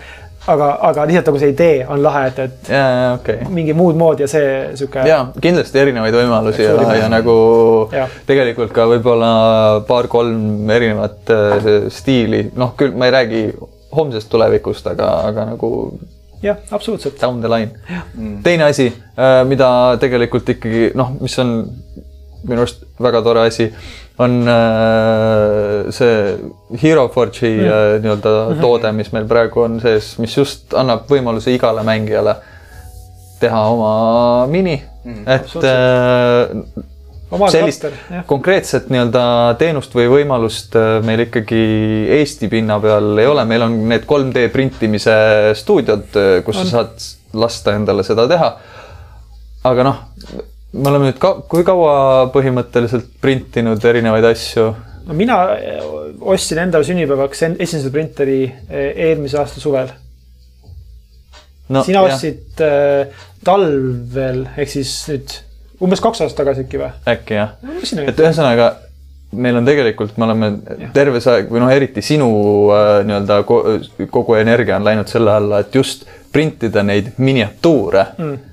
aga, 0.46 0.68
aga 0.88 1.06
lihtsalt 1.08 1.30
nagu 1.30 1.40
see 1.42 1.52
idee 1.52 1.78
on 1.88 2.02
lahe, 2.02 2.26
et, 2.30 2.38
et 2.44 2.70
ja, 2.72 2.82
ja, 2.82 3.08
okay. 3.18 3.48
mingi 3.52 3.74
muud 3.76 3.98
moodi 3.98 4.24
ja 4.24 4.28
see 4.30 4.52
sihuke. 4.78 5.04
ja 5.08 5.20
kindlasti 5.40 5.82
erinevaid 5.82 6.14
võimalusi 6.14 6.64
ja, 6.64 6.76
ja 6.98 7.08
nagu 7.12 7.34
ja. 7.94 8.06
tegelikult 8.28 8.72
ka 8.76 8.86
võib-olla 8.90 9.32
paar-kolm 9.88 10.70
erinevat 10.74 11.34
äh, 11.34 11.68
stiili, 11.92 12.46
noh 12.58 12.76
küll 12.78 12.96
ma 12.98 13.10
ei 13.10 13.16
räägi 13.18 13.42
homsest 13.96 14.30
tulevikust, 14.32 14.86
aga, 14.86 15.10
aga 15.30 15.46
nagu. 15.54 15.70
jah, 16.42 16.58
absoluutselt. 16.70 17.20
Down 17.20 17.40
the 17.40 17.48
line. 17.50 17.72
Mm. 18.14 18.42
teine 18.42 18.68
asi, 18.68 18.92
äh, 19.18 19.40
mida 19.48 19.70
tegelikult 20.00 20.48
ikkagi 20.56 20.92
noh, 20.98 21.14
mis 21.20 21.38
on 21.42 21.56
minu 22.48 22.62
arust 22.62 22.84
väga 23.02 23.22
tore 23.26 23.48
asi 23.48 23.72
on 24.18 24.48
äh, 24.48 25.90
see 25.90 26.38
Hero 26.82 27.08
Forge'i 27.08 27.54
mm. 27.56 27.64
äh, 27.64 28.02
nii-öelda 28.02 28.28
-hmm. 28.48 28.60
toode, 28.60 28.92
mis 28.92 29.12
meil 29.12 29.26
praegu 29.30 29.62
on 29.62 29.80
sees, 29.80 30.16
mis 30.18 30.36
just 30.36 30.74
annab 30.74 31.06
võimaluse 31.10 31.54
igale 31.54 31.82
mängijale 31.86 32.34
teha 33.40 33.60
oma 33.70 34.46
mini 34.50 34.82
mm,, 35.04 35.22
et 35.26 35.56
äh, 35.56 36.84
Oma 37.30 37.50
sellist 37.52 37.82
klaster, 37.84 38.22
konkreetset 38.26 38.86
nii-öelda 38.88 39.22
teenust 39.60 39.92
või 39.94 40.06
võimalust 40.08 40.72
meil 41.04 41.26
ikkagi 41.26 41.58
Eesti 42.16 42.48
pinna 42.48 42.78
peal 42.80 43.18
ei 43.20 43.26
ole, 43.28 43.44
meil 43.44 43.66
on 43.66 43.74
need 43.90 44.06
3D 44.08 44.46
printimise 44.48 45.16
stuudiod, 45.60 46.16
kus 46.46 46.56
on. 46.56 46.64
sa 46.64 46.70
saad 46.70 47.04
lasta 47.36 47.74
endale 47.76 48.02
seda 48.02 48.24
teha. 48.32 48.48
aga 49.68 49.84
noh 49.84 50.00
me 50.72 50.90
oleme 50.90 51.08
nüüd 51.08 51.20
ka, 51.22 51.32
kui 51.48 51.64
kaua 51.66 52.28
põhimõtteliselt 52.34 53.08
printinud 53.22 53.84
erinevaid 53.88 54.26
asju? 54.28 54.68
no 55.08 55.16
mina 55.16 55.38
ostsin 56.20 56.60
endale 56.66 56.84
sünnipäevaks 56.84 57.44
esimese 57.48 57.92
printeri 57.94 58.42
eelmise 58.68 59.38
aasta 59.40 59.62
suvel 59.62 59.88
no,. 61.72 61.84
sina 61.86 62.02
ostsid 62.04 62.60
äh, 62.64 63.22
talvel 63.44 64.44
ehk 64.56 64.74
siis 64.74 64.92
nüüd 65.08 65.38
umbes 65.84 66.02
kaks 66.04 66.26
aastat 66.26 66.42
tagasi 66.42 66.66
äkki 66.66 66.82
või? 66.82 66.92
äkki 67.14 67.38
jah 67.38 67.56
no,. 67.62 67.78
et 68.04 68.20
ühesõnaga 68.20 68.68
meil 69.38 69.58
on 69.60 69.64
tegelikult, 69.68 70.14
me 70.16 70.24
oleme 70.24 70.52
ja. 70.80 70.90
terve 70.92 71.20
see 71.20 71.34
aeg 71.34 71.50
või 71.52 71.60
noh, 71.60 71.72
eriti 71.72 72.04
sinu 72.04 72.28
äh, 72.76 72.92
nii-öelda 73.08 73.40
kogu 73.48 74.36
energia 74.36 74.76
on 74.76 74.86
läinud 74.88 75.08
selle 75.08 75.32
alla, 75.36 75.64
et 75.64 75.74
just 75.76 76.04
printida 76.32 76.84
neid 76.84 77.14
miniatuure 77.16 78.04
mm 78.18 78.46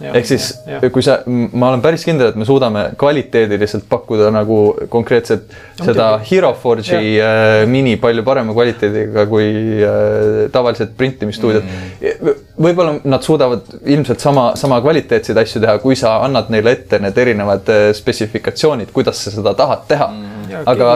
ehk 0.00 0.28
siis, 0.28 0.48
kui 0.92 1.04
sa, 1.04 1.18
ma 1.26 1.70
olen 1.72 1.82
päris 1.84 2.04
kindel, 2.06 2.30
et 2.32 2.38
me 2.38 2.46
suudame 2.48 2.84
kvaliteediliselt 2.98 3.88
pakkuda 3.90 4.30
nagu 4.34 4.60
konkreetselt 4.92 5.50
seda 5.80 6.10
Hero 6.30 6.52
Forge'i 6.58 7.16
äh, 7.22 7.64
mini 7.70 7.96
palju 8.00 8.24
parema 8.26 8.54
kvaliteediga 8.56 9.26
kui 9.30 9.48
äh, 9.82 10.46
tavalised 10.54 10.94
printimisstuudiod 10.98 11.66
mm.. 11.66 12.32
võib-olla 12.58 12.98
nad 13.08 13.26
suudavad 13.26 13.68
ilmselt 13.84 14.22
sama, 14.22 14.50
sama 14.60 14.80
kvaliteetseid 14.84 15.42
asju 15.44 15.64
teha, 15.66 15.78
kui 15.82 15.98
sa 15.98 16.18
annad 16.26 16.50
neile 16.54 16.76
ette 16.78 17.02
need 17.02 17.18
erinevad 17.18 17.74
äh, 17.74 17.88
spetsifikatsioonid, 17.96 18.94
kuidas 18.94 19.24
sa 19.24 19.34
seda 19.34 19.56
tahad 19.58 19.86
teha. 19.90 20.10
Mm 20.12 20.38
Ja, 20.48 20.62
aga, 20.64 20.92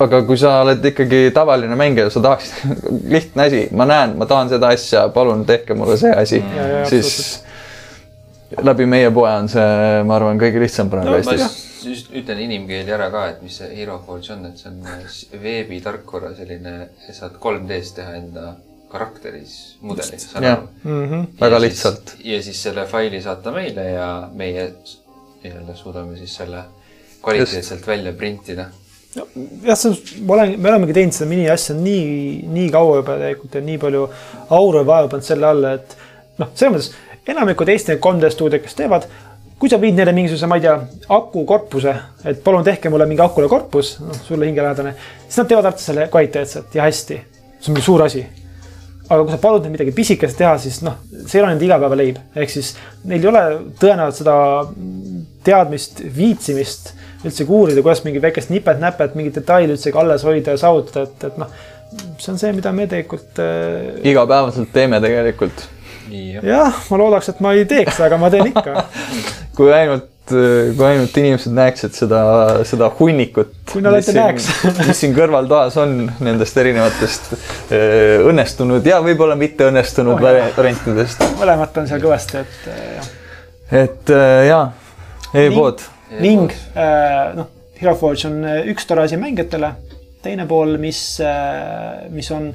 aga 0.00 0.20
kui 0.26 0.38
sa 0.40 0.62
oled 0.64 0.84
ikkagi 0.90 1.28
tavaline 1.36 1.76
mängija, 1.78 2.08
sa 2.12 2.22
tahaksid 2.24 2.86
lihtne 3.14 3.48
asi, 3.48 3.60
ma 3.76 3.86
näen, 3.88 4.16
ma 4.18 4.28
tahan 4.28 4.52
seda 4.52 4.72
asja, 4.74 5.06
palun 5.14 5.44
tehke 5.48 5.76
mulle 5.76 5.98
see 6.00 6.12
asi. 6.14 6.40
Mm., 6.40 6.88
siis 6.88 7.12
läbi 8.56 8.86
meie 8.88 9.10
poe 9.14 9.30
on 9.30 9.48
see, 9.52 10.04
ma 10.08 10.16
arvan, 10.16 10.38
kõige 10.40 10.62
lihtsam 10.62 10.90
praegu 10.92 11.12
no, 11.12 11.18
Eestis. 11.18 11.58
just 11.84 12.14
ütlen 12.16 12.40
inimkeeli 12.46 12.94
ära 12.94 13.10
ka, 13.12 13.26
et 13.34 13.42
mis 13.44 13.58
see 13.60 13.68
Hero 13.76 13.98
Forge 14.06 14.32
on, 14.34 14.46
et 14.48 14.60
see 14.60 14.70
on 14.70 15.42
veebitarkvara 15.42 16.32
selline, 16.38 16.74
saad 17.12 17.36
3D-s 17.42 17.94
teha 17.98 18.16
enda 18.18 18.54
karakteris 18.88 19.54
mudeli, 19.84 20.18
saan 20.22 20.48
aru 20.48 20.66
mm. 20.82 21.06
-hmm. 21.10 21.28
väga 21.40 21.60
lihtsalt. 21.60 22.16
ja 22.24 22.42
siis 22.42 22.62
selle 22.62 22.86
faili 22.86 23.22
saata 23.22 23.52
meile 23.52 23.84
ja 23.90 24.28
meie 24.32 24.72
nii-öelda 25.44 25.74
suudame 25.76 26.16
siis 26.16 26.36
selle 26.40 26.64
kvaliteetselt 27.22 27.80
Just. 27.80 27.86
välja 27.86 28.12
printida 28.12 28.70
jah, 29.64 29.76
see 29.76 29.90
on, 29.90 29.96
ma 30.26 30.34
olen, 30.38 30.54
me 30.60 30.70
olemegi 30.72 30.96
teinud 30.96 31.16
seda 31.16 31.28
mini 31.28 31.50
asja 31.50 31.76
nii, 31.76 32.44
nii 32.48 32.70
kaua 32.72 32.96
juba 33.02 33.18
tegelikult 33.20 33.54
ja 33.54 33.62
nii 33.68 33.78
palju 33.84 34.06
auru 34.56 34.82
ja 34.82 34.86
vaeva 34.86 35.12
pannud 35.12 35.28
selle 35.28 35.46
alla, 35.46 35.74
et 35.78 35.96
noh, 36.40 36.50
selles 36.54 36.74
mõttes 36.74 37.07
enamikud 37.28 37.68
Eesti 37.68 37.98
3D 37.98 38.30
stuudiod, 38.32 38.62
kes 38.64 38.76
teevad, 38.78 39.06
kui 39.58 39.70
sa 39.70 39.78
viid 39.82 39.96
neile 39.98 40.14
mingisuguse, 40.14 40.48
ma 40.50 40.58
ei 40.58 40.64
tea, 40.64 40.74
akukorpuse, 41.14 41.94
et 42.30 42.42
palun 42.44 42.66
tehke 42.66 42.90
mulle 42.92 43.08
mingi 43.10 43.22
akule 43.24 43.48
korpus, 43.50 43.96
noh, 44.04 44.18
sulle 44.26 44.46
hingelähedane, 44.48 44.94
siis 45.26 45.40
nad 45.40 45.48
teevad 45.50 45.66
alati 45.68 45.84
selle 45.84 46.08
kvaliteetselt 46.12 46.76
ja 46.78 46.86
hästi. 46.86 47.22
see 47.58 47.72
on 47.72 47.74
mingi 47.74 47.84
suur 47.84 48.04
asi. 48.04 48.26
aga 49.08 49.22
kui 49.24 49.32
sa 49.32 49.38
palud 49.40 49.64
neil 49.64 49.72
midagi 49.72 49.92
pisikest 49.96 50.36
teha, 50.38 50.52
siis 50.60 50.82
noh, 50.84 50.98
see 51.24 51.38
ei 51.38 51.42
ole 51.42 51.54
nende 51.54 51.64
igapäevaleib, 51.64 52.18
ehk 52.36 52.50
siis 52.52 52.74
neil 53.08 53.24
ei 53.24 53.30
ole 53.30 53.42
tõenäoliselt 53.80 54.20
seda 54.20 54.34
teadmist, 55.44 56.02
viitsimist 56.16 56.92
üldsegi 57.24 57.50
uurida, 57.50 57.82
kuidas 57.82 58.04
mingi 58.04 58.20
väikest 58.22 58.52
nipet-näpet, 58.52 59.16
mingit 59.18 59.40
detaili 59.40 59.74
üldsegi 59.74 59.98
alles 59.98 60.26
hoida 60.28 60.54
ja 60.54 60.60
saavutada, 60.60 61.08
et, 61.08 61.24
et 61.24 61.40
noh, 61.40 61.56
see 62.20 62.34
on 62.34 62.38
see, 62.38 62.52
mida 62.54 62.70
me 62.76 62.86
tegelikult 62.86 63.40
äh.... 63.42 63.96
igapäevaselt 64.12 64.70
teeme 64.76 65.00
tegelikult 65.02 65.66
jah, 66.42 66.78
ma 66.90 67.00
loodaks, 67.00 67.32
et 67.32 67.42
ma 67.44 67.54
ei 67.56 67.66
teeks, 67.68 67.98
aga 68.04 68.18
ma 68.20 68.30
teen 68.32 68.50
ikka 68.50 68.84
kui 69.58 69.72
ainult, 69.74 70.08
kui 70.28 70.86
ainult 70.86 71.16
inimesed 71.18 71.54
näeksid 71.56 71.96
seda, 71.96 72.20
seda 72.68 72.90
hunnikut. 72.98 73.52
kui 73.72 73.82
nad 73.84 73.96
ainult 73.98 74.14
näeks 74.16 74.48
mis 74.88 75.02
siin 75.02 75.16
kõrvaltoas 75.16 75.78
on 75.82 76.00
nendest 76.24 76.60
erinevatest 76.62 77.30
äh, 77.34 78.24
õnnestunud 78.28 78.86
ja 78.86 79.00
võib-olla 79.04 79.38
mitte 79.40 79.68
õnnestunud 79.68 80.18
oh, 80.18 80.24
variantidest. 80.56 81.24
mõlemat 81.40 81.82
on 81.82 81.90
seal 81.90 82.02
kõvasti, 82.04 82.44
et 82.44 82.72
äh, 82.72 82.88
jah. 82.96 83.12
et 83.84 84.16
jaa, 84.48 84.64
e-pood. 85.44 85.86
ning 86.22 86.54
noh, 87.38 87.54
Hero 87.78 87.94
Forge 87.98 88.26
on 88.26 88.42
üks 88.72 88.88
tore 88.90 89.04
asi 89.06 89.18
mängijatele, 89.20 89.70
teine 90.22 90.48
pool, 90.50 90.72
mis, 90.82 91.02
mis 92.10 92.30
on 92.34 92.48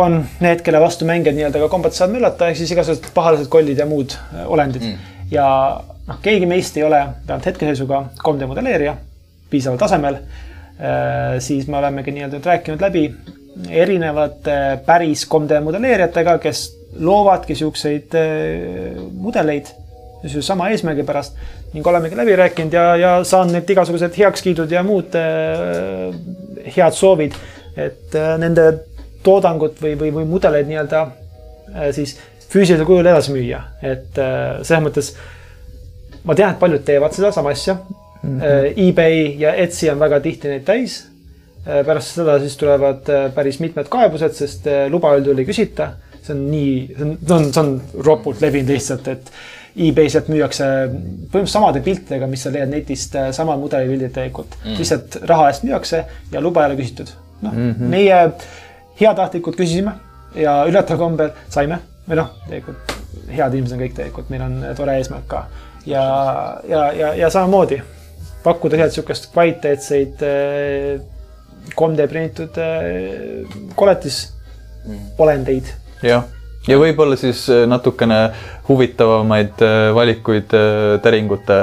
on 0.00 0.20
need, 0.40 0.62
kelle 0.66 0.80
vastu 0.82 1.08
mängijad 1.08 1.36
nii-öelda 1.38 1.62
ka 1.62 1.70
kombat 1.72 1.96
saavad 1.96 2.16
möllata, 2.16 2.50
ehk 2.50 2.60
siis 2.60 2.72
igasugused 2.74 3.10
pahalased 3.14 3.50
kollid 3.52 3.78
ja 3.78 3.86
muud 3.88 4.16
äh, 4.16 4.44
olendid 4.50 4.86
mm.. 4.86 5.10
ja 5.32 5.46
noh, 6.06 6.20
keegi 6.22 6.48
meist 6.50 6.78
ei 6.78 6.86
ole 6.86 7.00
vähemalt 7.00 7.50
hetkeseisuga 7.50 8.04
3D 8.22 8.48
modelleerija 8.50 8.96
piisaval 9.50 9.78
tasemel. 9.80 10.20
Äh, 10.80 11.36
siis 11.44 11.68
me 11.68 11.78
olemegi 11.80 12.14
nii-öelda 12.16 12.38
nüüd 12.38 12.50
rääkinud 12.52 12.82
läbi 12.86 13.04
erinevate 13.68 14.56
päris 14.86 15.26
3D 15.28 15.60
modelleerijatega, 15.64 16.38
kes 16.42 16.64
loovadki 16.98 17.54
siukseid 17.58 18.16
äh, 18.18 19.00
mudeleid 19.12 19.70
sama 20.44 20.68
eesmärgi 20.68 21.04
pärast 21.08 21.38
ning 21.72 21.86
olemegi 21.86 22.16
läbi 22.18 22.34
rääkinud 22.36 22.74
ja, 22.74 22.84
ja 22.98 23.12
saanud 23.24 23.54
neilt 23.54 23.70
igasugused 23.70 24.16
heakskiidud 24.18 24.72
ja 24.74 24.82
muud 24.86 25.14
äh, 25.18 26.10
head 26.74 26.96
soovid, 26.96 27.36
et 27.78 28.16
äh, 28.18 28.34
nende 28.42 28.66
toodangut 29.26 29.80
või, 29.82 29.96
või, 30.00 30.12
või 30.14 30.28
mudeleid 30.30 30.68
nii-öelda 30.70 31.02
äh, 31.02 31.90
siis 31.96 32.16
füüsilisel 32.50 32.86
kujul 32.88 33.06
edasi 33.06 33.34
müüa, 33.34 33.60
et 33.82 34.18
äh, 34.18 34.60
selles 34.62 34.84
mõttes 34.86 35.12
ma 36.24 36.36
tean, 36.36 36.54
et 36.54 36.60
paljud 36.60 36.82
teevad 36.86 37.14
sedasama 37.16 37.54
asja 37.54 37.76
mm. 37.76 38.40
-hmm. 38.40 38.88
eBay 38.88 39.22
ja 39.40 39.54
Etsy 39.54 39.90
on 39.90 40.00
väga 40.00 40.20
tihti 40.20 40.48
neid 40.48 40.64
täis. 40.64 41.06
pärast 41.86 42.14
seda 42.16 42.38
siis 42.40 42.56
tulevad 42.56 43.08
päris 43.34 43.58
mitmed 43.60 43.88
kaebused, 43.88 44.32
sest 44.32 44.66
luba 44.88 45.12
üldjuhul 45.16 45.38
ei 45.38 45.44
küsita. 45.44 45.90
see 46.22 46.34
on 46.34 46.50
nii, 46.50 46.94
see 46.96 47.34
on, 47.34 47.52
see 47.52 47.60
on 47.60 47.80
ropult 48.04 48.40
levinud 48.40 48.68
lihtsalt, 48.68 49.08
et 49.08 49.30
e-Bay's 49.76 50.12
sealt 50.16 50.28
müüakse 50.28 50.64
põhimõtteliselt 50.90 51.52
samade 51.52 51.80
piltidega, 51.84 52.26
mis 52.26 52.42
sa 52.44 52.52
leiad 52.52 52.70
netist, 52.72 53.16
sama 53.36 53.56
mudelipildid 53.60 54.12
tegelikult 54.14 54.56
mm. 54.60 54.78
lihtsalt 54.80 55.20
raha 55.30 55.48
eest 55.50 55.64
müüakse 55.66 56.02
ja 56.32 56.42
luba 56.42 56.64
ei 56.64 56.72
ole 56.72 56.80
küsitud. 56.82 57.12
noh 57.40 57.54
mm 57.54 57.70
-hmm., 57.70 57.88
meie 57.88 58.18
heatahtlikult 59.00 59.58
küsisime 59.58 59.96
ja 60.36 60.60
üllataval 60.68 61.04
kombel 61.04 61.34
saime 61.48 61.80
või 62.08 62.20
noh, 62.20 62.32
tegelikult 62.48 62.96
head 63.30 63.54
inimesed 63.54 63.76
on 63.76 63.84
kõik 63.84 63.96
tegelikult, 63.96 64.30
meil 64.32 64.44
on 64.46 64.58
tore 64.78 64.96
eesmärk 64.98 65.26
ka 65.30 65.44
ja, 65.86 66.02
ja, 66.68 66.82
ja, 66.96 67.14
ja 67.18 67.30
samamoodi 67.32 67.80
pakkuda 68.44 68.80
head 68.80 68.94
sihukest 68.94 69.30
kvaliteetseid 69.34 70.24
3D 71.76 72.04
eh, 72.04 72.10
prinditud 72.10 72.60
eh, 72.62 73.56
koletis 73.78 74.22
mm. 74.86 75.08
olendeid. 75.18 75.72
jah 76.02 76.28
ja 76.68 76.78
võib-olla 76.80 77.16
siis 77.20 77.44
äh, 77.52 77.64
natukene 77.68 78.18
huvitavamaid 78.68 79.62
äh, 79.64 79.78
valikuid 79.96 80.52
äh, 80.56 80.98
täringute 81.04 81.56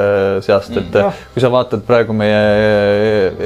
seast, 0.45 0.73
et 0.73 0.89
mm. 0.89 1.27
kui 1.33 1.43
sa 1.43 1.51
vaatad 1.53 1.85
praegu 1.87 2.15
meie 2.17 2.41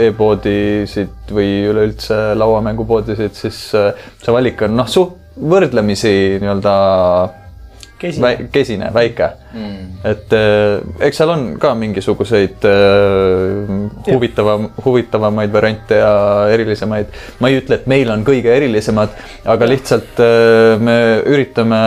e-poodisid 0.08 1.34
või 1.36 1.52
üleüldse 1.72 2.22
lauamängupoodisid, 2.40 3.36
siis 3.38 3.60
see 3.72 4.36
valik 4.36 4.64
on 4.68 4.80
noh, 4.80 4.90
võrdlemisi 5.52 6.16
nii-öelda 6.42 6.76
kesine, 8.02 8.26
Väi, 8.26 8.48
kesine, 8.52 8.90
väike 8.94 9.30
mm.. 9.54 9.88
et 10.10 10.34
äh, 10.36 11.06
eks 11.08 11.22
seal 11.22 11.34
on 11.34 11.46
ka 11.62 11.74
mingisuguseid 11.78 12.66
äh, 12.68 13.74
huvitava, 14.10 14.58
huvitavamaid 14.86 15.54
variante 15.54 16.02
ja 16.02 16.14
erilisemaid. 16.54 17.14
ma 17.40 17.52
ei 17.52 17.62
ütle, 17.62 17.82
et 17.82 17.90
meil 17.92 18.12
on 18.14 18.26
kõige 18.28 18.54
erilisemad, 18.58 19.18
aga 19.54 19.70
lihtsalt 19.70 20.22
äh, 20.24 20.78
me 20.82 20.98
üritame 21.30 21.82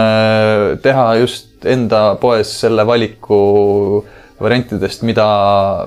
teha 0.85 1.09
just 1.23 1.67
enda 1.69 2.13
poes 2.21 2.51
selle 2.61 2.85
valiku 2.87 3.41
variantidest, 4.45 5.05
mida, 5.07 5.27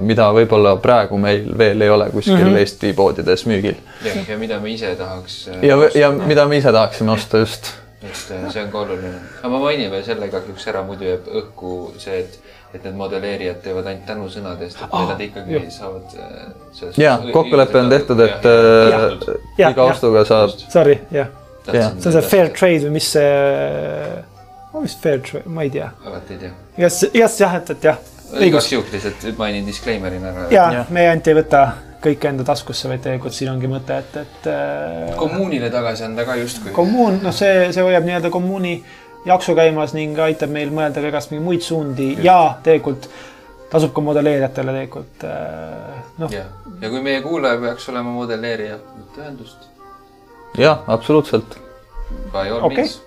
mida 0.01 0.29
võib-olla 0.33 0.77
praegu 0.81 1.19
meil 1.21 1.49
veel 1.59 1.83
ei 1.83 1.91
ole 1.93 2.07
kuskil 2.13 2.39
mm 2.39 2.45
-hmm. 2.53 2.61
Eesti 2.63 2.93
poodides 2.93 3.45
müügil. 3.45 3.75
ja 4.03 4.37
mida 4.37 4.59
me 4.59 4.71
ise 4.71 4.95
tahaks. 4.95 5.49
ja, 5.61 5.77
ja 5.95 6.11
mida 6.11 6.47
me 6.47 6.57
ise 6.57 6.71
tahaksime 6.71 7.11
osta 7.11 7.43
just 7.43 7.73
et 8.01 8.31
äh, 8.31 8.51
see 8.51 8.61
on 8.61 8.71
ka 8.71 8.79
oluline. 8.79 9.19
aga 9.39 9.49
ma 9.49 9.59
mainin 9.63 9.89
veel 9.91 10.03
selle 10.05 10.29
kahjuks 10.29 10.67
ära, 10.69 10.83
muidu 10.85 11.07
jääb 11.07 11.29
õhku 11.39 11.71
see, 12.01 12.19
et, 12.21 12.37
et 12.75 12.83
need 12.85 12.97
modelleerijad 12.99 13.63
teevad 13.63 13.89
ainult 13.89 14.05
tänusõnadest, 14.09 14.83
et 14.85 14.93
oh, 14.93 15.07
nad 15.09 15.23
ikkagi 15.25 15.55
jah. 15.55 15.65
saavad 15.73 16.17
äh,. 16.21 16.99
ja, 17.01 17.15
kokkulepe 17.33 17.81
on 17.81 17.89
tehtud, 17.93 18.21
et 18.27 18.45
äh, 18.51 19.71
iga 19.71 19.87
ostuga 19.89 20.25
saab. 20.29 20.53
Sorry, 20.67 20.99
jah. 21.11 21.33
see 21.65 21.87
on 21.87 22.03
see 22.05 22.25
fair 22.29 22.53
trade 22.53 22.85
või 22.85 22.99
mis 22.99 23.09
see, 23.17 23.31
mis 24.77 24.97
fair 25.01 25.25
trade, 25.25 25.49
ma 25.49 25.65
ei 25.65 25.73
tea. 25.73 25.89
alati 26.05 26.37
ei 26.37 26.45
tea. 26.45 26.53
igas, 26.77 27.01
igas 27.09 27.41
jah, 27.41 27.57
et, 27.61 27.73
et 27.73 27.89
jah. 27.91 27.99
Igaks 28.47 28.71
juhuks 28.71 28.93
lihtsalt 28.93 29.27
mainin 29.37 29.67
disclaimer'ina 29.67 30.31
ära. 30.33 30.47
ja, 30.51 30.71
ja., 30.79 30.85
me 30.89 31.07
ainult 31.09 31.27
ei 31.27 31.37
võta 31.37 31.63
kõike 32.03 32.29
enda 32.29 32.45
taskusse, 32.45 32.89
vaid 32.91 33.01
tegelikult 33.03 33.33
siin 33.33 33.49
ongi 33.51 33.69
mõte, 33.71 33.97
et, 34.03 34.17
et. 34.21 34.49
Äh, 34.51 35.15
kommuunile 35.17 35.69
tagasi 35.73 36.05
anda 36.05 36.25
ka 36.27 36.35
justkui. 36.39 36.71
kommuun, 36.75 37.21
noh, 37.23 37.35
see, 37.35 37.71
see 37.75 37.85
hoiab 37.85 38.05
nii-öelda 38.07 38.31
kommuuni 38.33 38.75
jaksu 39.27 39.55
käimas 39.57 39.95
ning 39.97 40.19
aitab 40.27 40.53
meil 40.53 40.71
mõelda 40.73 41.01
ka 41.01 41.11
igast 41.11 41.33
mingeid 41.33 41.47
muid 41.47 41.65
suundi 41.65 42.11
Just. 42.13 42.23
ja 42.27 42.37
tegelikult 42.63 43.09
tasub 43.71 43.91
ka 43.95 44.03
modelleerijatele 44.05 44.75
tegelikult 44.75 45.25
noh. 46.21 46.31
ja, 46.31 46.45
ja 46.81 46.91
kui 46.93 47.01
meie 47.03 47.21
kuulaja 47.25 47.59
peaks 47.61 47.89
olema 47.91 48.13
modelleerija, 48.15 48.79
võtta 48.99 49.23
ühendust. 49.25 49.67
jah, 50.57 50.85
absoluutselt. 50.87 51.59
By 52.31 52.47
all 52.47 52.63
okay. 52.69 52.85
means. 52.85 53.01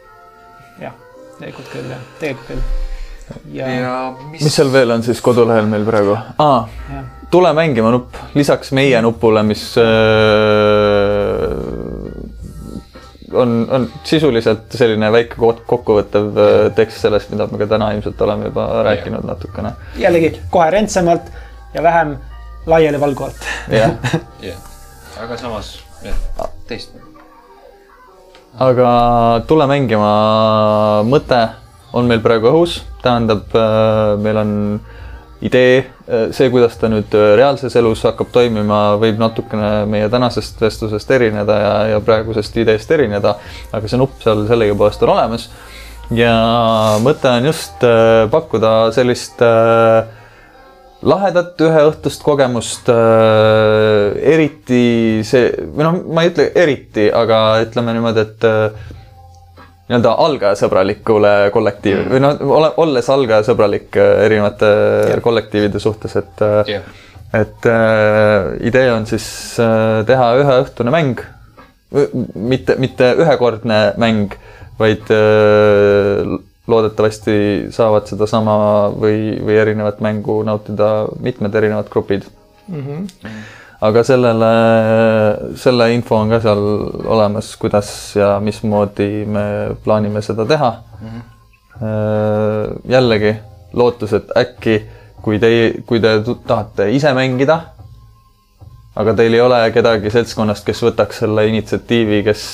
jah, 0.83 0.97
tegelikult 1.39 1.73
küll 1.73 1.93
jah, 1.95 2.07
tegelikult 2.21 2.53
küll. 2.53 2.90
Ja, 3.53 3.69
ja 3.69 3.95
mis... 4.31 4.43
mis 4.43 4.55
seal 4.57 4.73
veel 4.73 4.91
on 4.97 5.03
siis 5.07 5.21
kodulehel 5.25 5.67
meil 5.71 5.85
praegu 5.89 6.17
ah,? 6.39 6.69
tule 7.31 7.53
mängima 7.55 7.91
nupp, 7.95 8.15
lisaks 8.35 8.73
meie 8.75 9.03
nupule, 9.03 9.43
mis 9.47 9.63
äh, 9.79 9.85
on, 13.33 13.53
on 13.71 13.87
sisuliselt 14.05 14.75
selline 14.75 15.13
väike 15.15 15.39
kokkuvõttev 15.67 16.27
äh, 16.35 16.65
tekst 16.75 17.05
sellest, 17.05 17.31
mida 17.31 17.47
me 17.51 17.61
ka 17.61 17.69
täna 17.71 17.93
ilmselt 17.95 18.21
oleme 18.27 18.51
juba 18.51 18.67
rääkinud 18.87 19.23
ja. 19.23 19.29
natukene. 19.35 19.73
jällegi 20.01 20.33
koherentsemalt 20.51 21.31
ja 21.75 21.83
vähem 21.83 22.17
laialivalguvalt. 22.67 23.47
jah 23.71 23.95
jah, 24.49 24.59
aga 25.23 25.39
samas 25.39 25.77
jah, 26.05 26.19
teistmoodi. 26.67 27.07
aga 28.59 28.91
tule 29.47 29.71
mängima 29.71 30.13
mõte 31.07 31.45
on 31.97 32.09
meil 32.11 32.23
praegu 32.25 32.51
õhus, 32.53 32.81
tähendab, 33.03 33.51
äh, 33.57 34.17
meil 34.23 34.41
on 34.41 34.53
idee, 35.41 35.87
see, 36.37 36.51
kuidas 36.53 36.75
ta 36.77 36.91
nüüd 36.93 37.15
reaalses 37.17 37.73
elus 37.81 38.03
hakkab 38.05 38.29
toimima, 38.35 38.99
võib 39.01 39.17
natukene 39.23 39.87
meie 39.89 40.11
tänasest 40.13 40.61
vestlusest 40.61 41.11
erineda 41.17 41.57
ja, 41.57 41.73
ja 41.95 42.01
praegusest 42.05 42.59
ideest 42.61 42.93
erineda, 42.93 43.39
aga 43.73 43.89
see 43.89 44.01
nupp 44.01 44.21
seal 44.21 44.45
sellegipoolest 44.51 45.07
on 45.07 45.15
olemas. 45.15 45.49
ja 46.13 46.35
mõte 47.01 47.33
on 47.33 47.49
just 47.49 47.87
äh, 47.89 48.27
pakkuda 48.29 48.91
sellist 48.93 49.41
äh, 49.47 50.05
lahedat 51.03 51.61
üheõhtust 51.65 52.23
kogemust 52.25 52.91
äh,, 52.93 54.13
eriti 54.35 55.23
see, 55.25 55.49
või 55.73 55.87
noh, 55.87 56.01
ma 56.13 56.25
ei 56.25 56.33
ütle 56.33 56.51
eriti, 56.53 57.09
aga 57.09 57.63
ütleme 57.65 57.95
niimoodi, 57.97 58.27
et 58.27 58.49
äh, 58.49 58.91
nii-öelda 59.91 60.15
algajasõbralikule 60.25 61.35
kollektiivile 61.55 62.07
mm. 62.07 62.13
või 62.15 62.23
noh, 62.23 62.43
ole, 62.59 62.73
olles 62.85 63.09
algajasõbralik 63.11 63.99
äh, 63.99 64.11
erinevate 64.27 64.69
yeah. 65.11 65.23
kollektiivide 65.25 65.83
suhtes, 65.83 66.15
et 66.21 66.45
yeah., 66.47 66.85
äh, 66.87 67.07
et 67.35 67.67
äh, 67.67 68.57
idee 68.67 68.89
on 68.93 69.07
siis 69.07 69.27
äh, 69.63 70.01
teha 70.07 70.33
üheõhtune 70.41 70.95
mäng. 70.95 71.21
mitte, 72.35 72.77
mitte 72.79 73.07
ühekordne 73.19 73.79
mäng, 73.99 74.35
vaid 74.79 75.11
äh, 75.11 76.27
loodetavasti 76.71 77.37
saavad 77.75 78.07
sedasama 78.07 78.57
või, 78.95 79.39
või 79.43 79.57
erinevat 79.59 79.99
mängu 80.03 80.43
nautida 80.47 81.09
mitmed 81.19 81.55
erinevad 81.55 81.91
grupid 81.91 82.29
mm. 82.69 82.85
-hmm 82.87 83.59
aga 83.81 84.05
sellele, 84.05 84.53
selle 85.57 85.89
info 85.95 86.19
on 86.21 86.33
ka 86.35 86.41
seal 86.45 86.63
olemas, 87.09 87.55
kuidas 87.61 87.91
ja 88.19 88.35
mismoodi 88.45 89.25
me 89.27 89.45
plaanime 89.85 90.23
seda 90.23 90.47
teha 90.47 90.71
mm. 91.01 91.09
-hmm. 91.09 92.81
jällegi 92.93 93.35
lootus, 93.73 94.13
et 94.13 94.33
äkki 94.37 94.81
kui 95.23 95.39
teie, 95.39 95.83
kui 95.87 96.01
te 96.01 96.21
tahate 96.47 96.91
ise 96.93 97.13
mängida, 97.17 97.59
aga 99.01 99.15
teil 99.17 99.35
ei 99.35 99.41
ole 99.41 99.59
kedagi 99.73 100.11
seltskonnast, 100.13 100.65
kes 100.67 100.83
võtaks 100.83 101.23
selle 101.25 101.47
initsiatiivi, 101.49 102.23
kes 102.27 102.47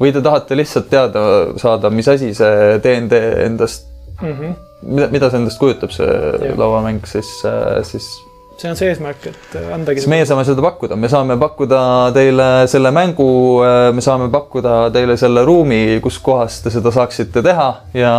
või 0.00 0.12
te 0.12 0.22
tahate 0.22 0.58
lihtsalt 0.58 0.90
teada 0.90 1.22
saada, 1.56 1.90
mis 1.90 2.08
asi 2.08 2.34
see 2.34 2.80
DND 2.84 3.22
endast 3.46 3.86
mm, 4.20 4.32
-hmm. 4.32 4.56
mida, 4.82 5.08
mida 5.14 5.30
see 5.30 5.42
endast 5.42 5.58
kujutab, 5.58 5.94
see 5.94 6.54
lauamäng, 6.56 7.06
siis, 7.06 7.30
siis 7.82 8.10
see 8.60 8.70
on 8.70 8.76
see 8.76 8.90
eesmärk, 8.92 9.24
et 9.30 9.54
äh, 9.56 9.70
andagi. 9.74 10.02
siis 10.02 10.10
meie 10.12 10.26
saame 10.28 10.44
seda 10.44 10.62
pakkuda, 10.64 10.96
me 11.00 11.08
saame 11.12 11.36
pakkuda 11.40 11.80
teile 12.16 12.48
selle 12.70 12.90
mängu, 12.92 13.28
äh, 13.64 13.92
me 13.96 14.02
saame 14.04 14.28
pakkuda 14.32 14.74
teile 14.94 15.16
selle 15.20 15.44
ruumi, 15.48 16.00
kus 16.04 16.18
kohas 16.24 16.54
te 16.64 16.72
seda 16.74 16.90
saaksite 16.94 17.42
teha 17.46 17.68
ja. 17.96 18.14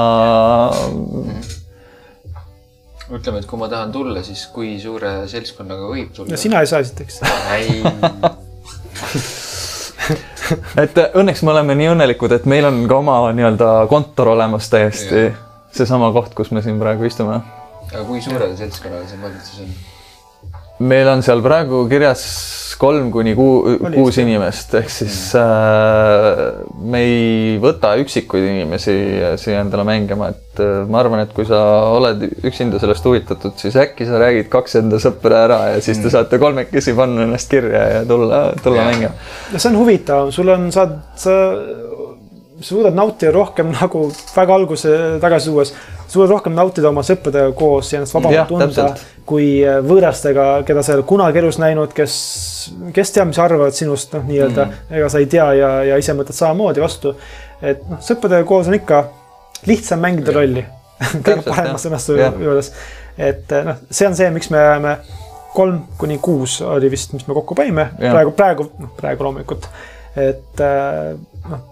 ütleme, 3.11 3.38
et 3.43 3.47
kui 3.49 3.57
ma 3.61 3.68
tahan 3.69 3.91
tulla, 3.93 4.19
siis 4.26 4.41
kui 4.55 4.69
suure 4.81 5.11
seltskonnaga 5.30 5.84
võib 5.91 6.09
tulla? 6.15 6.30
no 6.34 6.38
sina 6.41 6.55
ei 6.63 6.68
saa 6.72 6.81
esiteks. 6.81 7.15
et 10.81 10.95
õnneks 11.22 11.41
me 11.45 11.49
oleme 11.53 11.73
nii 11.77 11.89
õnnelikud, 11.93 12.31
et 12.39 12.45
meil 12.49 12.65
on 12.72 12.77
ka 12.89 12.95
oma 13.03 13.15
nii-öelda 13.35 13.68
kontor 13.91 14.27
olemas 14.34 14.65
täiesti. 14.73 15.19
seesama 15.72 16.07
koht, 16.15 16.31
kus 16.35 16.49
me 16.51 16.59
siin 16.65 16.77
praegu 16.81 17.03
istume. 17.05 17.35
aga 17.91 18.03
kui 18.09 18.19
suurele 18.26 18.55
seltskonnale 18.57 19.05
see 19.07 19.19
mõeldud 19.22 19.45
siis 19.45 19.59
on? 19.68 19.72
Meil 20.81 21.09
on 21.11 21.21
seal 21.25 21.43
praegu 21.45 21.85
kirjas 21.91 22.25
kolm 22.81 23.11
kuni 23.13 23.35
kuu, 23.37 23.75
kuus 23.93 24.17
inimest, 24.21 24.73
ehk 24.79 24.89
siis 24.89 25.17
äh, 25.37 26.39
me 26.81 27.01
ei 27.05 27.59
võta 27.61 27.93
üksikuid 28.01 28.47
inimesi 28.47 28.95
siia 29.41 29.61
endale 29.61 29.85
mängima, 29.85 30.31
et 30.33 30.61
äh, 30.63 30.81
ma 30.89 31.03
arvan, 31.03 31.21
et 31.21 31.35
kui 31.35 31.45
sa 31.45 31.59
oled 31.93 32.25
üksinda 32.41 32.81
sellest 32.81 33.05
huvitatud, 33.05 33.53
siis 33.61 33.77
äkki 33.77 34.07
sa 34.09 34.17
räägid 34.23 34.49
kaks 34.53 34.79
enda 34.81 35.01
sõpra 35.03 35.43
ära 35.45 35.59
ja 35.75 35.77
siis 35.77 35.99
te 35.99 36.07
mm. 36.07 36.15
saate 36.15 36.41
kolmekesi 36.41 36.97
panna 36.97 37.27
ennast 37.27 37.53
kirja 37.53 37.85
ja 37.97 38.01
tulla, 38.09 38.47
tulla 38.63 38.89
mängima. 38.89 39.13
no 39.53 39.61
see 39.61 39.69
on 39.69 39.79
huvitav, 39.83 40.33
sul 40.33 40.49
on, 40.55 40.69
saad, 40.73 40.97
sa 41.21 41.37
suudad 42.61 42.97
nautida 42.97 43.33
rohkem 43.35 43.71
nagu 43.73 44.07
väga 44.35 44.57
alguse 44.57 44.97
tagasi 45.21 45.51
tuues, 45.51 45.73
suudad 46.11 46.33
rohkem 46.33 46.55
nautida 46.55 46.89
oma 46.89 47.03
sõpradega 47.05 47.53
koos 47.57 47.91
ja 47.93 47.99
ennast 47.99 48.15
vabamalt 48.15 48.49
tunda 48.51 48.88
kui 49.27 49.61
äh, 49.63 49.79
võõrastega, 49.85 50.47
keda 50.67 50.83
sa 50.83 50.93
ei 50.93 50.99
ole 50.99 51.07
kunagi 51.07 51.39
elus 51.39 51.59
näinud, 51.61 51.93
kes, 51.95 52.15
kes 52.95 53.13
teab, 53.15 53.29
mis 53.29 53.39
arvavad 53.41 53.75
sinust, 53.77 54.11
noh, 54.17 54.25
nii-öelda 54.27 54.65
mm. 54.65 54.73
-hmm. 54.73 54.97
ega 54.99 55.09
sa 55.13 55.21
ei 55.23 55.29
tea 55.31 55.47
ja, 55.59 55.71
ja 55.91 56.01
ise 56.01 56.15
mõtled 56.17 56.38
samamoodi 56.38 56.83
vastu. 56.83 57.15
et 57.61 57.88
noh, 57.89 58.01
sõpradega 58.03 58.47
koos 58.47 58.67
on 58.67 58.77
ikka 58.79 59.05
lihtsam 59.69 60.03
mängida 60.03 60.35
rolli 60.35 60.65
kõige 61.25 61.41
parema 61.47 61.79
sõnastuse 61.81 62.31
juures. 62.43 62.73
et 63.17 63.51
äh, 63.51 63.65
noh, 63.71 63.81
see 63.89 64.07
on 64.07 64.15
see, 64.15 64.29
miks 64.35 64.51
me 64.51 64.57
jääme 64.57 64.97
kolm 65.55 65.81
kuni 65.97 66.17
kuus 66.17 66.61
oli 66.61 66.91
vist, 66.91 67.13
mis 67.13 67.27
me 67.27 67.35
kokku 67.35 67.55
panime, 67.55 67.89
praegu, 67.99 68.31
praegu, 68.31 68.71
noh, 68.79 68.95
praegu 68.97 69.27
loomulikult, 69.27 69.67
et 70.15 70.63
äh, 70.63 71.13
noh 71.49 71.70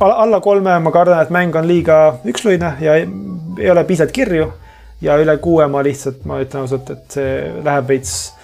alla 0.00 0.40
kolme 0.40 0.78
ma 0.80 0.92
kardan, 0.92 1.22
et 1.22 1.30
mäng 1.30 1.56
on 1.56 1.68
liiga 1.68 2.00
üksluine 2.26 2.74
ja 2.80 2.96
ei, 2.98 3.08
ei 3.58 3.70
ole 3.70 3.84
piisavalt 3.84 4.12
kirju. 4.16 4.52
ja 5.00 5.16
üle 5.16 5.36
kuue 5.40 5.64
ma 5.66 5.80
lihtsalt, 5.80 6.24
ma 6.28 6.42
ütlen 6.42 6.66
ausalt, 6.66 6.90
et 6.92 7.14
see 7.16 7.36
läheb 7.64 7.88
veits. 7.88 8.34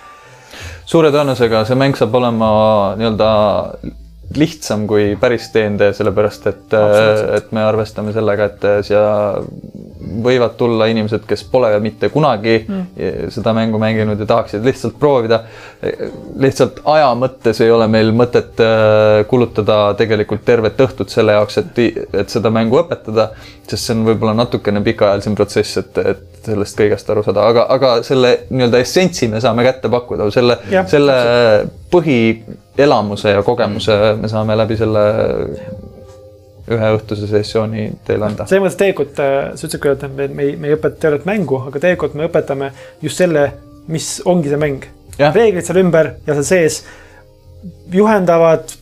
suure 0.89 1.11
tõenäosusega 1.13 1.65
see 1.69 1.77
mäng 1.77 1.97
saab 1.99 2.15
olema 2.17 2.49
nii-öelda 2.97 3.31
lihtsam 4.37 4.87
kui 4.91 5.15
päris 5.21 5.51
DND, 5.55 5.93
sellepärast 5.95 6.47
et, 6.51 6.77
et 7.37 7.53
me 7.53 7.63
arvestame 7.65 8.13
sellega, 8.17 8.49
et 8.51 8.67
siia 8.89 9.05
võivad 10.25 10.57
tulla 10.59 10.89
inimesed, 10.91 11.25
kes 11.29 11.45
pole 11.51 11.71
mitte 11.83 12.11
kunagi 12.13 12.57
mm. 12.63 13.31
seda 13.35 13.53
mängu 13.57 13.81
mänginud 13.83 14.21
ja 14.21 14.27
tahaksid 14.27 14.65
lihtsalt 14.67 14.99
proovida. 15.01 15.43
lihtsalt 16.41 16.81
aja 16.85 17.11
mõttes 17.19 17.61
ei 17.65 17.71
ole 17.71 17.89
meil 17.91 18.13
mõtet 18.17 18.61
äh, 18.63 19.25
kulutada 19.29 19.95
tegelikult 19.99 20.45
tervet 20.45 20.81
õhtut 20.81 21.13
selle 21.13 21.37
jaoks, 21.37 21.59
et, 21.63 21.83
et 22.13 22.33
seda 22.33 22.51
mängu 22.55 22.81
õpetada, 22.81 23.31
sest 23.67 23.89
see 23.89 23.97
on 23.97 24.07
võib-olla 24.07 24.37
natukene 24.43 24.83
pikaajalisem 24.87 25.37
protsess, 25.39 25.81
et, 25.83 25.99
et 25.99 26.37
sellest 26.47 26.79
kõigest 26.79 27.11
aru 27.11 27.25
saada, 27.27 27.47
aga, 27.51 27.67
aga 27.75 27.93
selle 28.07 28.33
nii-öelda 28.51 28.81
essentsi 28.83 29.29
me 29.33 29.41
saame 29.43 29.65
kätte 29.67 29.91
pakkuda, 29.93 30.29
selle, 30.35 30.59
selle 30.91 31.17
põhielamuse 31.93 33.35
ja 33.37 33.43
kogemuse 33.47 33.99
me 34.21 34.31
saame 34.31 34.57
läbi 34.59 34.79
selle 34.79 35.05
üheõhtuse 36.67 37.29
sessiooni 37.31 37.87
teile 38.07 38.27
anda. 38.27 38.47
selles 38.47 38.65
mõttes 38.65 38.79
tegelikult 38.81 39.21
äh, 39.23 39.35
sa 39.55 39.67
ütlesid 39.67 39.83
küll, 39.83 39.97
et 39.97 40.07
me, 40.11 40.29
me 40.29 40.47
ei, 40.49 40.55
me 40.61 40.71
ei 40.71 40.77
õpeta 40.77 40.99
tervet 41.07 41.27
mängu, 41.29 41.61
aga 41.69 41.83
tegelikult 41.83 42.17
me 42.19 42.27
õpetame 42.27 42.71
just 43.03 43.23
selle, 43.23 43.47
mis 43.93 44.17
ongi 44.27 44.51
see 44.51 44.61
mäng. 44.61 44.87
reeglid 45.19 45.67
seal 45.67 45.81
ümber 45.85 46.17
ja 46.27 46.35
seal 46.35 46.49
sees 46.49 46.81
juhendavad, 47.93 48.73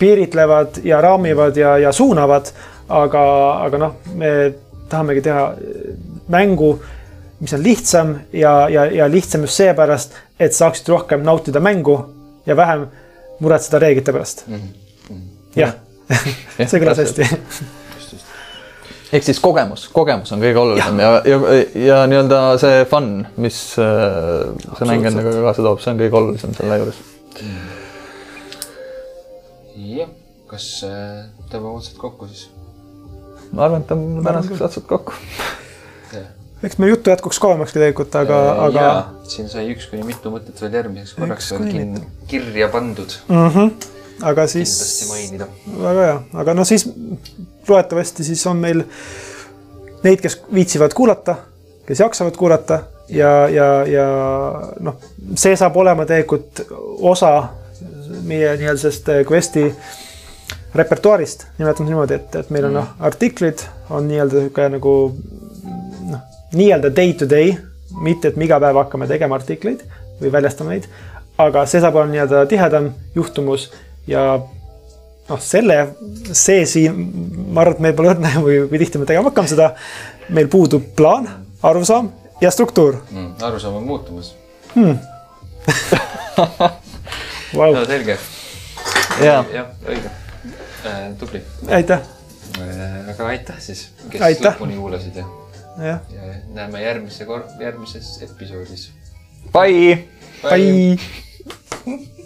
piiritlevad 0.00 0.80
ja 0.84 1.00
raamivad 1.00 1.56
ja, 1.56 1.76
ja 1.78 1.92
suunavad. 1.92 2.50
aga, 2.90 3.22
aga 3.66 3.78
noh, 3.78 3.92
me 4.18 4.30
tahamegi 4.90 5.22
teha 5.22 5.44
mängu, 6.34 6.72
mis 7.40 7.52
on 7.54 7.62
lihtsam 7.62 8.16
ja, 8.32 8.54
ja, 8.68 8.88
ja 8.90 9.06
lihtsam 9.10 9.46
just 9.46 9.60
seepärast, 9.62 10.16
et 10.40 10.56
saaksid 10.56 10.90
rohkem 10.90 11.22
nautida 11.22 11.62
mängu 11.62 12.00
ja 12.46 12.56
vähem 12.56 12.88
muretseda 13.40 13.78
reeglite 13.78 14.12
pärast 14.12 14.42
mm. 14.48 14.58
-hmm. 14.58 15.22
jah 15.56 15.78
see 16.70 16.80
kõlas 16.80 17.00
hästi. 17.02 17.28
Ehk 19.10 19.26
siis 19.26 19.40
kogemus, 19.42 19.88
kogemus 19.90 20.30
on 20.34 20.42
kõige 20.42 20.60
olulisem 20.60 21.00
ja, 21.02 21.08
ja, 21.26 21.38
ja, 21.50 21.62
ja 21.86 21.96
nii-öelda 22.10 22.42
see 22.62 22.84
fun, 22.90 23.08
mis 23.42 23.58
äh, 23.82 24.52
see 24.78 24.86
mäng 24.86 25.08
endaga 25.10 25.34
kaasa 25.48 25.66
toob, 25.66 25.82
see 25.82 25.90
on 25.94 26.02
kõige 26.04 26.20
olulisem 26.20 26.54
selle 26.54 26.78
juures. 26.82 27.00
Jah, 29.90 30.12
kas 30.50 30.68
tõmbame 31.50 31.74
otsad 31.80 31.98
kokku 31.98 32.30
siis? 32.30 32.46
ma 33.50 33.66
arvan, 33.66 33.82
et 33.82 33.90
tõmbame 33.90 34.22
tänaseks 34.28 34.62
otsad 34.68 34.86
kokku. 34.90 35.18
Eks 36.60 36.76
meil 36.76 36.92
juttu 36.92 37.08
jätkuks 37.08 37.38
kauemakski 37.40 37.80
tegelikult, 37.80 38.16
aga, 38.20 38.38
aga. 38.66 38.88
siin 39.32 39.46
sai 39.48 39.70
üks 39.72 39.86
kuni 39.88 40.04
mitu 40.04 40.32
mõtet 40.32 40.58
veel 40.60 40.74
järgmiseks 40.76 41.14
korraks 41.16 41.54
kirja 42.28 42.68
pandud. 42.72 43.14
Mm. 43.30 43.46
-hmm. 43.48 43.99
Aga 44.22 44.46
siis. 44.46 44.72
kindlasti 44.76 45.08
mainida. 45.10 45.46
väga 45.82 46.06
hea, 46.06 46.16
aga 46.42 46.54
no 46.54 46.64
siis 46.68 46.88
loodetavasti 47.68 48.24
siis 48.24 48.46
on 48.46 48.60
meil 48.60 48.82
neid, 50.04 50.20
kes 50.20 50.40
viitsivad 50.54 50.94
kuulata, 50.96 51.36
kes 51.86 52.00
jaksavad 52.00 52.36
kuulata 52.36 52.82
ja, 53.08 53.48
ja, 53.48 53.70
ja 53.86 54.06
noh, 54.80 55.00
see 55.34 55.56
saab 55.56 55.76
olema 55.76 56.06
tegelikult 56.08 56.64
osa 57.12 57.32
meie 58.26 58.54
nii-öelda 58.56 58.80
sellest 58.80 59.10
Questi 59.30 59.66
repertuaarist, 60.74 61.46
nimetame 61.58 61.90
niimoodi, 61.90 62.14
et, 62.20 62.34
et 62.42 62.50
meil 62.54 62.68
on 62.68 62.76
noh, 62.78 62.90
artiklid 63.02 63.64
on 63.90 64.06
nii-öelda 64.08 64.44
niisugune 64.44 64.68
nagu 64.76 64.94
noh, 66.10 66.24
nii-öelda 66.54 66.92
day 66.96 67.14
to 67.18 67.28
day, 67.30 67.54
mitte 68.00 68.30
et 68.30 68.38
me 68.38 68.46
iga 68.46 68.60
päev 68.62 68.78
hakkame 68.78 69.08
tegema 69.10 69.38
artikleid 69.40 69.82
või 70.20 70.32
väljastama 70.32 70.74
neid, 70.74 70.86
aga 71.42 71.64
see 71.66 71.82
saab 71.82 71.98
olla 71.98 72.12
nii-öelda 72.12 72.44
tihedam 72.50 72.92
juhtumus 73.16 73.70
ja 74.06 74.24
noh, 75.28 75.40
selle, 75.42 75.78
see 76.32 76.64
siin, 76.68 76.96
ma 77.50 77.64
arvan, 77.64 77.78
et 77.78 77.84
meil 77.86 77.96
pole 77.98 78.14
õrna 78.14 78.32
või, 78.42 78.60
või 78.70 78.82
tihti 78.82 79.00
me 79.00 79.08
tegema 79.08 79.30
hakkame 79.30 79.50
seda. 79.50 79.72
meil 80.30 80.48
puudub 80.50 80.84
plaan, 80.96 81.26
arusaam 81.66 82.10
ja 82.40 82.50
struktuur 82.50 83.00
mm,. 83.10 83.32
arusaam 83.42 83.80
on 83.80 83.86
muutumas 83.86 84.34
hmm. 84.74 84.98
wow. 87.58 87.74
no 87.74 87.84
selge. 87.84 88.16
jah 89.20 89.44
ja,, 89.54 89.66
õige 89.88 90.10
äh,. 90.86 91.10
tubli. 91.18 91.42
aitäh 91.68 92.00
äh,. 92.60 93.10
aga 93.14 93.26
aitäh 93.34 93.58
siis, 93.58 93.88
kes 94.08 94.22
aitäh. 94.22 94.54
lõpuni 94.54 94.78
kuulasid 94.78 95.20
ja, 95.20 95.26
ja. 95.78 95.98
ja 96.14 96.32
näeme 96.54 96.82
järgmise 96.82 97.26
kord, 97.28 97.50
järgmises 97.60 98.16
episoodis. 98.26 98.90
Bye, 99.52 100.08
Bye. 100.42 100.96
Bye. 101.84 102.16